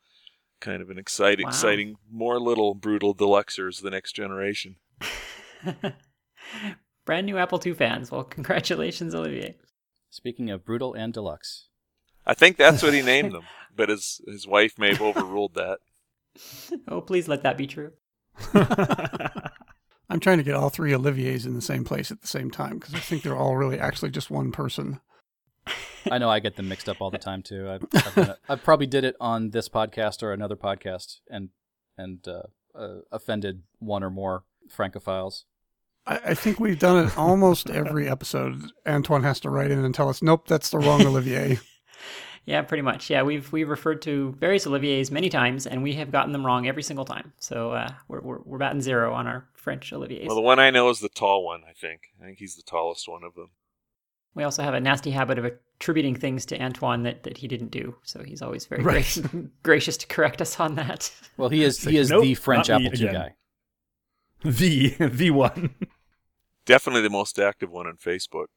kind 0.59 0.79
of 0.81 0.91
an 0.91 0.99
exciting, 0.99 1.45
Wow. 1.45 1.49
exciting, 1.49 1.95
more 2.11 2.39
little 2.39 2.75
brutal 2.75 3.15
deluxers, 3.15 3.81
the 3.81 3.89
next 3.89 4.11
generation. 4.13 4.75
Brand 7.05 7.25
new 7.25 7.37
Apple 7.37 7.59
II 7.65 7.73
fans. 7.73 8.11
Well, 8.11 8.23
congratulations, 8.25 9.15
Olivier. 9.15 9.55
Speaking 10.11 10.51
of 10.51 10.63
brutal 10.65 10.93
and 10.93 11.11
deluxe, 11.11 11.69
I 12.27 12.35
think 12.35 12.57
that's 12.57 12.83
what 12.83 12.93
he 12.93 13.01
named 13.13 13.31
them, 13.31 13.45
but 13.75 13.89
his 13.89 14.21
his 14.27 14.45
wife 14.47 14.77
may 14.77 14.89
have 14.89 15.01
overruled 15.01 15.55
that. 15.55 15.79
Oh, 16.87 17.01
please 17.01 17.27
let 17.27 17.41
that 17.43 17.57
be 17.57 17.67
true. 17.67 17.91
I'm 20.09 20.19
trying 20.19 20.37
to 20.39 20.43
get 20.43 20.55
all 20.55 20.69
three 20.69 20.91
Oliviers 20.91 21.45
in 21.45 21.53
the 21.53 21.61
same 21.61 21.83
place 21.83 22.09
at 22.11 22.21
the 22.21 22.27
same 22.27 22.49
time 22.49 22.79
because 22.79 22.95
I 22.95 22.99
think 22.99 23.21
they're 23.23 23.37
all 23.37 23.55
really 23.55 23.79
actually 23.79 24.11
just 24.11 24.31
one 24.31 24.51
person. 24.51 24.99
I 26.09 26.17
know 26.17 26.29
I 26.29 26.39
get 26.39 26.55
them 26.55 26.67
mixed 26.67 26.89
up 26.89 26.97
all 26.99 27.11
the 27.11 27.17
time 27.19 27.43
too. 27.43 27.67
I, 27.67 27.73
I've, 27.75 28.15
done 28.15 28.29
it- 28.31 28.37
I 28.49 28.55
probably 28.55 28.87
did 28.87 29.03
it 29.03 29.15
on 29.19 29.51
this 29.51 29.69
podcast 29.69 30.23
or 30.23 30.33
another 30.33 30.55
podcast, 30.55 31.19
and 31.29 31.49
and 31.97 32.25
uh, 32.27 32.43
uh, 32.73 32.99
offended 33.11 33.63
one 33.77 34.03
or 34.03 34.09
more 34.09 34.43
francophiles. 34.75 35.43
I, 36.07 36.19
I 36.27 36.33
think 36.33 36.59
we've 36.59 36.79
done 36.79 37.05
it 37.05 37.17
almost 37.17 37.69
every 37.69 38.07
episode. 38.09 38.71
Antoine 38.87 39.23
has 39.23 39.39
to 39.41 39.49
write 39.49 39.69
in 39.69 39.83
and 39.83 39.93
tell 39.93 40.09
us, 40.09 40.21
nope, 40.23 40.47
that's 40.47 40.69
the 40.69 40.79
wrong 40.79 41.01
Olivier. 41.05 41.59
Yeah, 42.49 42.63
pretty 42.63 42.81
much. 42.81 43.11
Yeah, 43.11 43.21
we've 43.21 43.51
we've 43.53 43.69
referred 43.69 44.01
to 44.03 44.31
various 44.39 44.65
Oliviers 44.65 45.11
many 45.11 45.29
times, 45.29 45.67
and 45.67 45.83
we 45.83 45.93
have 45.93 46.11
gotten 46.11 46.31
them 46.33 46.43
wrong 46.43 46.67
every 46.67 46.81
single 46.81 47.05
time. 47.05 47.31
So 47.37 47.71
uh, 47.73 47.91
we're, 48.07 48.21
we're 48.21 48.39
we're 48.43 48.57
batting 48.57 48.81
zero 48.81 49.13
on 49.13 49.27
our 49.27 49.47
French 49.53 49.91
Oliviers. 49.93 50.25
Well, 50.25 50.35
the 50.35 50.41
one 50.41 50.57
I 50.59 50.71
know 50.71 50.89
is 50.89 50.99
the 50.99 51.09
tall 51.09 51.45
one. 51.45 51.61
I 51.69 51.73
think. 51.73 52.01
I 52.19 52.25
think 52.25 52.39
he's 52.39 52.55
the 52.55 52.63
tallest 52.63 53.07
one 53.07 53.23
of 53.23 53.35
them. 53.35 53.49
we 54.33 54.43
also 54.43 54.63
have 54.63 54.73
a 54.73 54.79
nasty 54.79 55.11
habit 55.11 55.37
of 55.37 55.45
attributing 55.45 56.15
things 56.15 56.45
to 56.47 56.59
Antoine 56.59 57.03
that, 57.03 57.21
that 57.23 57.37
he 57.37 57.47
didn't 57.47 57.69
do. 57.69 57.95
So 58.03 58.23
he's 58.23 58.41
always 58.41 58.65
very 58.65 58.81
Right. 58.81 58.93
gracious, 58.93 59.27
gracious 59.63 59.97
to 59.97 60.07
correct 60.07 60.41
us 60.41 60.59
on 60.59 60.73
that. 60.75 61.11
Well, 61.37 61.49
he 61.49 61.63
is 61.63 61.83
he 61.83 61.97
is 61.97 62.09
nope, 62.09 62.23
the 62.23 62.33
French 62.33 62.71
Apple 62.71 62.87
II 62.87 62.93
again. 62.93 63.13
guy. 63.13 63.35
the 64.43 64.89
the 64.97 65.29
one. 65.29 65.75
Definitely 66.65 67.01
the 67.03 67.09
most 67.11 67.37
active 67.37 67.69
one 67.69 67.85
on 67.85 67.97
Facebook. 67.97 68.47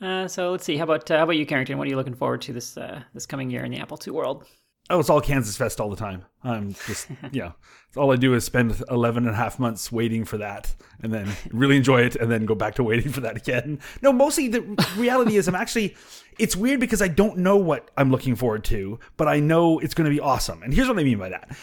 Uh, 0.00 0.28
so 0.28 0.52
let's 0.52 0.64
see. 0.64 0.76
How 0.76 0.84
about 0.84 1.10
uh, 1.10 1.16
how 1.16 1.24
about 1.24 1.36
you, 1.36 1.46
Carrington? 1.46 1.78
What 1.78 1.86
are 1.86 1.90
you 1.90 1.96
looking 1.96 2.14
forward 2.14 2.40
to 2.42 2.52
this 2.52 2.76
uh, 2.76 3.02
this 3.14 3.26
coming 3.26 3.50
year 3.50 3.64
in 3.64 3.72
the 3.72 3.78
Apple 3.78 3.98
II 4.06 4.12
world? 4.12 4.44
Oh, 4.90 5.00
it's 5.00 5.10
all 5.10 5.20
Kansas 5.20 5.54
Fest 5.54 5.80
all 5.80 5.90
the 5.90 5.96
time. 5.96 6.24
I'm 6.42 6.72
just, 6.86 7.08
yeah. 7.32 7.52
All 7.94 8.10
I 8.10 8.16
do 8.16 8.32
is 8.32 8.44
spend 8.44 8.82
11 8.90 9.26
and 9.26 9.34
a 9.34 9.36
half 9.36 9.58
months 9.58 9.92
waiting 9.92 10.24
for 10.24 10.38
that 10.38 10.74
and 11.02 11.12
then 11.12 11.28
really 11.50 11.76
enjoy 11.76 12.02
it 12.02 12.16
and 12.16 12.30
then 12.30 12.46
go 12.46 12.54
back 12.54 12.74
to 12.76 12.82
waiting 12.82 13.12
for 13.12 13.20
that 13.20 13.36
again. 13.36 13.80
No, 14.00 14.12
mostly 14.14 14.48
the 14.48 14.62
reality 14.96 15.36
is 15.36 15.46
I'm 15.46 15.54
actually, 15.54 15.94
it's 16.38 16.56
weird 16.56 16.80
because 16.80 17.02
I 17.02 17.08
don't 17.08 17.38
know 17.38 17.56
what 17.56 17.90
I'm 17.98 18.10
looking 18.10 18.34
forward 18.34 18.64
to, 18.64 18.98
but 19.18 19.28
I 19.28 19.40
know 19.40 19.78
it's 19.78 19.92
going 19.92 20.08
to 20.08 20.14
be 20.14 20.20
awesome. 20.20 20.62
And 20.62 20.72
here's 20.72 20.88
what 20.88 20.98
I 20.98 21.04
mean 21.04 21.18
by 21.18 21.28
that. 21.30 21.54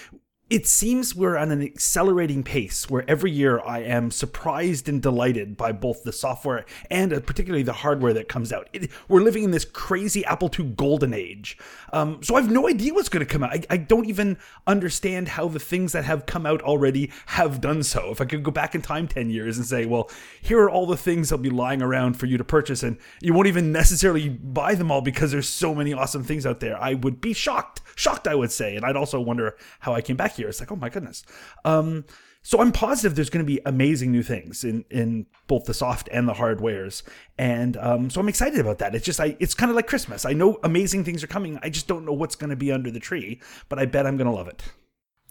It 0.48 0.68
seems 0.68 1.16
we're 1.16 1.38
on 1.38 1.50
an 1.50 1.64
accelerating 1.64 2.44
pace 2.44 2.88
where 2.88 3.04
every 3.10 3.32
year 3.32 3.60
I 3.62 3.80
am 3.80 4.12
surprised 4.12 4.88
and 4.88 5.02
delighted 5.02 5.58
by 5.58 5.72
both 5.72 6.04
the 6.04 6.12
software 6.12 6.66
and 6.92 7.12
uh, 7.12 7.20
particularly 7.22 7.64
the 7.64 7.74
hardware 7.74 8.14
that 8.14 8.30
comes 8.30 8.54
out. 8.54 8.70
It, 8.72 8.92
we're 9.08 9.24
living 9.24 9.42
in 9.42 9.50
this 9.50 9.66
crazy 9.66 10.24
Apple 10.26 10.52
II 10.56 10.66
golden 10.78 11.16
age. 11.16 11.58
Um, 11.94 12.22
so 12.22 12.36
I 12.36 12.42
have 12.42 12.52
no 12.52 12.68
idea 12.68 12.94
what's 12.94 13.10
going 13.10 13.26
to 13.26 13.32
come 13.32 13.42
out. 13.42 13.54
I, 13.54 13.64
I 13.72 13.78
don't 13.78 14.06
even 14.06 14.38
understand 14.68 15.30
how 15.30 15.48
the 15.48 15.58
things 15.58 15.94
that 15.94 16.06
have 16.06 16.28
come 16.28 16.46
out 16.46 16.62
already 16.62 17.12
have 17.26 17.60
done 17.60 17.82
so. 17.82 18.12
If 18.12 18.22
I 18.22 18.26
could 18.26 18.44
go 18.44 18.52
back 18.52 18.76
in 18.76 18.84
time 18.84 19.08
10 19.08 19.32
years 19.32 19.58
and 19.58 19.66
say, 19.66 19.88
well, 19.88 20.12
here 20.40 20.60
are 20.60 20.70
all 20.70 20.86
the 20.86 20.96
things 20.96 21.30
that'll 21.30 21.42
be 21.42 21.50
lying 21.50 21.82
around 21.82 22.20
for 22.20 22.28
you 22.28 22.38
to 22.38 22.44
purchase, 22.44 22.84
and 22.84 23.00
you 23.20 23.34
won't 23.34 23.48
even 23.48 23.72
necessarily 23.72 24.30
buy 24.30 24.76
them 24.76 24.92
all 24.92 25.02
because 25.02 25.32
there's 25.32 25.50
so 25.50 25.74
many 25.74 25.92
awesome 25.92 26.24
things 26.24 26.46
out 26.46 26.60
there, 26.60 26.80
I 26.80 26.94
would 26.94 27.20
be 27.20 27.34
shocked. 27.34 27.82
Shocked, 27.96 28.28
I 28.28 28.36
would 28.36 28.52
say. 28.52 28.76
And 28.76 28.86
I'd 28.86 28.98
also 28.98 29.20
wonder 29.20 29.56
how 29.80 29.94
I 29.94 30.02
came 30.02 30.18
back 30.18 30.35
here. 30.36 30.50
It's 30.50 30.60
like, 30.60 30.72
oh 30.72 30.76
my 30.76 30.90
goodness. 30.90 31.24
Um, 31.64 32.06
so 32.46 32.62
I'm 32.62 32.72
positive 32.72 33.16
there's 33.16 33.32
going 33.32 33.44
to 33.44 33.52
be 33.52 33.60
amazing 33.66 34.12
new 34.12 34.22
things 34.22 34.64
in, 34.64 34.86
in 34.92 35.26
both 35.48 35.66
the 35.66 35.74
soft 35.74 36.08
and 36.12 36.28
the 36.28 36.34
hardwares, 36.34 37.02
and 37.40 37.76
um, 37.78 38.10
so 38.12 38.22
I'm 38.22 38.30
excited 38.30 38.60
about 38.60 38.78
that. 38.80 38.94
It's 38.94 39.04
just 39.04 39.20
I, 39.20 39.36
it's 39.40 39.56
kind 39.56 39.72
of 39.72 39.76
like 39.76 39.88
Christmas. 39.88 40.26
I 40.26 40.34
know 40.34 40.60
amazing 40.64 41.04
things 41.06 41.24
are 41.24 41.28
coming. 41.28 41.58
I 41.64 41.72
just 41.72 41.88
don't 41.88 42.06
know 42.06 42.14
what's 42.14 42.36
going 42.36 42.52
to 42.52 42.56
be 42.56 42.72
under 42.72 42.92
the 42.92 43.00
tree, 43.00 43.42
but 43.68 43.80
I 43.80 43.86
bet 43.86 44.06
I'm 44.06 44.16
going 44.16 44.30
to 44.30 44.34
love 44.34 44.48
it. 44.48 44.64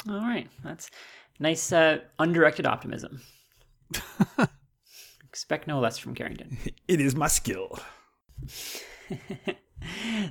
All 0.09 0.17
right, 0.17 0.49
that's 0.65 0.91
nice 1.39 1.73
uh, 1.73 1.99
undirected 2.19 2.67
optimism. 2.67 3.23
Expect 5.23 5.69
no 5.69 5.79
less 5.79 5.99
from 5.99 6.17
Carrington. 6.17 6.59
It 6.89 7.01
is 7.01 7.15
my 7.15 7.29
skill. 7.29 7.79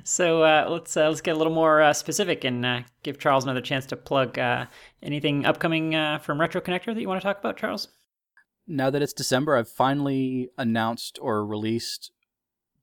So 0.02 0.42
uh, 0.42 0.66
let's 0.68 0.96
uh, 0.96 1.08
let's 1.08 1.20
get 1.20 1.34
a 1.34 1.38
little 1.38 1.52
more 1.52 1.80
uh, 1.80 1.92
specific 1.92 2.44
and 2.44 2.64
uh, 2.64 2.80
give 3.02 3.18
Charles 3.18 3.44
another 3.44 3.60
chance 3.60 3.86
to 3.86 3.96
plug 3.96 4.38
uh, 4.38 4.66
anything 5.02 5.46
upcoming 5.46 5.94
uh, 5.94 6.18
from 6.18 6.40
Retro 6.40 6.60
Connector 6.60 6.94
that 6.94 7.00
you 7.00 7.08
want 7.08 7.20
to 7.20 7.26
talk 7.26 7.38
about, 7.38 7.56
Charles. 7.56 7.88
Now 8.66 8.90
that 8.90 9.02
it's 9.02 9.12
December, 9.12 9.56
I've 9.56 9.68
finally 9.68 10.48
announced 10.56 11.18
or 11.20 11.44
released 11.46 12.10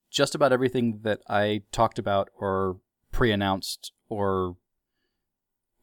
just 0.09 0.35
about 0.35 0.53
everything 0.53 0.99
that 1.03 1.21
I 1.27 1.63
talked 1.71 1.97
about 1.97 2.29
or 2.39 2.77
pre-announced 3.11 3.91
or 4.09 4.57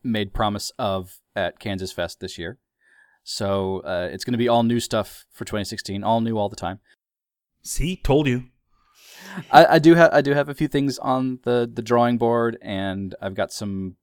made 0.02 0.32
promise 0.32 0.70
of 0.78 1.20
at 1.34 1.58
Kansas 1.58 1.92
Fest 1.92 2.20
this 2.20 2.38
year. 2.38 2.58
So 3.24 3.80
uh, 3.80 4.08
it's 4.12 4.24
going 4.24 4.32
to 4.32 4.38
be 4.38 4.48
all 4.48 4.62
new 4.62 4.80
stuff 4.80 5.26
for 5.32 5.44
2016, 5.44 6.04
all 6.04 6.20
new 6.20 6.38
all 6.38 6.48
the 6.48 6.56
time. 6.56 6.80
See, 7.62 7.96
told 7.96 8.26
you. 8.26 8.44
I, 9.50 9.66
I 9.66 9.78
do 9.78 9.94
have 9.94 10.12
I 10.12 10.20
do 10.20 10.32
have 10.32 10.48
a 10.48 10.54
few 10.54 10.68
things 10.68 10.98
on 10.98 11.40
the 11.44 11.70
the 11.72 11.82
drawing 11.82 12.18
board, 12.18 12.58
and 12.62 13.14
I've 13.20 13.34
got 13.34 13.52
some 13.52 13.96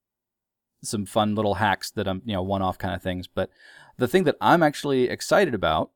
some 0.83 1.05
fun 1.05 1.35
little 1.35 1.55
hacks 1.55 1.91
that 1.91 2.07
I'm 2.07 2.21
you 2.25 2.33
know 2.33 2.43
one 2.43 2.61
off 2.61 2.77
kind 2.77 2.95
of 2.95 3.01
things. 3.01 3.27
But 3.27 3.49
the 3.97 4.07
thing 4.07 4.23
that 4.25 4.37
I'm 4.41 4.63
actually 4.63 5.09
excited 5.09 5.53
about, 5.53 5.91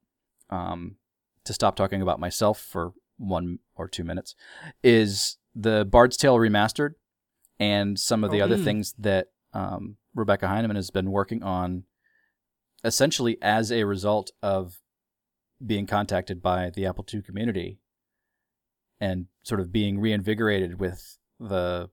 um, 0.49 0.95
to 1.43 1.53
stop 1.53 1.75
talking 1.75 2.01
about 2.01 2.19
myself 2.19 2.59
for 2.59 2.93
one 3.17 3.59
or 3.75 3.87
two 3.87 4.03
minutes, 4.03 4.35
is 4.83 5.37
the 5.55 5.85
Bard's 5.85 6.17
Tale 6.17 6.37
remastered, 6.37 6.93
and 7.59 7.99
some 7.99 8.23
of 8.23 8.31
the 8.31 8.41
Oh, 8.41 8.45
other 8.45 8.57
mm. 8.57 8.63
things 8.63 8.93
that 8.97 9.27
um, 9.53 9.97
Rebecca 10.15 10.47
Heineman 10.47 10.75
has 10.75 10.91
been 10.91 11.11
working 11.11 11.43
on, 11.43 11.83
essentially 12.83 13.37
as 13.41 13.71
a 13.71 13.83
result 13.83 14.31
of 14.41 14.79
being 15.65 15.85
contacted 15.85 16.41
by 16.41 16.69
the 16.69 16.85
Apple 16.85 17.05
II 17.13 17.21
community 17.21 17.79
and 18.99 19.27
sort 19.43 19.59
of 19.59 19.71
being 19.71 19.99
reinvigorated 19.99 20.79
with 20.79 21.17
the 21.39 21.89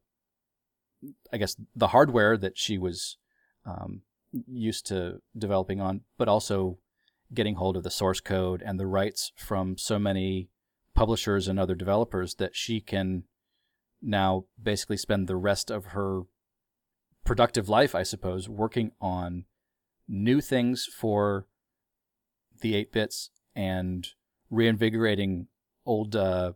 i 1.32 1.36
guess 1.36 1.56
the 1.74 1.88
hardware 1.88 2.36
that 2.36 2.58
she 2.58 2.78
was 2.78 3.16
um, 3.64 4.02
used 4.46 4.86
to 4.86 5.20
developing 5.36 5.80
on 5.80 6.00
but 6.18 6.28
also 6.28 6.78
getting 7.34 7.56
hold 7.56 7.76
of 7.76 7.82
the 7.82 7.90
source 7.90 8.20
code 8.20 8.62
and 8.64 8.78
the 8.78 8.86
rights 8.86 9.32
from 9.36 9.76
so 9.76 9.98
many 9.98 10.48
publishers 10.94 11.48
and 11.48 11.58
other 11.58 11.74
developers 11.74 12.36
that 12.36 12.54
she 12.54 12.80
can 12.80 13.24
now 14.02 14.44
basically 14.60 14.96
spend 14.96 15.26
the 15.26 15.36
rest 15.36 15.70
of 15.70 15.86
her 15.86 16.22
productive 17.24 17.68
life 17.68 17.94
i 17.94 18.02
suppose 18.02 18.48
working 18.48 18.92
on 19.00 19.44
new 20.08 20.40
things 20.40 20.86
for 20.86 21.46
the 22.60 22.74
8 22.74 22.92
bits 22.92 23.30
and 23.54 24.08
reinvigorating 24.50 25.48
old 25.84 26.14
uh, 26.14 26.52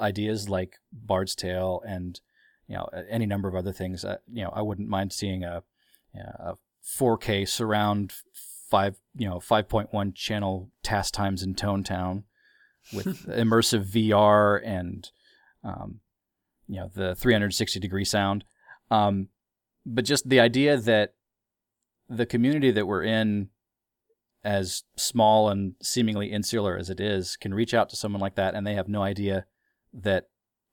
ideas 0.00 0.48
like 0.48 0.76
Bard's 0.92 1.34
Tale 1.34 1.82
and 1.86 2.20
you 2.68 2.76
know 2.76 2.88
any 3.08 3.26
number 3.26 3.48
of 3.48 3.54
other 3.54 3.72
things. 3.72 4.04
Uh, 4.04 4.18
you 4.32 4.44
know, 4.44 4.50
I 4.50 4.62
wouldn't 4.62 4.88
mind 4.88 5.12
seeing 5.12 5.44
a, 5.44 5.62
a 6.14 6.54
4K 6.84 7.48
surround 7.48 8.12
five 8.70 8.96
you 9.14 9.28
know 9.28 9.38
5.1 9.38 10.14
channel 10.14 10.70
Tass 10.82 11.10
Times 11.10 11.42
in 11.42 11.54
Tonetown 11.54 12.24
with 12.92 13.06
immersive 13.26 13.86
VR 13.86 14.60
and 14.64 15.10
um, 15.62 16.00
you 16.68 16.80
know 16.80 16.90
the 16.94 17.14
360 17.14 17.78
degree 17.80 18.04
sound. 18.04 18.44
Um, 18.90 19.28
but 19.86 20.04
just 20.04 20.28
the 20.28 20.40
idea 20.40 20.76
that 20.76 21.14
the 22.08 22.26
community 22.26 22.70
that 22.70 22.86
we're 22.86 23.02
in 23.02 23.48
as 24.44 24.84
small 24.96 25.48
and 25.48 25.74
seemingly 25.82 26.30
insular 26.30 26.76
as 26.76 26.90
it 26.90 27.00
is 27.00 27.36
can 27.36 27.54
reach 27.54 27.72
out 27.72 27.88
to 27.88 27.96
someone 27.96 28.20
like 28.20 28.34
that 28.34 28.54
and 28.54 28.66
they 28.66 28.74
have 28.74 28.88
no 28.88 29.02
idea 29.02 29.46
that 29.94 30.28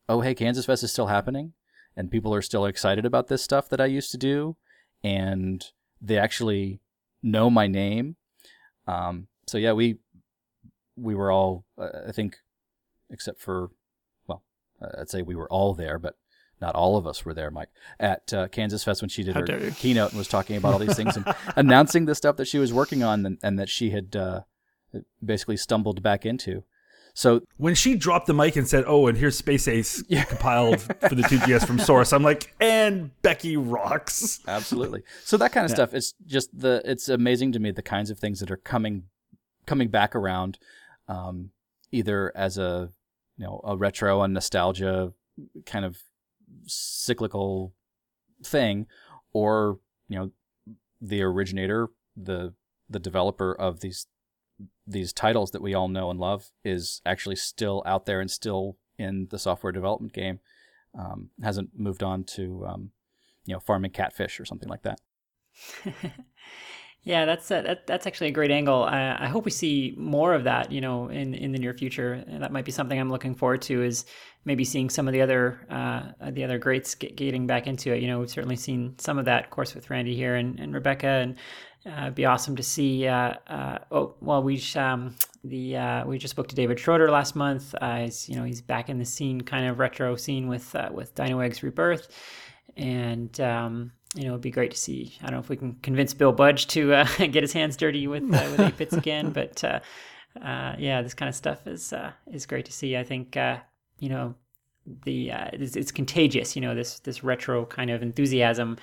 oh 0.10 0.22
hey 0.22 0.34
kansas 0.34 0.66
fest 0.66 0.84
is 0.84 0.92
still 0.92 1.08
happening 1.08 1.54
and 1.96 2.12
people 2.12 2.34
are 2.34 2.42
still 2.42 2.66
excited 2.66 3.06
about 3.06 3.28
this 3.28 3.44
stuff 3.44 3.70
that 3.70 3.80
i 3.80 3.86
used 3.86 4.12
to 4.12 4.18
do 4.18 4.58
and 5.04 5.66
they 6.02 6.18
actually 6.18 6.82
know 7.22 7.50
my 7.50 7.68
name 7.68 8.16
um, 8.88 9.28
so 9.48 9.58
yeah 9.58 9.72
we 9.72 9.98
we 10.98 11.16
were 11.16 11.32
all 11.32 11.64
uh, 11.78 11.90
i 12.08 12.12
think 12.12 12.38
except 13.10 13.40
for 13.40 13.70
well 14.28 14.44
i'd 14.98 15.10
say 15.10 15.22
we 15.22 15.36
were 15.36 15.52
all 15.52 15.74
there 15.74 16.00
but 16.00 16.16
not 16.62 16.76
all 16.76 16.96
of 16.96 17.08
us 17.08 17.26
were 17.26 17.34
there, 17.34 17.50
Mike, 17.50 17.70
at 18.00 18.32
uh, 18.34 18.48
Kansas 18.48 18.84
Fest 18.84 19.02
when 19.02 19.10
she 19.10 19.24
did 19.24 19.34
How 19.34 19.42
her 19.42 19.72
keynote 19.72 20.12
and 20.12 20.18
was 20.20 20.28
talking 20.28 20.56
about 20.56 20.74
all 20.74 20.80
these 20.80 20.96
things 20.96 21.18
and 21.18 21.26
announcing 21.56 22.06
the 22.06 22.16
stuff 22.16 22.38
that 22.38 22.48
she 22.48 22.60
was 22.60 22.72
working 22.72 23.04
on 23.04 23.26
and, 23.26 23.38
and 23.42 23.58
that 23.58 23.68
she 23.68 23.90
had 23.90 24.16
uh, 24.16 24.42
basically 25.24 25.58
stumbled 25.58 26.04
back 26.04 26.26
into. 26.26 26.64
So 27.14 27.42
When 27.58 27.76
she 27.76 27.96
dropped 27.96 28.28
the 28.28 28.34
mic 28.34 28.56
and 28.56 28.68
said, 28.68 28.84
"Oh, 28.88 29.08
and 29.08 29.18
here's 29.18 29.38
Space 29.38 29.68
Ace 29.68 30.02
compiled 30.28 30.82
for 30.82 31.16
the 31.16 31.24
2GS 31.24 31.66
from 31.66 31.80
Source," 31.80 32.14
I'm 32.14 32.24
like, 32.24 32.54
"And 32.60 33.12
Becky 33.22 33.58
rocks." 33.58 34.40
absolutely, 34.48 35.04
so 35.24 35.38
that 35.38 35.52
kind 35.52 35.66
of 35.66 35.72
stuff. 35.72 35.94
It's 35.94 36.14
just 36.26 36.58
the 36.58 36.82
it's 36.86 37.10
amazing 37.10 37.52
to 37.54 37.60
me 37.60 37.72
the 37.72 37.82
kinds 37.82 38.10
of 38.10 38.20
things 38.20 38.40
that 38.40 38.52
are 38.52 38.58
coming 38.58 39.04
coming 39.66 39.90
back 39.90 40.16
around, 40.16 40.58
um, 41.08 41.52
either 41.92 42.32
as 42.36 42.58
a 42.58 42.92
you 43.38 43.46
know 43.46 43.62
a 43.64 43.76
retro 43.76 44.22
and 44.22 44.34
nostalgia 44.34 45.14
kind 45.66 45.86
of 45.86 45.98
cyclical 46.66 47.74
thing, 48.44 48.88
or 49.34 49.80
you 50.08 50.18
know 50.18 50.32
the 51.02 51.22
originator, 51.22 51.90
the 52.16 52.54
the 52.90 53.00
developer 53.00 53.54
of 53.54 53.80
these 53.80 54.08
these 54.88 55.14
titles 55.14 55.52
that 55.52 55.62
we 55.62 55.74
all 55.74 55.88
know 55.88 56.10
and 56.10 56.20
love 56.20 56.52
is 56.64 57.02
actually 57.06 57.36
still 57.36 57.84
out 57.86 58.06
there 58.06 58.20
and 58.20 58.30
still 58.30 58.78
in 58.98 59.28
the 59.32 59.40
software 59.40 59.72
development 59.72 60.14
game. 60.14 60.40
Um, 60.98 61.30
hasn't 61.42 61.70
moved 61.78 62.04
on 62.04 62.26
to 62.36 62.66
um, 62.68 62.92
you 63.46 63.54
know 63.54 63.60
farming 63.60 63.92
catfish 63.92 64.40
or 64.40 64.46
something 64.46 64.70
like 64.70 64.84
that. 64.84 65.00
Yeah, 67.04 67.26
that's 67.26 67.50
a, 67.50 67.64
that, 67.64 67.88
that's 67.88 68.06
actually 68.06 68.28
a 68.28 68.32
great 68.32 68.52
angle. 68.52 68.84
I, 68.84 69.18
I 69.22 69.28
hope 69.28 69.44
we 69.44 69.52
see 69.52 69.96
more 69.98 70.36
of 70.36 70.44
that, 70.44 70.72
you 70.72 70.82
know, 70.82 71.08
in 71.08 71.34
in 71.34 71.52
the 71.52 71.58
near 71.58 71.74
future. 71.74 72.24
That 72.28 72.52
might 72.52 72.64
be 72.64 72.72
something 72.72 73.00
I'm 73.00 73.10
looking 73.10 73.34
forward 73.34 73.64
to. 73.64 73.82
Is 73.82 74.06
maybe 74.46 74.64
seeing 74.64 74.88
some 74.88 75.08
of 75.08 75.14
the 75.14 75.22
other 75.22 75.66
uh, 75.72 76.30
the 76.30 76.44
other 76.44 76.60
greats 76.60 76.94
get, 76.94 77.16
getting 77.16 77.48
back 77.48 77.66
into 77.66 77.92
it. 77.92 78.04
You 78.04 78.08
know, 78.08 78.20
we've 78.20 78.30
certainly 78.30 78.56
seen 78.56 78.94
some 79.00 79.18
of 79.18 79.26
that, 79.26 79.46
of 79.46 79.50
course, 79.50 79.74
with 79.74 79.90
Randy 79.90 80.16
here 80.16 80.36
and, 80.36 80.60
and 80.60 80.76
Rebecca, 80.76 81.08
and 81.08 81.38
uh, 81.86 82.02
it'd 82.04 82.16
be 82.16 82.26
awesome 82.26 82.56
to 82.56 82.64
see. 82.64 83.08
Uh, 83.08 83.34
uh, 83.48 83.78
oh, 83.92 84.16
well, 84.22 84.44
we 84.44 84.62
um, 84.76 85.16
the 85.44 85.78
uh, 85.78 86.06
we 86.06 86.18
just 86.18 86.32
spoke 86.32 86.48
to 86.50 86.56
David 86.56 86.80
Schroeder 86.80 87.10
last 87.10 87.36
month. 87.36 87.74
Uh, 87.82 88.02
he's 88.02 88.30
you 88.30 88.36
know 88.36 88.44
he's 88.44 88.62
back 88.62 88.90
in 88.90 89.00
the 89.00 89.06
scene, 89.06 89.42
kind 89.42 89.66
of 89.66 89.80
retro 89.80 90.16
scene 90.16 90.48
with 90.48 90.76
uh, 90.76 90.90
with 90.92 91.16
Dino 91.16 91.40
Eggs 91.40 91.64
Rebirth, 91.64 92.08
and 92.78 93.40
um, 93.42 93.92
you 94.16 94.24
know, 94.24 94.32
it'd 94.32 94.42
be 94.42 94.52
great 94.52 94.72
to 94.72 94.78
see. 94.78 95.18
I 95.22 95.26
don't 95.26 95.36
know 95.36 95.40
if 95.40 95.50
we 95.50 95.56
can 95.56 95.76
convince 95.82 96.14
Bill 96.14 96.34
Budge 96.34 96.68
to 96.68 96.94
uh, 96.94 97.08
get 97.18 97.44
his 97.44 97.54
hands 97.54 97.78
dirty 97.78 98.08
with 98.08 98.24
uh, 98.24 98.48
with 98.52 98.60
eight 98.60 98.78
bits 98.78 98.94
again, 98.94 99.30
but 99.34 99.64
uh, 99.64 99.80
uh, 100.42 100.76
yeah, 100.78 101.02
this 101.02 101.14
kind 101.14 101.30
of 101.30 101.36
stuff 101.36 101.66
is 101.68 101.94
uh, 101.94 102.12
is 102.32 102.46
great 102.46 102.66
to 102.66 102.74
see. 102.74 102.98
I 102.98 103.04
think 103.04 103.38
uh, 103.38 103.58
you 104.00 104.10
know 104.10 104.36
the 105.06 105.32
uh, 105.32 105.50
it's, 105.54 105.76
it's 105.76 105.92
contagious. 105.92 106.56
You 106.56 106.62
know 106.62 106.76
this 106.76 107.00
this 107.00 107.24
retro 107.24 107.66
kind 107.66 107.90
of 107.90 108.02
enthusiasm, 108.02 108.78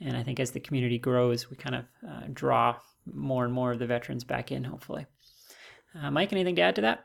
and 0.00 0.16
I 0.16 0.22
think 0.22 0.40
as 0.40 0.50
the 0.52 0.60
community 0.60 0.98
grows, 0.98 1.50
we 1.50 1.56
kind 1.56 1.74
of 1.76 1.84
uh, 2.08 2.22
draw 2.32 2.76
more 3.12 3.44
and 3.44 3.52
more 3.52 3.72
of 3.72 3.78
the 3.78 3.86
veterans 3.86 4.24
back 4.24 4.50
in. 4.52 4.64
Hopefully, 4.64 5.06
uh, 6.00 6.10
Mike, 6.10 6.32
anything 6.32 6.56
to 6.56 6.62
add 6.62 6.76
to 6.76 6.82
that? 6.82 7.04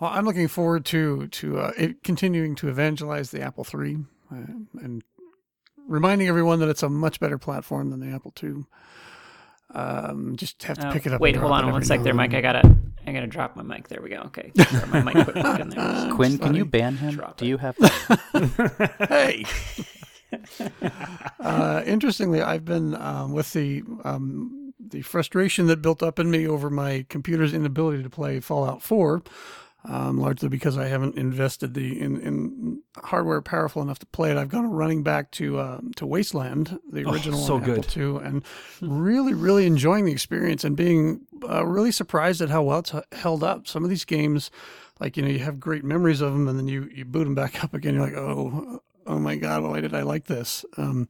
Well, 0.00 0.10
I'm 0.12 0.24
looking 0.24 0.48
forward 0.48 0.84
to 0.86 1.26
to 1.28 1.58
uh, 1.58 1.72
it 1.76 2.02
continuing 2.02 2.54
to 2.56 2.68
evangelize 2.68 3.30
the 3.30 3.40
Apple 3.42 3.66
III 3.72 3.98
uh, 4.32 4.36
and 4.82 5.02
reminding 5.86 6.28
everyone 6.28 6.60
that 6.60 6.68
it's 6.68 6.82
a 6.82 6.88
much 6.88 7.18
better 7.18 7.38
platform 7.38 7.90
than 7.90 8.00
the 8.00 8.14
Apple 8.14 8.32
II. 8.42 8.64
Um, 9.74 10.36
just 10.36 10.62
have 10.62 10.78
to 10.78 10.88
Uh, 10.88 10.92
pick 10.92 11.04
it 11.06 11.12
up. 11.12 11.20
Wait, 11.20 11.36
hold 11.36 11.52
on 11.52 11.64
it 11.64 11.66
one 11.66 11.74
every 11.76 11.86
sec 11.86 11.98
now 12.00 12.04
there, 12.04 12.14
Mike. 12.14 12.32
I 12.34 12.40
gotta 12.40 12.76
I 13.06 13.12
gotta 13.12 13.26
drop 13.26 13.54
my 13.56 13.62
mic. 13.62 13.88
There 13.88 14.00
we 14.00 14.08
go. 14.10 14.20
Okay, 14.26 14.50
my 14.90 15.02
mic 15.02 15.14
quit 15.24 15.36
working 15.44 15.68
there. 15.70 16.10
Quinn, 16.14 16.38
can 16.38 16.54
you 16.54 16.64
ban 16.64 16.96
him? 16.96 17.16
Drop 17.16 17.36
Do 17.36 17.44
it. 17.44 17.48
you 17.48 17.58
have? 17.58 17.76
hey. 19.08 19.44
uh, 21.40 21.82
interestingly, 21.86 22.40
I've 22.40 22.64
been 22.64 22.94
um, 22.94 23.32
with 23.32 23.52
the 23.52 23.82
um, 24.04 24.72
the 24.80 25.02
frustration 25.02 25.66
that 25.66 25.82
built 25.82 26.02
up 26.02 26.18
in 26.18 26.30
me 26.30 26.46
over 26.46 26.70
my 26.70 27.04
computer's 27.08 27.52
inability 27.52 28.02
to 28.02 28.10
play 28.10 28.40
Fallout 28.40 28.82
4, 28.82 29.22
um, 29.84 30.18
largely 30.18 30.48
because 30.48 30.78
I 30.78 30.86
haven't 30.86 31.16
invested 31.18 31.74
the 31.74 32.00
in, 32.00 32.20
in 32.20 32.82
hardware 32.96 33.42
powerful 33.42 33.82
enough 33.82 33.98
to 34.00 34.06
play 34.06 34.30
it. 34.30 34.36
I've 34.36 34.48
gone 34.48 34.70
running 34.70 35.02
back 35.02 35.30
to 35.32 35.58
uh, 35.58 35.80
to 35.96 36.06
Wasteland, 36.06 36.78
the 36.90 37.04
Oh, 37.04 37.12
original 37.12 37.38
so 37.38 37.54
on 37.56 37.62
good. 37.64 37.86
Apple 37.86 38.02
II, 38.02 38.24
and 38.24 38.44
really, 38.80 39.34
really 39.34 39.66
enjoying 39.66 40.04
the 40.04 40.12
experience 40.12 40.64
and 40.64 40.76
being 40.76 41.22
uh, 41.48 41.64
really 41.66 41.92
surprised 41.92 42.40
at 42.40 42.50
how 42.50 42.62
well 42.62 42.80
it's 42.80 42.92
held 43.12 43.42
up. 43.42 43.66
Some 43.66 43.84
of 43.84 43.90
these 43.90 44.04
games, 44.04 44.50
like 45.00 45.16
you 45.16 45.22
know, 45.22 45.28
you 45.28 45.40
have 45.40 45.60
great 45.60 45.84
memories 45.84 46.20
of 46.20 46.32
them, 46.32 46.48
and 46.48 46.58
then 46.58 46.68
you 46.68 46.88
you 46.94 47.04
boot 47.04 47.24
them 47.24 47.34
back 47.34 47.62
up 47.64 47.74
again. 47.74 47.94
You're 47.94 48.04
like, 48.04 48.16
oh, 48.16 48.80
oh 49.08 49.18
my 49.18 49.34
god, 49.36 49.62
why 49.64 49.80
did 49.80 49.94
I 49.94 50.02
like 50.02 50.26
this? 50.26 50.64
Um, 50.76 51.08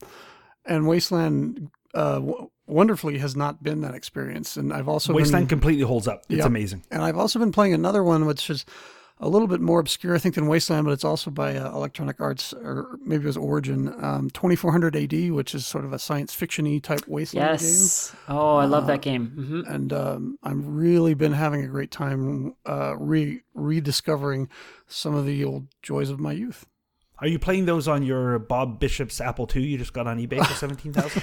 and 0.65 0.87
Wasteland 0.87 1.71
uh, 1.95 2.15
w- 2.21 2.51
wonderfully 2.67 3.19
has 3.19 3.35
not 3.37 3.63
been 3.63 3.81
that 3.83 3.95
experience. 3.95 4.57
And 4.57 4.73
I've 4.73 4.89
also 4.89 5.13
Wasteland 5.13 5.45
been, 5.49 5.59
completely 5.59 5.85
holds 5.85 6.07
up. 6.09 6.23
It's 6.29 6.39
Yep. 6.39 6.47
amazing. 6.47 6.83
and 6.91 7.03
I've 7.03 7.17
also 7.19 7.39
been 7.39 7.53
playing 7.53 7.75
another 7.75 8.03
one 8.05 8.25
which 8.27 8.49
is 8.51 8.65
a 9.21 9.29
little 9.29 9.49
bit 9.49 9.61
more 9.61 9.81
obscure, 9.81 10.15
I 10.15 10.19
think, 10.19 10.37
than 10.37 10.47
Wasteland, 10.47 10.85
but 10.85 10.93
it's 10.93 11.03
also 11.05 11.29
by 11.33 11.57
uh, 11.57 11.73
Electronic 11.73 12.21
Arts, 12.21 12.53
or 12.53 12.99
maybe 13.05 13.25
it 13.25 13.27
was 13.27 13.37
Origin, 13.37 13.89
um, 14.05 14.31
2400 14.31 14.95
AD, 14.95 15.33
which 15.33 15.57
is 15.57 15.67
sort 15.67 15.85
of 15.85 15.93
a 15.93 15.99
science 15.99 16.33
fiction-y 16.35 16.79
type 16.79 17.03
Wasteland 17.09 17.61
Yes. 17.61 18.15
Oh, 18.29 18.55
I 18.59 18.67
love 18.67 18.87
that 18.87 19.03
game. 19.03 19.27
hmm. 19.67 19.73
And 19.75 19.93
um, 19.93 20.39
I've 20.45 20.65
really 20.65 21.15
been 21.15 21.33
having 21.33 21.65
a 21.65 21.67
great 21.67 21.91
time 21.91 22.55
uh, 22.65 22.95
re 22.97 23.41
rediscovering 23.55 24.49
some 24.87 25.17
of 25.17 25.27
the 25.27 25.43
old 25.45 25.67
joys 25.83 26.11
of 26.11 26.21
my 26.21 26.31
youth. 26.33 26.67
Are 27.21 27.27
you 27.29 27.39
playing 27.39 27.67
those 27.67 27.89
on 27.89 28.03
your 28.03 28.39
Bob 28.39 28.79
Bishop's 28.79 29.21
Apple 29.21 29.49
II 29.55 29.63
you 29.65 29.79
just 29.79 29.93
got 29.93 30.07
on 30.07 30.19
eBay 30.19 30.45
for 30.47 30.55
seventeen 30.55 30.93
thousand? 30.93 31.23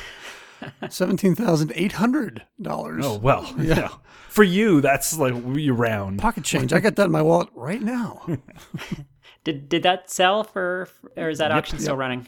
Seventeen 0.90 1.36
thousand 1.36 1.72
eight 1.76 1.94
hundred 1.94 2.44
dollars. 2.62 3.06
oh 3.06 3.18
well, 3.18 3.54
yeah. 3.58 3.90
For 4.30 4.44
you, 4.44 4.82
that's 4.82 5.18
like 5.18 5.34
you 5.56 5.74
round. 5.74 6.20
pocket 6.20 6.44
change. 6.44 6.74
I 6.74 6.80
got 6.80 6.96
that 6.96 7.06
in 7.06 7.12
my 7.12 7.22
wallet 7.22 7.50
right 7.54 7.82
now. 7.82 8.26
Did 9.44 9.70
did 9.70 9.84
that 9.84 10.10
sell 10.10 10.44
for, 10.44 10.90
or 11.16 11.30
is 11.30 11.38
that 11.38 11.52
auction 11.52 11.78
still 11.80 11.96
running? 11.96 12.28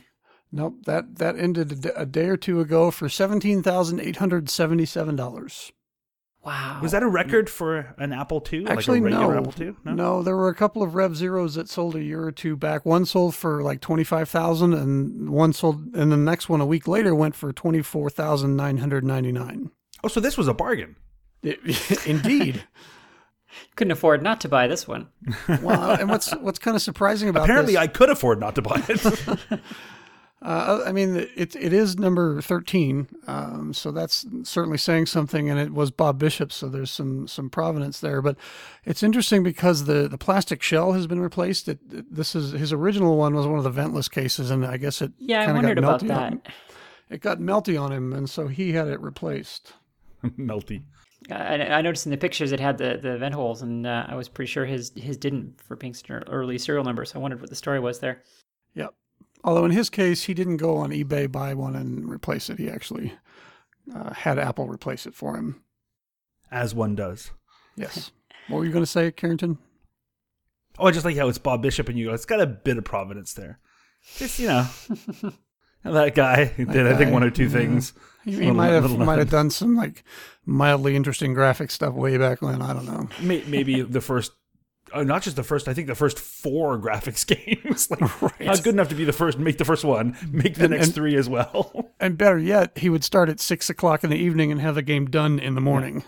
Nope 0.51 0.85
that 0.85 1.15
that 1.17 1.37
ended 1.37 1.89
a 1.95 2.05
day 2.05 2.27
or 2.27 2.37
two 2.37 2.59
ago 2.61 2.91
for 2.91 3.09
seventeen 3.09 3.63
thousand 3.63 3.99
eight 3.99 4.17
hundred 4.17 4.49
seventy-seven 4.49 5.15
dollars. 5.15 5.71
Wow. 6.47 6.79
Was 6.81 6.93
that 6.93 7.03
a 7.03 7.07
record 7.09 7.49
for 7.49 7.93
an 7.97 8.13
Apple 8.13 8.41
II? 8.49 8.67
Actually, 8.67 9.01
like 9.01 9.11
a 9.11 9.15
regular 9.15 9.33
no. 9.35 9.49
Apple 9.49 9.65
II? 9.65 9.75
no, 9.83 10.23
There 10.23 10.37
were 10.37 10.47
a 10.47 10.55
couple 10.55 10.81
of 10.81 10.95
Rev 10.95 11.13
Zeros 11.13 11.55
that 11.55 11.67
sold 11.67 11.93
a 11.97 12.01
year 12.01 12.23
or 12.23 12.31
two 12.31 12.55
back. 12.55 12.85
One 12.85 13.05
sold 13.05 13.35
for 13.35 13.61
like 13.61 13.81
twenty-five 13.81 14.29
thousand, 14.29 14.73
and 14.73 15.29
one 15.29 15.51
sold, 15.51 15.93
and 15.93 16.09
the 16.09 16.15
next 16.15 16.47
one 16.47 16.61
a 16.61 16.65
week 16.65 16.87
later 16.87 17.13
went 17.13 17.35
for 17.35 17.51
twenty-four 17.51 18.09
thousand 18.09 18.55
nine 18.55 18.77
hundred 18.77 19.03
ninety-nine. 19.03 19.71
Oh, 20.05 20.07
so 20.07 20.21
this 20.21 20.37
was 20.37 20.47
a 20.47 20.53
bargain. 20.53 20.95
Indeed. 22.05 22.63
Couldn't 23.75 23.91
afford 23.91 24.23
not 24.23 24.39
to 24.39 24.47
buy 24.47 24.67
this 24.67 24.87
one. 24.87 25.09
well, 25.61 25.99
and 25.99 26.09
what's 26.09 26.31
what's 26.37 26.59
kind 26.59 26.77
of 26.77 26.81
surprising 26.81 27.27
about 27.27 27.43
Apparently, 27.43 27.73
this, 27.73 27.81
I 27.81 27.87
could 27.87 28.09
afford 28.09 28.39
not 28.39 28.55
to 28.55 28.61
buy 28.61 28.81
it. 28.87 29.59
Uh, 30.39 30.83
I 30.85 30.91
mean, 30.91 31.15
it 31.35 31.55
it 31.55 31.73
is 31.73 31.97
number 31.97 32.41
thirteen, 32.41 33.07
um, 33.25 33.73
so 33.73 33.91
that's 33.91 34.23
certainly 34.43 34.77
saying 34.77 35.07
something. 35.07 35.49
And 35.49 35.59
it 35.59 35.73
was 35.73 35.89
Bob 35.89 36.19
Bishop, 36.19 36.51
so 36.51 36.69
there's 36.69 36.91
some 36.91 37.27
some 37.27 37.49
provenance 37.49 37.99
there. 38.01 38.21
But 38.21 38.37
it's 38.85 39.01
interesting 39.01 39.41
because 39.41 39.85
the, 39.85 40.07
the 40.07 40.17
plastic 40.19 40.61
shell 40.61 40.93
has 40.93 41.07
been 41.07 41.21
replaced. 41.21 41.67
It, 41.67 41.79
it- 41.91 42.13
this 42.13 42.35
is 42.35 42.51
his 42.51 42.71
original 42.71 43.17
one 43.17 43.33
was 43.33 43.47
one 43.47 43.57
of 43.57 43.63
the 43.63 43.71
ventless 43.81 44.11
cases, 44.11 44.51
and 44.51 44.63
I 44.63 44.77
guess 44.77 45.01
it 45.01 45.11
Yeah, 45.17 45.41
I 45.41 45.45
kinda 45.47 45.53
got 45.53 45.63
wondered 45.65 45.77
about 45.79 45.99
melty 46.01 46.03
on 46.03 46.07
that. 46.07 46.33
him. 46.33 46.41
It 47.09 47.21
got 47.21 47.39
melty 47.39 47.81
on 47.81 47.91
him, 47.91 48.13
and 48.13 48.29
so 48.29 48.47
he 48.47 48.73
had 48.73 48.87
it 48.89 48.99
replaced. 49.01 49.73
Melty. 50.23 50.83
I, 51.31 51.55
I 51.61 51.81
noticed 51.81 52.05
in 52.05 52.11
the 52.11 52.17
pictures 52.17 52.51
it 52.51 52.59
had 52.59 52.77
the, 52.77 52.99
the 53.01 53.17
vent 53.17 53.33
holes, 53.33 53.61
and 53.63 53.87
uh, 53.87 54.05
I 54.07 54.15
was 54.15 54.29
pretty 54.29 54.51
sure 54.51 54.65
his 54.65 54.91
his 54.95 55.17
didn't 55.17 55.59
for 55.63 55.75
being 55.75 55.95
such 55.95 56.09
an 56.11 56.23
early 56.27 56.57
serial 56.59 56.83
number. 56.83 57.05
So 57.05 57.17
I 57.17 57.21
wondered 57.21 57.41
what 57.41 57.49
the 57.49 57.55
story 57.55 57.79
was 57.79 57.99
there. 57.99 58.21
Yep. 58.75 58.93
Although 59.43 59.65
in 59.65 59.71
his 59.71 59.89
case, 59.89 60.23
he 60.23 60.33
didn't 60.33 60.57
go 60.57 60.77
on 60.77 60.91
eBay 60.91 61.31
buy 61.31 61.53
one 61.53 61.75
and 61.75 62.09
replace 62.09 62.49
it. 62.49 62.57
He 62.57 62.69
actually 62.69 63.13
uh, 63.93 64.13
had 64.13 64.39
Apple 64.39 64.67
replace 64.67 65.05
it 65.05 65.15
for 65.15 65.35
him. 65.35 65.61
As 66.51 66.73
one 66.73 66.95
does. 66.95 67.31
Yes. 67.75 68.11
what 68.47 68.57
were 68.57 68.65
you 68.65 68.71
going 68.71 68.83
to 68.83 68.89
say, 68.89 69.11
Carrington? 69.11 69.57
Oh, 70.79 70.87
I 70.87 70.91
just 70.91 71.05
like 71.05 71.17
how 71.17 71.27
it's 71.27 71.37
Bob 71.37 71.61
Bishop 71.61 71.89
and 71.89 71.97
you 71.97 72.07
go, 72.07 72.13
it's 72.13 72.25
got 72.25 72.41
a 72.41 72.47
bit 72.47 72.77
of 72.77 72.83
providence 72.83 73.33
there. 73.33 73.59
Just, 74.15 74.39
you 74.39 74.47
know, 74.47 74.67
that 75.83 76.15
guy 76.15 76.45
did, 76.57 76.87
I 76.87 76.95
think, 76.95 77.11
one 77.11 77.23
or 77.23 77.29
two 77.29 77.43
yeah. 77.45 77.49
things. 77.49 77.93
He, 78.23 78.31
Little- 78.35 78.53
might 78.55 78.67
have 78.67 78.97
might 78.97 79.19
have 79.19 79.29
done 79.29 79.49
some 79.49 79.75
like 79.75 80.03
mildly 80.45 80.95
interesting 80.95 81.33
graphic 81.33 81.71
stuff 81.71 81.93
way 81.93 82.17
back 82.17 82.41
when. 82.41 82.61
I 82.61 82.73
don't 82.73 82.85
know. 82.85 83.09
Maybe 83.21 83.81
the 83.81 84.01
first, 84.01 84.33
oh, 84.93 85.03
not 85.03 85.21
just 85.21 85.35
the 85.35 85.43
first, 85.43 85.67
I 85.67 85.73
think 85.73 85.87
the 85.87 85.95
first 85.95 86.19
four 86.19 86.77
graphics 86.81 87.25
games. 87.25 87.89
like, 88.21 88.39
Not 88.39 88.63
good 88.63 88.73
enough 88.73 88.89
to 88.89 88.95
be 88.95 89.05
the 89.05 89.13
first, 89.13 89.37
make 89.39 89.57
the 89.57 89.65
first 89.65 89.83
one, 89.83 90.17
make 90.31 90.55
the 90.55 90.63
And- 90.65 90.71
next 90.73 90.87
and- 90.87 90.95
three 90.95 91.15
as 91.15 91.27
well. 91.29 91.91
And 91.99 92.15
better 92.15 92.37
yet, 92.37 92.77
he 92.77 92.89
would 92.89 93.03
start 93.03 93.27
at 93.27 93.39
six 93.39 93.71
o'clock 93.71 94.03
in 94.03 94.11
the 94.11 94.17
evening 94.17 94.51
and 94.51 94.61
have 94.61 94.75
the 94.75 94.83
game 94.83 95.07
done 95.07 95.39
in 95.39 95.55
the 95.55 95.61
morning. 95.61 96.03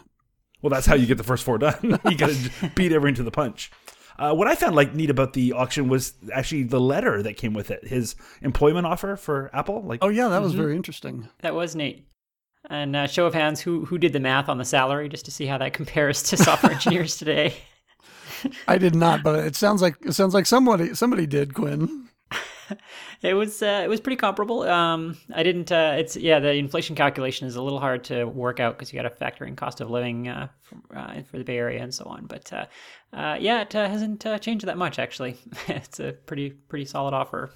Well, 0.61 0.69
that's 0.69 0.85
how 0.85 0.93
you 0.93 1.07
get 1.07 1.17
the 1.17 1.23
first 1.23 1.43
four 1.43 1.57
done. 1.57 1.99
you 2.05 2.15
got 2.15 2.29
to 2.29 2.69
beat 2.75 2.91
everyone 2.91 3.15
to 3.15 3.23
the 3.23 3.31
punch. 3.31 3.71
Uh, 4.19 4.35
what 4.35 4.47
I 4.47 4.53
found 4.53 4.75
like 4.75 4.93
neat 4.93 5.09
about 5.09 5.33
the 5.33 5.53
auction 5.53 5.87
was 5.89 6.13
actually 6.31 6.63
the 6.63 6.79
letter 6.79 7.23
that 7.23 7.37
came 7.37 7.53
with 7.53 7.71
it. 7.71 7.87
His 7.87 8.15
employment 8.43 8.85
offer 8.85 9.15
for 9.15 9.49
Apple. 9.51 9.81
Like, 9.81 10.03
Oh 10.03 10.09
yeah, 10.09 10.27
that 10.27 10.35
Mm-hmm. 10.35 10.43
was 10.43 10.53
very 10.53 10.75
interesting. 10.75 11.27
That 11.41 11.55
was 11.55 11.75
neat. 11.75 12.05
And 12.69 12.95
uh, 12.95 13.07
show 13.07 13.25
of 13.25 13.33
hands, 13.33 13.61
who 13.61 13.85
who 13.85 13.97
did 13.97 14.13
the 14.13 14.19
math 14.19 14.47
on 14.47 14.57
the 14.59 14.65
salary, 14.65 15.09
just 15.09 15.25
to 15.25 15.31
see 15.31 15.47
how 15.47 15.57
that 15.57 15.73
compares 15.73 16.21
to 16.23 16.37
software 16.37 16.73
engineers 16.73 17.17
today. 17.17 17.55
I 18.67 18.77
did 18.77 18.95
not, 18.95 19.23
but 19.23 19.39
it 19.39 19.55
sounds 19.55 19.81
like 19.81 19.95
it 20.01 20.13
sounds 20.13 20.33
like 20.33 20.45
somebody 20.45 20.93
somebody 20.95 21.25
did, 21.25 21.53
Quinn. 21.53 22.09
It 23.21 23.33
was 23.33 23.61
uh, 23.61 23.81
it 23.83 23.89
was 23.89 23.99
pretty 23.99 24.15
comparable. 24.15 24.63
Um, 24.63 25.17
I 25.33 25.43
didn't. 25.43 25.71
Uh, 25.71 25.95
it's 25.97 26.15
yeah, 26.15 26.39
the 26.39 26.53
inflation 26.53 26.95
calculation 26.95 27.47
is 27.47 27.57
a 27.57 27.61
little 27.61 27.79
hard 27.79 28.05
to 28.05 28.23
work 28.23 28.61
out 28.61 28.77
because 28.77 28.93
you 28.93 28.97
got 28.97 29.09
to 29.09 29.13
factor 29.13 29.43
in 29.43 29.57
cost 29.57 29.81
of 29.81 29.89
living 29.89 30.29
uh, 30.29 30.47
for, 30.61 30.97
uh, 30.97 31.21
for 31.23 31.37
the 31.37 31.43
Bay 31.43 31.57
Area 31.57 31.83
and 31.83 31.93
so 31.93 32.05
on. 32.05 32.27
But 32.27 32.51
uh, 32.53 32.65
uh, 33.11 33.37
yeah, 33.39 33.61
it 33.61 33.75
uh, 33.75 33.89
hasn't 33.89 34.25
uh, 34.25 34.39
changed 34.39 34.65
that 34.65 34.77
much 34.77 34.99
actually. 34.99 35.37
it's 35.67 35.99
a 35.99 36.13
pretty 36.13 36.51
pretty 36.51 36.85
solid 36.85 37.13
offer. 37.13 37.51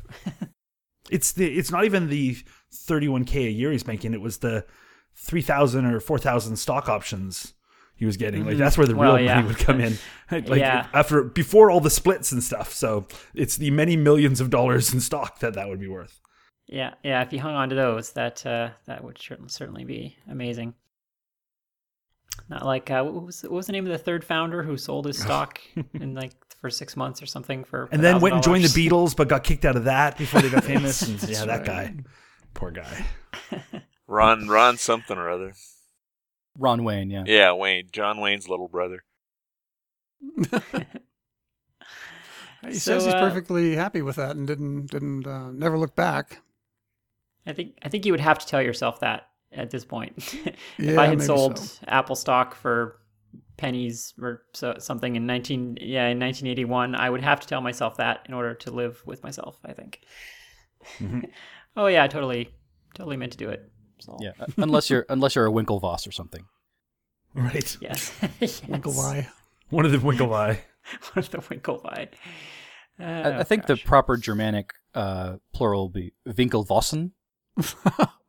it's 1.09 1.31
the 1.31 1.57
it's 1.57 1.71
not 1.71 1.85
even 1.85 2.09
the 2.09 2.35
31k 2.73 3.47
a 3.47 3.51
year 3.51 3.71
he's 3.71 3.87
making. 3.87 4.13
It 4.13 4.21
was 4.21 4.39
the 4.39 4.65
3,000 5.15 5.85
or 5.85 5.99
4,000 6.01 6.57
stock 6.57 6.89
options 6.89 7.53
he 8.03 8.05
was 8.05 8.17
getting. 8.17 8.45
Like 8.45 8.57
that's 8.57 8.77
where 8.77 8.85
the 8.85 8.95
Well, 8.97 9.15
real 9.15 9.23
yeah. 9.23 9.35
money 9.35 9.47
would 9.47 9.57
come 9.57 9.79
in. 9.79 9.97
Like 10.31 10.47
Yeah. 10.59 10.87
after 10.93 11.23
before 11.23 11.71
all 11.71 11.79
the 11.79 11.89
splits 11.89 12.31
and 12.33 12.43
stuff. 12.43 12.73
So 12.73 13.07
it's 13.33 13.55
the 13.55 13.71
many 13.71 13.95
millions 13.95 14.41
of 14.41 14.49
dollars 14.49 14.93
in 14.93 14.99
stock 14.99 15.39
that 15.39 15.53
that 15.53 15.69
would 15.69 15.79
be 15.79 15.87
worth. 15.87 16.19
Yeah, 16.67 16.95
yeah. 17.03 17.21
If 17.21 17.31
you 17.31 17.39
hung 17.39 17.53
on 17.55 17.69
to 17.69 17.75
those, 17.75 18.11
that 18.13 18.45
uh, 18.45 18.71
that 18.87 19.03
would 19.03 19.17
certainly 19.47 19.85
be 19.85 20.17
amazing. 20.29 20.73
Not 22.49 22.65
like 22.65 22.89
uh, 22.91 23.03
what 23.03 23.25
was 23.25 23.43
what 23.43 23.51
was 23.51 23.67
the 23.67 23.71
name 23.73 23.85
of 23.85 23.91
the 23.91 23.97
third 23.97 24.23
founder 24.25 24.63
who 24.63 24.75
sold 24.75 25.05
his 25.05 25.17
stock 25.25 25.61
in 25.93 26.13
like 26.15 26.33
for 26.59 26.69
six 26.69 26.95
months 26.97 27.21
or 27.21 27.25
something 27.25 27.63
for 27.63 27.87
And 27.91 28.03
then 28.03 28.19
went 28.19 28.35
and 28.35 28.43
joined 28.43 28.63
the 28.65 28.69
Beatles, 28.89 29.15
but 29.15 29.27
got 29.29 29.43
kicked 29.43 29.65
out 29.65 29.75
of 29.75 29.85
that 29.85 30.17
before 30.23 30.41
they 30.41 30.49
got 30.49 30.63
famous. 30.73 31.07
Yeah, 31.29 31.45
that 31.45 31.59
right. 31.59 31.65
guy, 31.65 31.95
poor 32.53 32.71
guy. 32.71 33.05
Ron 34.07 34.47
Ron 34.47 34.77
something 34.77 35.17
or 35.17 35.29
other. 35.29 35.53
Ron 36.57 36.83
Wayne, 36.83 37.09
yeah. 37.09 37.25
Yeah, 37.25 37.51
Wayne, 37.53 37.89
John 37.91 38.19
Wayne's 38.21 38.47
little 38.47 38.67
brother. 38.69 39.03
He 42.67 42.79
So, 42.79 42.79
says 42.79 43.05
he's 43.05 43.13
uh, 43.13 43.19
perfectly 43.19 43.75
happy 43.75 44.01
with 44.01 44.15
that 44.17 44.35
and 44.35 44.47
didn't 44.47 44.87
didn't 44.87 45.27
uh, 45.27 45.51
never 45.51 45.77
look 45.77 45.95
back. 45.95 46.41
I 47.45 47.53
think 47.53 47.77
I 47.83 47.89
think 47.89 48.05
you 48.05 48.13
would 48.13 48.19
have 48.21 48.39
to 48.39 48.47
tell 48.47 48.61
yourself 48.61 48.99
that 49.01 49.29
at 49.51 49.69
this 49.69 49.85
point. 49.85 50.13
if 50.81 50.97
Yeah, 50.97 50.97
I 50.97 51.07
had 51.07 51.21
sold 51.21 51.59
so. 51.59 51.79
Apple 51.87 52.15
stock 52.15 52.55
for 52.55 52.99
pennies 53.57 54.13
or 54.21 54.43
so, 54.53 54.75
something 54.79 55.15
in 55.15 55.25
19 55.25 55.77
yeah 55.81 56.07
in 56.07 56.19
1981, 56.19 56.95
I 56.95 57.09
would 57.09 57.21
have 57.21 57.39
to 57.41 57.47
tell 57.47 57.61
myself 57.61 57.97
that 57.97 58.25
in 58.27 58.33
order 58.33 58.53
to 58.55 58.71
live 58.71 59.03
with 59.05 59.23
myself. 59.23 59.59
I 59.65 59.73
think. 59.73 60.01
Mm-hmm. 61.01 61.21
oh 61.77 61.87
yeah, 61.87 62.03
I 62.03 62.07
totally 62.07 62.49
totally 62.95 63.17
meant 63.17 63.33
to 63.33 63.37
do 63.37 63.49
it. 63.49 63.71
So, 64.05 64.17
Yeah, 64.19 64.31
uh, 64.39 64.45
unless 64.57 64.89
you're 64.89 65.05
unless 65.09 65.35
you're 65.35 65.47
a 65.47 65.51
Winklevoss 65.51 66.07
or 66.07 66.11
something. 66.11 66.43
Right. 67.33 67.77
Yes. 67.81 68.11
yes. 68.39 68.61
Winklevi. 68.61 69.27
One 69.69 69.85
of 69.85 69.91
the 69.91 69.97
Winklevi. 69.97 70.57
One 71.13 71.23
of 71.23 71.29
the 71.31 71.37
Winklevi. 71.39 72.07
I, 72.99 73.23
Oh, 73.23 73.39
I 73.39 73.43
think 73.43 73.65
the 73.65 73.75
proper 73.77 74.17
Germanic 74.17 74.73
uh, 74.93 75.37
plural 75.53 75.85
would 75.89 75.93
be 75.93 76.13
Winkelvossen. 76.27 77.11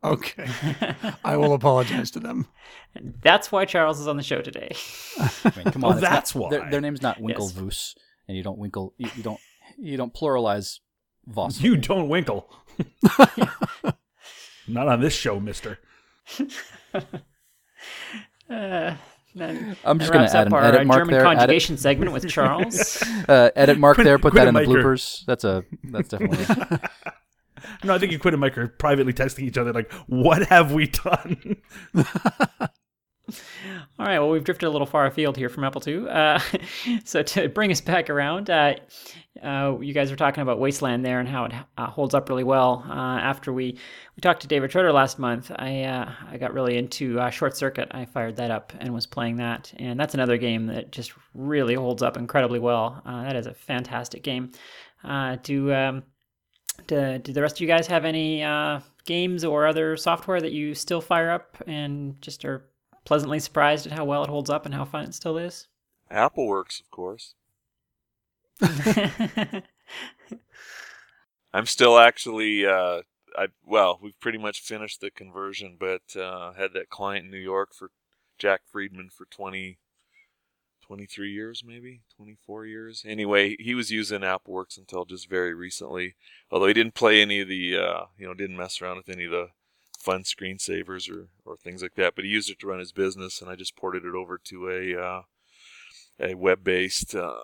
Okay, 0.03 0.47
I 1.25 1.37
will 1.39 1.55
apologize 1.55 2.11
to 2.13 2.21
them. 2.21 2.47
And 2.95 3.15
that's 3.23 3.51
why 3.51 3.65
Charles 3.65 4.01
is 4.01 4.07
on 4.07 4.17
the 4.19 4.23
show 4.23 4.41
today. 4.43 4.71
I 5.19 5.53
mean, 5.57 5.65
come 5.73 5.83
Oh, 5.85 5.89
on, 5.89 5.95
it's 5.95 6.03
not- 6.03 6.11
that's 6.11 6.33
Their, 6.33 6.43
why. 6.61 6.71
their 6.71 6.81
name's 6.83 7.01
not 7.03 7.19
Winkelvoos, 7.19 7.95
and 8.29 8.37
you 8.37 8.43
don't 8.43 8.59
winkle. 8.59 8.95
You, 8.99 9.09
you 9.17 9.23
don't. 9.23 9.41
You 9.79 9.97
don't 9.97 10.13
pluralize 10.15 10.81
Voss. 11.27 11.61
You 11.61 11.77
don't 11.77 12.09
winkle. 12.09 12.49
Not 14.67 14.89
on 14.89 15.01
this 15.01 15.15
show, 15.15 15.39
Mister. 15.41 15.79
Uh, 18.49 18.95
I'm 19.85 19.99
just 19.99 20.13
gonna 20.13 20.25
wraps 20.25 20.35
add 20.35 20.47
up 20.47 20.47
an 20.49 20.53
our 20.53 20.63
edit 20.65 20.81
uh, 20.83 20.85
mark 20.85 21.01
German 21.01 21.13
there, 21.15 21.27
add 21.27 21.33
it- 21.33 21.37
conjugation 21.39 21.77
segment 21.77 22.13
with 22.13 22.29
Charles. 22.29 23.03
Uh, 23.29 23.51
edit 23.57 23.79
mark 23.79 23.97
Quit- 23.97 24.05
there. 24.05 24.19
Put 24.19 24.35
that 24.35 24.47
in 24.49 24.55
the 24.55 24.61
bloopers. 24.61 25.25
That's 25.27 25.45
a. 25.45 25.65
That's 25.85 26.09
definitely. 26.09 26.79
No, 27.83 27.95
I 27.95 27.99
think 27.99 28.13
you 28.13 28.19
Quinn 28.19 28.35
and 28.35 28.41
Mike 28.43 28.59
are 28.59 28.69
privately 28.69 29.15
texting 29.15 29.45
each 29.45 29.57
other 29.57 29.73
like, 29.73 29.91
"What 30.07 30.47
have 30.49 30.73
we 30.73 30.87
done?" 30.87 31.57
All 33.99 34.07
right, 34.07 34.19
well, 34.19 34.31
we've 34.31 34.45
drifted 34.45 34.67
a 34.67 34.71
little 34.71 34.87
far 34.87 35.07
afield 35.07 35.37
here 35.37 35.49
from 35.49 35.65
Apple 35.65 35.83
II. 35.87 36.09
Uh, 36.09 36.39
so 37.05 37.23
to 37.23 37.49
bring 37.49 37.71
us 37.71 37.81
back 37.81 38.11
around, 38.11 38.51
uh, 38.51 38.75
uh, 39.43 39.79
you 39.81 39.95
guys 39.95 40.11
were 40.11 40.17
talking 40.17 40.43
about 40.43 40.59
Wasteland 40.59 41.05
there 41.05 41.21
and 41.21 41.29
how 41.29 41.47
it 41.47 41.53
uh, 41.79 41.87
holds 41.87 42.15
up 42.15 42.29
really 42.29 42.45
well. 42.45 42.85
Uh, 42.87 43.19
after 43.19 43.53
we, 43.53 43.79
we 44.17 44.21
talked 44.21 44.43
to 44.43 44.47
David 44.47 44.71
Schroeder 44.71 44.93
last 44.93 45.19
month, 45.19 45.51
I 45.57 45.85
uh, 45.85 46.13
I 46.31 46.37
got 46.37 46.53
really 46.53 46.77
into 46.77 47.19
Short 47.31 47.57
Circuit. 47.57 47.89
I 47.93 48.05
fired 48.05 48.37
that 48.37 48.51
up 48.51 48.73
and 48.79 48.93
was 48.93 49.07
playing 49.07 49.37
that, 49.37 49.73
and 49.77 49.99
that's 49.99 50.15
another 50.15 50.37
game 50.37 50.67
that 50.67 50.93
just 50.93 51.13
really 51.35 51.75
holds 51.75 52.03
up 52.03 52.17
incredibly 52.17 52.59
well. 52.59 53.03
That 53.07 53.37
is 53.37 53.47
a 53.47 53.55
fantastic 53.55 54.23
game. 54.23 54.53
Do 55.43 55.73
um, 55.73 56.03
do, 56.87 57.19
do 57.19 57.33
the 57.33 57.43
rest 57.43 57.57
of 57.57 57.61
you 57.63 57.69
guys 57.69 57.87
have 57.87 58.05
any 58.05 58.45
games 59.07 59.45
or 59.45 59.67
other 59.67 59.97
software 59.97 60.41
that 60.41 60.53
you 60.53 60.75
still 60.75 61.01
fire 61.01 61.31
up 61.31 61.57
and 61.67 62.21
just 62.23 62.45
are 62.45 62.67
pleasantly 63.05 63.39
surprised 63.39 63.87
at 63.87 63.93
how 63.93 64.05
well 64.05 64.25
it 64.25 64.31
holds 64.31 64.51
up 64.51 64.67
and 64.67 64.75
how 64.75 64.85
fun 64.85 65.05
it 65.05 65.15
still 65.15 65.39
is? 65.39 65.69
Apple 66.11 66.47
works, 66.47 66.81
of 66.81 66.91
course. 66.91 67.35
I'm 71.53 71.67
still 71.67 71.99
actually, 71.99 72.67
uh, 72.67 73.03
I 73.37 73.49
well, 73.65 73.99
we've 74.03 74.19
pretty 74.21 74.39
much 74.39 74.61
finished 74.61 75.01
the 75.01 75.11
conversion, 75.11 75.77
but 75.79 76.17
uh, 76.17 76.53
had 76.53 76.73
that 76.75 76.91
client 76.91 77.27
in 77.27 77.31
New 77.31 77.39
York 77.39 77.75
for 77.75 77.91
Jack 78.39 78.63
Friedman 78.71 79.11
for 79.11 79.27
20, 79.27 79.79
23 80.83 81.33
years, 81.33 81.63
maybe 81.67 82.03
24 82.17 82.67
years. 82.67 83.05
Anyway, 83.07 83.57
he 83.59 83.75
was 83.75 83.91
using 83.91 84.21
AppleWorks 84.21 84.77
until 84.77 85.05
just 85.05 85.29
very 85.29 85.55
recently. 85.55 86.15
Although 86.51 86.67
he 86.67 86.75
didn't 86.75 86.95
play 86.95 87.23
any 87.23 87.41
of 87.41 87.49
the, 87.49 87.77
uh, 87.77 88.05
you 88.19 88.27
know, 88.27 88.35
didn't 88.35 88.57
mess 88.57 88.81
around 88.81 88.97
with 88.97 89.09
any 89.09 89.25
of 89.25 89.31
the 89.31 89.49
fun 90.05 90.23
screensavers 90.23 91.11
or 91.11 91.29
or 91.45 91.57
things 91.57 91.83
like 91.83 91.95
that. 91.95 92.15
But 92.15 92.25
he 92.25 92.31
used 92.31 92.51
it 92.51 92.59
to 92.61 92.67
run 92.67 92.79
his 92.79 92.93
business, 92.93 93.41
and 93.41 93.51
I 93.51 93.57
just 93.57 93.77
ported 93.77 94.05
it 94.05 94.15
over 94.15 94.39
to 94.45 94.69
a 94.69 95.03
uh, 95.03 95.23
a 96.21 96.35
web-based 96.35 97.15
uh, 97.15 97.41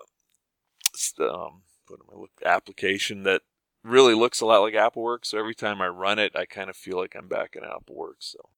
um, 1.19 1.63
what 1.87 1.99
am 1.99 2.15
I 2.15 2.19
look 2.19 2.31
application 2.45 3.23
that 3.23 3.41
really 3.83 4.13
looks 4.13 4.41
a 4.41 4.45
lot 4.45 4.61
like 4.61 4.73
AppleWorks. 4.73 5.25
So 5.25 5.39
every 5.39 5.55
time 5.55 5.81
I 5.81 5.87
run 5.87 6.19
it, 6.19 6.35
I 6.35 6.45
kind 6.45 6.69
of 6.69 6.75
feel 6.75 6.97
like 6.97 7.15
I'm 7.15 7.27
back 7.27 7.55
in 7.55 7.63
AppleWorks. 7.63 8.35
So 8.35 8.49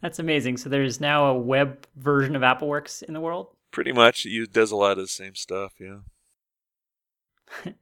That's 0.00 0.18
amazing. 0.18 0.56
So 0.56 0.68
there's 0.68 1.00
now 1.00 1.26
a 1.26 1.38
web 1.38 1.86
version 1.96 2.36
of 2.36 2.42
AppleWorks 2.42 3.02
in 3.02 3.14
the 3.14 3.20
world. 3.20 3.48
pretty 3.70 3.92
much, 3.92 4.26
it 4.26 4.52
does 4.52 4.70
a 4.70 4.76
lot 4.76 4.92
of 4.92 4.98
the 4.98 5.08
same 5.08 5.34
stuff. 5.34 5.74
Yeah. 5.78 5.98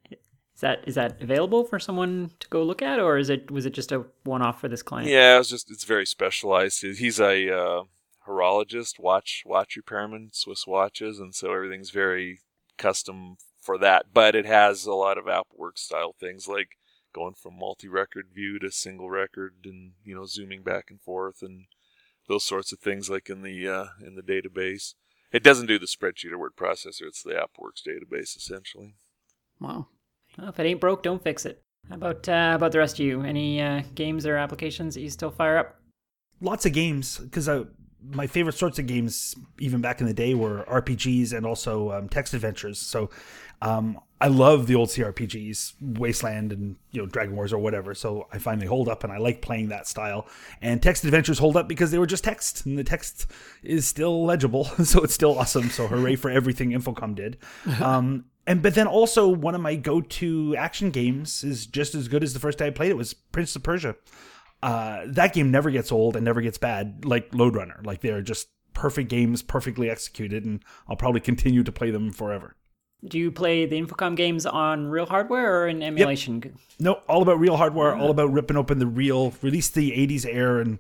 Is 0.59 0.63
that 0.63 0.81
is 0.89 0.95
that 0.97 1.23
available 1.23 1.63
for 1.63 1.79
someone 1.79 2.33
to 2.41 2.49
go 2.49 2.65
look 2.65 2.83
at, 2.83 2.99
or 2.99 3.17
is 3.17 3.31
it 3.31 3.49
was 3.49 3.65
it 3.65 3.73
just 3.73 3.93
a 3.93 4.05
one-off 4.25 4.61
for 4.61 4.67
this 4.67 4.83
client? 4.83 5.09
Yeah, 5.09 5.39
it's 5.39 5.51
just 5.51 5.71
it's 5.71 5.85
very 5.85 6.05
specialized. 6.05 6.83
He's 6.83 7.21
a 7.21 7.57
uh, 7.57 7.83
horologist, 8.27 8.99
watch 8.99 9.45
watch 9.47 9.77
repairman, 9.77 10.31
Swiss 10.33 10.67
watches, 10.67 11.21
and 11.21 11.33
so 11.33 11.53
everything's 11.53 11.91
very 11.91 12.41
custom 12.77 13.37
for 13.61 13.79
that. 13.79 14.07
But 14.13 14.35
it 14.35 14.47
has 14.47 14.85
a 14.85 14.95
lot 14.95 15.17
of 15.17 15.27
AppleWorks 15.27 15.79
style 15.79 16.17
things 16.19 16.49
like 16.49 16.71
going 17.13 17.35
from 17.35 17.57
multi-record 17.57 18.31
view 18.35 18.59
to 18.59 18.73
single 18.73 19.09
record, 19.09 19.55
and 19.65 19.93
you 20.03 20.17
know 20.17 20.27
zooming 20.27 20.65
back 20.65 20.87
and 20.91 21.01
forth, 21.01 21.41
and 21.41 21.67
those 22.27 22.43
sorts 22.43 22.73
of 22.73 22.81
things, 22.81 23.09
like 23.09 23.31
in 23.31 23.43
the 23.43 23.69
uh, 23.69 23.87
in 24.05 24.17
the 24.17 24.23
database. 24.23 24.95
It 25.31 25.45
doesn't 25.45 25.67
do 25.67 25.79
the 25.79 25.87
spreadsheet 25.87 26.33
or 26.33 26.39
word 26.39 26.57
processor; 26.57 27.03
it's 27.03 27.23
the 27.23 27.35
AppleWorks 27.35 27.87
database 27.87 28.37
essentially. 28.37 28.97
Wow. 29.61 29.87
Well, 30.39 30.49
if 30.49 30.61
it 30.61 30.67
ain't 30.67 30.81
broke, 30.81 31.03
don't 31.03 31.23
fix 31.23 31.45
it. 31.45 31.63
How 31.89 31.97
about 31.97 32.29
uh, 32.29 32.53
about 32.55 32.73
the 32.73 32.79
rest 32.79 32.99
of 32.99 33.05
you? 33.05 33.23
Any 33.23 33.61
uh, 33.61 33.83
games 33.95 34.27
or 34.27 34.37
applications 34.37 34.95
that 34.95 35.01
you 35.01 35.11
still 35.11 35.31
fire 35.31 35.59
up? 35.59 35.81
Lots 36.41 36.67
of 36.67 36.73
games 36.73 37.19
because 37.19 37.49
my 38.11 38.27
favorite 38.27 38.55
sorts 38.55 38.79
of 38.79 38.87
games, 38.87 39.35
even 39.59 39.81
back 39.81 40.01
in 40.01 40.07
the 40.07 40.15
day, 40.15 40.35
were 40.35 40.65
RPGs 40.69 41.33
and 41.33 41.45
also 41.45 41.91
um, 41.93 42.09
text 42.09 42.35
adventures. 42.35 42.79
So 42.79 43.11
um, 43.61 43.99
I 44.21 44.29
love 44.29 44.67
the 44.67 44.75
old 44.75 44.89
CRPGs, 44.89 45.75
Wasteland 45.99 46.53
and 46.53 46.77
you 46.93 47.01
know 47.01 47.07
Dragon 47.07 47.35
Wars 47.35 47.53
or 47.53 47.59
whatever. 47.59 47.95
So 47.95 48.29
I 48.33 48.39
find 48.39 48.61
they 48.61 48.67
hold 48.67 48.89
up, 48.89 49.03
and 49.05 49.13
I 49.13 49.19
like 49.19 49.43
playing 49.43 49.69
that 49.69 49.87
style. 49.87 50.27
And 50.61 50.83
text 50.83 51.05
adventures 51.05 51.39
hold 51.39 51.57
up 51.57 51.69
because 51.69 51.91
they 51.91 51.99
were 51.99 52.07
just 52.07 52.25
text, 52.25 52.67
and 52.67 52.79
the 52.79 52.85
text 52.85 53.27
is 53.63 53.87
still 53.87 54.25
legible, 54.25 54.65
so 54.85 55.03
it's 55.03 55.15
still 55.15 55.39
awesome. 55.39 55.71
So 55.71 55.87
hooray 55.89 56.17
for 56.17 56.31
everything 56.31 56.71
Infocom 56.71 57.15
did. 57.15 57.39
Um, 57.81 58.25
and 58.49 58.63
but 58.63 58.75
then 58.75 58.87
also 58.87 59.29
one 59.29 59.55
of 59.55 59.61
my 59.61 59.77
go-to 59.77 60.57
action 60.57 60.91
games 60.91 61.45
is 61.45 61.67
just 61.67 61.95
as 61.95 62.09
good 62.09 62.25
as 62.25 62.33
the 62.33 62.41
first 62.41 62.59
day 62.59 62.69
I 62.69 62.71
played 62.71 62.91
it 62.91 62.97
was 62.97 63.13
Prince 63.13 63.55
of 63.55 63.63
Persia. 63.63 63.95
Uh, 64.63 65.03
that 65.07 65.35
game 65.35 65.51
never 65.51 65.71
gets 65.71 65.93
old 65.93 66.17
and 66.17 66.25
never 66.25 66.41
gets 66.41 66.57
bad 66.57 67.05
like 67.05 67.29
Lode 67.33 67.55
Runner. 67.55 67.79
Like 67.85 68.01
they're 68.01 68.23
just 68.23 68.49
perfect 68.73 69.11
games, 69.11 69.43
perfectly 69.43 69.91
executed, 69.91 70.47
and 70.47 70.65
I'll 70.89 70.97
probably 70.97 71.21
continue 71.21 71.63
to 71.63 71.71
play 71.71 71.91
them 71.91 72.11
forever. 72.11 72.57
Do 73.05 73.19
you 73.19 73.31
play 73.31 73.67
the 73.67 73.81
Infocom 73.81 74.17
games 74.17 74.47
on 74.47 74.89
real 74.89 75.07
hardware 75.07 75.63
or 75.63 75.69
in 75.69 75.83
emulation? 75.83 76.43
Yep. 76.43 76.55
No, 76.81 76.93
all 77.07 77.23
about 77.23 77.39
real 77.39 77.57
hardware, 77.57 77.95
all 77.95 78.11
about 78.11 78.33
ripping 78.33 78.57
open 78.57 78.79
the 78.79 78.87
real, 78.87 79.35
release 79.43 79.69
the 79.69 79.93
80s 79.93 80.27
air 80.27 80.59
and 80.59 80.79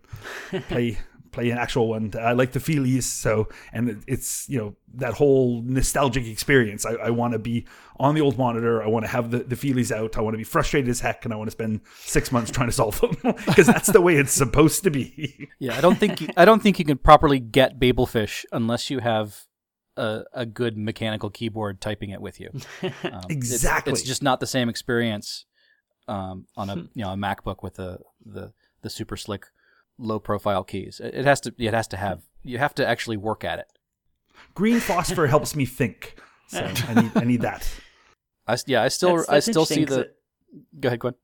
play 0.68 0.98
play 1.38 1.50
an 1.50 1.58
actual 1.58 1.88
one. 1.88 2.12
I 2.18 2.32
like 2.32 2.52
the 2.52 2.58
feelies, 2.58 3.04
so 3.04 3.48
and 3.72 4.02
it's 4.06 4.48
you 4.48 4.58
know 4.58 4.74
that 4.94 5.14
whole 5.14 5.62
nostalgic 5.62 6.26
experience. 6.26 6.84
I, 6.84 6.94
I 6.94 7.10
want 7.10 7.32
to 7.32 7.38
be 7.38 7.66
on 7.98 8.14
the 8.14 8.20
old 8.20 8.38
monitor. 8.38 8.82
I 8.82 8.88
want 8.88 9.04
to 9.04 9.10
have 9.10 9.30
the, 9.30 9.38
the 9.38 9.56
feelies 9.56 9.92
out. 9.92 10.18
I 10.18 10.20
want 10.20 10.34
to 10.34 10.38
be 10.38 10.44
frustrated 10.44 10.88
as 10.90 11.00
heck, 11.00 11.24
and 11.24 11.32
I 11.32 11.36
want 11.36 11.48
to 11.48 11.52
spend 11.52 11.80
six 12.00 12.32
months 12.32 12.50
trying 12.50 12.68
to 12.68 12.72
solve 12.72 13.00
them 13.00 13.16
because 13.46 13.66
that's 13.66 13.90
the 13.92 14.00
way 14.00 14.16
it's 14.16 14.32
supposed 14.32 14.84
to 14.84 14.90
be. 14.90 15.48
Yeah, 15.60 15.76
I 15.76 15.80
don't 15.80 15.98
think 15.98 16.20
you, 16.20 16.28
I 16.36 16.44
don't 16.44 16.62
think 16.62 16.78
you 16.78 16.84
can 16.84 16.98
properly 16.98 17.40
get 17.40 17.80
Babelfish 17.80 18.44
unless 18.52 18.90
you 18.90 19.00
have 19.00 19.46
a, 19.96 20.22
a 20.32 20.46
good 20.46 20.76
mechanical 20.76 21.30
keyboard 21.30 21.80
typing 21.80 22.10
it 22.10 22.20
with 22.20 22.38
you. 22.40 22.50
Um, 23.04 23.22
exactly, 23.28 23.92
it's, 23.92 24.00
it's, 24.00 24.08
just 24.08 24.22
not 24.22 24.38
the 24.38 24.46
same 24.46 24.68
experience 24.68 25.46
um, 26.06 26.46
on 26.56 26.70
a 26.70 26.76
you 26.76 27.04
know 27.04 27.12
a 27.12 27.16
MacBook 27.16 27.62
with 27.62 27.74
the 27.74 27.98
the 28.24 28.52
the 28.82 28.90
super 28.90 29.16
slick 29.16 29.46
low 29.98 30.18
profile 30.18 30.64
keys. 30.64 31.00
It 31.02 31.24
has 31.24 31.40
to 31.42 31.54
it 31.58 31.74
has 31.74 31.88
to 31.88 31.96
have 31.96 32.22
you 32.42 32.58
have 32.58 32.74
to 32.76 32.86
actually 32.86 33.16
work 33.16 33.44
at 33.44 33.58
it. 33.58 33.66
Green 34.54 34.80
phosphor 34.80 35.26
helps 35.26 35.54
me 35.54 35.66
think. 35.66 36.16
So 36.48 36.60
I 36.88 37.02
need 37.02 37.12
I 37.14 37.24
need 37.24 37.40
that. 37.42 37.68
I 38.46 38.56
yeah, 38.66 38.82
I 38.82 38.88
still 38.88 39.16
that's, 39.16 39.28
that's 39.28 39.48
I 39.48 39.50
still 39.50 39.66
see 39.66 39.84
the 39.84 40.00
it... 40.00 40.16
Go 40.80 40.88
ahead, 40.88 41.00
Quinn. 41.00 41.14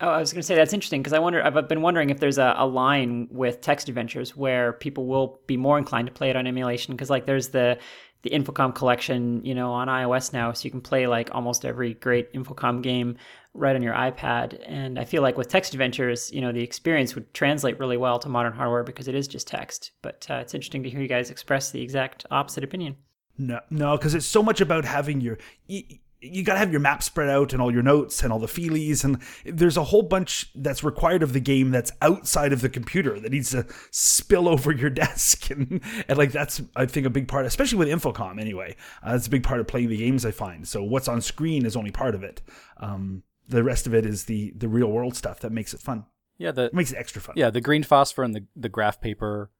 Oh, 0.00 0.08
I 0.08 0.18
was 0.18 0.32
going 0.32 0.42
to 0.42 0.46
say 0.46 0.54
that's 0.54 0.72
interesting 0.72 1.02
because 1.02 1.12
I 1.12 1.18
wonder. 1.18 1.44
I've 1.44 1.68
been 1.68 1.82
wondering 1.82 2.10
if 2.10 2.20
there's 2.20 2.38
a, 2.38 2.54
a 2.56 2.66
line 2.66 3.26
with 3.32 3.60
text 3.60 3.88
adventures 3.88 4.36
where 4.36 4.72
people 4.74 5.06
will 5.06 5.40
be 5.46 5.56
more 5.56 5.76
inclined 5.76 6.06
to 6.06 6.12
play 6.12 6.30
it 6.30 6.36
on 6.36 6.46
emulation 6.46 6.94
because, 6.94 7.10
like, 7.10 7.26
there's 7.26 7.48
the 7.48 7.78
the 8.22 8.30
Infocom 8.30 8.74
collection, 8.74 9.44
you 9.44 9.54
know, 9.54 9.72
on 9.72 9.88
iOS 9.88 10.32
now, 10.32 10.52
so 10.52 10.64
you 10.64 10.70
can 10.70 10.80
play 10.80 11.06
like 11.06 11.30
almost 11.32 11.64
every 11.64 11.94
great 11.94 12.32
Infocom 12.32 12.82
game 12.82 13.16
right 13.58 13.74
on 13.74 13.82
your 13.82 13.94
iPad. 13.94 14.60
And 14.66 14.98
I 14.98 15.04
feel 15.04 15.22
like 15.22 15.36
with 15.36 15.48
text 15.48 15.74
adventures, 15.74 16.32
you 16.32 16.40
know, 16.40 16.52
the 16.52 16.62
experience 16.62 17.14
would 17.14 17.32
translate 17.34 17.78
really 17.78 17.96
well 17.96 18.18
to 18.20 18.28
modern 18.28 18.52
hardware 18.52 18.84
because 18.84 19.08
it 19.08 19.14
is 19.14 19.28
just 19.28 19.46
text. 19.46 19.92
But 20.02 20.26
uh, 20.30 20.34
it's 20.34 20.54
interesting 20.54 20.82
to 20.84 20.90
hear 20.90 21.00
you 21.00 21.08
guys 21.08 21.30
express 21.30 21.70
the 21.70 21.82
exact 21.82 22.26
opposite 22.30 22.64
opinion. 22.64 22.96
No, 23.36 23.60
no, 23.70 23.96
because 23.96 24.14
it's 24.14 24.26
so 24.26 24.42
much 24.42 24.60
about 24.60 24.84
having 24.84 25.20
your. 25.20 25.38
You, 25.66 25.82
you 26.20 26.42
got 26.42 26.54
to 26.54 26.58
have 26.58 26.72
your 26.72 26.80
map 26.80 27.02
spread 27.02 27.28
out 27.28 27.52
and 27.52 27.62
all 27.62 27.72
your 27.72 27.82
notes 27.82 28.22
and 28.22 28.32
all 28.32 28.40
the 28.40 28.48
feelies 28.48 29.04
and 29.04 29.22
there's 29.44 29.76
a 29.76 29.84
whole 29.84 30.02
bunch 30.02 30.50
that's 30.56 30.82
required 30.82 31.22
of 31.22 31.32
the 31.32 31.40
game 31.40 31.70
that's 31.70 31.92
outside 32.02 32.52
of 32.52 32.60
the 32.60 32.68
computer 32.68 33.20
that 33.20 33.30
needs 33.30 33.50
to 33.50 33.64
spill 33.92 34.48
over 34.48 34.72
your 34.72 34.90
desk 34.90 35.50
and, 35.50 35.80
and 36.08 36.18
like 36.18 36.32
that's 36.32 36.60
i 36.74 36.84
think 36.84 37.06
a 37.06 37.10
big 37.10 37.28
part 37.28 37.46
especially 37.46 37.78
with 37.78 37.88
infocom 37.88 38.40
anyway 38.40 38.74
uh, 39.02 39.12
that's 39.12 39.28
a 39.28 39.30
big 39.30 39.44
part 39.44 39.60
of 39.60 39.68
playing 39.68 39.88
the 39.88 39.96
games 39.96 40.26
i 40.26 40.30
find 40.30 40.66
so 40.66 40.82
what's 40.82 41.08
on 41.08 41.20
screen 41.20 41.64
is 41.64 41.76
only 41.76 41.92
part 41.92 42.14
of 42.14 42.24
it 42.24 42.42
um, 42.78 43.22
the 43.48 43.64
rest 43.64 43.86
of 43.86 43.94
it 43.94 44.04
is 44.06 44.24
the 44.24 44.52
the 44.56 44.68
real 44.68 44.88
world 44.88 45.16
stuff 45.16 45.40
that 45.40 45.52
makes 45.52 45.74
it 45.74 45.80
fun. 45.80 46.06
Yeah, 46.36 46.52
the 46.52 46.66
it 46.66 46.74
makes 46.74 46.92
it 46.92 46.98
extra 46.98 47.20
fun. 47.20 47.34
Yeah, 47.36 47.50
the 47.50 47.60
green 47.60 47.82
phosphor 47.82 48.22
and 48.22 48.34
the 48.34 48.44
the 48.54 48.68
graph 48.68 49.00
paper, 49.00 49.50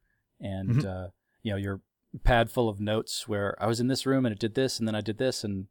and 0.41 0.71
mm-hmm. 0.71 0.89
uh, 0.89 1.09
you 1.43 1.53
know 1.53 1.57
your 1.57 1.81
pad 2.25 2.51
full 2.51 2.69
of 2.69 2.81
notes 2.81 3.29
where 3.29 3.57
I 3.63 3.67
was 3.67 3.81
in 3.81 3.89
this 3.89 4.07
room 4.07 4.25
and 4.25 4.33
it 4.33 4.39
did 4.39 4.55
this 4.55 4.79
and 4.79 4.89
then 4.89 4.95
I 4.95 5.01
did 5.01 5.19
this 5.19 5.45
and, 5.45 5.67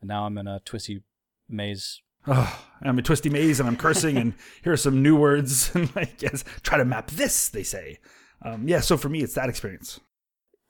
and 0.00 0.08
now 0.08 0.24
I'm 0.24 0.38
in 0.38 0.46
a 0.46 0.60
twisty 0.60 1.02
maze. 1.48 2.00
Oh, 2.26 2.64
I'm 2.82 2.98
a 2.98 3.02
twisty 3.02 3.28
maze 3.28 3.60
and 3.60 3.68
I'm 3.68 3.76
cursing 3.76 4.16
and 4.16 4.34
here 4.64 4.72
are 4.72 4.78
some 4.78 5.02
new 5.02 5.16
words 5.16 5.70
and 5.74 5.90
I 5.96 6.04
guess 6.04 6.44
try 6.62 6.78
to 6.78 6.84
map 6.84 7.10
this. 7.10 7.48
They 7.48 7.62
say, 7.62 7.98
um, 8.42 8.68
yeah. 8.68 8.80
So 8.80 8.96
for 8.96 9.08
me, 9.08 9.22
it's 9.22 9.34
that 9.34 9.48
experience. 9.48 10.00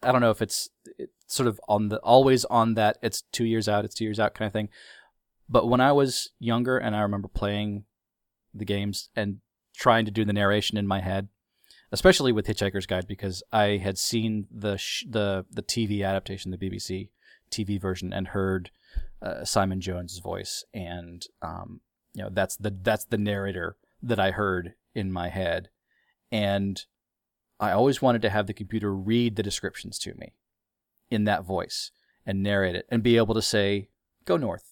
I 0.02 0.10
don't 0.10 0.20
know 0.20 0.30
if 0.30 0.42
it's, 0.42 0.68
it's 0.98 1.12
sort 1.28 1.46
of 1.46 1.60
on 1.68 1.88
the 1.88 1.98
always 1.98 2.44
on 2.46 2.74
that 2.74 2.98
it's 3.02 3.22
two 3.32 3.44
years 3.44 3.68
out, 3.68 3.84
it's 3.84 3.94
two 3.94 4.04
years 4.04 4.18
out 4.18 4.34
kind 4.34 4.46
of 4.46 4.52
thing. 4.52 4.68
But 5.48 5.68
when 5.68 5.80
I 5.80 5.92
was 5.92 6.30
younger 6.38 6.78
and 6.78 6.96
I 6.96 7.02
remember 7.02 7.28
playing 7.28 7.84
the 8.54 8.64
games 8.64 9.10
and 9.16 9.38
trying 9.74 10.04
to 10.04 10.10
do 10.10 10.24
the 10.24 10.32
narration 10.32 10.78
in 10.78 10.86
my 10.86 11.00
head, 11.00 11.28
especially 11.90 12.32
with 12.32 12.46
Hitchhiker's 12.46 12.86
Guide, 12.86 13.06
because 13.06 13.42
I 13.52 13.76
had 13.76 13.98
seen 13.98 14.46
the 14.50 14.76
sh- 14.76 15.04
the 15.08 15.44
the 15.50 15.62
TV 15.62 16.04
adaptation, 16.04 16.50
the 16.50 16.58
BBC 16.58 17.10
TV 17.50 17.80
version, 17.80 18.12
and 18.12 18.28
heard 18.28 18.70
uh, 19.20 19.44
Simon 19.44 19.80
Jones' 19.80 20.18
voice, 20.18 20.64
and 20.72 21.26
um, 21.42 21.80
you 22.14 22.22
know 22.22 22.30
that's 22.32 22.56
the 22.56 22.74
that's 22.82 23.04
the 23.04 23.18
narrator 23.18 23.76
that 24.02 24.18
I 24.18 24.30
heard 24.30 24.74
in 24.94 25.12
my 25.12 25.28
head, 25.28 25.68
and 26.30 26.84
I 27.60 27.72
always 27.72 28.02
wanted 28.02 28.22
to 28.22 28.30
have 28.30 28.46
the 28.46 28.54
computer 28.54 28.92
read 28.94 29.36
the 29.36 29.42
descriptions 29.42 29.98
to 30.00 30.14
me 30.14 30.34
in 31.10 31.24
that 31.24 31.44
voice 31.44 31.90
and 32.24 32.42
narrate 32.42 32.74
it 32.74 32.86
and 32.88 33.02
be 33.02 33.16
able 33.16 33.34
to 33.34 33.42
say, 33.42 33.88
"Go 34.24 34.36
north." 34.36 34.71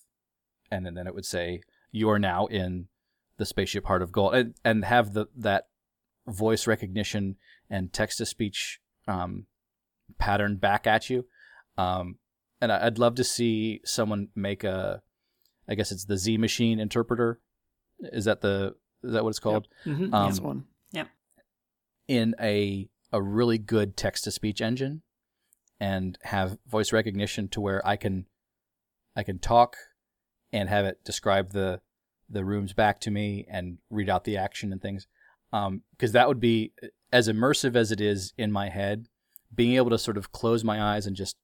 And 0.71 0.87
then, 0.87 0.95
then 0.95 1.07
it 1.07 1.15
would 1.15 1.27
say 1.27 1.63
you 1.91 2.09
are 2.11 2.19
now 2.19 2.47
in 2.47 2.89
the 3.37 3.47
spaceship 3.47 3.87
heart 3.87 4.03
of 4.03 4.13
gold 4.13 4.35
and, 4.35 4.55
and 4.65 4.85
have 4.85 5.15
the 5.15 5.27
that 5.37 5.69
voice 6.27 6.67
recognition 6.67 7.37
and 7.69 7.93
text 7.93 8.19
to 8.19 8.27
speech 8.27 8.81
um, 9.09 9.47
pattern 10.19 10.57
back 10.57 10.87
at 10.87 11.09
you. 11.09 11.25
Um, 11.79 12.17
and 12.61 12.71
i'd 12.71 12.99
love 12.99 13.15
to 13.15 13.25
see 13.25 13.81
someone 13.85 14.29
make 14.35 14.65
a 14.65 15.03
i 15.69 15.75
guess 15.75 15.91
it's 15.91 16.05
the 16.05 16.19
z 16.19 16.37
machine 16.37 16.79
interpreter. 16.79 17.41
Is 18.01 18.25
that 18.25 18.41
the 18.41 18.75
is 19.03 19.13
that 19.13 19.25
what 19.25 19.31
it's 19.31 19.39
called? 19.39 19.69
Yep. 19.85 19.97
mm-hmm. 19.97 20.15
um, 20.15 20.27
yes 20.27 20.41
one. 20.41 20.65
Yep. 20.93 21.09
in 22.09 22.35
a 22.41 22.89
a 23.13 23.23
really 23.23 23.59
good 23.59 23.97
text 23.97 24.25
to 24.25 24.31
speech 24.31 24.61
engine 24.61 25.03
and 25.79 26.19
have 26.23 26.59
voice 26.67 26.93
recognition 26.93 27.49
to 27.49 27.61
where 27.61 27.87
i 27.87 27.97
can 27.97 28.27
i 29.17 29.23
can 29.23 29.39
talk 29.39 29.77
and 30.53 30.69
have 30.69 30.85
it 30.85 31.05
describe 31.05 31.53
the 31.53 31.81
the 32.29 32.45
rooms 32.45 32.73
back 32.73 33.01
to 33.01 33.11
me 33.11 33.47
and 33.51 33.79
read 33.91 34.09
out 34.09 34.25
the 34.25 34.37
action 34.37 34.73
and 34.73 34.81
things. 34.81 35.07
Because 35.51 35.67
um, 35.67 36.13
that 36.13 36.29
would 36.29 36.41
be 36.41 36.73
as 37.13 37.29
immersive 37.29 37.75
as 37.75 37.91
it 37.91 38.01
is 38.01 38.33
in 38.39 38.53
my 38.53 38.69
head. 38.69 39.07
Being 39.53 39.75
able 39.75 39.91
to 39.91 39.99
sort 39.99 40.17
of 40.17 40.31
close 40.31 40.63
my 40.63 40.81
eyes 40.81 41.07
and 41.07 41.17
just 41.17 41.37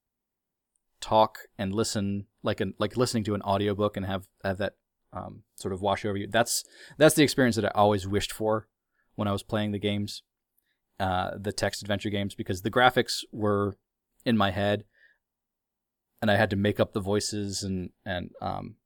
talk 1.01 1.39
and 1.59 1.75
listen 1.75 2.27
like 2.43 2.61
an 2.61 2.75
like 2.79 2.97
listening 2.97 3.25
to 3.25 3.35
an 3.35 3.43
audiobook 3.43 3.97
and 3.97 4.07
have 4.07 4.29
have 4.45 4.59
that 4.59 4.75
um, 5.13 5.43
sort 5.57 5.75
of 5.75 5.81
wash 5.81 6.05
over 6.05 6.17
you. 6.17 6.29
That's 6.29 6.65
that's 6.99 7.15
the 7.15 7.25
experience 7.25 7.57
that 7.57 7.65
I 7.65 7.71
always 7.75 8.07
wished 8.07 8.33
for 8.33 8.69
when 9.17 9.29
I 9.29 9.33
was 9.33 9.43
playing 9.43 9.73
the 9.73 9.79
games, 9.79 10.23
uh, 11.01 11.31
the 11.39 11.53
text 11.53 11.83
adventure 11.83 12.11
games, 12.11 12.35
because 12.35 12.63
the 12.63 12.71
graphics 12.71 13.25
were 13.33 13.77
in 14.25 14.37
my 14.37 14.51
head, 14.51 14.85
and 16.21 16.31
I 16.31 16.37
had 16.37 16.51
to 16.51 16.57
make 16.57 16.79
up 16.79 16.93
the 16.93 17.01
voices 17.01 17.63
and 17.63 17.91
and 18.05 18.31
um, 18.41 18.77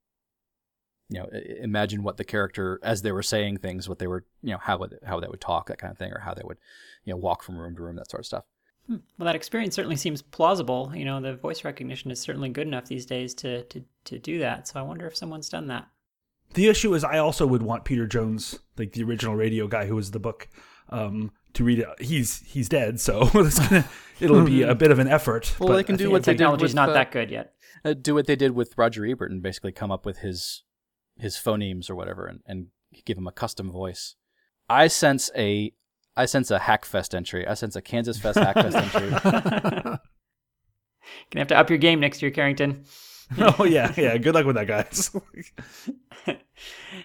you 1.10 1.18
know 1.18 1.28
imagine 1.60 2.02
what 2.02 2.16
the 2.16 2.24
character 2.24 2.78
as 2.82 3.02
they 3.02 3.12
were 3.12 3.22
saying 3.22 3.58
things 3.58 3.88
what 3.88 3.98
they 3.98 4.06
were 4.06 4.24
you 4.42 4.52
know 4.52 4.58
how 4.58 4.78
would 4.78 4.96
how 5.04 5.18
they 5.20 5.26
would 5.26 5.40
talk 5.40 5.66
that 5.66 5.78
kind 5.78 5.90
of 5.90 5.98
thing 5.98 6.12
or 6.12 6.20
how 6.20 6.32
they 6.32 6.42
would 6.44 6.56
you 7.04 7.12
know 7.12 7.16
walk 7.16 7.42
from 7.42 7.58
room 7.58 7.74
to 7.76 7.82
room 7.82 7.96
that 7.96 8.08
sort 8.10 8.20
of 8.20 8.26
stuff. 8.26 8.44
Hmm. 8.86 8.96
well 9.18 9.26
that 9.26 9.34
experience 9.34 9.74
certainly 9.74 9.96
seems 9.96 10.22
plausible. 10.22 10.92
You 10.94 11.04
know 11.04 11.20
the 11.20 11.34
voice 11.34 11.64
recognition 11.64 12.10
is 12.10 12.20
certainly 12.20 12.48
good 12.48 12.66
enough 12.66 12.86
these 12.86 13.04
days 13.04 13.34
to 13.34 13.64
to 13.64 13.84
to 14.04 14.18
do 14.18 14.38
that. 14.38 14.68
So 14.68 14.78
i 14.78 14.82
wonder 14.82 15.06
if 15.06 15.16
someone's 15.16 15.48
done 15.48 15.66
that. 15.66 15.88
The 16.54 16.68
issue 16.68 16.94
is 16.94 17.04
i 17.04 17.18
also 17.18 17.46
would 17.46 17.62
want 17.62 17.84
peter 17.84 18.06
jones 18.06 18.58
like 18.78 18.92
the 18.92 19.02
original 19.04 19.36
radio 19.36 19.66
guy 19.68 19.86
who 19.86 19.96
was 19.96 20.10
the 20.12 20.18
book 20.18 20.48
um, 20.88 21.30
to 21.52 21.62
read 21.62 21.78
it. 21.80 21.86
He's 22.00 22.40
he's 22.46 22.68
dead 22.68 23.00
so 23.00 23.26
gonna, 23.32 23.88
it'll 24.20 24.44
be 24.44 24.62
a 24.62 24.74
bit 24.74 24.90
of 24.90 24.98
an 24.98 25.06
effort 25.08 25.54
well 25.60 25.76
they 25.76 25.84
can 25.84 25.96
do 25.96 26.10
what 26.10 26.24
the 26.24 26.32
technology's 26.32 26.74
not 26.74 26.90
uh, 26.90 26.94
that 26.94 27.12
good 27.12 27.30
yet. 27.30 27.54
uh, 27.84 27.94
do 27.94 28.14
what 28.14 28.26
they 28.26 28.36
did 28.36 28.52
with 28.52 28.76
roger 28.76 29.06
ebert 29.06 29.30
and 29.30 29.42
basically 29.42 29.70
come 29.72 29.92
up 29.92 30.04
with 30.04 30.18
his 30.18 30.64
his 31.20 31.36
phonemes 31.36 31.90
or 31.90 31.94
whatever 31.94 32.26
and, 32.26 32.40
and 32.46 32.66
give 33.04 33.18
him 33.18 33.26
a 33.26 33.32
custom 33.32 33.70
voice. 33.70 34.16
I 34.68 34.88
sense 34.88 35.30
a 35.36 35.72
I 36.16 36.26
sense 36.26 36.50
a 36.50 36.58
Hackfest 36.58 37.14
entry. 37.14 37.46
I 37.46 37.54
sense 37.54 37.76
a 37.76 37.82
Kansas 37.82 38.18
Fest 38.18 38.38
Hackfest 38.38 38.74
entry. 38.74 39.10
Gonna 41.30 41.40
have 41.40 41.48
to 41.48 41.56
up 41.56 41.70
your 41.70 41.78
game 41.78 42.00
next 42.00 42.22
year, 42.22 42.30
Carrington. 42.30 42.84
oh 43.38 43.64
yeah, 43.64 43.92
yeah. 43.96 44.16
Good 44.18 44.34
luck 44.34 44.44
with 44.44 44.56
that, 44.56 44.66
guys. 44.66 45.10
you 46.26 46.34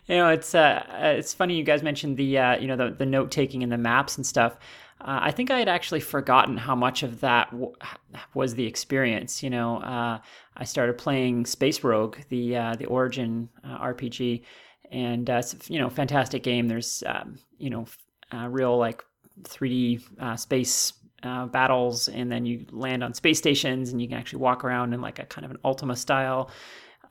know, 0.10 0.30
it's 0.30 0.56
uh, 0.56 0.84
it's 1.18 1.34
funny 1.34 1.56
you 1.56 1.64
guys 1.64 1.84
mentioned 1.84 2.18
the 2.18 2.38
uh, 2.38 2.58
you 2.58 2.68
know 2.68 2.76
the 2.76 2.92
the 2.92 3.06
note 3.06 3.32
taking 3.32 3.64
and 3.64 3.72
the 3.72 3.78
maps 3.78 4.18
and 4.18 4.26
stuff. 4.26 4.58
Uh, 5.06 5.20
I 5.22 5.32
think 5.32 5.52
I 5.52 5.60
had 5.60 5.70
actually 5.70 6.00
forgotten 6.00 6.58
how 6.58 6.76
much 6.76 7.04
of 7.04 7.22
that 7.22 7.52
w- 7.52 7.74
was 8.34 8.56
the 8.56 8.66
experience. 8.66 9.44
You 9.44 9.52
know, 9.52 9.78
uh, 9.78 10.20
I 10.58 10.64
started 10.64 10.98
playing 10.98 11.46
Space 11.46 11.84
Rogue, 11.84 12.18
the 12.30 12.58
uh, 12.58 12.76
the 12.76 12.86
Origin 12.88 13.48
uh, 13.64 13.78
RPG, 13.78 14.42
and 14.92 15.30
uh, 15.30 15.36
it's 15.36 15.70
you 15.70 15.78
know 15.78 15.90
fantastic 15.90 16.42
game. 16.42 16.68
There's 16.68 17.04
um, 17.06 17.38
you 17.60 17.70
know 17.70 17.86
uh, 18.34 18.48
real 18.48 18.78
like 18.78 19.06
3D 19.44 20.02
uh, 20.20 20.36
space 20.36 20.94
battles, 21.22 22.08
and 22.08 22.32
then 22.32 22.46
you 22.48 22.66
land 22.72 23.04
on 23.04 23.14
space 23.14 23.38
stations, 23.38 23.92
and 23.92 24.02
you 24.02 24.08
can 24.08 24.18
actually 24.18 24.40
walk 24.40 24.64
around 24.64 24.94
in 24.94 25.02
like 25.02 25.20
a 25.20 25.26
kind 25.26 25.46
of 25.46 25.52
an 25.52 25.58
Ultima 25.64 25.96
style. 25.96 26.50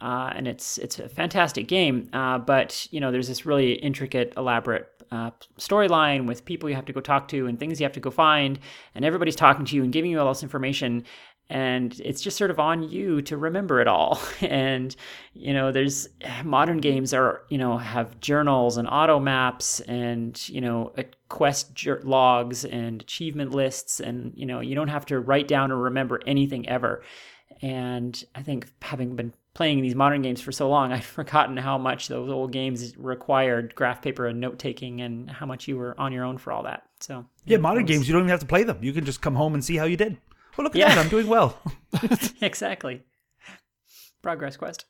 Uh, 0.05 0.30
and 0.36 0.46
it's 0.46 0.76
it's 0.76 0.98
a 0.98 1.09
fantastic 1.09 1.66
game, 1.66 2.11
uh, 2.12 2.36
but 2.36 2.86
you 2.90 3.00
know 3.00 3.11
there's 3.11 3.26
this 3.26 3.46
really 3.46 3.72
intricate, 3.72 4.34
elaborate 4.36 4.86
uh, 5.11 5.30
storyline 5.59 6.26
with 6.26 6.44
people 6.44 6.68
you 6.68 6.74
have 6.74 6.84
to 6.84 6.92
go 6.92 7.00
talk 7.00 7.26
to 7.26 7.46
and 7.46 7.59
things 7.59 7.80
you 7.80 7.84
have 7.86 7.92
to 7.94 8.00
go 8.00 8.11
find, 8.11 8.59
and 8.94 9.02
everybody's 9.02 9.34
talking 9.34 9.64
to 9.64 9.74
you 9.74 9.82
and 9.82 9.94
giving 9.94 10.11
you 10.11 10.20
all 10.20 10.28
this 10.28 10.42
information, 10.42 11.05
and 11.48 11.98
it's 12.05 12.20
just 12.20 12.36
sort 12.36 12.50
of 12.50 12.61
on 12.61 12.82
you 12.82 13.22
to 13.22 13.38
remember 13.38 13.80
it 13.80 13.88
all. 13.88 14.20
And 14.42 14.94
you 15.32 15.55
know 15.55 15.72
there's 15.72 16.11
modern 16.44 16.82
games 16.82 17.14
are 17.14 17.44
you 17.48 17.57
know 17.57 17.78
have 17.78 18.20
journals 18.20 18.76
and 18.76 18.86
auto 18.86 19.18
maps 19.18 19.80
and 19.80 20.46
you 20.50 20.61
know 20.61 20.92
quest 21.30 21.82
logs 22.02 22.66
and 22.66 23.00
achievement 23.00 23.52
lists 23.52 24.00
and 24.00 24.34
you 24.36 24.44
know 24.44 24.61
you 24.61 24.74
don't 24.74 24.88
have 24.88 25.07
to 25.07 25.18
write 25.18 25.48
down 25.48 25.72
or 25.72 25.78
remember 25.78 26.20
anything 26.26 26.68
ever. 26.68 27.02
And 27.62 28.22
i 28.34 28.42
think 28.42 28.70
having 28.82 29.16
been 29.16 29.32
playing 29.55 29.80
these 29.80 29.94
modern 29.94 30.20
games 30.20 30.40
for 30.40 30.52
so 30.52 30.68
long 30.68 30.92
I'd 30.92 31.05
forgotten 31.05 31.57
how 31.57 31.78
much 31.78 32.09
those 32.09 32.28
old 32.28 32.52
games 32.52 32.96
required 32.96 33.74
graph 33.74 34.02
paper 34.02 34.26
and 34.26 34.40
note 34.40 34.59
taking 34.59 35.00
and 35.00 35.30
how 35.30 35.46
much 35.46 35.68
you 35.68 35.76
were 35.76 35.98
on 35.98 36.12
your 36.12 36.24
own 36.24 36.38
for 36.38 36.52
all 36.52 36.64
that 36.64 36.82
so 37.00 37.24
yeah 37.44 37.57
modern 37.57 37.84
was... 37.84 37.90
games 37.90 38.09
you 38.09 38.12
don't 38.12 38.22
even 38.22 38.30
have 38.30 38.40
to 38.40 38.46
play 38.46 38.64
them 38.64 38.78
you 38.82 38.92
can 38.92 39.05
just 39.05 39.22
come 39.22 39.34
home 39.34 39.55
and 39.55 39.64
see 39.64 39.76
how 39.76 39.84
you 39.84 39.96
did 39.96 40.18
well, 40.57 40.64
look 40.64 40.76
at 40.76 40.78
yeah. 40.78 40.94
that. 40.94 40.98
I'm 40.98 41.09
doing 41.09 41.26
well. 41.26 41.61
exactly. 42.40 43.02
Progress 44.22 44.57
quest. 44.57 44.86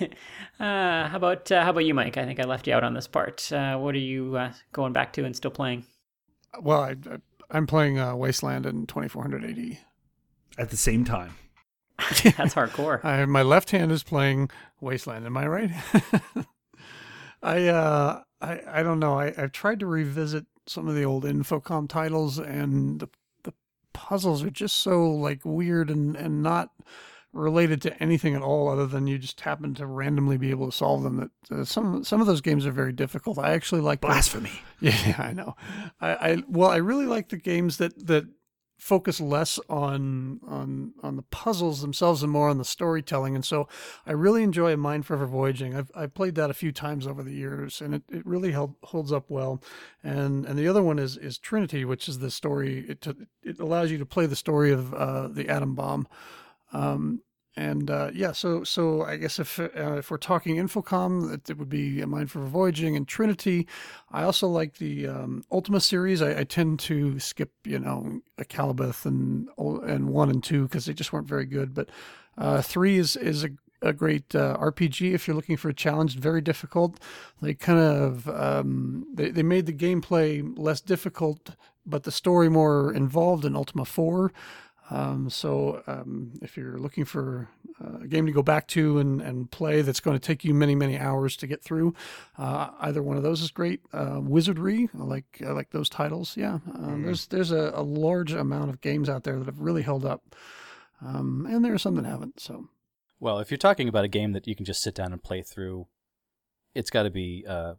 uh, 0.00 0.06
how 0.58 1.16
about 1.16 1.50
uh, 1.50 1.64
how 1.64 1.70
about 1.70 1.84
you, 1.84 1.94
Mike? 1.94 2.16
I 2.16 2.24
think 2.24 2.38
I 2.38 2.44
left 2.44 2.66
you 2.66 2.74
out 2.74 2.84
on 2.84 2.94
this 2.94 3.08
part. 3.08 3.50
Uh, 3.52 3.76
what 3.78 3.94
are 3.94 3.98
you 3.98 4.36
uh, 4.36 4.52
going 4.72 4.92
back 4.92 5.12
to 5.14 5.24
and 5.24 5.34
still 5.34 5.50
playing? 5.50 5.84
Well, 6.60 6.82
I, 6.82 6.96
am 7.50 7.66
playing 7.66 7.98
uh, 7.98 8.14
Wasteland 8.14 8.66
in 8.66 8.86
2400 8.86 9.44
AD. 9.44 9.78
At 10.58 10.70
the 10.70 10.76
same 10.76 11.04
time. 11.04 11.34
That's 12.22 12.54
hardcore. 12.54 13.04
I, 13.04 13.24
my 13.26 13.42
left 13.42 13.70
hand 13.70 13.92
is 13.92 14.02
playing 14.02 14.50
Wasteland. 14.80 15.26
Am 15.26 15.36
I 15.36 15.46
right? 15.46 15.70
I 17.42 17.68
uh 17.68 18.22
I 18.40 18.60
I 18.68 18.82
don't 18.82 19.00
know. 19.00 19.18
I 19.18 19.34
I've 19.36 19.52
tried 19.52 19.80
to 19.80 19.86
revisit 19.86 20.46
some 20.66 20.88
of 20.88 20.94
the 20.94 21.04
old 21.04 21.24
Infocom 21.24 21.88
titles, 21.88 22.38
and 22.38 23.00
the 23.00 23.08
puzzles 23.92 24.42
are 24.42 24.50
just 24.50 24.76
so 24.76 25.10
like 25.10 25.40
weird 25.44 25.90
and 25.90 26.16
and 26.16 26.42
not 26.42 26.70
related 27.32 27.80
to 27.80 28.02
anything 28.02 28.34
at 28.34 28.42
all 28.42 28.68
other 28.68 28.86
than 28.86 29.06
you 29.06 29.18
just 29.18 29.40
happen 29.40 29.74
to 29.74 29.86
randomly 29.86 30.36
be 30.36 30.50
able 30.50 30.66
to 30.66 30.76
solve 30.76 31.02
them 31.02 31.16
that 31.16 31.60
uh, 31.60 31.64
some 31.64 32.04
some 32.04 32.20
of 32.20 32.26
those 32.26 32.42
games 32.42 32.66
are 32.66 32.72
very 32.72 32.92
difficult 32.92 33.38
i 33.38 33.52
actually 33.52 33.80
like 33.80 34.02
blasphemy 34.02 34.50
the, 34.80 34.90
yeah 34.90 35.16
i 35.18 35.32
know 35.32 35.56
I, 35.98 36.10
I 36.10 36.42
well 36.46 36.68
i 36.68 36.76
really 36.76 37.06
like 37.06 37.30
the 37.30 37.38
games 37.38 37.78
that 37.78 38.06
that 38.06 38.26
focus 38.82 39.20
less 39.20 39.60
on 39.68 40.40
on 40.44 40.92
on 41.04 41.14
the 41.14 41.22
puzzles 41.22 41.82
themselves 41.82 42.20
and 42.24 42.32
more 42.32 42.48
on 42.48 42.58
the 42.58 42.64
storytelling. 42.64 43.36
And 43.36 43.44
so 43.44 43.68
I 44.04 44.10
really 44.10 44.42
enjoy 44.42 44.76
Mind 44.76 45.06
Forever 45.06 45.26
Voyaging. 45.26 45.76
I've 45.76 45.92
I've 45.94 46.14
played 46.14 46.34
that 46.34 46.50
a 46.50 46.54
few 46.54 46.72
times 46.72 47.06
over 47.06 47.22
the 47.22 47.32
years, 47.32 47.80
and 47.80 47.94
it, 47.94 48.02
it 48.10 48.26
really 48.26 48.50
held, 48.50 48.74
holds 48.82 49.12
up 49.12 49.26
well. 49.30 49.62
And 50.02 50.44
and 50.44 50.58
the 50.58 50.66
other 50.66 50.82
one 50.82 50.98
is 50.98 51.16
is 51.16 51.38
Trinity, 51.38 51.84
which 51.84 52.08
is 52.08 52.18
the 52.18 52.30
story. 52.30 52.84
It 52.88 53.06
it 53.44 53.60
allows 53.60 53.92
you 53.92 53.98
to 53.98 54.06
play 54.06 54.26
the 54.26 54.34
story 54.34 54.72
of 54.72 54.92
uh, 54.92 55.28
the 55.28 55.48
atom 55.48 55.76
bomb. 55.76 56.08
Um, 56.72 57.22
and 57.54 57.90
uh, 57.90 58.10
yeah, 58.14 58.32
so 58.32 58.64
so 58.64 59.02
I 59.02 59.16
guess 59.16 59.38
if 59.38 59.60
uh, 59.60 59.68
if 59.74 60.10
we're 60.10 60.16
talking 60.16 60.56
Infocom, 60.56 61.34
it, 61.34 61.50
it, 61.50 61.58
would 61.58 61.68
be 61.68 62.00
a 62.00 62.06
Mind 62.06 62.30
for 62.30 62.40
Voyaging 62.40 62.96
and 62.96 63.06
Trinity. 63.06 63.66
I 64.10 64.22
also 64.22 64.48
like 64.48 64.78
the 64.78 65.06
um, 65.06 65.44
Ultima 65.52 65.80
series. 65.80 66.22
I, 66.22 66.40
I, 66.40 66.44
tend 66.44 66.80
to 66.80 67.18
skip, 67.18 67.52
you 67.64 67.78
know, 67.78 68.22
Akalabeth 68.38 69.04
and 69.04 69.48
and 69.58 70.08
one 70.08 70.30
and 70.30 70.42
two 70.42 70.62
because 70.62 70.86
they 70.86 70.94
just 70.94 71.12
weren't 71.12 71.28
very 71.28 71.44
good. 71.44 71.74
But 71.74 71.90
uh, 72.38 72.62
three 72.62 72.96
is 72.96 73.16
is 73.16 73.44
a, 73.44 73.50
a 73.82 73.92
great 73.92 74.34
uh, 74.34 74.56
RPG 74.58 75.12
if 75.12 75.28
you're 75.28 75.36
looking 75.36 75.58
for 75.58 75.68
a 75.68 75.74
challenge. 75.74 76.16
Very 76.18 76.40
difficult. 76.40 77.00
They 77.42 77.52
kind 77.52 77.80
of 77.80 78.30
um, 78.30 79.06
they 79.12 79.30
they 79.30 79.42
made 79.42 79.66
the 79.66 79.74
gameplay 79.74 80.42
less 80.56 80.80
difficult, 80.80 81.50
but 81.84 82.04
the 82.04 82.12
story 82.12 82.48
more 82.48 82.94
involved 82.94 83.44
in 83.44 83.54
Ultima 83.54 83.84
Four. 83.84 84.32
Um, 84.90 85.30
so 85.30 85.82
um, 85.86 86.32
if 86.42 86.56
you're 86.56 86.78
looking 86.78 87.04
for 87.04 87.48
uh, 87.82 88.00
a 88.02 88.06
game 88.06 88.26
to 88.26 88.32
go 88.32 88.42
back 88.42 88.66
to 88.68 88.98
and, 88.98 89.20
and 89.22 89.50
play 89.50 89.82
that's 89.82 90.00
going 90.00 90.18
to 90.18 90.24
take 90.24 90.44
you 90.44 90.52
many 90.52 90.74
many 90.74 90.98
hours 90.98 91.36
to 91.36 91.46
get 91.46 91.62
through, 91.62 91.94
uh, 92.36 92.70
either 92.80 93.02
one 93.02 93.16
of 93.16 93.22
those 93.22 93.42
is 93.42 93.50
great. 93.50 93.80
Uh, 93.92 94.20
Wizardry, 94.20 94.88
I 94.98 95.04
like 95.04 95.40
I 95.46 95.50
like 95.50 95.70
those 95.70 95.88
titles. 95.88 96.36
Yeah, 96.36 96.58
mm. 96.68 97.04
there's 97.04 97.26
there's 97.26 97.52
a, 97.52 97.72
a, 97.74 97.82
large 97.82 98.32
amount 98.32 98.70
of 98.70 98.80
games 98.80 99.08
out 99.08 99.24
there 99.24 99.38
that 99.38 99.46
have 99.46 99.60
really 99.60 99.82
held 99.82 100.04
up, 100.04 100.34
um, 101.00 101.46
and 101.48 101.64
there 101.64 101.72
are 101.72 101.78
some 101.78 101.94
that 101.94 102.04
haven't. 102.04 102.40
So, 102.40 102.68
well, 103.20 103.38
if 103.38 103.50
you're 103.50 103.58
talking 103.58 103.88
about 103.88 104.04
a 104.04 104.08
game 104.08 104.32
that 104.32 104.46
you 104.46 104.56
can 104.56 104.64
just 104.64 104.82
sit 104.82 104.94
down 104.94 105.12
and 105.12 105.22
play 105.22 105.42
through, 105.42 105.86
it's 106.74 106.90
got 106.90 107.04
to 107.04 107.10
be 107.10 107.44
uh, 107.48 107.74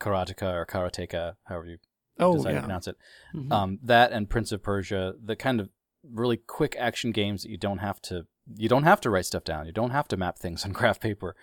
Karateka 0.00 0.52
or 0.52 0.66
Karateka, 0.66 1.34
however 1.44 1.66
you 1.66 1.78
oh, 2.18 2.36
decide 2.36 2.50
yeah. 2.50 2.56
to 2.56 2.62
pronounce 2.62 2.88
it. 2.88 2.96
Mm-hmm. 3.34 3.52
Um, 3.52 3.78
that 3.82 4.12
and 4.12 4.28
Prince 4.28 4.52
of 4.52 4.62
Persia, 4.62 5.14
the 5.22 5.36
kind 5.36 5.60
of 5.60 5.70
really 6.08 6.36
quick 6.36 6.76
action 6.78 7.12
games 7.12 7.42
that 7.42 7.50
you 7.50 7.56
don't 7.56 7.78
have 7.78 8.00
to 8.02 8.26
you 8.56 8.68
don't 8.68 8.84
have 8.84 9.00
to 9.02 9.10
write 9.10 9.26
stuff 9.26 9.44
down. 9.44 9.66
You 9.66 9.72
don't 9.72 9.90
have 9.90 10.08
to 10.08 10.16
map 10.16 10.38
things 10.38 10.64
on 10.64 10.72
graph 10.72 11.00
paper. 11.00 11.36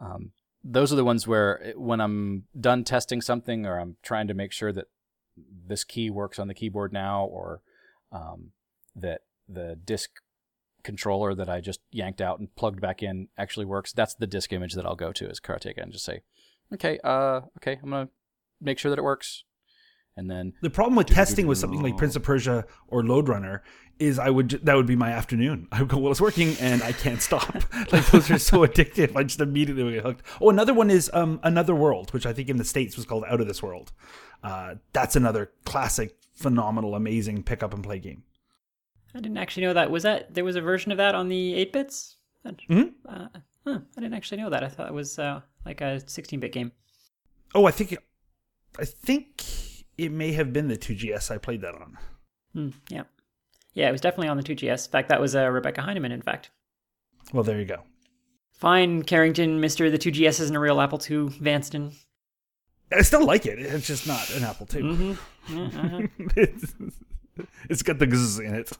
Um, 0.00 0.32
those 0.64 0.92
are 0.92 0.96
the 0.96 1.04
ones 1.04 1.26
where 1.26 1.62
eh, 1.62 1.72
when 1.76 2.00
I'm 2.00 2.44
done 2.58 2.84
testing 2.84 3.20
something 3.20 3.66
or 3.66 3.78
I'm 3.78 3.96
trying 4.02 4.28
to 4.28 4.34
make 4.34 4.52
sure 4.52 4.72
that 4.72 4.86
this 5.66 5.84
key 5.84 6.10
works 6.10 6.38
on 6.38 6.48
the 6.48 6.54
keyboard 6.54 6.92
now 6.92 7.24
or 7.24 7.62
um, 8.10 8.50
that 8.96 9.22
the 9.48 9.78
disk 9.82 10.10
controller 10.82 11.34
that 11.34 11.48
I 11.48 11.60
just 11.60 11.80
yanked 11.90 12.20
out 12.20 12.38
and 12.38 12.54
plugged 12.56 12.80
back 12.80 13.02
in 13.02 13.28
actually 13.36 13.66
works. 13.66 13.92
That's 13.92 14.14
the 14.14 14.26
disk 14.26 14.52
image 14.52 14.74
that 14.74 14.86
I'll 14.86 14.96
go 14.96 15.12
to 15.12 15.28
as 15.28 15.40
Karateka 15.40 15.82
and 15.82 15.92
just 15.92 16.04
say, 16.04 16.22
okay, 16.72 16.98
uh, 17.04 17.42
okay, 17.58 17.78
I'm 17.82 17.90
gonna 17.90 18.08
make 18.60 18.78
sure 18.78 18.90
that 18.90 18.98
it 18.98 19.04
works. 19.04 19.44
And 20.18 20.28
then 20.28 20.52
the 20.62 20.68
problem 20.68 20.96
with 20.96 21.06
testing 21.06 21.46
with 21.46 21.58
something 21.58 21.80
like 21.80 21.96
Prince 21.96 22.16
of 22.16 22.24
Persia 22.24 22.66
or 22.88 23.04
Lode 23.04 23.28
Runner 23.28 23.62
is 24.00 24.18
I 24.18 24.30
would 24.30 24.50
that 24.64 24.74
would 24.74 24.86
be 24.86 24.96
my 24.96 25.12
afternoon. 25.12 25.68
I 25.72 25.78
would 25.80 25.88
go, 25.88 25.98
well, 25.98 26.10
it's 26.10 26.20
working, 26.20 26.56
and 26.58 26.82
I 26.82 26.90
can't 26.90 27.22
stop. 27.22 27.54
like 27.92 28.04
those 28.06 28.28
are 28.28 28.38
so 28.38 28.66
addictive. 28.66 29.14
I 29.14 29.22
just 29.22 29.40
immediately 29.40 29.84
would 29.84 29.94
get 29.94 30.02
hooked. 30.02 30.22
Oh, 30.40 30.50
another 30.50 30.74
one 30.74 30.90
is 30.90 31.08
um, 31.14 31.38
Another 31.44 31.72
World, 31.72 32.12
which 32.12 32.26
I 32.26 32.32
think 32.32 32.48
in 32.48 32.56
the 32.56 32.64
states 32.64 32.96
was 32.96 33.06
called 33.06 33.24
Out 33.28 33.40
of 33.40 33.46
This 33.46 33.62
World. 33.62 33.92
Uh, 34.42 34.74
that's 34.92 35.14
another 35.14 35.52
classic, 35.64 36.16
phenomenal, 36.34 36.96
amazing 36.96 37.44
pick 37.44 37.62
up 37.62 37.72
and 37.72 37.84
play 37.84 38.00
game. 38.00 38.24
I 39.14 39.20
didn't 39.20 39.38
actually 39.38 39.66
know 39.66 39.74
that. 39.74 39.88
Was 39.88 40.02
that 40.02 40.34
there 40.34 40.44
was 40.44 40.56
a 40.56 40.60
version 40.60 40.90
of 40.90 40.98
that 40.98 41.14
on 41.14 41.28
the 41.28 41.54
eight 41.54 41.72
bits? 41.72 42.16
Mm-hmm. 42.44 42.88
Uh, 43.08 43.28
huh, 43.64 43.78
I 43.96 44.00
didn't 44.00 44.14
actually 44.14 44.42
know 44.42 44.50
that. 44.50 44.64
I 44.64 44.68
thought 44.68 44.88
it 44.88 44.94
was 44.94 45.16
uh, 45.20 45.42
like 45.64 45.80
a 45.80 46.00
sixteen 46.08 46.40
bit 46.40 46.50
game. 46.50 46.72
Oh, 47.54 47.66
I 47.66 47.70
think, 47.70 47.96
I 48.78 48.84
think 48.84 49.42
it 49.98 50.12
may 50.12 50.32
have 50.32 50.52
been 50.52 50.68
the 50.68 50.78
2GS 50.78 51.30
I 51.30 51.38
played 51.38 51.60
that 51.60 51.74
on. 51.74 51.98
Mm, 52.56 52.72
yeah. 52.88 53.02
Yeah, 53.74 53.88
it 53.88 53.92
was 53.92 54.00
definitely 54.00 54.28
on 54.28 54.36
the 54.36 54.42
2GS. 54.42 54.86
In 54.86 54.90
fact, 54.90 55.08
that 55.08 55.20
was 55.20 55.36
uh, 55.36 55.48
Rebecca 55.48 55.82
Heineman, 55.82 56.12
in 56.12 56.22
fact. 56.22 56.50
Well, 57.32 57.42
there 57.44 57.58
you 57.58 57.66
go. 57.66 57.82
Fine, 58.52 59.02
Carrington, 59.02 59.60
Mr. 59.60 59.90
The 59.90 59.98
2GS 59.98 60.40
isn't 60.40 60.56
a 60.56 60.60
real 60.60 60.80
Apple 60.80 60.98
II, 60.98 61.28
Vanston. 61.28 61.94
I 62.90 63.02
still 63.02 63.24
like 63.24 63.46
it. 63.46 63.58
It's 63.58 63.86
just 63.86 64.06
not 64.06 64.30
an 64.30 64.44
Apple 64.44 64.66
II. 64.72 64.82
Mm-hmm. 64.82 65.56
Yeah, 65.56 65.64
uh-huh. 65.66 66.06
it's, 66.36 66.74
it's 67.68 67.82
got 67.82 67.98
the 67.98 68.10
zzz 68.10 68.38
in 68.40 68.54
it. 68.54 68.72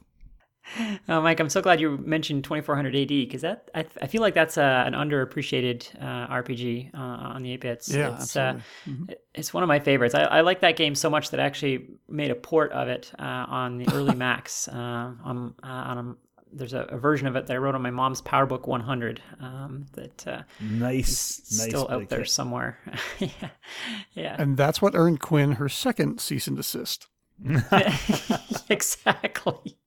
Oh, 1.09 1.23
Mike, 1.23 1.41
I'm 1.41 1.49
so 1.49 1.62
glad 1.62 1.81
you 1.81 1.97
mentioned 1.99 2.45
2400 2.45 2.95
AD 2.95 3.09
because 3.09 3.41
that 3.43 3.71
I, 3.75 3.87
I, 4.03 4.07
feel 4.07 4.21
like 4.21 4.35
that's 4.35 4.59
a, 4.59 4.85
an 4.87 4.93
underappreciated 4.93 6.03
uh, 6.03 6.29
RPG 6.29 6.95
uh, 6.95 6.99
on 6.99 7.43
the 7.43 7.53
8 7.53 7.61
bits. 7.61 7.89
Yeah, 7.89 8.14
it's, 8.14 8.37
uh, 8.37 8.41
absolutely. 8.41 8.61
Uh, 8.61 8.91
mm-hmm. 8.91 9.12
it's 9.35 9.55
one 9.55 9.62
of 9.62 9.69
my 9.69 9.79
favorites. 9.79 10.14
I, 10.14 10.23
I, 10.25 10.41
like 10.43 10.61
that 10.61 10.77
game 10.77 10.95
so 10.95 11.09
much 11.09 11.31
that 11.31 11.41
I 11.41 11.45
actually 11.45 11.87
made 12.09 12.31
a 12.31 12.35
port 12.35 12.73
of 12.73 12.89
it 12.89 13.11
uh, 13.19 13.23
on 13.23 13.79
the 13.79 13.89
early 13.95 14.14
Macs 14.16 14.69
uh, 14.69 15.12
on 15.25 15.55
on 15.62 16.16
there's 16.53 16.73
a, 16.73 16.83
a, 16.83 16.99
version 16.99 17.27
of 17.27 17.37
it 17.37 17.47
that 17.47 17.55
I 17.55 17.57
wrote 17.59 17.75
on 17.75 17.83
my 17.83 17.91
mom's 17.91 18.23
PowerBook 18.23 18.66
100 18.66 19.23
um, 19.41 19.87
that 19.93 20.27
uh, 20.27 20.43
nice, 20.61 21.41
nice 21.51 21.69
still 21.69 21.87
out 21.91 22.09
there 22.09 22.25
somewhere. 22.25 22.79
yeah, 23.19 23.51
yeah. 24.14 24.37
And 24.39 24.57
that's 24.57 24.81
what 24.81 24.95
earned 24.95 25.21
Quinn 25.21 25.53
her 25.53 25.69
second 25.69 26.21
cease 26.21 26.47
and 26.47 26.57
desist. 26.57 27.07
exactly. 28.69 29.79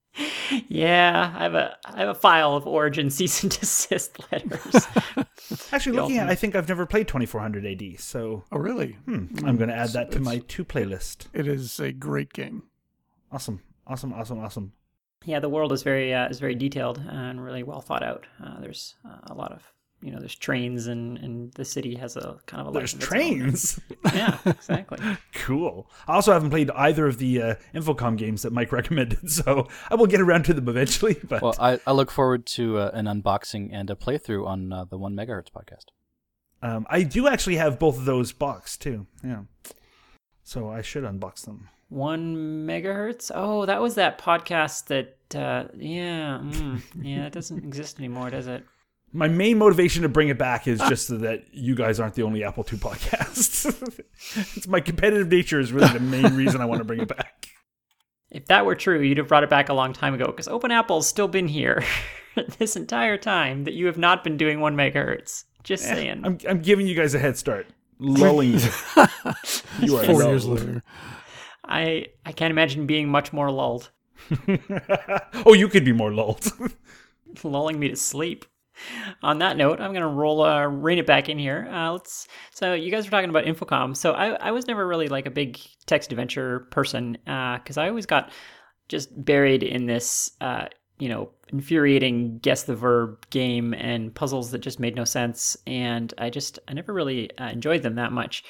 Yeah, 0.67 1.33
I 1.35 1.43
have 1.43 1.55
a 1.55 1.77
I 1.85 1.99
have 1.99 2.09
a 2.09 2.13
file 2.13 2.55
of 2.55 2.67
origin 2.67 3.09
cease 3.11 3.43
and 3.43 3.51
desist 3.51 4.19
letters. 4.31 4.87
Actually, 5.71 5.95
looking 5.97 6.17
at, 6.17 6.29
I 6.29 6.35
think 6.35 6.55
I've 6.55 6.67
never 6.67 6.85
played 6.85 7.07
2400 7.07 7.65
AD. 7.65 7.99
So, 7.99 8.43
oh 8.51 8.57
really? 8.57 8.93
Hmm, 9.05 9.27
I'm 9.45 9.57
going 9.57 9.69
to 9.69 9.75
add 9.75 9.89
that 9.91 10.11
to 10.11 10.19
my 10.19 10.39
two 10.47 10.65
playlist. 10.65 11.27
It 11.33 11.47
is 11.47 11.79
a 11.79 11.91
great 11.91 12.33
game. 12.33 12.63
Awesome, 13.31 13.61
awesome, 13.87 14.13
awesome, 14.13 14.39
awesome. 14.39 14.73
Yeah, 15.25 15.39
the 15.39 15.49
world 15.49 15.71
is 15.71 15.83
very 15.83 16.13
uh, 16.13 16.27
is 16.27 16.39
very 16.39 16.55
detailed 16.55 17.01
and 17.07 17.43
really 17.43 17.63
well 17.63 17.81
thought 17.81 18.03
out. 18.03 18.25
Uh, 18.43 18.59
there's 18.59 18.95
uh, 19.05 19.19
a 19.27 19.33
lot 19.33 19.51
of 19.51 19.71
you 20.01 20.11
know, 20.11 20.19
there's 20.19 20.35
trains 20.35 20.87
and 20.87 21.17
and 21.19 21.51
the 21.53 21.65
city 21.65 21.95
has 21.95 22.17
a 22.17 22.39
kind 22.47 22.61
of 22.61 22.67
a 22.67 22.77
there's 22.77 22.93
trains. 22.93 23.79
yeah, 24.13 24.37
exactly. 24.45 24.99
cool. 25.33 25.87
I 26.07 26.15
also 26.15 26.33
haven't 26.33 26.49
played 26.49 26.71
either 26.71 27.07
of 27.07 27.19
the 27.19 27.41
uh, 27.41 27.55
Infocom 27.73 28.17
games 28.17 28.41
that 28.41 28.51
Mike 28.51 28.71
recommended, 28.71 29.29
so 29.29 29.67
I 29.89 29.95
will 29.95 30.07
get 30.07 30.19
around 30.21 30.45
to 30.45 30.53
them 30.53 30.67
eventually. 30.67 31.17
But 31.23 31.41
well, 31.41 31.55
I, 31.59 31.79
I 31.85 31.91
look 31.91 32.09
forward 32.09 32.45
to 32.47 32.79
uh, 32.79 32.91
an 32.93 33.05
unboxing 33.05 33.69
and 33.71 33.89
a 33.89 33.95
playthrough 33.95 34.45
on 34.45 34.73
uh, 34.73 34.85
the 34.85 34.97
One 34.97 35.15
Megahertz 35.15 35.51
podcast. 35.51 35.85
Um, 36.63 36.85
I 36.89 37.03
do 37.03 37.27
actually 37.27 37.57
have 37.57 37.79
both 37.79 37.97
of 37.97 38.05
those 38.05 38.31
boxed 38.31 38.81
too. 38.81 39.07
Yeah, 39.23 39.41
so 40.43 40.69
I 40.69 40.81
should 40.81 41.03
unbox 41.03 41.45
them. 41.45 41.69
One 41.89 42.65
megahertz. 42.65 43.31
Oh, 43.33 43.65
that 43.65 43.81
was 43.81 43.95
that 43.95 44.17
podcast 44.17 44.85
that. 44.85 45.17
Uh, 45.33 45.69
yeah, 45.77 46.39
mm, 46.43 46.81
yeah, 47.01 47.27
it 47.27 47.31
doesn't 47.31 47.63
exist 47.63 47.99
anymore, 47.99 48.29
does 48.29 48.47
it? 48.47 48.65
My 49.13 49.27
main 49.27 49.57
motivation 49.57 50.03
to 50.03 50.09
bring 50.09 50.29
it 50.29 50.37
back 50.37 50.67
is 50.67 50.79
just 50.79 51.07
so 51.07 51.17
that 51.19 51.45
you 51.51 51.75
guys 51.75 51.99
aren't 51.99 52.15
the 52.15 52.23
only 52.23 52.43
Apple 52.43 52.65
II 52.71 52.79
podcast. 52.79 53.99
it's 54.57 54.67
my 54.67 54.79
competitive 54.79 55.27
nature 55.27 55.59
is 55.59 55.71
really 55.71 55.89
the 55.89 55.99
main 55.99 56.35
reason 56.35 56.61
I 56.61 56.65
want 56.65 56.79
to 56.79 56.85
bring 56.85 57.01
it 57.01 57.07
back. 57.07 57.47
If 58.29 58.45
that 58.45 58.65
were 58.65 58.75
true, 58.75 59.01
you'd 59.01 59.17
have 59.17 59.27
brought 59.27 59.43
it 59.43 59.49
back 59.49 59.67
a 59.69 59.73
long 59.73 59.91
time 59.91 60.13
ago 60.13 60.27
because 60.27 60.47
Open 60.47 60.71
Apple's 60.71 61.07
still 61.07 61.27
been 61.27 61.49
here 61.49 61.83
this 62.59 62.77
entire 62.77 63.17
time 63.17 63.65
that 63.65 63.73
you 63.73 63.87
have 63.87 63.97
not 63.97 64.23
been 64.23 64.37
doing 64.37 64.61
one 64.61 64.75
megahertz. 64.75 65.43
Just 65.63 65.85
eh, 65.85 65.95
saying. 65.95 66.21
I'm, 66.25 66.37
I'm 66.47 66.61
giving 66.61 66.87
you 66.87 66.95
guys 66.95 67.13
a 67.13 67.19
head 67.19 67.37
start. 67.37 67.67
Lulling 67.99 68.53
you. 68.53 68.59
you 69.81 69.97
are 69.97 70.03
four 70.05 70.23
years 70.23 70.47
later. 70.47 70.81
I 71.63 72.07
I 72.25 72.31
can't 72.31 72.49
imagine 72.49 72.87
being 72.87 73.09
much 73.09 73.31
more 73.31 73.51
lulled. 73.51 73.91
oh, 75.45 75.53
you 75.53 75.67
could 75.67 75.85
be 75.85 75.91
more 75.91 76.11
lulled. 76.11 76.51
Lulling 77.43 77.79
me 77.79 77.89
to 77.89 77.95
sleep 77.95 78.45
on 79.23 79.39
that 79.39 79.57
note, 79.57 79.79
I'm 79.79 79.93
gonna 79.93 80.07
roll 80.07 80.43
uh, 80.43 80.65
rein 80.65 80.97
it 80.97 81.05
back 81.05 81.29
in 81.29 81.37
here. 81.37 81.67
Uh, 81.71 81.93
let's. 81.93 82.27
So 82.51 82.73
you 82.73 82.91
guys 82.91 83.05
were 83.05 83.11
talking 83.11 83.29
about 83.29 83.45
Infocom. 83.45 83.95
So 83.95 84.13
I, 84.13 84.29
I 84.33 84.51
was 84.51 84.67
never 84.67 84.85
really 84.87 85.07
like 85.07 85.25
a 85.25 85.31
big 85.31 85.59
text 85.85 86.11
adventure 86.11 86.61
person 86.71 87.17
because 87.23 87.77
uh, 87.77 87.81
I 87.81 87.89
always 87.89 88.05
got 88.05 88.31
just 88.87 89.09
buried 89.23 89.63
in 89.63 89.85
this, 89.85 90.31
uh, 90.41 90.65
you 90.99 91.09
know, 91.09 91.31
infuriating 91.49 92.39
guess 92.39 92.63
the 92.63 92.75
verb 92.75 93.25
game 93.29 93.73
and 93.73 94.13
puzzles 94.13 94.51
that 94.51 94.59
just 94.59 94.79
made 94.79 94.95
no 94.95 95.05
sense. 95.05 95.57
And 95.67 96.13
I 96.17 96.29
just 96.29 96.59
I 96.67 96.73
never 96.73 96.93
really 96.93 97.35
uh, 97.37 97.49
enjoyed 97.49 97.83
them 97.83 97.95
that 97.95 98.11
much. 98.11 98.43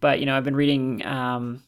But 0.00 0.20
you 0.20 0.26
know, 0.26 0.36
I've 0.36 0.44
been 0.44 0.56
reading. 0.56 1.04
Um, 1.06 1.62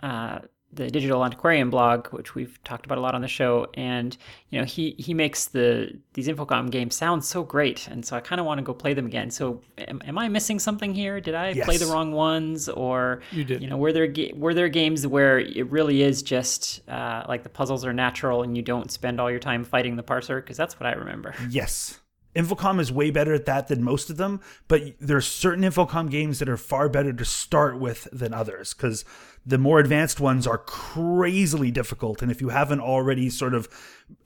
uh, 0.00 0.40
the 0.74 0.90
digital 0.90 1.24
antiquarian 1.24 1.70
blog, 1.70 2.08
which 2.08 2.34
we've 2.34 2.62
talked 2.64 2.86
about 2.86 2.98
a 2.98 3.00
lot 3.00 3.14
on 3.14 3.20
the 3.20 3.28
show, 3.28 3.68
and 3.74 4.16
you 4.50 4.58
know 4.58 4.64
he 4.64 4.94
he 4.98 5.14
makes 5.14 5.46
the 5.46 5.98
these 6.14 6.28
Infocom 6.28 6.70
games 6.70 6.94
sound 6.94 7.24
so 7.24 7.42
great, 7.42 7.88
and 7.88 8.04
so 8.04 8.16
I 8.16 8.20
kind 8.20 8.40
of 8.40 8.46
want 8.46 8.58
to 8.58 8.62
go 8.62 8.74
play 8.74 8.94
them 8.94 9.06
again. 9.06 9.30
So 9.30 9.60
am, 9.78 10.02
am, 10.06 10.18
I 10.18 10.28
missing 10.28 10.58
something 10.58 10.94
here? 10.94 11.20
Did 11.20 11.34
I 11.34 11.50
yes. 11.50 11.64
play 11.64 11.76
the 11.76 11.86
wrong 11.86 12.12
ones, 12.12 12.68
or 12.68 13.20
you 13.32 13.44
did? 13.44 13.62
You 13.62 13.68
know, 13.68 13.76
were 13.76 13.92
there 13.92 14.12
were 14.34 14.54
there 14.54 14.68
games 14.68 15.06
where 15.06 15.38
it 15.38 15.70
really 15.70 16.02
is 16.02 16.22
just 16.22 16.88
uh, 16.88 17.24
like 17.28 17.42
the 17.42 17.48
puzzles 17.48 17.84
are 17.84 17.92
natural 17.92 18.42
and 18.42 18.56
you 18.56 18.62
don't 18.62 18.90
spend 18.90 19.20
all 19.20 19.30
your 19.30 19.40
time 19.40 19.64
fighting 19.64 19.96
the 19.96 20.02
parser? 20.02 20.36
Because 20.36 20.56
that's 20.56 20.78
what 20.78 20.86
I 20.86 20.92
remember. 20.92 21.34
Yes. 21.48 22.00
Infocom 22.34 22.80
is 22.80 22.90
way 22.90 23.10
better 23.10 23.32
at 23.32 23.46
that 23.46 23.68
than 23.68 23.82
most 23.82 24.10
of 24.10 24.16
them, 24.16 24.40
but 24.66 24.82
there 25.00 25.16
are 25.16 25.22
certain 25.22 25.64
Infocom 25.64 26.10
games 26.10 26.38
that 26.38 26.48
are 26.48 26.56
far 26.56 26.88
better 26.88 27.12
to 27.12 27.24
start 27.24 27.78
with 27.78 28.08
than 28.12 28.34
others 28.34 28.74
because 28.74 29.04
the 29.46 29.58
more 29.58 29.78
advanced 29.78 30.20
ones 30.20 30.46
are 30.46 30.58
crazily 30.58 31.70
difficult, 31.70 32.22
and 32.22 32.30
if 32.30 32.40
you 32.40 32.48
haven't 32.48 32.80
already 32.80 33.28
sort 33.30 33.54
of 33.54 33.68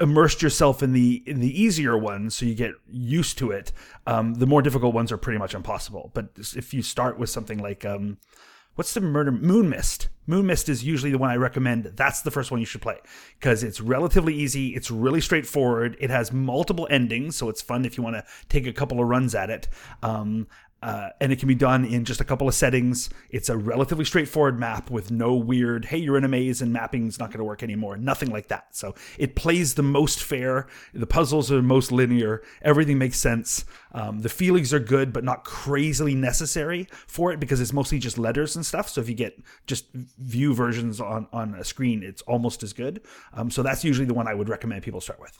immersed 0.00 0.42
yourself 0.42 0.82
in 0.82 0.92
the 0.92 1.22
in 1.26 1.40
the 1.40 1.60
easier 1.60 1.98
ones, 1.98 2.36
so 2.36 2.46
you 2.46 2.54
get 2.54 2.72
used 2.88 3.36
to 3.38 3.50
it, 3.50 3.72
um, 4.06 4.34
the 4.34 4.46
more 4.46 4.62
difficult 4.62 4.94
ones 4.94 5.12
are 5.12 5.18
pretty 5.18 5.38
much 5.38 5.54
impossible. 5.54 6.10
But 6.14 6.30
if 6.36 6.72
you 6.72 6.82
start 6.82 7.18
with 7.18 7.30
something 7.30 7.58
like 7.58 7.84
um, 7.84 8.18
what's 8.78 8.94
the 8.94 9.00
murder 9.00 9.32
Moonmist? 9.32 10.08
Moon 10.28 10.46
mist 10.46 10.68
is 10.68 10.84
usually 10.84 11.10
the 11.10 11.18
one 11.18 11.30
i 11.30 11.34
recommend. 11.34 11.90
That's 11.96 12.20
the 12.20 12.30
first 12.30 12.52
one 12.52 12.60
you 12.60 12.66
should 12.66 12.80
play 12.80 12.98
because 13.40 13.64
it's 13.64 13.80
relatively 13.80 14.34
easy 14.34 14.68
it's 14.76 14.88
really 14.88 15.20
straightforward 15.20 15.96
it 15.98 16.10
has 16.10 16.32
multiple 16.32 16.86
endings 16.88 17.34
so 17.34 17.48
it's 17.48 17.60
fun 17.60 17.84
if 17.84 17.96
you 17.96 18.04
want 18.04 18.14
to 18.14 18.24
take 18.48 18.66
a 18.66 18.72
couple 18.72 19.00
of 19.00 19.08
runs 19.08 19.34
at 19.34 19.50
it. 19.50 19.66
Um, 20.00 20.46
uh, 20.82 21.08
and 21.20 21.32
it 21.32 21.38
can 21.38 21.48
be 21.48 21.54
done 21.54 21.84
in 21.84 22.04
just 22.04 22.20
a 22.20 22.24
couple 22.24 22.46
of 22.46 22.54
settings. 22.54 23.10
It's 23.30 23.48
a 23.48 23.56
relatively 23.56 24.04
straightforward 24.04 24.58
map 24.58 24.90
with 24.90 25.10
no 25.10 25.34
weird, 25.34 25.86
hey, 25.86 25.98
you're 25.98 26.16
in 26.16 26.24
a 26.24 26.28
maze 26.28 26.62
and 26.62 26.72
mapping's 26.72 27.18
not 27.18 27.30
going 27.30 27.38
to 27.38 27.44
work 27.44 27.62
anymore. 27.62 27.96
Nothing 27.96 28.30
like 28.30 28.48
that. 28.48 28.76
So 28.76 28.94
it 29.18 29.34
plays 29.34 29.74
the 29.74 29.82
most 29.82 30.22
fair. 30.22 30.68
The 30.94 31.06
puzzles 31.06 31.50
are 31.50 31.62
most 31.62 31.90
linear. 31.90 32.42
Everything 32.62 32.98
makes 32.98 33.18
sense. 33.18 33.64
Um, 33.92 34.20
the 34.20 34.28
feelings 34.28 34.72
are 34.72 34.78
good, 34.78 35.12
but 35.12 35.24
not 35.24 35.44
crazily 35.44 36.14
necessary 36.14 36.86
for 37.06 37.32
it 37.32 37.40
because 37.40 37.60
it's 37.60 37.72
mostly 37.72 37.98
just 37.98 38.18
letters 38.18 38.54
and 38.54 38.64
stuff. 38.64 38.88
So 38.88 39.00
if 39.00 39.08
you 39.08 39.14
get 39.14 39.40
just 39.66 39.86
view 39.92 40.54
versions 40.54 41.00
on, 41.00 41.26
on 41.32 41.54
a 41.54 41.64
screen, 41.64 42.02
it's 42.02 42.22
almost 42.22 42.62
as 42.62 42.72
good. 42.72 43.00
Um, 43.32 43.50
so 43.50 43.62
that's 43.62 43.84
usually 43.84 44.06
the 44.06 44.14
one 44.14 44.28
I 44.28 44.34
would 44.34 44.48
recommend 44.48 44.84
people 44.84 45.00
start 45.00 45.20
with. 45.20 45.38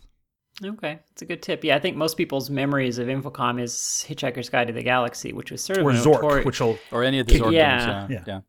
Okay, 0.65 0.99
it's 1.13 1.23
a 1.23 1.25
good 1.25 1.41
tip. 1.41 1.63
Yeah, 1.63 1.77
I 1.77 1.79
think 1.79 1.97
most 1.97 2.17
people's 2.17 2.51
memories 2.51 2.99
of 2.99 3.07
Infocom 3.07 3.61
is 3.61 4.05
Hitchhiker's 4.09 4.49
Guide 4.49 4.67
to 4.67 4.73
the 4.73 4.83
Galaxy, 4.83 5.33
which 5.33 5.53
was 5.53 5.63
sort 5.63 5.79
of 5.79 5.87
or 5.87 5.93
Zork, 5.93 6.45
which 6.45 6.61
will 6.61 6.79
or 6.91 7.05
any 7.05 7.21
of 7.21 7.27
the 7.29 7.39
Zork 7.39 7.53
yeah. 7.53 7.79
games. 7.79 8.11
Yeah. 8.11 8.17
yeah, 8.17 8.25
yeah. 8.27 8.41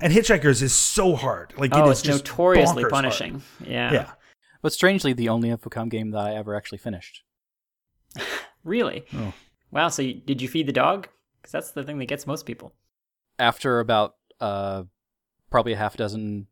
And 0.00 0.12
Hitchhikers 0.12 0.62
is 0.62 0.74
so 0.74 1.16
hard. 1.16 1.54
Like 1.56 1.74
oh, 1.74 1.88
it 1.88 1.92
is 1.92 2.00
it's 2.00 2.08
notoriously 2.08 2.84
punishing. 2.84 3.42
Hard. 3.58 3.70
Yeah. 3.70 3.92
Yeah. 3.92 4.10
But 4.62 4.72
strangely, 4.72 5.12
the 5.12 5.28
only 5.28 5.48
Infocom 5.48 5.90
game 5.90 6.10
that 6.12 6.20
I 6.20 6.34
ever 6.34 6.54
actually 6.54 6.78
finished. 6.78 7.22
really? 8.64 9.04
Oh. 9.14 9.32
Wow. 9.70 9.88
So 9.88 10.02
you, 10.02 10.14
did 10.14 10.40
you 10.40 10.48
feed 10.48 10.66
the 10.66 10.72
dog? 10.72 11.08
Because 11.40 11.52
that's 11.52 11.70
the 11.72 11.82
thing 11.82 11.98
that 11.98 12.06
gets 12.06 12.26
most 12.26 12.46
people. 12.46 12.74
After 13.38 13.80
about 13.80 14.14
uh, 14.40 14.84
probably 15.50 15.72
a 15.72 15.76
half 15.76 15.96
dozen 15.96 16.46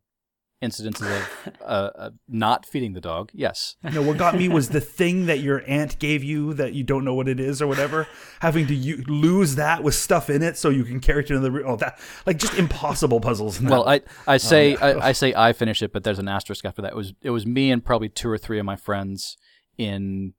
incidences 0.63 1.01
of 1.01 1.61
uh, 1.61 1.63
uh, 1.65 2.09
not 2.27 2.65
feeding 2.65 2.93
the 2.93 3.01
dog. 3.01 3.29
Yes. 3.33 3.75
No, 3.83 4.01
what 4.01 4.17
got 4.17 4.35
me 4.35 4.47
was 4.47 4.69
the 4.69 4.81
thing 4.81 5.25
that 5.25 5.39
your 5.39 5.63
aunt 5.67 5.99
gave 5.99 6.23
you 6.23 6.53
that 6.53 6.73
you 6.73 6.83
don't 6.83 7.03
know 7.03 7.13
what 7.13 7.27
it 7.27 7.39
is 7.39 7.61
or 7.61 7.67
whatever. 7.67 8.07
Having 8.39 8.67
to 8.67 8.75
u- 8.75 9.03
lose 9.07 9.55
that 9.55 9.83
with 9.83 9.95
stuff 9.95 10.29
in 10.29 10.41
it 10.41 10.57
so 10.57 10.69
you 10.69 10.83
can 10.83 10.99
carry 10.99 11.23
it 11.23 11.27
to 11.27 11.37
another. 11.37 11.67
Oh, 11.67 11.75
that 11.77 11.99
like 12.25 12.37
just 12.37 12.53
impossible 12.55 13.19
puzzles. 13.19 13.61
Well, 13.61 13.87
I 13.87 14.01
I 14.25 14.37
say 14.37 14.75
oh, 14.75 14.87
yeah. 14.87 14.97
I, 14.97 15.09
I, 15.09 15.11
say 15.11 15.33
I 15.35 15.53
finish 15.53 15.81
it, 15.81 15.91
but 15.91 16.03
there's 16.03 16.19
an 16.19 16.27
asterisk 16.27 16.65
after 16.65 16.81
that. 16.81 16.91
It 16.91 16.95
was 16.95 17.13
it 17.21 17.31
was 17.31 17.45
me 17.45 17.71
and 17.71 17.83
probably 17.83 18.09
two 18.09 18.29
or 18.29 18.37
three 18.37 18.59
of 18.59 18.65
my 18.65 18.75
friends 18.75 19.37
in 19.77 20.33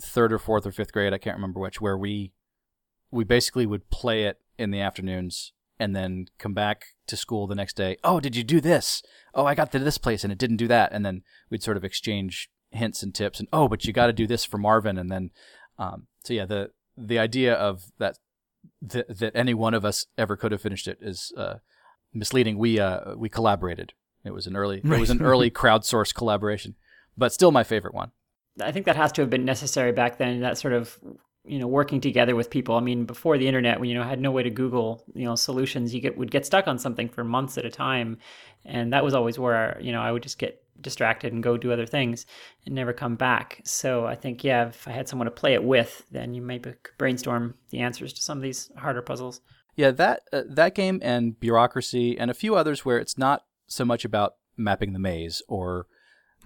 third 0.00 0.32
or 0.32 0.38
fourth 0.38 0.66
or 0.66 0.72
fifth 0.72 0.92
grade. 0.92 1.12
I 1.12 1.18
can't 1.18 1.36
remember 1.36 1.60
which. 1.60 1.80
Where 1.80 1.96
we 1.96 2.32
we 3.10 3.24
basically 3.24 3.66
would 3.66 3.90
play 3.90 4.24
it 4.24 4.40
in 4.58 4.70
the 4.70 4.80
afternoons 4.80 5.52
and 5.78 5.94
then 5.94 6.26
come 6.38 6.54
back 6.54 6.86
to 7.06 7.16
school 7.16 7.46
the 7.46 7.54
next 7.54 7.76
day. 7.76 7.96
Oh, 8.04 8.20
did 8.20 8.36
you 8.36 8.44
do 8.44 8.60
this? 8.60 9.02
Oh, 9.34 9.46
I 9.46 9.54
got 9.54 9.72
to 9.72 9.78
this 9.78 9.98
place 9.98 10.24
and 10.24 10.32
it 10.32 10.38
didn't 10.38 10.56
do 10.56 10.68
that. 10.68 10.92
And 10.92 11.04
then 11.04 11.22
we'd 11.50 11.62
sort 11.62 11.76
of 11.76 11.84
exchange 11.84 12.50
hints 12.70 13.02
and 13.02 13.14
tips. 13.14 13.40
And 13.40 13.48
oh, 13.52 13.68
but 13.68 13.84
you 13.84 13.92
got 13.92 14.06
to 14.06 14.12
do 14.12 14.26
this 14.26 14.44
for 14.44 14.58
Marvin. 14.58 14.98
And 14.98 15.10
then, 15.10 15.30
um, 15.78 16.06
so 16.24 16.32
yeah, 16.32 16.46
the 16.46 16.70
the 16.96 17.18
idea 17.18 17.54
of 17.54 17.84
that 17.98 18.18
that 18.82 19.18
that 19.18 19.32
any 19.34 19.54
one 19.54 19.74
of 19.74 19.84
us 19.84 20.06
ever 20.16 20.36
could 20.36 20.52
have 20.52 20.60
finished 20.60 20.88
it 20.88 20.98
is 21.00 21.32
uh, 21.36 21.56
misleading. 22.12 22.58
We 22.58 22.78
uh, 22.78 23.14
we 23.16 23.28
collaborated. 23.28 23.92
It 24.24 24.32
was 24.32 24.46
an 24.46 24.56
early 24.56 24.78
it 24.78 25.00
was 25.00 25.10
an 25.10 25.22
early 25.22 25.50
crowdsourced 25.50 26.14
collaboration, 26.14 26.76
but 27.16 27.32
still 27.32 27.50
my 27.50 27.64
favorite 27.64 27.94
one. 27.94 28.12
I 28.60 28.72
think 28.72 28.86
that 28.86 28.96
has 28.96 29.12
to 29.12 29.22
have 29.22 29.30
been 29.30 29.44
necessary 29.44 29.92
back 29.92 30.18
then. 30.18 30.40
That 30.40 30.58
sort 30.58 30.74
of 30.74 30.98
you 31.44 31.58
know 31.58 31.66
working 31.66 32.00
together 32.00 32.34
with 32.34 32.50
people. 32.50 32.74
I 32.74 32.80
mean 32.80 33.04
before 33.04 33.38
the 33.38 33.46
internet 33.46 33.78
when 33.78 33.88
you 33.88 33.94
know 33.94 34.02
had 34.02 34.20
no 34.20 34.30
way 34.30 34.42
to 34.42 34.50
google 34.50 35.04
you 35.14 35.24
know 35.24 35.34
solutions 35.34 35.94
you 35.94 36.00
get 36.00 36.16
would 36.16 36.30
get 36.30 36.46
stuck 36.46 36.66
on 36.66 36.78
something 36.78 37.08
for 37.08 37.24
months 37.24 37.58
at 37.58 37.64
a 37.64 37.70
time. 37.70 38.18
And 38.64 38.92
that 38.92 39.04
was 39.04 39.14
always 39.14 39.38
where 39.38 39.78
you 39.80 39.92
know 39.92 40.00
i 40.00 40.10
would 40.10 40.22
just 40.22 40.38
get 40.38 40.62
distracted 40.80 41.32
and 41.32 41.42
go 41.42 41.56
do 41.56 41.72
other 41.72 41.86
things 41.86 42.26
and 42.66 42.74
never 42.74 42.92
come 42.92 43.16
back. 43.16 43.60
So 43.64 44.06
i 44.06 44.14
think 44.14 44.42
yeah 44.42 44.68
if 44.68 44.88
i 44.88 44.92
had 44.92 45.08
someone 45.08 45.26
to 45.26 45.30
play 45.30 45.54
it 45.54 45.62
with 45.62 46.04
then 46.10 46.34
you 46.34 46.42
maybe 46.42 46.72
could 46.82 46.98
brainstorm 46.98 47.54
the 47.70 47.80
answers 47.80 48.12
to 48.14 48.22
some 48.22 48.38
of 48.38 48.42
these 48.42 48.70
harder 48.76 49.02
puzzles. 49.02 49.40
Yeah 49.76 49.90
that 49.92 50.22
uh, 50.32 50.42
that 50.48 50.74
game 50.74 51.00
and 51.02 51.38
bureaucracy 51.38 52.18
and 52.18 52.30
a 52.30 52.34
few 52.34 52.56
others 52.56 52.84
where 52.84 52.98
it's 52.98 53.18
not 53.18 53.44
so 53.66 53.84
much 53.84 54.04
about 54.04 54.34
mapping 54.56 54.92
the 54.92 54.98
maze 54.98 55.42
or 55.48 55.86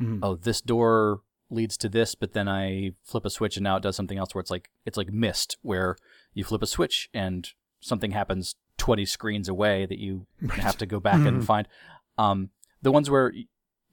mm-hmm. 0.01 0.24
oh 0.24 0.34
this 0.34 0.61
door 0.61 1.20
leads 1.51 1.76
to 1.78 1.88
this, 1.88 2.14
but 2.14 2.32
then 2.32 2.49
I 2.49 2.92
flip 3.03 3.24
a 3.24 3.30
switch 3.30 3.57
and 3.57 3.64
now 3.64 3.76
it 3.76 3.82
does 3.82 3.96
something 3.96 4.18
else 4.18 4.34
where 4.34 4.40
it's 4.40 4.51
like 4.51 4.70
it's 4.84 4.96
like 4.96 5.12
Myst, 5.12 5.57
where 5.62 5.96
you 6.34 6.44
flip 6.44 6.62
a 6.62 6.66
switch 6.66 7.09
and 7.14 7.49
something 7.80 8.11
happens 8.11 8.57
20 8.78 9.05
screens 9.05 9.49
away 9.49 9.86
that 9.86 9.99
you 9.99 10.26
have 10.51 10.76
to 10.78 10.86
go 10.86 11.01
back 11.01 11.24
and 11.26 11.44
find. 11.44 11.68
Um, 12.16 12.51
the 12.82 12.92
ones 12.92 13.11
where 13.11 13.32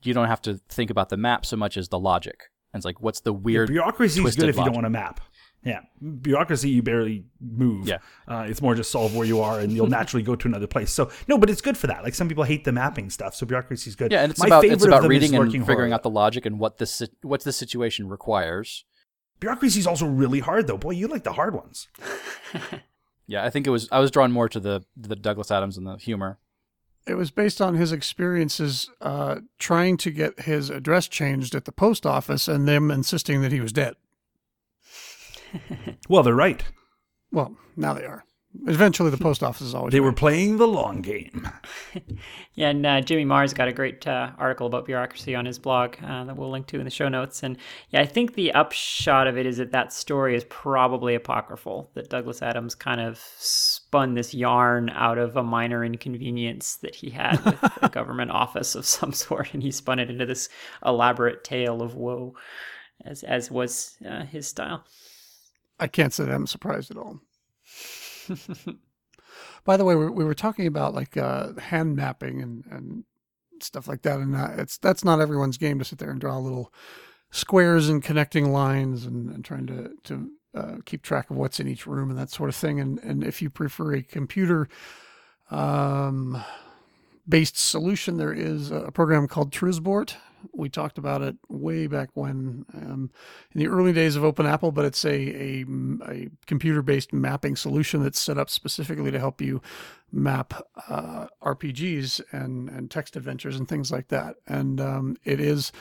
you 0.04 0.14
don't 0.14 0.28
have 0.28 0.42
to 0.44 0.60
think 0.70 0.90
about 0.90 1.10
the 1.10 1.18
map 1.18 1.46
so 1.46 1.56
much 1.58 1.78
as 1.78 1.90
the 1.90 2.00
logic. 2.00 2.46
And 2.74 2.80
it's 2.80 2.86
like, 2.86 3.02
what's 3.02 3.22
the 3.22 3.34
weird 3.34 3.70
bureaucracy 3.70 4.22
is 4.24 4.36
good 4.36 4.50
if 4.50 4.56
you 4.56 4.62
logic? 4.62 4.74
don't 4.74 4.84
want 4.84 4.86
to 4.86 4.90
map. 4.90 5.22
Yeah, 5.66 5.82
bureaucracy 6.22 6.70
you 6.70 6.84
barely 6.84 7.26
move. 7.42 7.88
Yeah. 7.88 7.98
uh, 8.28 8.46
it's 8.48 8.62
more 8.62 8.76
just 8.76 8.92
solve 8.92 9.16
where 9.16 9.26
you 9.26 9.42
are, 9.42 9.60
and 9.60 9.72
you'll 9.74 9.88
naturally 10.00 10.22
go 10.24 10.36
to 10.36 10.48
another 10.48 10.68
place. 10.68 10.92
So 10.92 11.10
no, 11.28 11.38
but 11.40 11.50
it's 11.50 11.62
good 11.62 11.76
for 11.78 11.88
that. 11.88 12.04
Like 12.04 12.14
some 12.16 12.28
people 12.30 12.44
hate 12.44 12.64
the 12.66 12.72
mapping 12.72 13.10
stuff, 13.10 13.34
so 13.36 13.46
bureaucracy 13.48 13.90
is 13.90 13.96
good. 13.96 14.12
Yeah, 14.12 14.22
and 14.22 14.32
it's 14.32 14.40
My 14.40 14.46
about 14.46 14.62
favorite 14.62 14.76
it's 14.76 14.86
about 14.86 15.08
reading 15.08 15.36
and 15.36 15.52
figuring 15.52 15.66
Horror. 15.78 15.94
out 15.94 16.04
the 16.04 16.10
logic 16.12 16.46
and 16.46 16.60
what 16.60 16.78
the 16.78 16.86
si- 16.86 17.10
what 17.24 17.42
the 17.44 17.52
situation 17.52 18.08
requires. 18.08 18.86
bureaucracy 19.40 19.80
is 19.80 19.88
also 19.88 20.06
really 20.06 20.40
hard, 20.40 20.68
though. 20.68 20.78
Boy, 20.78 20.92
you 20.92 21.08
like 21.08 21.24
the 21.24 21.34
hard 21.34 21.56
ones. 21.56 21.88
Yeah, 23.28 23.44
I 23.44 23.50
think 23.50 23.66
it 23.66 23.72
was 23.72 23.90
I 23.92 24.00
was 24.00 24.12
drawn 24.12 24.32
more 24.32 24.48
to 24.50 24.60
the 24.60 24.84
the 24.96 25.16
Douglas 25.16 25.50
Adams 25.50 25.78
and 25.78 25.88
the 25.88 25.96
humor. 25.98 26.38
It 27.08 27.16
was 27.16 27.32
based 27.32 27.60
on 27.62 27.76
his 27.76 27.92
experiences 27.92 28.90
uh, 29.02 29.38
trying 29.60 29.98
to 29.98 30.12
get 30.12 30.42
his 30.42 30.70
address 30.70 31.08
changed 31.08 31.54
at 31.56 31.66
the 31.66 31.72
post 31.72 32.06
office 32.06 32.48
and 32.48 32.68
them 32.68 32.90
insisting 32.92 33.42
that 33.42 33.52
he 33.52 33.60
was 33.62 33.72
dead. 33.72 33.96
Well, 36.10 36.24
they're 36.24 36.36
right. 36.36 36.64
Well, 37.32 37.56
now 37.76 37.94
they 37.94 38.06
are. 38.06 38.24
Eventually, 38.68 39.10
the 39.10 39.18
post 39.18 39.44
office 39.44 39.62
is 39.62 39.76
always. 39.76 39.92
They 39.92 40.00
were 40.00 40.14
playing 40.14 40.58
the 40.58 40.68
long 40.68 41.02
game. 41.02 41.50
Yeah, 42.54 42.70
and 42.70 42.86
uh, 42.86 43.02
Jimmy 43.02 43.26
Maher 43.26 43.48
got 43.50 43.68
a 43.68 43.74
great 43.74 44.08
uh, 44.08 44.32
article 44.38 44.66
about 44.66 44.86
bureaucracy 44.86 45.36
on 45.36 45.46
his 45.46 45.60
blog 45.60 45.98
uh, 46.02 46.24
that 46.24 46.38
we'll 46.38 46.50
link 46.50 46.68
to 46.68 46.80
in 46.80 46.86
the 46.86 46.90
show 46.90 47.10
notes. 47.10 47.44
And 47.44 47.58
yeah, 47.90 48.00
I 48.00 48.06
think 48.06 48.34
the 48.34 48.54
upshot 48.54 49.28
of 49.28 49.38
it 49.38 49.46
is 49.46 49.58
that 49.58 49.74
that 49.74 49.92
story 49.92 50.38
is 50.38 50.46
probably 50.46 51.16
apocryphal. 51.16 51.92
That 51.96 52.10
Douglas 52.10 52.42
Adams 52.42 52.74
kind 52.74 53.02
of 53.02 53.22
spun 53.38 54.14
this 54.14 54.34
yarn 54.34 54.90
out 54.90 55.18
of 55.18 55.36
a 55.36 55.44
minor 55.44 55.84
inconvenience 55.84 56.78
that 56.78 56.96
he 56.96 57.10
had 57.10 57.44
with 57.44 57.60
a 57.82 57.90
government 57.90 58.32
office 58.32 58.74
of 58.74 58.86
some 58.86 59.12
sort, 59.12 59.54
and 59.54 59.62
he 59.62 59.72
spun 59.72 60.00
it 60.00 60.10
into 60.10 60.26
this 60.26 60.48
elaborate 60.86 61.44
tale 61.44 61.82
of 61.82 61.96
woe, 61.96 62.36
as 63.04 63.24
as 63.24 63.52
was 63.52 63.98
uh, 64.10 64.24
his 64.24 64.48
style. 64.48 64.86
I 65.80 65.88
can't 65.88 66.14
say 66.14 66.26
that 66.26 66.34
I'm 66.34 66.48
surprised 66.48 66.92
at 66.92 66.98
all. 66.98 67.20
By 69.66 69.78
the 69.78 69.86
way, 69.86 69.96
we, 69.96 70.10
we 70.10 70.24
were 70.24 70.34
talking 70.34 70.68
about 70.68 70.94
like 70.94 71.18
uh, 71.18 71.54
hand 71.60 71.96
mapping 71.96 72.42
and, 72.42 72.64
and 72.70 73.04
stuff 73.62 73.88
like 73.88 74.04
that, 74.04 74.20
and 74.20 74.36
uh, 74.36 74.52
it's 74.58 74.78
that's 74.78 75.04
not 75.04 75.20
everyone's 75.20 75.58
game 75.58 75.80
to 75.80 75.86
sit 75.86 76.00
there 76.00 76.12
and 76.12 76.22
draw 76.22 76.38
little 76.38 76.72
squares 77.32 77.90
and 77.90 78.04
connecting 78.04 78.52
lines 78.52 79.06
and, 79.06 79.30
and 79.30 79.44
trying 79.44 79.68
to 79.68 79.92
to 80.04 80.30
uh, 80.54 80.76
keep 80.86 81.02
track 81.02 81.30
of 81.30 81.36
what's 81.36 81.60
in 81.60 81.68
each 81.68 81.86
room 81.86 82.10
and 82.10 82.18
that 82.18 82.30
sort 82.30 82.50
of 82.50 82.56
thing. 82.56 82.80
And 82.80 83.00
and 83.00 83.24
if 83.24 83.42
you 83.42 83.50
prefer 83.50 83.96
a 83.96 84.02
computer 84.02 84.70
um, 85.52 86.42
based 87.28 87.58
solution, 87.58 88.18
there 88.18 88.34
is 88.34 88.72
a 88.72 88.92
program 88.92 89.28
called 89.28 89.52
Trizbort. 89.52 90.16
We 90.54 90.70
talked 90.70 90.98
about 90.98 91.22
it 91.22 91.36
way 91.50 91.88
back 91.88 92.10
when 92.14 92.66
um, 92.74 93.12
in 93.54 93.60
the 93.60 93.68
early 93.68 93.94
days 93.94 94.16
of 94.16 94.24
Open 94.24 94.46
Apple, 94.46 94.72
but 94.72 94.86
it's 94.86 95.04
a 95.06 95.10
a, 95.10 95.66
a 96.08 96.30
computer 96.46 96.82
based 96.82 97.14
mapping 97.14 97.56
solution 97.56 98.04
that's 98.04 98.20
set 98.20 98.38
up 98.38 98.50
specifically 98.50 99.12
to 99.12 99.20
help 99.20 99.42
you 99.42 99.62
map 100.12 100.54
uh, 100.88 101.28
RPGs 101.42 102.22
and 102.32 102.70
and 102.70 102.92
text 102.92 103.16
adventures 103.16 103.58
and 103.58 103.68
things 103.68 103.92
like 103.92 104.08
that. 104.10 104.36
And 104.48 104.80
um, 104.80 105.18
it 105.24 105.40
is 105.40 105.72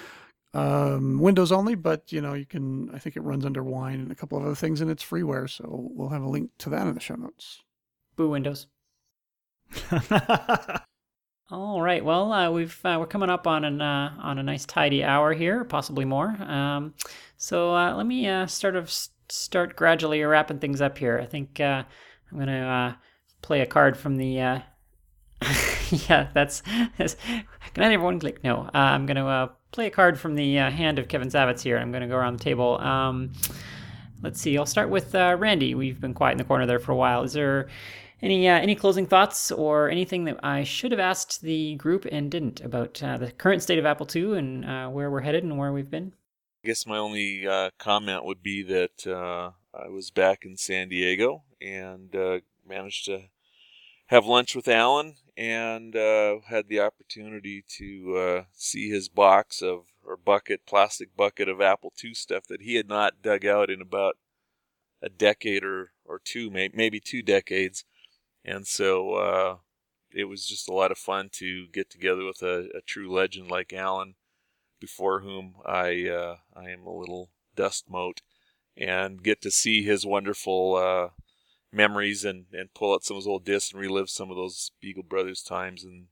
um, 0.54 1.18
Windows 1.18 1.50
only, 1.50 1.74
but 1.74 2.12
you 2.12 2.20
know 2.20 2.34
you 2.34 2.46
can. 2.46 2.90
I 2.94 2.98
think 2.98 3.16
it 3.16 3.22
runs 3.22 3.44
under 3.44 3.62
Wine 3.62 4.00
and 4.00 4.12
a 4.12 4.14
couple 4.14 4.38
of 4.38 4.44
other 4.44 4.54
things, 4.54 4.80
and 4.80 4.90
it's 4.90 5.04
freeware. 5.04 5.50
So 5.50 5.64
we'll 5.68 6.10
have 6.10 6.22
a 6.22 6.28
link 6.28 6.50
to 6.58 6.70
that 6.70 6.86
in 6.86 6.94
the 6.94 7.00
show 7.00 7.16
notes. 7.16 7.62
Boo 8.16 8.28
Windows. 8.30 8.68
All 11.50 11.82
right. 11.82 12.02
Well, 12.02 12.32
uh, 12.32 12.50
we've 12.50 12.78
uh, 12.84 12.96
we're 12.98 13.06
coming 13.06 13.28
up 13.28 13.46
on 13.46 13.66
an 13.66 13.82
uh, 13.82 14.14
on 14.18 14.38
a 14.38 14.42
nice 14.42 14.64
tidy 14.64 15.04
hour 15.04 15.34
here, 15.34 15.62
possibly 15.64 16.06
more. 16.06 16.28
Um, 16.40 16.94
so 17.36 17.74
uh, 17.74 17.94
let 17.94 18.06
me 18.06 18.26
uh, 18.26 18.46
start 18.46 18.76
of 18.76 18.90
start 19.28 19.76
gradually 19.76 20.22
wrapping 20.22 20.58
things 20.58 20.80
up 20.80 20.96
here. 20.96 21.18
I 21.22 21.26
think 21.26 21.60
uh, 21.60 21.84
I'm 22.32 22.38
gonna 22.38 22.98
play 23.42 23.60
a 23.60 23.66
card 23.66 23.96
from 23.96 24.16
the. 24.16 24.62
Yeah, 26.08 26.28
that's, 26.32 26.62
that's. 26.96 27.14
Good 27.74 27.82
night, 27.82 27.92
everyone. 27.92 28.18
Click. 28.18 28.42
No, 28.42 28.68
I'm 28.72 29.04
gonna 29.04 29.52
play 29.70 29.86
a 29.86 29.90
card 29.90 30.18
from 30.18 30.34
the 30.34 30.54
hand 30.56 30.98
of 30.98 31.08
Kevin 31.08 31.28
Savetz 31.28 31.60
here. 31.60 31.76
I'm 31.76 31.92
gonna 31.92 32.08
go 32.08 32.16
around 32.16 32.38
the 32.38 32.42
table. 32.42 32.80
Um, 32.80 33.32
let's 34.22 34.40
see. 34.40 34.56
I'll 34.56 34.64
start 34.64 34.88
with 34.88 35.12
Randy. 35.14 35.74
We've 35.74 36.00
been 36.00 36.14
quiet 36.14 36.32
in 36.32 36.38
the 36.38 36.44
corner 36.44 36.64
there 36.64 36.78
for 36.78 36.92
a 36.92 36.96
while. 36.96 37.22
Is 37.22 37.34
there 37.34 37.68
any 38.22 38.48
uh, 38.48 38.58
any 38.58 38.74
closing 38.74 39.06
thoughts 39.06 39.50
or 39.50 39.88
anything 39.88 40.24
that 40.24 40.38
I 40.42 40.64
should 40.64 40.92
have 40.92 41.00
asked 41.00 41.42
the 41.42 41.74
group 41.76 42.06
and 42.10 42.30
didn't 42.30 42.60
about 42.60 43.02
uh, 43.02 43.18
the 43.18 43.32
current 43.32 43.62
state 43.62 43.78
of 43.78 43.86
Apple 43.86 44.08
II 44.14 44.38
and 44.38 44.64
uh, 44.64 44.88
where 44.88 45.10
we're 45.10 45.20
headed 45.20 45.44
and 45.44 45.58
where 45.58 45.72
we've 45.72 45.90
been? 45.90 46.12
I 46.64 46.68
guess 46.68 46.86
my 46.86 46.96
only 46.96 47.46
uh, 47.46 47.70
comment 47.78 48.24
would 48.24 48.42
be 48.42 48.62
that 48.62 49.06
uh, 49.06 49.50
I 49.74 49.88
was 49.88 50.10
back 50.10 50.44
in 50.44 50.56
San 50.56 50.88
Diego 50.88 51.44
and 51.60 52.14
uh, 52.14 52.40
managed 52.66 53.04
to 53.06 53.24
have 54.06 54.26
lunch 54.26 54.54
with 54.54 54.68
Alan 54.68 55.16
and 55.36 55.94
had 55.94 56.68
the 56.68 56.80
opportunity 56.80 57.64
to 57.76 58.44
see 58.54 58.88
his 58.88 59.08
box 59.08 59.60
of 59.60 59.86
or 60.06 60.16
bucket, 60.16 60.66
plastic 60.66 61.16
bucket 61.16 61.48
of 61.48 61.60
Apple 61.60 61.92
II 62.02 62.14
stuff 62.14 62.46
that 62.46 62.62
he 62.62 62.74
had 62.76 62.88
not 62.88 63.22
dug 63.22 63.44
out 63.44 63.70
in 63.70 63.80
about 63.80 64.16
a 65.02 65.08
decade 65.08 65.64
or, 65.64 65.90
or 66.04 66.18
two, 66.18 66.50
may, 66.50 66.70
maybe 66.72 67.00
two 67.00 67.22
decades. 67.22 67.84
And 68.44 68.66
so 68.66 69.14
uh, 69.14 69.56
it 70.12 70.24
was 70.24 70.46
just 70.46 70.68
a 70.68 70.72
lot 70.72 70.92
of 70.92 70.98
fun 70.98 71.30
to 71.34 71.66
get 71.68 71.90
together 71.90 72.24
with 72.24 72.42
a, 72.42 72.68
a 72.76 72.80
true 72.86 73.10
legend 73.12 73.50
like 73.50 73.72
Alan 73.72 74.14
before 74.80 75.20
whom 75.20 75.54
I 75.64 76.08
uh, 76.08 76.36
I 76.54 76.70
am 76.70 76.86
a 76.86 76.94
little 76.94 77.30
dust 77.56 77.84
mote, 77.88 78.20
and 78.76 79.22
get 79.22 79.40
to 79.42 79.50
see 79.50 79.82
his 79.82 80.04
wonderful 80.04 80.76
uh, 80.76 81.08
memories 81.72 82.24
and, 82.24 82.46
and 82.52 82.74
pull 82.74 82.92
out 82.92 83.04
some 83.04 83.16
of 83.16 83.22
his 83.22 83.28
old 83.28 83.44
discs 83.44 83.72
and 83.72 83.80
relive 83.80 84.10
some 84.10 84.30
of 84.30 84.36
those 84.36 84.72
Beagle 84.80 85.02
Brothers 85.02 85.42
times 85.42 85.84
and 85.84 86.06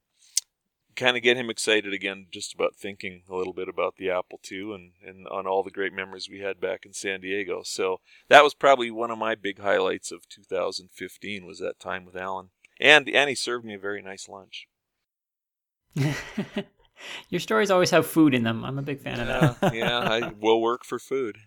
kind 0.97 1.17
of 1.17 1.23
get 1.23 1.37
him 1.37 1.51
excited 1.51 1.93
again 1.93 2.27
just 2.31 2.55
about 2.55 2.77
thinking 2.77 3.23
a 3.29 3.35
little 3.35 3.53
bit 3.53 3.69
about 3.69 3.97
the 3.97 4.11
Apple 4.11 4.41
II 4.51 4.75
and, 4.75 4.93
and 5.05 5.27
on 5.29 5.47
all 5.47 5.63
the 5.63 5.71
great 5.71 5.93
memories 5.93 6.29
we 6.29 6.41
had 6.41 6.61
back 6.61 6.85
in 6.85 6.93
San 6.93 7.21
Diego. 7.21 7.63
So 7.65 8.01
that 8.29 8.45
was 8.45 8.55
probably 8.55 8.91
one 8.91 9.11
of 9.11 9.19
my 9.19 9.35
big 9.35 9.61
highlights 9.61 10.13
of 10.13 10.29
2015 10.29 11.47
was 11.47 11.59
that 11.59 11.79
time 11.79 12.05
with 12.05 12.17
Alan. 12.17 12.51
And, 12.81 13.09
and 13.09 13.29
he 13.29 13.35
served 13.35 13.65
me 13.65 13.75
a 13.75 13.79
very 13.79 14.03
nice 14.03 14.29
lunch. 14.29 14.69
Your 17.29 17.41
stories 17.41 17.71
always 17.71 17.91
have 17.91 18.07
food 18.07 18.35
in 18.35 18.45
them. 18.45 18.65
I'm 18.65 18.79
a 18.79 18.83
big 18.83 19.01
fan 19.01 19.21
of 19.21 19.61
that. 19.61 19.75
Yeah, 19.75 19.99
I 19.99 20.33
will 20.41 20.61
work 20.61 20.85
for 20.85 20.99
food. 20.99 21.39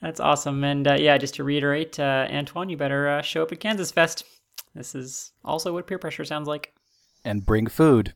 That's 0.00 0.20
awesome. 0.20 0.64
And 0.64 0.86
uh, 0.88 0.96
yeah, 0.98 1.18
just 1.18 1.34
to 1.34 1.44
reiterate, 1.44 1.98
uh, 1.98 2.26
Antoine, 2.30 2.68
you 2.68 2.76
better 2.76 3.08
uh, 3.08 3.22
show 3.22 3.42
up 3.42 3.52
at 3.52 3.60
Kansas 3.60 3.90
Fest. 3.90 4.24
This 4.74 4.94
is 4.94 5.32
also 5.44 5.72
what 5.72 5.86
peer 5.86 5.98
pressure 5.98 6.24
sounds 6.24 6.48
like. 6.48 6.74
And 7.24 7.44
bring 7.44 7.66
food. 7.66 8.14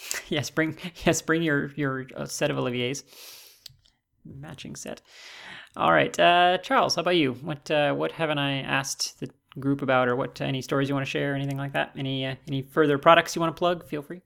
yes, 0.28 0.50
bring 0.50 0.76
yes, 1.04 1.22
bring 1.22 1.42
your 1.42 1.72
your 1.76 2.06
uh, 2.16 2.24
set 2.26 2.50
of 2.50 2.58
Olivier's 2.58 3.04
matching 4.24 4.76
set. 4.76 5.00
All 5.76 5.92
right, 5.92 6.18
uh, 6.18 6.58
Charles, 6.58 6.94
how 6.96 7.00
about 7.02 7.16
you? 7.16 7.34
What 7.34 7.70
uh, 7.70 7.94
what 7.94 8.12
haven't 8.12 8.38
I 8.38 8.60
asked 8.60 9.20
the 9.20 9.30
group 9.58 9.82
about, 9.82 10.08
or 10.08 10.16
what 10.16 10.40
any 10.40 10.62
stories 10.62 10.88
you 10.88 10.94
want 10.94 11.06
to 11.06 11.10
share, 11.10 11.34
anything 11.34 11.58
like 11.58 11.72
that? 11.72 11.92
Any 11.96 12.26
uh, 12.26 12.34
any 12.46 12.62
further 12.62 12.98
products 12.98 13.34
you 13.36 13.40
want 13.40 13.54
to 13.54 13.58
plug? 13.58 13.86
Feel 13.86 14.02
free. 14.02 14.22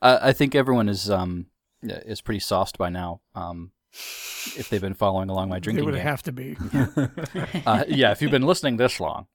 Uh, 0.00 0.18
I 0.22 0.32
think 0.32 0.54
everyone 0.54 0.88
is 0.88 1.10
um 1.10 1.46
is 1.82 2.20
pretty 2.20 2.40
sauced 2.40 2.78
by 2.78 2.88
now. 2.90 3.20
Um, 3.34 3.72
if 4.56 4.68
they've 4.68 4.80
been 4.80 4.94
following 4.94 5.30
along 5.30 5.48
my 5.48 5.58
drinking, 5.58 5.84
They 5.84 5.90
would 5.90 5.94
game. 5.96 6.06
have 6.06 6.22
to 6.24 6.32
be. 6.32 6.56
uh, 7.66 7.84
yeah, 7.88 8.10
if 8.12 8.22
you've 8.22 8.30
been 8.30 8.42
listening 8.42 8.76
this 8.76 8.98
long. 9.00 9.26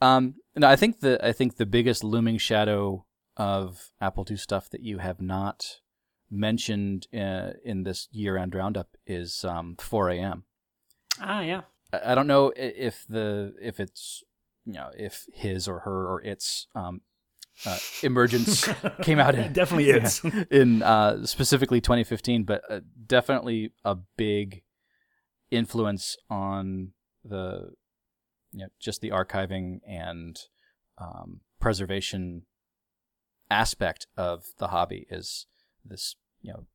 Um, 0.00 0.34
no, 0.54 0.68
I 0.68 0.76
think 0.76 1.00
the 1.00 1.24
I 1.26 1.32
think 1.32 1.56
the 1.56 1.66
biggest 1.66 2.04
looming 2.04 2.38
shadow 2.38 3.04
of 3.38 3.90
Apple 4.00 4.26
II 4.28 4.36
stuff 4.36 4.68
that 4.70 4.82
you 4.82 4.98
have 4.98 5.20
not 5.20 5.80
mentioned 6.30 7.06
uh, 7.14 7.52
in 7.64 7.84
this 7.84 8.08
year-end 8.10 8.54
roundup 8.54 8.96
is 9.06 9.44
um, 9.44 9.76
4 9.78 10.10
a.m. 10.10 10.44
Ah, 11.20 11.40
yeah. 11.40 11.62
I 11.92 12.12
I 12.12 12.14
don't 12.14 12.26
know 12.26 12.52
if 12.54 13.06
the 13.08 13.54
if 13.62 13.80
it's 13.80 14.22
you 14.66 14.74
know 14.74 14.90
if 14.96 15.26
his 15.32 15.66
or 15.66 15.80
her 15.80 16.06
or 16.06 16.20
its 16.22 16.66
um, 16.74 17.00
uh, 17.64 17.78
emergence 18.02 18.68
came 19.02 19.18
out 19.18 19.34
in 19.34 19.52
definitely 19.52 19.90
is. 19.90 20.22
in 20.50 20.82
uh, 20.82 21.24
specifically 21.24 21.80
2015, 21.80 22.44
but 22.44 22.62
uh, 22.68 22.80
definitely 23.06 23.72
a 23.84 23.96
big 24.16 24.62
influence 25.50 26.16
on 26.28 26.92
the 27.24 27.70
you 28.52 28.60
know 28.60 28.68
just 28.78 29.00
the 29.00 29.10
archiving 29.10 29.80
and 29.86 30.38
um, 30.98 31.40
preservation 31.60 32.42
aspect 33.50 34.06
of 34.16 34.46
the 34.58 34.68
hobby 34.68 35.06
is 35.10 35.46
this 35.84 36.16
you 36.42 36.52
know 36.52 36.66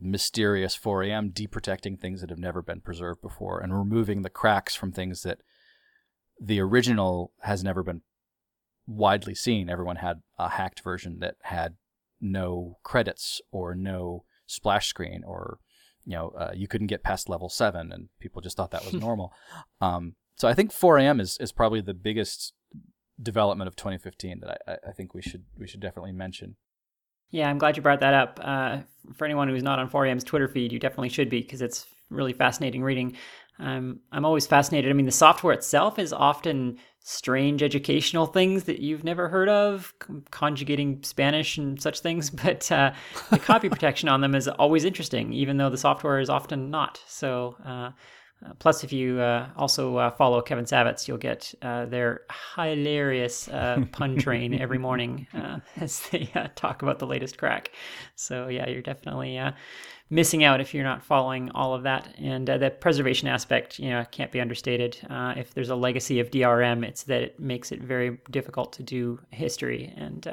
mysterious 0.00 0.78
4am 0.78 1.32
deprotecting 1.32 1.98
things 1.98 2.20
that 2.20 2.30
have 2.30 2.38
never 2.38 2.62
been 2.62 2.80
preserved 2.80 3.20
before 3.20 3.60
and 3.60 3.76
removing 3.76 4.22
the 4.22 4.30
cracks 4.30 4.74
from 4.74 4.92
things 4.92 5.22
that 5.22 5.42
the 6.40 6.58
original 6.58 7.32
has 7.42 7.62
never 7.62 7.82
been 7.82 8.00
widely 8.86 9.34
seen. 9.34 9.68
Everyone 9.68 9.96
had 9.96 10.22
a 10.38 10.50
hacked 10.50 10.80
version 10.80 11.18
that 11.20 11.36
had 11.42 11.76
no 12.20 12.78
credits 12.82 13.40
or 13.52 13.74
no 13.74 14.24
splash 14.46 14.88
screen 14.88 15.22
or 15.24 15.58
you 16.04 16.16
know 16.16 16.30
uh, 16.30 16.50
you 16.54 16.66
couldn't 16.66 16.88
get 16.88 17.04
past 17.04 17.28
level 17.28 17.48
7 17.48 17.92
and 17.92 18.08
people 18.18 18.42
just 18.42 18.56
thought 18.56 18.70
that 18.70 18.84
was 18.84 18.94
normal. 19.00 19.32
Um, 19.80 20.16
so 20.36 20.48
I 20.48 20.54
think 20.54 20.72
4am 20.72 21.20
is, 21.20 21.36
is 21.38 21.52
probably 21.52 21.82
the 21.82 21.94
biggest 21.94 22.54
development 23.22 23.68
of 23.68 23.76
2015 23.76 24.40
that 24.40 24.62
I, 24.66 24.88
I 24.90 24.92
think 24.92 25.14
we 25.14 25.22
should 25.22 25.44
we 25.58 25.66
should 25.66 25.80
definitely 25.80 26.12
mention. 26.12 26.56
Yeah, 27.30 27.48
I'm 27.48 27.58
glad 27.58 27.76
you 27.76 27.82
brought 27.82 28.00
that 28.00 28.14
up. 28.14 28.40
Uh, 28.42 28.78
for 29.14 29.24
anyone 29.24 29.48
who's 29.48 29.62
not 29.62 29.78
on 29.78 29.88
4am's 29.88 30.24
Twitter 30.24 30.48
feed, 30.48 30.72
you 30.72 30.78
definitely 30.78 31.10
should 31.10 31.30
be 31.30 31.40
because 31.40 31.62
it's 31.62 31.86
really 32.10 32.32
fascinating 32.32 32.82
reading. 32.82 33.16
Um, 33.60 34.00
I'm 34.10 34.24
always 34.24 34.46
fascinated. 34.46 34.90
I 34.90 34.94
mean, 34.94 35.06
the 35.06 35.12
software 35.12 35.52
itself 35.52 35.98
is 35.98 36.12
often 36.12 36.78
strange 37.02 37.62
educational 37.62 38.26
things 38.26 38.64
that 38.64 38.80
you've 38.80 39.04
never 39.04 39.28
heard 39.28 39.48
of, 39.48 39.94
conjugating 40.30 41.02
Spanish 41.02 41.56
and 41.58 41.80
such 41.80 42.00
things. 42.00 42.30
But 42.42 42.70
uh, 42.72 42.92
the 43.30 43.38
copy 43.38 43.68
protection 43.70 44.08
on 44.08 44.22
them 44.22 44.34
is 44.34 44.48
always 44.48 44.84
interesting, 44.84 45.32
even 45.32 45.56
though 45.56 45.70
the 45.70 45.78
software 45.78 46.20
is 46.20 46.30
often 46.30 46.70
not. 46.70 47.00
So, 47.06 47.56
uh, 47.64 47.90
uh, 48.44 48.52
plus, 48.58 48.82
if 48.84 48.92
you 48.92 49.20
uh, 49.20 49.48
also 49.56 49.96
uh, 49.96 50.10
follow 50.10 50.40
Kevin 50.40 50.64
Savetz, 50.64 51.06
you'll 51.06 51.18
get 51.18 51.54
uh, 51.60 51.84
their 51.86 52.22
hilarious 52.56 53.48
uh, 53.48 53.84
pun 53.92 54.16
train 54.16 54.60
every 54.60 54.78
morning 54.88 55.26
uh, 55.34 55.58
as 55.76 56.00
they 56.10 56.30
talk 56.54 56.82
about 56.82 56.98
the 56.98 57.06
latest 57.06 57.36
crack. 57.36 57.72
So, 58.14 58.48
yeah, 58.48 58.68
you're 58.68 58.82
definitely 58.82 59.38
missing 60.08 60.42
out 60.42 60.60
if 60.60 60.72
you're 60.72 60.84
not 60.84 61.04
following 61.04 61.50
all 61.50 61.74
of 61.74 61.82
that. 61.82 62.14
And 62.18 62.48
the 62.48 62.70
preservation 62.80 63.28
aspect, 63.28 63.78
you 63.78 63.90
know, 63.90 64.04
can't 64.10 64.32
be 64.32 64.40
understated. 64.40 64.96
if 65.10 65.52
there's 65.52 65.70
a 65.70 65.76
legacy 65.76 66.18
of 66.18 66.30
DRM, 66.30 66.84
it's 66.84 67.02
that 67.04 67.22
it 67.22 67.40
makes 67.40 67.72
it 67.72 67.82
very 67.82 68.18
difficult 68.30 68.72
to 68.74 68.82
do 68.82 69.20
history. 69.30 69.92
And 69.96 70.26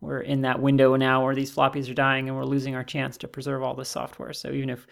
we're 0.00 0.20
in 0.20 0.42
that 0.42 0.60
window 0.60 0.96
now 0.96 1.24
where 1.24 1.34
these 1.34 1.54
floppies 1.54 1.90
are 1.90 1.94
dying 1.94 2.28
and 2.28 2.36
we're 2.36 2.44
losing 2.44 2.74
our 2.74 2.84
chance 2.84 3.16
to 3.18 3.28
preserve 3.28 3.62
all 3.62 3.74
this 3.74 3.88
software. 3.88 4.32
So 4.32 4.50
even 4.50 4.70
if 4.70 4.86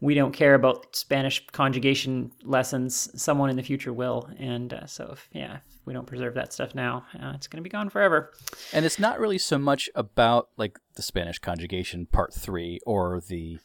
we 0.00 0.14
don't 0.14 0.32
care 0.32 0.54
about 0.54 0.94
Spanish 0.94 1.44
conjugation 1.48 2.30
lessons, 2.44 3.10
someone 3.20 3.50
in 3.50 3.56
the 3.56 3.62
future 3.62 3.92
will. 3.92 4.30
And 4.38 4.72
uh, 4.72 4.86
so, 4.86 5.10
if, 5.12 5.28
yeah, 5.32 5.56
if 5.56 5.86
we 5.86 5.92
don't 5.92 6.06
preserve 6.06 6.34
that 6.34 6.52
stuff 6.52 6.74
now, 6.74 7.04
uh, 7.20 7.32
it's 7.34 7.48
going 7.48 7.62
to 7.62 7.62
be 7.62 7.70
gone 7.70 7.90
forever. 7.90 8.32
And 8.72 8.84
it's 8.84 8.98
not 8.98 9.18
really 9.18 9.38
so 9.38 9.58
much 9.58 9.90
about 9.94 10.48
like 10.56 10.78
the 10.94 11.02
Spanish 11.02 11.38
conjugation 11.38 12.06
part 12.06 12.32
three 12.32 12.78
or 12.86 13.20
the 13.26 13.58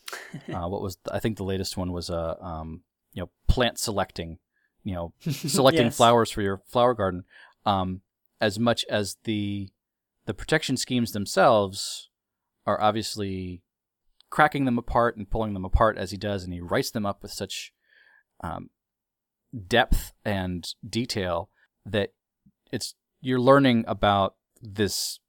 uh, 0.53 0.67
what 0.67 0.81
was 0.81 0.97
I 1.11 1.19
think 1.19 1.37
the 1.37 1.43
latest 1.43 1.77
one 1.77 1.91
was 1.91 2.09
a 2.09 2.37
uh, 2.41 2.43
um, 2.43 2.81
you 3.13 3.21
know 3.21 3.29
plant 3.47 3.77
selecting, 3.77 4.39
you 4.83 4.95
know 4.95 5.13
selecting 5.21 5.85
yes. 5.85 5.97
flowers 5.97 6.31
for 6.31 6.41
your 6.41 6.61
flower 6.67 6.95
garden, 6.95 7.25
um, 7.65 8.01
as 8.41 8.57
much 8.57 8.85
as 8.89 9.17
the 9.25 9.69
the 10.25 10.33
protection 10.33 10.77
schemes 10.77 11.11
themselves 11.11 12.09
are 12.65 12.81
obviously 12.81 13.62
cracking 14.33 14.65
them 14.65 14.79
apart 14.79 15.15
and 15.15 15.29
pulling 15.29 15.53
them 15.53 15.63
apart 15.63 15.95
as 15.95 16.09
he 16.09 16.17
does, 16.17 16.43
and 16.43 16.51
he 16.51 16.59
writes 16.59 16.89
them 16.89 17.05
up 17.05 17.21
with 17.21 17.31
such 17.31 17.71
um, 18.43 18.71
depth 19.67 20.11
and 20.25 20.65
detail 20.89 21.51
that 21.85 22.13
it's 22.71 22.95
you're 23.21 23.39
learning 23.39 23.85
about 23.87 24.33
this 24.59 25.19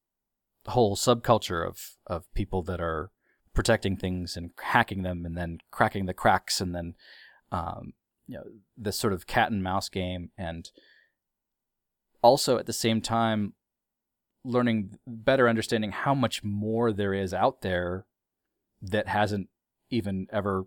whole 0.69 0.97
subculture 0.97 1.69
of 1.69 1.99
of 2.07 2.25
people 2.33 2.63
that 2.63 2.81
are 2.81 3.11
protecting 3.53 3.95
things 3.95 4.39
and 4.39 4.53
hacking 4.63 5.03
them 5.03 5.27
and 5.27 5.37
then 5.37 5.59
cracking 5.71 6.07
the 6.07 6.15
cracks 6.15 6.59
and 6.59 6.75
then 6.75 6.95
um, 7.53 7.93
you 8.27 8.39
know 8.39 8.45
this 8.75 8.99
sort 8.99 9.13
of 9.13 9.27
cat 9.27 9.51
and 9.51 9.63
mouse 9.63 9.91
game 9.91 10.31
and 10.39 10.71
also 12.23 12.57
at 12.57 12.65
the 12.65 12.73
same 12.73 13.03
time 13.03 13.53
learning 14.47 14.99
better 15.07 15.47
understanding 15.47 15.93
how 15.93 16.15
much 16.15 16.43
more 16.43 16.91
there 16.91 17.13
is 17.13 17.35
out 17.35 17.61
there 17.61 18.07
that 18.91 19.09
hasn't 19.09 19.49
even 19.91 20.27
ever 20.33 20.67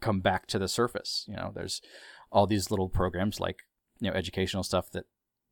come 0.00 0.20
back 0.20 0.46
to 0.46 0.58
the 0.58 0.68
surface. 0.68 1.24
You 1.28 1.36
know, 1.36 1.52
there's 1.54 1.80
all 2.30 2.46
these 2.46 2.70
little 2.70 2.88
programs 2.88 3.40
like, 3.40 3.60
you 4.00 4.10
know, 4.10 4.16
educational 4.16 4.62
stuff 4.62 4.90
that 4.90 5.04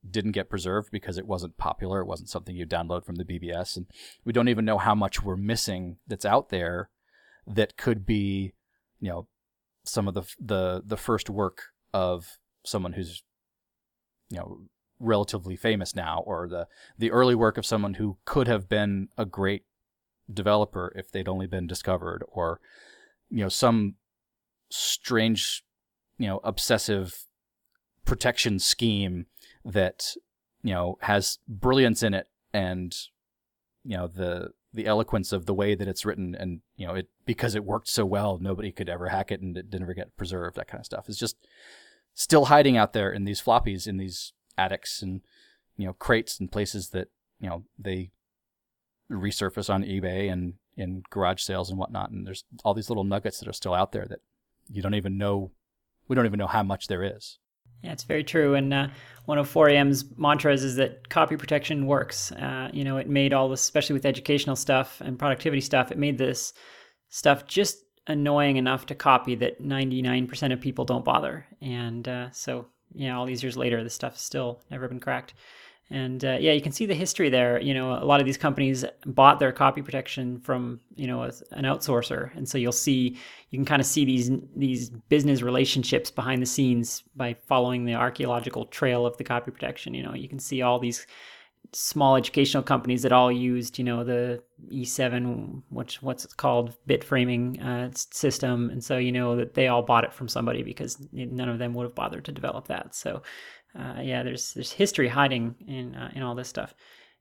didn't 0.09 0.33
get 0.33 0.51
preserved 0.51 0.91
because 0.91 1.17
it 1.17 1.27
wasn't 1.27 1.57
popular. 1.57 2.01
It 2.01 2.07
wasn't 2.07 2.29
something 2.29 2.57
you 2.57 2.67
download 2.67 3.05
from 3.05 3.17
the 3.17 3.25
BBS. 3.25 3.77
And 3.77 3.87
we 4.25 4.33
don't 4.33 4.49
even 4.49 4.65
know 4.65 4.79
how 4.79 4.95
much 4.95 5.23
we're 5.23 5.37
missing 5.37 5.99
that's 6.07 6.25
out 6.25 6.49
there 6.49 6.91
that 7.47 7.77
could 7.77 8.05
be, 8.05 8.53
you 9.01 9.09
know, 9.09 9.29
some 9.85 10.09
of 10.09 10.15
the, 10.15 10.23
the, 10.39 10.83
the 10.85 10.97
first 10.97 11.31
work 11.31 11.63
of 11.93 12.39
someone 12.65 12.93
who's, 12.93 13.23
you 14.29 14.39
know, 14.39 14.63
relatively 14.99 15.57
famous 15.57 15.97
now 15.97 16.23
or 16.27 16.49
the, 16.49 16.69
the 16.99 17.11
early 17.11 17.35
work 17.35 17.59
of 17.59 17.67
someone 17.67 17.95
who 17.95 18.19
could 18.25 18.47
have 18.47 18.69
been 18.69 19.09
a 19.19 19.25
great 19.25 19.65
developer 20.35 20.93
if 20.97 21.11
they'd 21.11 21.29
only 21.29 21.47
been 21.47 21.67
discovered 21.67 22.25
or 22.29 22.61
you 23.31 23.43
know 23.43 23.49
some 23.49 23.95
strange 24.71 25.65
you 26.19 26.27
know 26.27 26.41
obsessive 26.45 27.25
protection 28.05 28.59
scheme 28.59 29.27
that 29.65 30.15
you 30.63 30.73
know 30.73 30.97
has 31.03 31.39
brilliance 31.49 32.03
in 32.03 32.15
it 32.15 32.29
and 32.53 32.97
you 33.85 33.97
know 33.97 34.07
the 34.07 34.51
the 34.75 34.87
eloquence 34.87 35.33
of 35.33 35.47
the 35.47 35.55
way 35.55 35.75
that 35.75 35.89
it's 35.89 36.05
written 36.05 36.35
and 36.35 36.61
you 36.77 36.87
know 36.87 36.95
it 36.95 37.09
because 37.27 37.55
it 37.55 37.65
worked 37.65 37.89
so 37.89 38.05
well 38.07 38.39
nobody 38.41 38.73
could 38.73 38.89
ever 38.89 39.09
hack 39.09 39.31
it 39.31 39.41
and 39.41 39.57
it 39.57 39.71
didn't 39.71 39.85
ever 39.85 39.95
get 39.95 40.17
preserved 40.17 40.57
that 40.57 40.69
kind 40.69 40.81
of 40.81 40.87
stuff. 40.87 41.09
Is 41.09 41.19
just 41.19 41.37
still 42.15 42.47
hiding 42.47 42.77
out 42.77 42.93
there 42.93 43.13
in 43.13 43.25
these 43.25 43.43
floppies 43.43 43.87
in 43.87 43.99
these 43.99 44.33
attics 44.57 45.03
and 45.03 45.21
you 45.77 45.87
know 45.87 45.93
crates 45.93 46.39
and 46.41 46.51
places 46.51 46.91
that 46.91 47.09
you 47.41 47.49
know 47.49 47.65
they 47.79 48.11
resurface 49.13 49.73
on 49.73 49.85
eBay 49.85 50.31
and 50.31 50.55
in 50.77 51.03
garage 51.11 51.43
sales 51.43 51.71
and 51.71 51.79
whatnot. 51.79 52.11
And 52.11 52.27
there's 52.27 52.45
all 52.65 52.75
these 52.75 52.89
little 52.89 53.05
nuggets 53.05 53.39
that 53.41 53.49
are 53.49 53.53
still 53.53 53.75
out 53.75 53.93
there 53.93 54.07
that 54.09 54.21
you 54.71 54.83
don't 54.83 54.95
even 54.95 55.19
know. 55.19 55.51
We 56.09 56.17
don't 56.17 56.27
even 56.27 56.39
know 56.39 56.47
how 56.47 56.63
much 56.63 56.87
there 56.87 57.03
is. 57.03 57.39
Yeah, 57.83 57.93
it's 57.93 58.05
very 58.05 58.23
true. 58.23 58.55
And 58.55 58.73
uh, 58.73 58.89
one 59.25 59.39
of 59.39 59.53
4AM's 59.53 60.05
mantras 60.17 60.63
is 60.63 60.77
that 60.77 61.09
copy 61.09 61.37
protection 61.37 61.87
works. 61.87 62.31
Uh, 62.33 62.71
you 62.73 62.85
know, 62.85 62.97
it 62.97 63.09
made 63.09 63.33
all 63.33 63.49
this, 63.49 63.63
especially 63.63 63.95
with 63.95 64.07
educational 64.07 64.57
stuff 64.57 65.01
and 65.01 65.19
productivity 65.19 65.61
stuff, 65.61 65.91
it 65.91 65.99
made 65.99 66.17
this 66.17 66.53
stuff 67.09 67.47
just 67.47 67.85
annoying 68.07 68.57
enough 68.57 68.87
to 68.87 68.95
copy 68.95 69.35
that 69.37 69.63
99% 69.63 70.53
of 70.53 70.61
people 70.61 70.85
don't 70.85 71.05
bother. 71.05 71.47
And 71.61 72.07
uh, 72.09 72.31
so, 72.31 72.67
yeah, 72.95 73.17
all 73.17 73.27
these 73.27 73.43
years 73.43 73.57
later, 73.57 73.83
this 73.83 73.95
stuff's 73.95 74.23
still 74.23 74.61
never 74.71 74.89
been 74.89 75.01
cracked. 75.01 75.35
And 75.91 76.25
uh, 76.25 76.39
yeah, 76.41 76.53
you 76.53 76.63
can 76.63 76.73
see 76.73 76.87
the 76.87 76.95
history 76.95 77.29
there. 77.29 77.61
You 77.61 77.75
know, 77.75 77.93
a 77.93 78.05
lot 78.05 78.21
of 78.21 78.27
these 78.27 78.39
companies 78.39 78.85
bought 79.05 79.39
their 79.39 79.53
copy 79.53 79.83
protection 79.83 80.41
from 80.41 80.81
you 80.95 81.07
know 81.07 81.23
an 81.23 81.65
outsourcer, 81.65 82.35
and 82.35 82.49
so 82.49 82.57
you'll 82.57 82.73
see 82.73 83.19
you 83.51 83.59
can 83.59 83.67
kind 83.67 83.81
of 83.81 83.87
see 83.87 84.05
these 84.05 84.31
these 84.57 84.89
business 84.89 85.43
relationships 85.43 86.11
behind 86.11 86.41
the 86.41 86.47
scenes 86.47 87.03
by 87.15 87.35
following 87.47 87.85
the 87.85 87.95
archaeological 87.95 88.65
trail 88.67 89.05
of 89.05 89.17
the 89.19 89.25
copy 89.25 89.51
protection. 89.51 89.93
You 89.93 90.05
know, 90.05 90.15
you 90.15 90.29
can 90.29 90.39
see 90.39 90.63
all 90.63 90.79
these 90.79 91.07
small 91.73 92.17
educational 92.17 92.63
companies 92.63 93.03
that 93.03 93.13
all 93.13 93.31
used 93.31 93.79
you 93.79 93.85
know 93.85 94.03
the 94.03 94.43
E7, 94.71 95.63
which 95.71 96.03
what's 96.03 96.25
it 96.25 96.37
called 96.37 96.75
bit 96.87 97.05
framing 97.05 97.61
uh, 97.61 97.91
system, 97.95 98.71
and 98.71 98.83
so 98.83 98.97
you 98.97 99.13
know 99.13 99.37
that 99.37 99.55
they 99.55 99.69
all 99.69 99.83
bought 99.83 100.05
it 100.05 100.13
from 100.15 100.29
somebody 100.29 100.63
because 100.63 100.97
none 101.13 101.49
of 101.49 101.59
them 101.59 101.75
would 101.75 101.85
have 101.85 101.95
bothered 101.95 102.25
to 102.25 102.33
develop 102.33 102.69
that. 102.69 102.95
So 102.95 103.23
uh, 103.79 104.01
yeah, 104.01 104.23
there's 104.23 104.53
there's 104.55 104.73
history 104.73 105.09
hiding 105.09 105.55
in 105.67 105.95
uh, 105.95 106.11
in 106.15 106.23
all 106.23 106.35
this 106.35 106.49
stuff. 106.49 106.75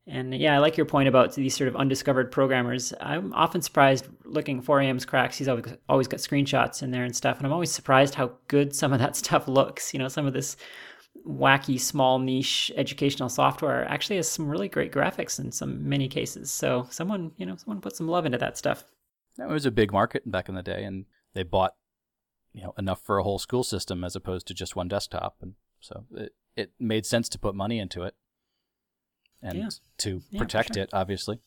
And 0.07 0.33
yeah, 0.33 0.55
I 0.55 0.57
like 0.57 0.77
your 0.77 0.87
point 0.87 1.07
about 1.07 1.35
these 1.35 1.55
sort 1.55 1.67
of 1.67 1.75
undiscovered 1.75 2.31
programmers. 2.31 2.91
I'm 2.99 3.33
often 3.33 3.61
surprised 3.61 4.07
looking 4.25 4.61
4AM's 4.61 5.05
cracks. 5.05 5.37
He's 5.37 5.47
always 5.47 5.65
always 5.87 6.07
got 6.07 6.19
screenshots 6.19 6.81
in 6.81 6.91
there 6.91 7.03
and 7.03 7.15
stuff, 7.15 7.37
and 7.37 7.45
I'm 7.45 7.53
always 7.53 7.71
surprised 7.71 8.15
how 8.15 8.31
good 8.47 8.75
some 8.75 8.93
of 8.93 8.99
that 8.99 9.15
stuff 9.21 9.47
looks. 9.47 9.93
You 9.93 9.99
know, 9.99 10.07
some 10.07 10.25
of 10.25 10.33
this 10.33 10.57
wacky 11.27 11.79
small 11.79 12.19
niche 12.19 12.71
educational 12.75 13.29
software 13.29 13.87
actually 13.87 14.15
has 14.15 14.27
some 14.27 14.47
really 14.47 14.67
great 14.67 14.91
graphics 14.91 15.39
in 15.39 15.51
some 15.51 15.87
many 15.87 16.07
cases. 16.07 16.49
So 16.49 16.87
someone, 16.89 17.31
you 17.37 17.45
know, 17.45 17.55
someone 17.55 17.81
put 17.81 17.95
some 17.95 18.07
love 18.07 18.25
into 18.25 18.39
that 18.39 18.57
stuff. 18.57 18.83
It 19.37 19.47
was 19.47 19.65
a 19.65 19.71
big 19.71 19.91
market 19.91 20.29
back 20.29 20.49
in 20.49 20.55
the 20.55 20.63
day, 20.63 20.83
and 20.83 21.05
they 21.33 21.43
bought 21.43 21.75
you 22.53 22.63
know 22.63 22.73
enough 22.77 23.01
for 23.01 23.17
a 23.17 23.23
whole 23.23 23.39
school 23.39 23.63
system 23.63 24.03
as 24.03 24.15
opposed 24.15 24.47
to 24.47 24.53
just 24.53 24.75
one 24.75 24.87
desktop, 24.87 25.37
and 25.41 25.53
so 25.79 26.05
it, 26.15 26.33
it 26.55 26.71
made 26.79 27.05
sense 27.05 27.29
to 27.29 27.39
put 27.39 27.55
money 27.55 27.79
into 27.79 28.03
it 28.03 28.15
and 29.41 29.57
yeah. 29.57 29.69
to 29.99 30.21
yeah, 30.29 30.39
protect 30.39 30.75
sure. 30.75 30.83
it, 30.83 30.89
obviously. 30.93 31.39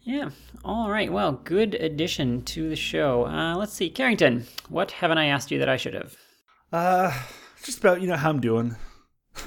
Yeah. 0.00 0.30
All 0.64 0.90
right. 0.90 1.12
Well, 1.12 1.32
good 1.32 1.74
addition 1.74 2.42
to 2.44 2.68
the 2.68 2.76
show. 2.76 3.26
Uh, 3.26 3.56
let's 3.56 3.72
see, 3.72 3.90
Carrington. 3.90 4.46
What 4.68 4.92
haven't 4.92 5.18
I 5.18 5.26
asked 5.26 5.50
you 5.50 5.58
that 5.58 5.68
I 5.68 5.76
should 5.76 5.94
have? 5.94 6.16
Uh, 6.72 7.12
just 7.64 7.78
about 7.78 8.00
you 8.00 8.08
know 8.08 8.16
how 8.16 8.30
I'm 8.30 8.40
doing. 8.40 8.76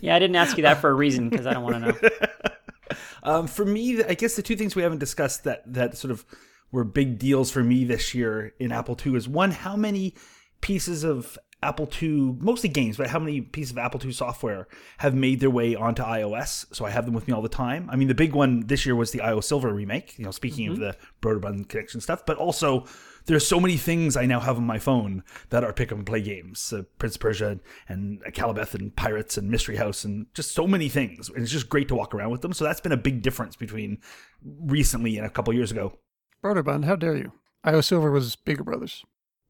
yeah, 0.00 0.16
I 0.16 0.18
didn't 0.18 0.36
ask 0.36 0.56
you 0.56 0.62
that 0.62 0.80
for 0.80 0.90
a 0.90 0.94
reason 0.94 1.28
because 1.28 1.46
I 1.46 1.54
don't 1.54 1.62
want 1.62 1.76
to 1.76 1.92
know. 1.92 2.96
um, 3.22 3.46
for 3.46 3.64
me, 3.64 4.02
I 4.02 4.14
guess 4.14 4.36
the 4.36 4.42
two 4.42 4.56
things 4.56 4.74
we 4.74 4.82
haven't 4.82 4.98
discussed 4.98 5.44
that 5.44 5.62
that 5.72 5.96
sort 5.96 6.10
of 6.10 6.24
were 6.72 6.84
big 6.84 7.18
deals 7.18 7.50
for 7.50 7.62
me 7.62 7.84
this 7.84 8.14
year 8.14 8.52
in 8.58 8.72
Apple 8.72 8.98
II 9.04 9.16
is 9.16 9.28
one, 9.28 9.50
how 9.50 9.76
many 9.76 10.14
pieces 10.60 11.04
of 11.04 11.38
Apple 11.62 11.88
II, 12.00 12.36
mostly 12.38 12.68
games, 12.68 12.96
but 12.98 13.08
how 13.08 13.18
many 13.18 13.40
pieces 13.40 13.72
of 13.72 13.78
Apple 13.78 14.00
II 14.04 14.12
software 14.12 14.68
have 14.98 15.14
made 15.14 15.40
their 15.40 15.50
way 15.50 15.74
onto 15.74 16.02
iOS? 16.02 16.66
So 16.74 16.84
I 16.84 16.90
have 16.90 17.06
them 17.06 17.14
with 17.14 17.26
me 17.26 17.34
all 17.34 17.42
the 17.42 17.48
time. 17.48 17.88
I 17.90 17.96
mean, 17.96 18.08
the 18.08 18.14
big 18.14 18.34
one 18.34 18.66
this 18.66 18.84
year 18.84 18.94
was 18.94 19.10
the 19.10 19.20
iOS 19.20 19.44
Silver 19.44 19.72
remake. 19.72 20.18
You 20.18 20.26
know, 20.26 20.30
speaking 20.30 20.66
mm-hmm. 20.70 20.82
of 20.82 20.96
the 20.96 20.96
Broderbund 21.22 21.68
connection 21.68 22.00
stuff, 22.00 22.26
but 22.26 22.36
also 22.36 22.84
there's 23.24 23.46
so 23.46 23.58
many 23.58 23.76
things 23.76 24.16
I 24.16 24.26
now 24.26 24.38
have 24.38 24.56
on 24.56 24.64
my 24.64 24.78
phone 24.78 25.24
that 25.48 25.64
are 25.64 25.72
pick 25.72 25.92
up 25.92 25.98
and 25.98 26.06
play 26.06 26.20
games. 26.20 26.72
Uh, 26.72 26.82
Prince 26.98 27.16
of 27.16 27.20
Persia 27.20 27.58
and 27.88 28.22
Akalabeth 28.24 28.74
and 28.74 28.94
Pirates 28.94 29.36
and 29.36 29.50
Mystery 29.50 29.76
House 29.76 30.04
and 30.04 30.26
just 30.34 30.52
so 30.52 30.66
many 30.66 30.88
things. 30.88 31.28
And 31.28 31.42
it's 31.42 31.52
just 31.52 31.68
great 31.68 31.88
to 31.88 31.94
walk 31.94 32.14
around 32.14 32.30
with 32.30 32.42
them. 32.42 32.52
So 32.52 32.64
that's 32.64 32.80
been 32.80 32.92
a 32.92 32.96
big 32.96 33.22
difference 33.22 33.56
between 33.56 33.98
recently 34.44 35.16
and 35.16 35.26
a 35.26 35.30
couple 35.30 35.54
years 35.54 35.72
ago. 35.72 35.98
Broderbund, 36.44 36.84
how 36.84 36.96
dare 36.96 37.16
you? 37.16 37.32
iOS 37.64 37.86
Silver 37.86 38.10
was 38.10 38.36
Beagle 38.36 38.64
Brothers. 38.64 39.04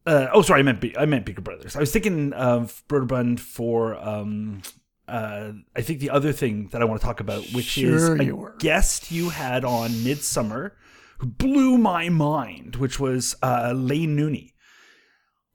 Uh, 0.07 0.29
oh, 0.33 0.43
sorry, 0.43 0.61
I 0.61 0.63
meant 0.63 0.81
Be- 0.81 0.97
I 0.97 1.05
meant 1.05 1.27
Beagle 1.27 1.43
Brothers. 1.43 1.75
I 1.75 1.81
was 1.81 1.93
thinking 1.93 2.33
of 2.33 2.83
Broderbund 2.89 3.41
for 3.41 3.97
um, 3.97 4.63
uh, 5.09 5.53
I 5.75 5.83
think 5.83 6.01
the 6.01 6.11
other 6.11 6.33
thing 6.33 6.69
that 6.69 6.81
I 6.81 6.85
want 6.85 7.01
to 7.01 7.07
talk 7.07 7.21
about, 7.21 7.45
which 7.53 7.65
sure 7.65 8.21
is 8.21 8.29
a 8.29 8.53
guest 8.59 9.11
you 9.11 9.31
had 9.31 9.65
on 9.65 10.05
Midsummer, 10.05 10.77
who 11.19 11.27
blew 11.27 11.79
my 11.79 12.09
mind, 12.09 12.77
which 12.77 13.01
was 13.01 13.37
uh, 13.43 13.73
Laine 13.75 14.17
Nooney. 14.17 14.53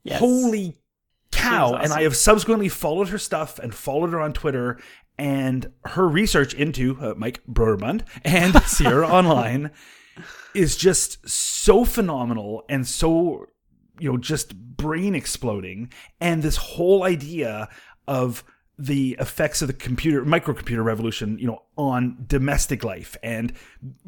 Yes. 0.04 0.20
Holy 0.20 0.78
cow! 1.32 1.74
Awesome. 1.74 1.82
And 1.82 1.94
I 1.94 2.04
have 2.04 2.16
subsequently 2.16 2.70
followed 2.70 3.10
her 3.10 3.18
stuff 3.18 3.60
and 3.60 3.74
followed 3.74 4.12
her 4.12 4.20
on 4.20 4.34
Twitter, 4.34 4.80
and 5.18 5.72
her 5.86 6.08
research 6.08 6.54
into 6.54 6.98
uh, 7.00 7.14
Mike 7.16 7.42
Broderbund 7.46 8.04
and 8.24 8.56
Sierra 8.66 9.08
Online 9.08 9.72
is 10.54 10.76
just 10.76 11.30
so 11.30 11.86
phenomenal 11.86 12.64
and 12.68 12.88
so 12.88 13.48
you 14.02 14.12
know 14.12 14.18
just 14.18 14.56
brain 14.56 15.16
exploding 15.16 15.92
and 16.20 16.44
this 16.44 16.58
whole 16.58 17.04
idea 17.04 17.70
of 18.08 18.44
the 18.78 19.16
effects 19.20 19.62
of 19.62 19.68
the 19.68 19.74
computer 19.74 20.26
microcomputer 20.26 20.84
revolution 20.84 21.38
you 21.38 21.46
know 21.46 21.62
on 21.78 22.18
domestic 22.28 22.84
life 22.84 23.16
and 23.22 23.54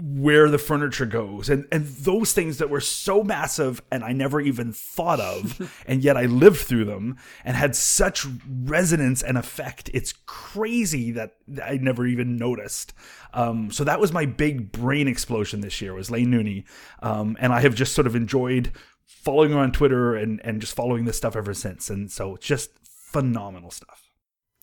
where 0.02 0.50
the 0.50 0.58
furniture 0.58 1.06
goes 1.06 1.50
and 1.50 1.68
and 1.72 1.86
those 1.86 2.34
things 2.34 2.58
that 2.58 2.70
were 2.70 2.80
so 2.80 3.24
massive 3.24 3.82
and 3.92 4.04
I 4.04 4.14
never 4.14 4.42
even 4.42 4.72
thought 4.72 5.20
of 5.20 5.84
and 5.88 6.04
yet 6.04 6.18
I 6.18 6.26
lived 6.26 6.58
through 6.58 6.86
them 6.86 7.18
and 7.46 7.56
had 7.56 7.76
such 7.76 8.26
resonance 8.48 9.22
and 9.22 9.38
effect. 9.38 9.90
It's 9.94 10.14
crazy 10.26 11.12
that 11.12 11.36
I 11.64 11.78
never 11.78 12.06
even 12.06 12.36
noticed. 12.38 12.94
Um, 13.34 13.72
so 13.72 13.84
that 13.84 14.00
was 14.00 14.12
my 14.12 14.26
big 14.26 14.72
brain 14.72 15.08
explosion 15.08 15.62
this 15.62 15.82
year 15.82 15.94
was 15.94 16.12
Laine 16.12 16.32
Nooney. 16.32 16.66
Um, 17.02 17.36
and 17.40 17.52
I 17.52 17.62
have 17.62 17.76
just 17.76 17.94
sort 17.94 18.08
of 18.08 18.16
enjoyed 18.16 18.72
following 19.06 19.52
her 19.52 19.60
on 19.60 19.72
Twitter 19.72 20.16
and 20.16 20.42
and 20.44 20.62
just 20.62 20.76
following 20.76 21.06
this 21.06 21.18
stuff 21.18 21.36
ever 21.36 21.54
since 21.54 21.90
and 21.90 22.12
so 22.12 22.36
it's 22.36 22.46
just 22.46 22.72
phenomenal 23.12 23.72
stuff 23.72 24.04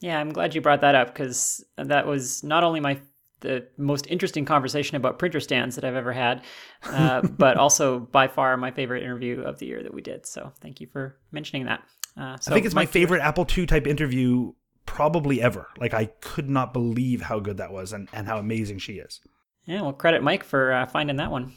yeah, 0.01 0.19
I'm 0.19 0.33
glad 0.33 0.55
you 0.55 0.61
brought 0.61 0.81
that 0.81 0.95
up 0.95 1.09
because 1.09 1.65
that 1.77 2.07
was 2.07 2.43
not 2.43 2.65
only 2.65 2.81
my 2.81 2.99
the 3.41 3.67
most 3.79 4.07
interesting 4.09 4.45
conversation 4.45 4.97
about 4.97 5.19
printer 5.19 5.41
stands 5.41 5.75
that 5.77 5.85
I've 5.85 5.95
ever 5.95 6.13
had, 6.13 6.43
uh, 6.85 7.23
but 7.39 7.57
also 7.57 8.01
by 8.01 8.29
far 8.29 8.57
my 8.57 8.71
favorite 8.71 9.03
interview 9.03 9.41
of 9.41 9.59
the 9.59 9.67
year 9.67 9.83
that 9.83 9.95
we 9.95 10.03
did. 10.03 10.27
So 10.27 10.53
thank 10.61 10.81
you 10.81 10.87
for 10.87 11.19
mentioning 11.33 11.67
that. 11.67 11.83
Uh, 12.19 12.37
so 12.39 12.51
I 12.51 12.55
think 12.55 12.67
it's 12.67 12.75
my 12.75 12.87
favorite 12.87 13.23
Apple 13.23 13.47
II 13.57 13.65
type 13.67 13.87
interview 13.87 14.53
probably 14.85 15.41
ever. 15.41 15.69
Like 15.79 15.95
I 15.95 16.07
could 16.21 16.51
not 16.51 16.75
believe 16.75 17.23
how 17.23 17.41
good 17.41 17.59
that 17.59 17.73
was 17.73 17.93
and, 17.93 18.09
and 18.13 18.27
how 18.27 18.39
amazing 18.39 18.79
she 18.79 18.95
is. 18.95 19.21
Yeah, 19.65 19.83
well, 19.83 19.93
credit 19.93 20.23
Mike 20.23 20.45
for 20.45 20.73
uh, 20.73 20.87
finding 20.87 21.17
that 21.17 21.31
one. 21.31 21.53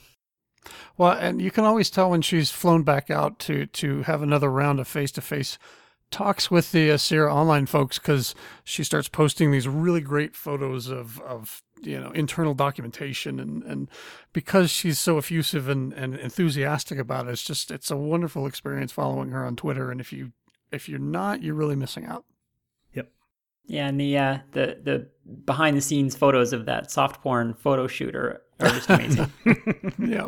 Well, 0.97 1.11
and 1.11 1.41
you 1.41 1.51
can 1.51 1.63
always 1.63 1.89
tell 1.89 2.09
when 2.09 2.21
she's 2.21 2.51
flown 2.51 2.83
back 2.83 3.09
out 3.09 3.39
to 3.39 3.65
to 3.65 4.03
have 4.03 4.21
another 4.21 4.49
round 4.49 4.79
of 4.79 4.87
face 4.87 5.11
to 5.13 5.21
face 5.21 5.57
talks 6.13 6.51
with 6.51 6.71
the 6.71 6.91
uh, 6.91 6.97
Sierra 6.97 7.33
Online 7.33 7.65
folks 7.65 7.97
because 7.97 8.35
she 8.63 8.83
starts 8.83 9.09
posting 9.09 9.51
these 9.51 9.67
really 9.67 9.99
great 9.99 10.35
photos 10.35 10.87
of, 10.87 11.19
of 11.21 11.63
you 11.81 11.99
know 11.99 12.11
internal 12.11 12.53
documentation 12.53 13.39
and, 13.39 13.63
and 13.63 13.89
because 14.31 14.71
she's 14.71 14.99
so 14.99 15.17
effusive 15.17 15.67
and, 15.67 15.91
and 15.93 16.15
enthusiastic 16.15 16.99
about 16.99 17.27
it, 17.27 17.31
it's 17.31 17.43
just 17.43 17.71
it's 17.71 17.91
a 17.91 17.97
wonderful 17.97 18.45
experience 18.45 18.91
following 18.91 19.31
her 19.31 19.45
on 19.45 19.55
Twitter. 19.55 19.91
And 19.91 19.99
if 19.99 20.13
you 20.13 20.31
if 20.71 20.87
you're 20.87 20.99
not, 20.99 21.43
you're 21.43 21.55
really 21.55 21.75
missing 21.75 22.05
out. 22.05 22.25
Yep. 22.93 23.11
Yeah, 23.65 23.87
and 23.87 23.99
the 23.99 24.17
uh, 24.17 24.37
the 24.51 24.77
the 24.83 25.07
behind 25.45 25.75
the 25.75 25.81
scenes 25.81 26.15
photos 26.15 26.53
of 26.53 26.65
that 26.67 26.91
soft 26.91 27.21
porn 27.21 27.55
photo 27.55 27.87
shoot 27.87 28.15
are, 28.15 28.41
are 28.59 28.69
just 28.69 28.89
amazing. 28.89 29.31
yeah. 29.99 30.27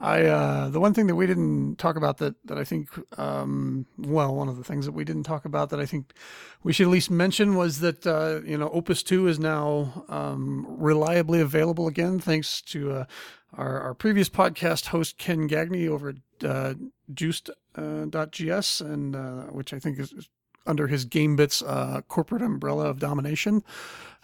I 0.00 0.24
uh, 0.24 0.68
the 0.68 0.80
one 0.80 0.92
thing 0.92 1.06
that 1.06 1.14
we 1.14 1.26
didn't 1.26 1.76
talk 1.76 1.96
about 1.96 2.18
that 2.18 2.34
that 2.46 2.58
I 2.58 2.64
think 2.64 2.90
um, 3.18 3.86
well 3.96 4.34
one 4.34 4.48
of 4.48 4.56
the 4.56 4.64
things 4.64 4.84
that 4.86 4.92
we 4.92 5.04
didn't 5.04 5.22
talk 5.22 5.44
about 5.44 5.70
that 5.70 5.80
I 5.80 5.86
think 5.86 6.12
we 6.62 6.72
should 6.72 6.86
at 6.86 6.92
least 6.92 7.10
mention 7.10 7.54
was 7.54 7.80
that 7.80 8.06
uh, 8.06 8.40
you 8.44 8.58
know 8.58 8.68
Opus 8.70 9.02
two 9.02 9.26
is 9.26 9.38
now 9.38 10.04
um, 10.08 10.66
reliably 10.68 11.40
available 11.40 11.86
again 11.86 12.18
thanks 12.18 12.60
to 12.62 12.92
uh, 12.92 13.04
our, 13.54 13.80
our 13.80 13.94
previous 13.94 14.28
podcast 14.28 14.86
host 14.86 15.16
Ken 15.16 15.46
Gagne 15.46 15.88
over 15.88 16.10
at 16.10 16.46
uh, 16.46 16.74
Juiced.gs 17.12 18.80
uh, 18.82 18.84
and 18.84 19.16
uh, 19.16 19.42
which 19.44 19.72
I 19.72 19.78
think 19.78 19.98
is 19.98 20.28
under 20.66 20.86
his 20.86 21.06
GameBits 21.06 21.62
uh, 21.66 22.02
corporate 22.02 22.42
umbrella 22.42 22.88
of 22.88 22.98
domination. 22.98 23.62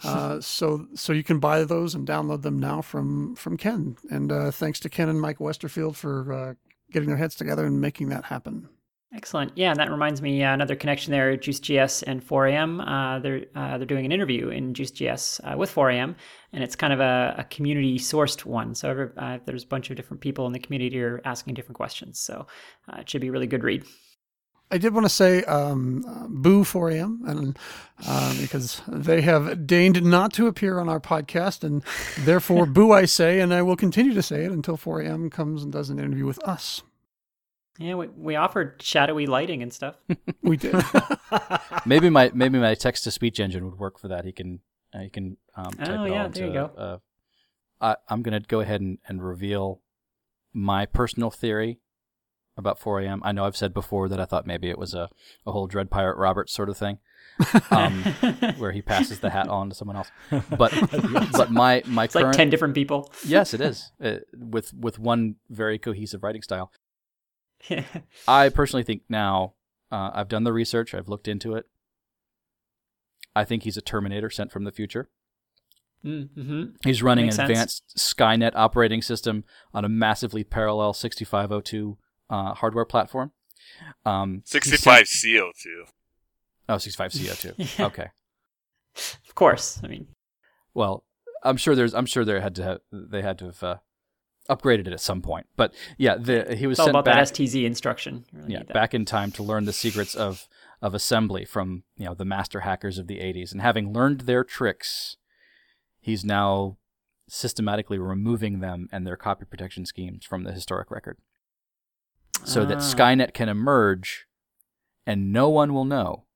Uh, 0.02 0.40
so 0.40 0.86
so 0.94 1.12
you 1.12 1.22
can 1.22 1.38
buy 1.38 1.62
those 1.62 1.94
and 1.94 2.08
download 2.08 2.40
them 2.40 2.58
now 2.58 2.80
from 2.80 3.36
from 3.36 3.58
Ken. 3.58 3.96
And 4.10 4.32
uh, 4.32 4.50
thanks 4.50 4.80
to 4.80 4.88
Ken 4.88 5.10
and 5.10 5.20
Mike 5.20 5.40
Westerfield 5.40 5.94
for 5.94 6.32
uh, 6.32 6.54
getting 6.90 7.10
their 7.10 7.18
heads 7.18 7.34
together 7.34 7.66
and 7.66 7.82
making 7.82 8.08
that 8.08 8.24
happen. 8.24 8.70
Excellent. 9.14 9.52
Yeah, 9.56 9.72
and 9.72 9.78
that 9.78 9.90
reminds 9.90 10.22
me 10.22 10.42
uh, 10.42 10.54
another 10.54 10.74
connection 10.74 11.10
there. 11.10 11.36
Juiced.gs 11.36 12.02
and 12.04 12.26
4AM. 12.26 12.80
Uh, 12.80 13.18
they're 13.18 13.44
they're 13.54 13.84
doing 13.84 14.06
an 14.06 14.10
interview 14.10 14.48
in 14.48 14.72
Juice 14.72 14.90
Juiced.gs 14.90 15.40
with 15.58 15.74
4AM, 15.74 16.14
and 16.54 16.64
it's 16.64 16.76
kind 16.76 16.94
of 16.94 17.00
a, 17.00 17.34
a 17.36 17.44
community 17.44 17.98
sourced 17.98 18.46
one. 18.46 18.74
So 18.74 18.88
every, 18.88 19.40
there's 19.44 19.64
a 19.64 19.66
bunch 19.66 19.90
of 19.90 19.96
different 19.96 20.22
people 20.22 20.46
in 20.46 20.54
the 20.54 20.60
community 20.60 20.96
who 20.96 21.04
are 21.04 21.20
asking 21.26 21.54
different 21.54 21.76
questions. 21.76 22.18
So 22.18 22.46
it 22.96 23.06
should 23.10 23.20
be 23.20 23.28
a 23.28 23.32
really 23.32 23.46
good 23.46 23.64
read. 23.64 23.84
I 24.70 24.78
did 24.78 24.94
want 24.94 25.04
to 25.04 25.10
say 25.10 25.42
um, 25.44 26.04
uh, 26.06 26.26
boo 26.28 26.62
4am 26.62 27.28
and 27.28 27.58
uh, 28.06 28.34
because 28.40 28.80
they 28.86 29.20
have 29.22 29.66
deigned 29.66 30.02
not 30.02 30.32
to 30.34 30.46
appear 30.46 30.78
on 30.78 30.88
our 30.88 31.00
podcast 31.00 31.64
and 31.64 31.82
therefore 32.20 32.66
boo 32.66 32.92
I 32.92 33.04
say 33.04 33.40
and 33.40 33.52
I 33.52 33.62
will 33.62 33.76
continue 33.76 34.14
to 34.14 34.22
say 34.22 34.44
it 34.44 34.52
until 34.52 34.76
4am 34.76 35.30
comes 35.32 35.64
and 35.64 35.72
does 35.72 35.90
an 35.90 35.98
interview 35.98 36.24
with 36.24 36.42
us. 36.46 36.82
Yeah, 37.78 37.94
we, 37.94 38.08
we 38.08 38.36
offered 38.36 38.82
shadowy 38.82 39.26
lighting 39.26 39.62
and 39.62 39.72
stuff. 39.72 39.96
we 40.42 40.56
did. 40.56 40.74
maybe 41.86 42.10
my 42.10 42.30
maybe 42.34 42.58
my 42.58 42.74
text 42.74 43.04
to 43.04 43.10
speech 43.10 43.40
engine 43.40 43.64
would 43.64 43.78
work 43.78 43.98
for 43.98 44.08
that. 44.08 44.26
He 44.26 44.32
can 44.32 44.60
uh, 44.92 44.98
he 44.98 45.08
can 45.08 45.38
um, 45.56 45.72
type 45.72 45.88
oh, 45.88 46.04
it 46.04 46.10
yeah, 46.10 46.22
all 46.24 46.28
there 46.28 46.46
you 46.46 46.52
go. 46.52 46.70
Uh, 46.76 46.98
I, 47.80 47.96
I'm 48.08 48.22
going 48.22 48.40
to 48.40 48.46
go 48.46 48.60
ahead 48.60 48.82
and, 48.82 48.98
and 49.08 49.24
reveal 49.24 49.80
my 50.52 50.84
personal 50.84 51.30
theory 51.30 51.80
about 52.60 52.78
4 52.78 53.00
a.m. 53.00 53.20
I 53.24 53.32
know 53.32 53.44
I've 53.44 53.56
said 53.56 53.74
before 53.74 54.08
that 54.08 54.20
I 54.20 54.24
thought 54.24 54.46
maybe 54.46 54.70
it 54.70 54.78
was 54.78 54.94
a, 54.94 55.08
a 55.46 55.52
whole 55.52 55.66
Dread 55.66 55.90
Pirate 55.90 56.16
Roberts 56.16 56.52
sort 56.52 56.68
of 56.68 56.76
thing, 56.76 56.98
um, 57.70 58.02
where 58.58 58.72
he 58.72 58.82
passes 58.82 59.20
the 59.20 59.30
hat 59.30 59.48
on 59.48 59.70
to 59.70 59.74
someone 59.74 59.96
else. 59.96 60.10
But 60.56 60.72
but 61.32 61.50
my 61.50 61.82
my 61.86 62.04
it's 62.04 62.14
current, 62.14 62.28
like 62.28 62.36
ten 62.36 62.50
different 62.50 62.74
people. 62.74 63.12
yes, 63.26 63.52
it 63.54 63.60
is 63.60 63.90
uh, 64.02 64.18
with 64.32 64.72
with 64.74 64.98
one 64.98 65.36
very 65.48 65.78
cohesive 65.78 66.22
writing 66.22 66.42
style. 66.42 66.70
I 68.28 68.48
personally 68.48 68.84
think 68.84 69.02
now 69.08 69.54
uh, 69.90 70.10
I've 70.14 70.28
done 70.28 70.44
the 70.44 70.52
research. 70.52 70.94
I've 70.94 71.08
looked 71.08 71.28
into 71.28 71.54
it. 71.54 71.66
I 73.34 73.44
think 73.44 73.62
he's 73.62 73.76
a 73.76 73.82
Terminator 73.82 74.30
sent 74.30 74.50
from 74.50 74.64
the 74.64 74.72
future. 74.72 75.10
Mm-hmm. 76.04 76.64
He's 76.82 77.02
running 77.02 77.26
Makes 77.26 77.38
an 77.38 77.46
sense. 77.46 77.50
advanced 77.50 77.96
Skynet 77.98 78.52
operating 78.54 79.02
system 79.02 79.44
on 79.74 79.84
a 79.84 79.88
massively 79.88 80.44
parallel 80.44 80.94
6502 80.94 81.98
uh, 82.30 82.54
hardware 82.54 82.84
platform. 82.86 83.32
Um, 84.06 84.42
65 84.44 85.04
CO2. 85.04 85.66
Oh, 86.68 86.78
65 86.78 87.12
CO2. 87.12 87.84
Okay. 87.86 88.08
Of 89.28 89.34
course. 89.34 89.80
I 89.84 89.88
mean, 89.88 90.08
well, 90.74 91.04
I'm 91.44 91.56
sure 91.56 91.74
there's. 91.74 91.94
I'm 91.94 92.06
sure 92.06 92.24
they 92.24 92.40
had 92.40 92.54
to. 92.56 92.62
Have, 92.62 92.80
they 92.90 93.22
had 93.22 93.38
to 93.38 93.46
have 93.46 93.62
uh, 93.62 93.76
upgraded 94.48 94.88
it 94.88 94.92
at 94.92 95.00
some 95.00 95.22
point. 95.22 95.46
But 95.56 95.72
yeah, 95.96 96.16
the, 96.16 96.56
he 96.56 96.66
was 96.66 96.78
it's 96.78 96.80
all 96.80 96.90
about 96.90 97.04
back. 97.04 97.14
that 97.14 97.34
STZ 97.34 97.64
instruction. 97.64 98.24
Really 98.32 98.54
yeah, 98.54 98.62
back 98.64 98.92
in 98.92 99.04
time 99.04 99.30
to 99.32 99.44
learn 99.44 99.64
the 99.64 99.72
secrets 99.72 100.14
of 100.16 100.48
of 100.82 100.92
assembly 100.92 101.44
from 101.44 101.84
you 101.96 102.06
know 102.06 102.14
the 102.14 102.24
master 102.24 102.60
hackers 102.60 102.98
of 102.98 103.06
the 103.06 103.18
80s, 103.18 103.52
and 103.52 103.60
having 103.60 103.92
learned 103.92 104.22
their 104.22 104.42
tricks, 104.42 105.16
he's 106.00 106.24
now 106.24 106.76
systematically 107.28 107.98
removing 107.98 108.58
them 108.58 108.88
and 108.90 109.06
their 109.06 109.16
copy 109.16 109.44
protection 109.44 109.86
schemes 109.86 110.24
from 110.26 110.42
the 110.42 110.52
historic 110.52 110.90
record 110.90 111.16
so 112.44 112.64
that 112.64 112.78
Ah. 112.78 112.80
Skynet 112.80 113.34
can 113.34 113.48
emerge 113.48 114.26
and 115.06 115.32
no 115.32 115.48
one 115.48 115.72
will 115.74 115.84
know 115.84 116.26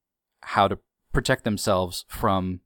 how 0.43 0.69
to 0.69 0.79
protect 1.13 1.45
themselves 1.45 2.05
from 2.09 2.61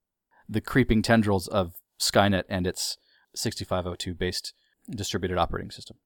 the 0.49 0.61
creeping 0.61 1.03
tendrils 1.03 1.49
of 1.49 1.75
Skynet 2.01 2.45
and 2.49 2.67
its 2.67 2.97
6502 3.35 4.15
based 4.15 4.55
distributed 4.91 5.39
operating 5.39 5.71
system. 5.71 5.99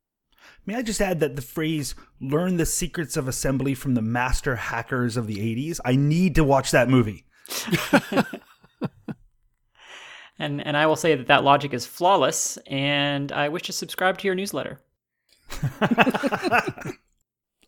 May 0.67 0.75
I 0.75 0.83
just 0.83 1.01
add 1.01 1.21
that 1.21 1.37
the 1.37 1.43
phrase 1.43 1.95
learn 2.21 2.57
the 2.57 2.67
secrets 2.67 3.17
of 3.17 3.29
assembly 3.29 3.75
from 3.75 3.95
the 3.95 4.03
master 4.03 4.57
hackers 4.57 5.17
of 5.17 5.29
the 5.29 5.37
80s? 5.37 5.79
I 5.85 5.95
need 5.95 6.35
to 6.35 6.43
watch 6.43 6.73
that 6.73 6.89
movie. 6.89 7.27
And 10.39 10.67
and 10.67 10.77
I 10.77 10.87
will 10.87 10.97
say 10.97 11.15
that 11.15 11.29
that 11.29 11.45
logic 11.45 11.73
is 11.73 11.87
flawless, 11.87 12.57
and 12.67 13.31
I 13.31 13.49
wish 13.49 13.63
to 13.65 13.73
subscribe 13.73 14.19
to 14.19 14.27
your 14.27 14.35
newsletter. 14.35 14.81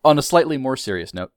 On 0.05 0.19
a 0.19 0.23
slightly 0.23 0.59
more 0.59 0.77
serious 0.77 1.15
note, 1.15 1.33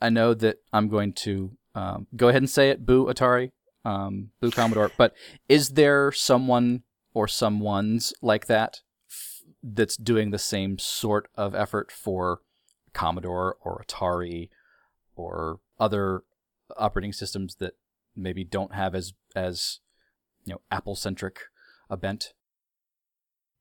I- 0.00 0.10
know 0.10 0.34
that 0.34 0.58
I'm 0.72 0.88
going 0.88 1.12
to 1.14 1.56
um, 1.74 2.06
go 2.14 2.28
ahead 2.28 2.42
and 2.42 2.50
say 2.50 2.68
it, 2.70 2.84
boo 2.84 3.06
Atari, 3.06 3.50
um, 3.84 4.30
boo 4.40 4.50
Commodore, 4.50 4.90
but 4.98 5.14
is 5.48 5.70
there 5.70 6.12
someone 6.12 6.82
or 7.14 7.26
someones 7.26 8.12
like 8.20 8.46
that 8.46 8.80
f- 9.10 9.42
that's 9.62 9.96
doing 9.96 10.30
the 10.30 10.38
same 10.38 10.78
sort 10.78 11.28
of 11.34 11.54
effort 11.54 11.90
for 11.90 12.40
Commodore 12.92 13.56
or 13.64 13.82
Atari 13.86 14.50
or 15.16 15.60
other 15.80 16.22
operating 16.76 17.12
systems 17.12 17.56
that 17.56 17.74
maybe 18.14 18.44
don't 18.44 18.74
have 18.74 18.94
as 18.94 19.14
as 19.34 19.80
you 20.44 20.52
know 20.52 20.60
Apple 20.70 20.94
centric 20.94 21.40
a 21.88 21.96
bent? 21.96 22.34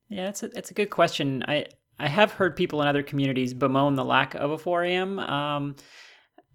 Yeah, 0.10 0.28
it's 0.30 0.44
a 0.44 0.50
it's 0.58 0.72
a 0.72 0.74
good 0.74 0.90
question. 0.90 1.44
I 1.48 1.68
I 2.02 2.08
have 2.08 2.32
heard 2.32 2.56
people 2.56 2.82
in 2.82 2.88
other 2.88 3.04
communities 3.04 3.54
bemoan 3.54 3.94
the 3.94 4.04
lack 4.04 4.34
of 4.34 4.50
a 4.50 4.58
4 4.58 4.84
a.m. 4.86 5.20
Um, 5.20 5.76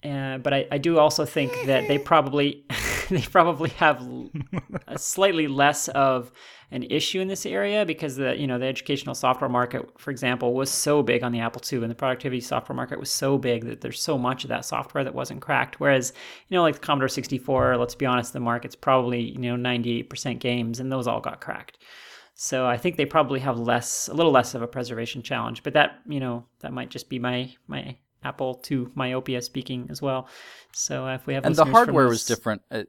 uh, 0.04 0.38
but 0.38 0.52
I, 0.52 0.66
I 0.72 0.78
do 0.78 0.98
also 0.98 1.24
think 1.24 1.52
that 1.66 1.86
they 1.86 1.98
probably 1.98 2.64
they 3.10 3.22
probably 3.22 3.70
have 3.70 4.04
slightly 4.96 5.46
less 5.46 5.86
of 5.88 6.32
an 6.72 6.82
issue 6.82 7.20
in 7.20 7.28
this 7.28 7.46
area 7.46 7.86
because 7.86 8.16
the 8.16 8.36
you 8.36 8.48
know 8.48 8.58
the 8.58 8.66
educational 8.66 9.14
software 9.14 9.48
market, 9.48 9.88
for 10.00 10.10
example, 10.10 10.52
was 10.52 10.68
so 10.68 11.00
big 11.02 11.22
on 11.22 11.30
the 11.30 11.38
Apple 11.38 11.62
II, 11.72 11.82
and 11.82 11.90
the 11.90 11.94
productivity 11.94 12.40
software 12.40 12.74
market 12.74 12.98
was 12.98 13.10
so 13.10 13.38
big 13.38 13.66
that 13.66 13.82
there's 13.82 14.02
so 14.02 14.18
much 14.18 14.42
of 14.42 14.48
that 14.48 14.64
software 14.64 15.04
that 15.04 15.14
wasn't 15.14 15.40
cracked. 15.40 15.78
Whereas 15.78 16.12
you 16.48 16.56
know 16.56 16.62
like 16.62 16.74
the 16.74 16.80
Commodore 16.80 17.08
64, 17.08 17.76
let's 17.76 17.94
be 17.94 18.06
honest, 18.06 18.32
the 18.32 18.40
market's 18.40 18.74
probably 18.74 19.20
you 19.20 19.38
know 19.38 19.54
98% 19.56 20.40
games, 20.40 20.80
and 20.80 20.90
those 20.90 21.06
all 21.06 21.20
got 21.20 21.40
cracked. 21.40 21.78
So 22.38 22.66
I 22.66 22.76
think 22.76 22.96
they 22.96 23.06
probably 23.06 23.40
have 23.40 23.58
less, 23.58 24.08
a 24.08 24.14
little 24.14 24.30
less 24.30 24.54
of 24.54 24.60
a 24.60 24.66
preservation 24.66 25.22
challenge. 25.22 25.62
But 25.62 25.72
that, 25.72 26.00
you 26.06 26.20
know, 26.20 26.44
that 26.60 26.72
might 26.72 26.90
just 26.90 27.08
be 27.08 27.18
my 27.18 27.50
my 27.66 27.96
Apple 28.22 28.54
to 28.54 28.92
myopia 28.94 29.40
speaking 29.40 29.88
as 29.90 30.02
well. 30.02 30.28
So 30.72 31.08
if 31.08 31.26
we 31.26 31.32
have 31.32 31.46
and 31.46 31.56
the 31.56 31.64
hardware 31.64 32.06
was 32.06 32.26
different. 32.26 32.60
Uh, 32.70 32.84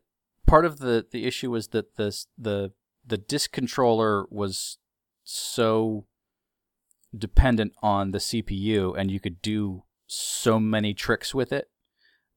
part 0.46 0.66
of 0.66 0.80
the 0.80 1.06
the 1.12 1.26
issue 1.26 1.50
was 1.52 1.70
that 1.70 1.96
the 1.96 2.14
the 2.38 2.74
the 3.06 3.18
disk 3.18 3.54
controller 3.54 4.26
was 4.30 4.80
so 5.24 6.06
dependent 7.18 7.72
on 7.82 8.12
the 8.12 8.18
CPU, 8.18 8.98
and 8.98 9.10
you 9.10 9.22
could 9.22 9.42
do 9.42 9.84
so 10.08 10.60
many 10.60 10.94
tricks 10.94 11.34
with 11.34 11.54
it 11.54 11.70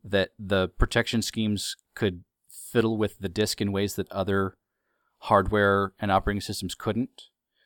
that 0.04 0.30
the 0.38 0.68
protection 0.68 1.22
schemes 1.22 1.76
could 1.96 2.22
fiddle 2.48 2.96
with 2.96 3.18
the 3.18 3.28
disk 3.28 3.60
in 3.60 3.72
ways 3.72 3.96
that 3.96 4.10
other 4.12 4.54
hardware 5.24 5.92
and 6.00 6.10
operating 6.10 6.40
systems 6.40 6.74
couldn't. 6.74 7.22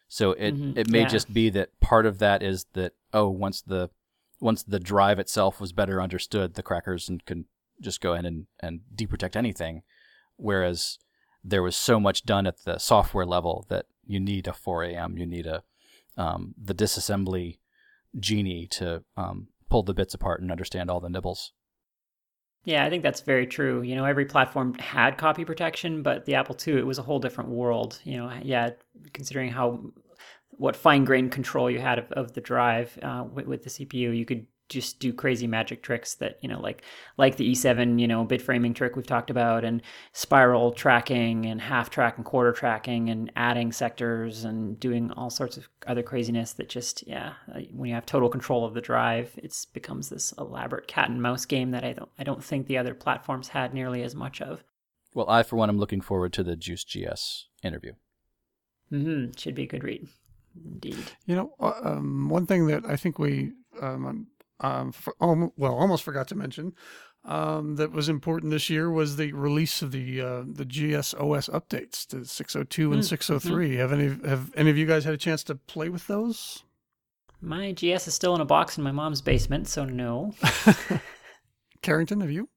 So 0.09 0.32
it 0.32 0.55
Mhm, 0.55 0.76
it 0.76 0.89
may 0.89 1.01
yeah. 1.01 1.09
just 1.09 1.32
be 1.32 1.51
that 1.51 1.78
part 1.81 2.06
of 2.06 2.18
that 2.18 2.43
is 2.43 2.66
that 2.74 2.93
oh 3.12 3.28
once 3.28 3.62
the 3.62 3.90
once 4.40 4.62
the 4.62 4.81
drive 4.81 5.18
itself 5.18 5.60
was 5.60 5.72
better 5.72 6.02
understood, 6.02 6.55
the 6.55 6.62
crackers 6.62 7.09
and 7.09 7.24
can 7.24 7.47
just 7.81 8.01
go 8.01 8.14
in 8.14 8.26
and, 8.26 8.47
and 8.60 8.81
deprotect 8.94 9.36
anything. 9.36 9.82
Whereas 10.36 10.98
there 11.43 11.62
was 11.62 11.76
so 11.76 11.98
much 11.98 12.24
done 12.24 12.47
at 12.47 12.64
the 12.64 12.78
software 12.78 13.26
level 13.26 13.66
that 13.68 13.86
you 14.06 14.20
need 14.20 14.47
a 14.47 14.52
4 14.52 14.85
a.m. 14.85 15.16
You 15.18 15.26
need 15.26 15.47
a 15.47 15.62
um, 16.16 16.55
the 16.60 16.74
disassembly 16.74 17.59
genie 18.18 18.66
to 18.68 19.02
um, 19.16 19.48
pull 19.68 19.82
the 19.82 19.94
bits 19.94 20.14
apart 20.14 20.40
and 20.40 20.51
understand 20.51 20.90
all 20.90 21.01
the 21.01 21.09
nibbles. 21.09 21.52
Yeah, 22.65 22.85
I 22.85 22.91
think 22.91 23.03
that's 23.03 23.20
very 23.20 23.47
true. 23.47 23.82
You 23.82 23.95
know, 23.95 24.05
every 24.07 24.24
platform 24.24 24.74
had 24.74 25.19
copy 25.19 25.45
protection, 25.45 26.03
but 26.03 26.24
the 26.24 26.35
Apple 26.35 26.57
II, 26.66 26.78
it 26.78 26.86
was 26.86 26.99
a 26.99 27.03
whole 27.03 27.19
different 27.19 27.51
world. 27.51 28.01
You 28.05 28.16
know, 28.16 28.32
yeah, 28.43 28.70
considering 29.12 29.51
how 29.51 29.81
what 30.57 30.74
fine 30.74 31.05
grained 31.05 31.32
control 31.32 31.70
you 31.70 31.78
had 31.78 31.99
of, 31.99 32.12
of 32.12 32.32
the 32.32 32.41
drive 32.41 32.97
uh, 33.03 33.24
with, 33.31 33.47
with 33.47 33.62
the 33.65 33.70
CPU, 33.70 34.16
you 34.16 34.24
could 34.24 34.47
just 34.75 34.99
do 34.99 35.13
crazy 35.13 35.47
magic 35.47 35.83
tricks 35.83 36.15
that 36.17 36.39
you 36.43 36.49
know, 36.49 36.61
like 36.61 36.83
like 37.17 37.37
the 37.37 37.51
E7, 37.53 37.99
you 37.99 38.07
know, 38.07 38.25
bit 38.25 38.43
framing 38.43 38.75
trick 38.75 38.97
we've 38.97 39.07
talked 39.07 39.31
about, 39.31 39.65
and 39.65 39.81
spiral 40.13 40.73
tracking, 40.73 41.47
and 41.47 41.61
half 41.61 41.91
track 41.91 42.17
and 42.17 42.25
quarter 42.25 42.53
tracking, 42.53 43.09
and 43.09 43.33
adding 43.37 43.73
sectors, 43.73 44.45
and 44.45 44.79
doing 44.79 45.11
all 45.13 45.31
sorts 45.31 45.57
of 45.57 45.69
other 45.87 46.03
craziness 46.03 46.53
that 46.55 46.69
just 46.69 47.07
yeah, 47.07 47.35
uh, 47.55 47.61
when 47.73 47.89
you 47.89 47.95
have 47.95 48.07
total 48.07 48.29
control 48.29 48.65
of 48.65 48.75
the 48.75 48.81
drive, 48.81 49.33
it 49.37 49.55
becomes 49.73 50.09
this 50.09 50.33
elaborate 50.39 50.87
cat 50.87 51.09
and 51.09 51.23
mouse 51.23 51.47
game 51.47 51.71
that 51.71 51.85
I 51.85 51.93
don't 51.93 52.11
I 52.19 52.25
don't 52.25 52.45
think 52.45 52.67
the 52.67 52.79
other 52.79 52.95
platforms 52.95 53.49
had 53.49 53.73
nearly 53.73 54.03
as 54.03 54.15
much 54.15 54.41
of. 54.41 54.63
Well, 55.15 55.31
I 55.31 55.45
for 55.45 55.57
one 55.57 55.69
am 55.69 55.79
looking 55.79 56.01
forward 56.01 56.33
to 56.35 56.43
the 56.43 56.57
Juiced.GS 56.57 57.47
interview. 57.63 57.93
Mm-hmm. 58.93 59.33
Should 59.37 59.55
be 59.55 59.63
a 59.63 59.67
good 59.67 59.85
read, 59.85 60.09
indeed. 60.65 61.05
You 61.27 61.37
know, 61.37 61.55
uh, 61.61 61.73
um, 61.83 62.29
one 62.29 62.47
thing 62.47 62.67
that 62.67 62.85
I 62.85 62.97
think 62.97 63.19
we, 63.19 63.53
um, 63.81 64.27
um, 64.60 64.93
for, 64.93 65.14
um, 65.20 65.51
well, 65.56 65.74
almost 65.74 66.02
forgot 66.02 66.28
to 66.28 66.35
mention, 66.35 66.74
um, 67.24 67.76
that 67.76 67.90
was 67.93 68.09
important 68.09 68.51
this 68.51 68.68
year 68.68 68.90
was 68.90 69.16
the 69.16 69.32
release 69.32 69.81
of 69.81 69.93
the 69.93 70.20
uh, 70.20 70.43
the 70.47 70.66
GSOS 70.66 71.48
updates 71.51 72.06
to 72.09 72.24
602 72.24 72.93
and 72.93 73.02
Mm, 73.02 73.05
603. 73.05 73.76
Have 73.76 73.93
any 73.93 74.09
have 74.28 74.52
any 74.56 74.70
of 74.70 74.76
you 74.76 74.86
guys 74.86 75.05
had 75.05 75.14
a 75.14 75.18
chance 75.18 75.43
to 75.44 75.55
play 75.55 75.89
with 75.89 76.06
those? 76.06 76.64
My 77.40 77.72
GS 77.72 78.09
is 78.09 78.14
still 78.14 78.35
in 78.35 78.40
a 78.40 78.44
box 78.47 78.78
in 78.78 78.85
my 78.85 78.93
mom's 78.93 79.20
basement, 79.20 79.68
so 79.68 79.85
no. 79.85 80.35
Carrington, 81.82 82.20
have 82.20 82.31
you? 82.31 82.48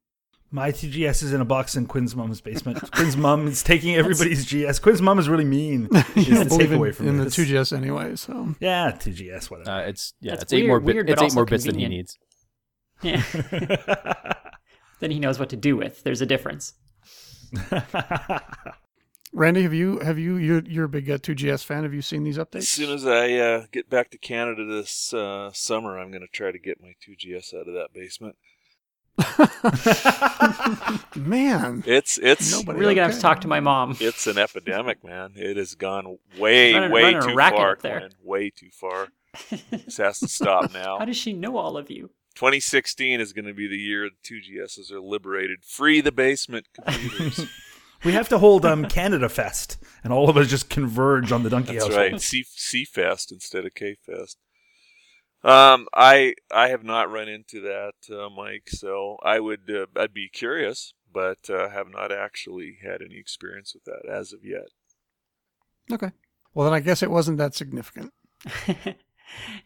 My 0.49 0.71
TGS 0.71 1.23
is 1.23 1.33
in 1.33 1.41
a 1.41 1.45
box 1.45 1.75
in 1.75 1.87
Quinn's 1.87 2.15
mom's 2.15 2.39
basement. 2.39 2.89
Quinn's 2.91 3.17
mom 3.17 3.47
is 3.47 3.63
taking 3.63 3.95
everybody's 3.95 4.45
GS. 4.45 4.79
Quinn's 4.79 5.01
mom 5.01 5.19
is 5.19 5.27
really 5.27 5.43
mean. 5.43 5.89
You 6.15 6.23
She's 6.23 6.27
don't 6.29 6.47
believe 6.47 6.71
in, 6.71 6.79
takeaway 6.79 6.95
from 6.95 7.07
in 7.09 7.17
the 7.17 7.25
2GS 7.25 7.75
anyway, 7.75 8.15
so 8.15 8.55
Yeah, 8.59 8.91
TGS, 8.91 9.51
whatever. 9.51 9.69
Uh, 9.69 9.81
it's 9.81 10.13
yeah, 10.21 10.31
That's 10.31 10.43
it's 10.43 10.53
eight 10.53 10.67
more 10.67 10.79
weird- 10.79 10.85
bit, 10.85 10.95
weird, 10.95 11.09
it's 11.09 11.21
eight 11.21 11.23
also 11.25 11.35
more 11.35 11.45
bits 11.45 11.65
than 11.65 11.77
he 11.77 11.87
needs. 11.87 12.17
Yeah. 13.01 13.21
then 14.99 15.11
he 15.11 15.19
knows 15.19 15.37
what 15.37 15.49
to 15.49 15.57
do 15.57 15.75
with. 15.75 16.03
There's 16.03 16.21
a 16.21 16.25
difference. 16.25 16.73
Randy, 19.33 19.63
have 19.63 19.73
you 19.73 19.99
have 19.99 20.17
you 20.17 20.37
you're, 20.37 20.63
you're 20.63 20.85
a 20.85 20.89
big 20.89 21.09
uh, 21.09 21.17
2GS 21.17 21.63
fan? 21.65 21.83
Have 21.83 21.93
you 21.93 22.01
seen 22.01 22.23
these 22.23 22.37
updates? 22.37 22.59
As 22.59 22.69
soon 22.69 22.91
as 22.91 23.05
I 23.05 23.33
uh, 23.33 23.65
get 23.71 23.89
back 23.89 24.09
to 24.11 24.17
Canada 24.17 24.65
this 24.65 25.13
uh, 25.13 25.51
summer, 25.53 25.97
I'm 25.99 26.09
going 26.09 26.21
to 26.21 26.27
try 26.27 26.51
to 26.51 26.59
get 26.59 26.81
my 26.81 26.93
2GS 27.05 27.53
out 27.53 27.67
of 27.67 27.73
that 27.73 27.89
basement. 27.93 28.37
Man, 31.15 31.83
It's 31.85 32.17
it's 32.17 32.51
Nobody- 32.51 32.75
I'm 32.75 32.79
really 32.79 32.95
gonna 32.95 33.07
have 33.07 33.15
to 33.15 33.21
talk 33.21 33.41
to 33.41 33.47
my 33.47 33.59
mom. 33.59 33.97
it's 33.99 34.27
an 34.27 34.37
epidemic, 34.37 35.03
man. 35.03 35.33
It 35.35 35.57
has 35.57 35.75
gone 35.75 36.17
way 36.37 36.73
Running- 36.73 36.91
way 36.91 37.03
running 37.15 37.21
too 37.21 37.35
far. 37.35 37.77
there. 37.81 37.99
Quinn. 37.99 38.11
Way 38.23 38.49
too 38.51 38.69
far. 38.71 39.07
This 39.71 39.97
has 39.97 40.19
to 40.19 40.27
stop 40.27 40.73
now. 40.73 40.97
How 40.99 41.05
does 41.05 41.17
she 41.17 41.33
know 41.33 41.57
all 41.57 41.77
of 41.77 41.89
you? 41.91 42.09
2016 42.35 43.19
is 43.19 43.33
going 43.33 43.45
to 43.45 43.53
be 43.53 43.67
the 43.67 43.77
year 43.77 44.09
the 44.09 44.15
2GSs 44.35 44.91
are 44.91 44.99
liberated. 44.99 45.63
Free 45.63 46.01
the 46.01 46.11
basement 46.11 46.67
computers. 46.73 47.45
we 48.05 48.11
have 48.13 48.29
to 48.29 48.37
hold 48.37 48.63
um, 48.65 48.85
Canada 48.85 49.27
Fest, 49.29 49.77
and 50.03 50.13
all 50.13 50.29
of 50.29 50.37
us 50.37 50.47
just 50.47 50.69
converge 50.69 51.31
on 51.31 51.41
the 51.43 51.49
Dunki 51.49 51.73
That's 51.73 51.85
House. 51.87 51.95
right. 51.95 52.21
C 52.21 52.43
C 52.47 52.85
Fest 52.85 53.31
instead 53.31 53.65
of 53.65 53.73
K 53.73 53.95
Fest. 54.05 54.37
Um, 55.43 55.87
I 55.93 56.33
I 56.51 56.69
have 56.69 56.83
not 56.83 57.11
run 57.11 57.29
into 57.29 57.61
that, 57.61 57.93
uh, 58.13 58.29
Mike. 58.29 58.67
So 58.69 59.17
I 59.23 59.39
would 59.39 59.69
uh, 59.69 59.85
I'd 59.95 60.13
be 60.13 60.29
curious, 60.29 60.93
but 61.13 61.49
uh, 61.49 61.69
have 61.69 61.87
not 61.89 62.11
actually 62.11 62.77
had 62.83 63.01
any 63.01 63.17
experience 63.17 63.73
with 63.73 63.83
that 63.85 64.09
as 64.11 64.33
of 64.33 64.39
yet. 64.43 64.67
okay. 65.91 66.11
Well, 66.53 66.65
then 66.65 66.73
I 66.73 66.79
guess 66.79 67.03
it 67.03 67.11
wasn't 67.11 67.37
that 67.37 67.53
significant. 67.55 68.11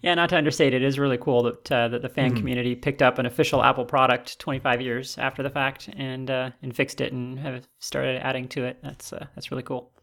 yeah, 0.02 0.14
not 0.14 0.30
to 0.30 0.36
understate, 0.38 0.74
it 0.74 0.84
is 0.84 1.00
really 1.00 1.18
cool 1.18 1.44
that 1.44 1.72
uh, 1.72 1.88
that 1.88 2.02
the 2.02 2.10
fan 2.10 2.34
Mhm. 2.34 2.38
community 2.38 2.76
picked 2.76 3.02
up 3.02 3.18
an 3.18 3.26
official 3.26 3.64
Apple 3.64 3.86
product 3.86 4.38
25 4.40 4.82
years 4.82 5.18
after 5.18 5.42
the 5.42 5.50
fact 5.50 5.90
and 5.96 6.30
uh, 6.30 6.52
and 6.62 6.76
fixed 6.76 7.00
it 7.00 7.14
and 7.14 7.40
have 7.40 7.68
started 7.80 8.22
adding 8.22 8.48
to 8.50 8.66
it. 8.66 8.78
That's 8.84 9.14
uh, 9.14 9.28
that's 9.36 9.52
really 9.52 9.64
cool. 9.64 9.94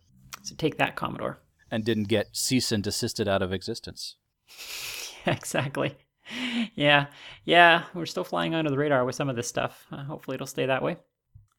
So 0.42 0.54
take 0.56 0.78
that, 0.78 0.96
Commodore. 0.96 1.40
and 1.70 1.84
didn't 1.84 2.08
get 2.08 2.28
cease 2.34 2.72
and 2.72 2.82
desisted 2.82 3.28
out 3.28 3.42
of 3.42 3.52
existence. 3.52 4.16
exactly. 5.36 5.96
Yeah, 6.74 7.06
yeah, 7.44 7.84
we're 7.94 8.06
still 8.06 8.24
flying 8.24 8.54
under 8.54 8.70
the 8.70 8.76
radar 8.76 9.04
with 9.04 9.14
some 9.14 9.30
of 9.30 9.36
this 9.36 9.48
stuff. 9.48 9.86
Uh, 9.90 10.04
hopefully, 10.04 10.34
it'll 10.34 10.46
stay 10.46 10.66
that 10.66 10.82
way. 10.82 10.96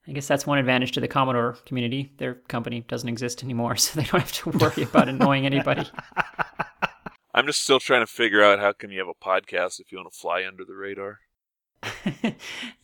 I 0.08 0.12
guess 0.12 0.28
that's 0.28 0.48
one 0.48 0.58
advantage 0.58 0.92
to 0.94 1.00
the 1.00 1.08
Commodore 1.08 1.58
community. 1.66 2.12
Their 2.18 2.36
company 2.36 2.82
doesn't 2.88 3.10
exist 3.10 3.44
anymore, 3.44 3.76
so 3.78 4.00
they 4.00 4.06
don't 4.06 4.22
have 4.22 4.32
to 4.34 4.50
worry 4.50 4.84
about 4.84 5.10
annoying 5.10 5.46
anybody. 5.46 5.88
I'm 7.34 7.46
just 7.46 7.62
still 7.62 7.80
trying 7.80 8.02
to 8.02 8.12
figure 8.12 8.44
out 8.44 8.60
how 8.60 8.72
can 8.72 8.92
you 8.92 9.00
have 9.00 9.08
a 9.08 9.14
podcast 9.14 9.80
if 9.80 9.92
you 9.92 9.98
want 9.98 10.12
to 10.12 10.20
fly 10.20 10.46
under 10.46 10.66
the 10.66 10.76
radar. 10.76 11.20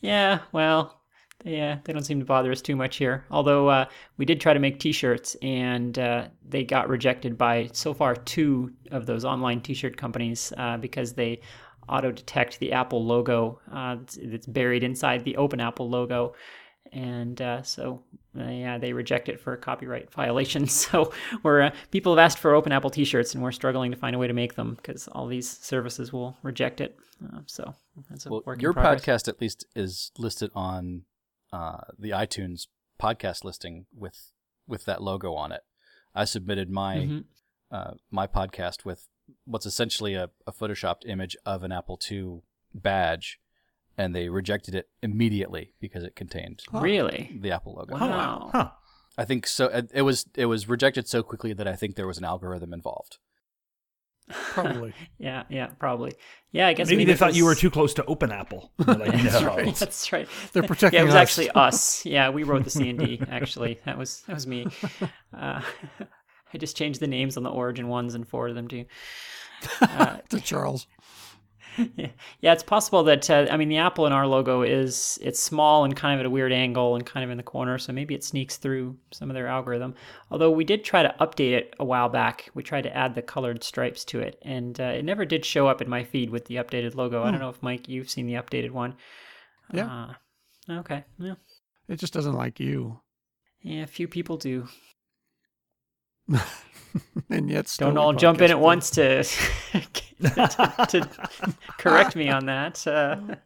yeah, 0.00 0.40
well, 0.52 1.02
Yeah, 1.44 1.78
they 1.84 1.92
don't 1.92 2.02
seem 2.02 2.18
to 2.18 2.24
bother 2.26 2.50
us 2.50 2.62
too 2.62 2.76
much 2.76 2.96
here. 2.96 3.24
Although 3.30 3.68
uh, 3.68 3.84
we 4.16 4.24
did 4.24 4.40
try 4.40 4.52
to 4.52 4.58
make 4.58 4.80
T-shirts, 4.80 5.36
and 5.42 5.98
uh, 5.98 6.28
they 6.48 6.64
got 6.64 6.88
rejected 6.88 7.36
by 7.36 7.68
so 7.72 7.94
far 7.94 8.16
two 8.16 8.72
of 8.90 9.06
those 9.06 9.24
online 9.24 9.60
T-shirt 9.60 9.96
companies 9.96 10.52
uh, 10.56 10.76
because 10.76 11.12
they 11.12 11.40
auto 11.88 12.10
detect 12.10 12.58
the 12.58 12.72
Apple 12.72 13.04
logo 13.04 13.60
uh, 13.72 13.96
that's 14.24 14.46
buried 14.46 14.82
inside 14.82 15.24
the 15.24 15.36
Open 15.36 15.60
Apple 15.60 15.88
logo, 15.88 16.34
and 16.92 17.40
uh, 17.40 17.62
so 17.62 18.02
yeah, 18.34 18.78
they 18.78 18.92
reject 18.92 19.28
it 19.28 19.40
for 19.40 19.56
copyright 19.56 20.10
violations. 20.12 20.86
So 20.90 21.12
we're 21.42 21.62
uh, 21.62 21.70
people 21.90 22.16
have 22.16 22.24
asked 22.24 22.38
for 22.38 22.54
Open 22.54 22.72
Apple 22.72 22.90
T-shirts, 22.90 23.34
and 23.34 23.42
we're 23.42 23.52
struggling 23.52 23.90
to 23.90 23.96
find 23.96 24.16
a 24.16 24.18
way 24.18 24.26
to 24.26 24.32
make 24.32 24.54
them 24.54 24.74
because 24.74 25.06
all 25.08 25.26
these 25.26 25.48
services 25.48 26.12
will 26.12 26.36
reject 26.42 26.80
it. 26.80 26.98
Uh, 27.22 27.40
so 27.46 27.74
that's 28.10 28.26
a 28.26 28.30
Well, 28.30 28.42
work 28.46 28.62
your 28.62 28.74
podcast 28.74 29.28
at 29.28 29.40
least 29.40 29.66
is 29.74 30.10
listed 30.18 30.50
on 30.54 31.02
uh, 31.52 31.78
the 31.98 32.10
iTunes 32.10 32.66
podcast 33.00 33.44
listing 33.44 33.86
with 33.94 34.32
with 34.66 34.84
that 34.84 35.02
logo 35.02 35.34
on 35.34 35.52
it. 35.52 35.62
I 36.14 36.24
submitted 36.24 36.70
my 36.70 36.96
Mhm. 36.96 37.24
uh, 37.70 37.94
my 38.10 38.26
podcast 38.26 38.84
with 38.84 39.08
what's 39.44 39.66
essentially 39.66 40.14
a, 40.14 40.30
a 40.46 40.52
photoshopped 40.52 41.04
image 41.06 41.36
of 41.44 41.62
an 41.62 41.72
Apple 41.72 41.98
II 42.10 42.40
badge, 42.74 43.38
and 43.98 44.14
they 44.14 44.28
rejected 44.28 44.74
it 44.74 44.88
immediately 45.02 45.74
because 45.80 46.02
it 46.04 46.14
contained 46.16 46.62
Really? 46.72 47.36
the 47.40 47.50
Apple 47.50 47.74
logo. 47.74 47.94
Wow. 47.96 48.50
Huh. 48.52 48.70
I 49.18 49.24
think 49.24 49.46
so. 49.46 49.66
It 49.66 49.90
it 49.94 50.02
was 50.02 50.26
it 50.34 50.46
was 50.46 50.68
rejected 50.68 51.08
so 51.08 51.22
quickly 51.22 51.52
that 51.54 51.66
I 51.68 51.74
think 51.76 51.96
there 51.96 52.06
was 52.06 52.18
an 52.18 52.24
algorithm 52.24 52.72
involved. 52.74 53.18
Probably. 54.28 54.92
Yeah, 55.18 55.44
yeah, 55.48 55.66
probably. 55.78 56.12
Yeah, 56.52 56.68
I 56.68 56.72
guess 56.74 56.88
Maybe 56.88 57.04
they 57.04 57.12
it 57.12 57.18
thought 57.18 57.34
you 57.34 57.44
were 57.44 57.54
too 57.54 57.70
close 57.70 57.94
to 57.94 58.04
Open 58.06 58.32
Apple. 58.32 58.72
Like, 58.86 59.12
That's 59.12 59.40
no. 59.40 59.46
right. 59.46 59.74
That's 59.74 60.12
right. 60.12 60.28
They're 60.52 60.62
protecting 60.62 60.98
Yeah, 60.98 61.02
it 61.02 61.06
was 61.06 61.14
us. 61.14 61.20
actually 61.22 61.50
us. 61.50 62.04
Yeah, 62.06 62.30
we 62.30 62.42
wrote 62.42 62.64
the 62.64 62.70
C 62.70 62.88
and 62.90 62.98
D. 62.98 63.20
Actually, 63.30 63.78
that 63.84 63.96
was 63.98 64.22
that 64.22 64.34
was 64.34 64.46
me. 64.46 64.66
Uh, 65.36 65.60
I 66.54 66.58
just 66.58 66.76
changed 66.76 67.00
the 67.00 67.06
names 67.06 67.36
on 67.36 67.42
the 67.42 67.50
origin 67.50 67.88
ones 67.88 68.14
and 68.14 68.26
forwarded 68.26 68.56
them 68.56 68.68
to 68.68 68.76
you. 68.78 68.84
Uh, 69.80 70.18
to 70.28 70.40
Charles. 70.40 70.86
Yeah, 71.76 72.08
yeah, 72.40 72.52
it's 72.52 72.62
possible 72.62 73.02
that 73.04 73.28
uh, 73.28 73.46
I 73.50 73.56
mean 73.56 73.68
the 73.68 73.78
apple 73.78 74.06
in 74.06 74.12
our 74.12 74.26
logo 74.26 74.62
is 74.62 75.18
it's 75.22 75.40
small 75.40 75.84
and 75.84 75.94
kind 75.96 76.14
of 76.14 76.20
at 76.20 76.26
a 76.26 76.30
weird 76.30 76.52
angle 76.52 76.94
and 76.94 77.04
kind 77.04 77.24
of 77.24 77.30
in 77.30 77.36
the 77.36 77.42
corner, 77.42 77.78
so 77.78 77.92
maybe 77.92 78.14
it 78.14 78.24
sneaks 78.24 78.56
through 78.56 78.96
some 79.12 79.30
of 79.30 79.34
their 79.34 79.46
algorithm. 79.46 79.94
Although 80.30 80.50
we 80.50 80.64
did 80.64 80.84
try 80.84 81.02
to 81.02 81.14
update 81.20 81.52
it 81.52 81.74
a 81.78 81.84
while 81.84 82.08
back, 82.08 82.48
we 82.54 82.62
tried 82.62 82.82
to 82.82 82.96
add 82.96 83.14
the 83.14 83.22
colored 83.22 83.62
stripes 83.62 84.04
to 84.06 84.20
it, 84.20 84.38
and 84.42 84.80
uh, 84.80 84.84
it 84.84 85.04
never 85.04 85.24
did 85.24 85.44
show 85.44 85.68
up 85.68 85.80
in 85.82 85.88
my 85.88 86.04
feed 86.04 86.30
with 86.30 86.46
the 86.46 86.56
updated 86.56 86.94
logo. 86.94 87.22
I 87.22 87.30
don't 87.30 87.40
know 87.40 87.50
if 87.50 87.62
Mike 87.62 87.88
you've 87.88 88.10
seen 88.10 88.26
the 88.26 88.34
updated 88.34 88.70
one. 88.70 88.94
Yeah. 89.72 90.14
Uh, 90.68 90.78
okay. 90.80 91.04
Yeah. 91.18 91.34
It 91.88 91.98
just 91.98 92.12
doesn't 92.12 92.34
like 92.34 92.60
you. 92.60 93.00
Yeah. 93.62 93.82
A 93.82 93.86
few 93.86 94.08
people 94.08 94.36
do. 94.36 94.68
and 97.30 97.50
yet, 97.50 97.68
still 97.68 97.88
Don't 97.88 97.98
all 97.98 98.12
jump 98.12 98.40
in 98.40 98.50
at 98.50 98.60
once 98.60 98.90
to 98.90 99.22
to, 100.22 100.86
to 100.88 101.08
correct 101.78 102.16
me 102.16 102.28
on 102.28 102.46
that. 102.46 102.86
Uh, 102.86 103.36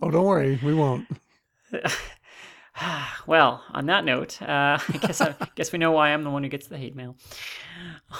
Oh, 0.00 0.10
don't 0.10 0.24
worry, 0.24 0.58
we 0.62 0.74
won't. 0.74 1.06
well, 3.26 3.62
on 3.70 3.86
that 3.86 4.04
note, 4.04 4.40
uh, 4.40 4.78
I 4.88 4.98
guess 5.00 5.20
I 5.20 5.34
guess 5.54 5.72
we 5.72 5.78
know 5.78 5.92
why 5.92 6.10
I'm 6.10 6.24
the 6.24 6.30
one 6.30 6.42
who 6.42 6.48
gets 6.48 6.66
the 6.66 6.78
hate 6.78 6.96
mail. 6.96 7.16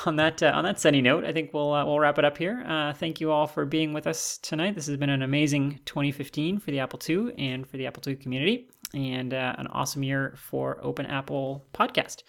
On 0.04 0.16
that 0.16 0.42
uh, 0.42 0.52
on 0.54 0.64
that 0.64 0.80
sunny 0.80 1.00
note, 1.00 1.24
I 1.24 1.32
think 1.32 1.54
we'll 1.54 1.72
uh, 1.72 1.84
we'll 1.84 1.98
wrap 1.98 2.18
it 2.18 2.24
up 2.24 2.36
here. 2.36 2.62
Uh, 2.66 2.92
thank 2.92 3.20
you 3.20 3.30
all 3.30 3.46
for 3.46 3.64
being 3.64 3.92
with 3.92 4.06
us 4.06 4.38
tonight. 4.38 4.74
This 4.74 4.86
has 4.86 4.96
been 4.96 5.10
an 5.10 5.22
amazing 5.22 5.80
2015 5.86 6.58
for 6.58 6.70
the 6.70 6.80
Apple 6.80 7.00
II 7.08 7.32
and 7.38 7.66
for 7.66 7.76
the 7.78 7.86
Apple 7.86 8.02
II 8.06 8.16
community, 8.16 8.68
and 8.92 9.32
uh, 9.32 9.54
an 9.58 9.66
awesome 9.68 10.02
year 10.02 10.34
for 10.36 10.78
Open 10.82 11.06
Apple 11.06 11.66
Podcast. 11.72 12.22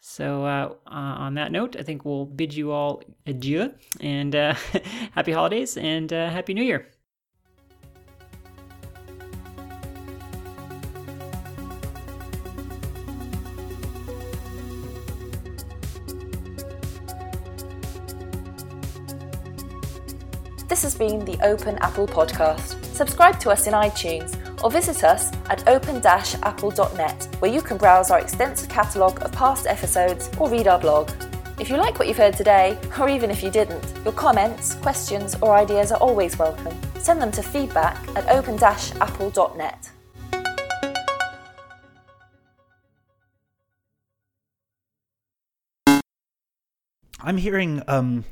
So, 0.00 0.44
uh, 0.44 0.74
on 0.86 1.34
that 1.34 1.52
note, 1.52 1.76
I 1.76 1.82
think 1.82 2.04
we'll 2.04 2.26
bid 2.26 2.54
you 2.54 2.70
all 2.70 3.02
adieu 3.26 3.72
and 4.00 4.34
uh, 4.34 4.54
happy 5.12 5.32
holidays 5.32 5.76
and 5.76 6.12
uh, 6.12 6.30
happy 6.30 6.54
New 6.54 6.62
Year. 6.62 6.86
This 20.68 20.82
has 20.82 20.94
been 20.94 21.24
the 21.24 21.38
Open 21.42 21.78
Apple 21.78 22.06
Podcast. 22.06 22.84
Subscribe 22.94 23.40
to 23.40 23.50
us 23.50 23.66
in 23.66 23.72
iTunes 23.72 24.45
or 24.62 24.70
visit 24.70 25.04
us 25.04 25.32
at 25.48 25.66
open-apple.net 25.68 27.36
where 27.38 27.50
you 27.50 27.60
can 27.62 27.76
browse 27.76 28.10
our 28.10 28.18
extensive 28.18 28.68
catalogue 28.68 29.22
of 29.22 29.32
past 29.32 29.66
episodes 29.66 30.30
or 30.38 30.48
read 30.48 30.66
our 30.66 30.78
blog. 30.78 31.10
If 31.58 31.70
you 31.70 31.76
like 31.76 31.98
what 31.98 32.06
you've 32.06 32.18
heard 32.18 32.36
today, 32.36 32.78
or 32.98 33.08
even 33.08 33.30
if 33.30 33.42
you 33.42 33.50
didn't, 33.50 33.84
your 34.04 34.12
comments, 34.12 34.74
questions 34.76 35.36
or 35.40 35.54
ideas 35.54 35.90
are 35.90 35.98
always 35.98 36.38
welcome. 36.38 36.76
Send 36.98 37.22
them 37.22 37.32
to 37.32 37.42
feedback 37.42 37.96
at 38.16 38.28
open-apple.net. 38.28 39.90
I'm 47.26 47.38
hearing 47.38 47.82
um, 47.88 48.24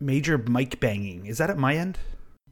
major 0.00 0.38
mic 0.38 0.80
banging. 0.80 1.26
Is 1.26 1.38
that 1.38 1.50
at 1.50 1.58
my 1.58 1.76
end? 1.76 1.98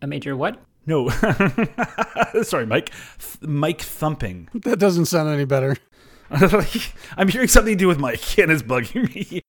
A 0.00 0.06
major 0.06 0.36
what? 0.36 0.60
No. 0.86 1.08
Sorry, 2.42 2.66
Mike. 2.66 2.90
Th- 3.18 3.42
mic 3.42 3.80
thumping. 3.82 4.48
That 4.54 4.78
doesn't 4.78 5.06
sound 5.06 5.28
any 5.28 5.44
better. 5.44 5.76
I'm 6.30 7.28
hearing 7.28 7.48
something 7.48 7.74
to 7.74 7.78
do 7.78 7.88
with 7.88 7.98
Mike, 7.98 8.38
and 8.38 8.50
it's 8.50 8.62
bugging 8.62 9.14
me. 9.14 9.42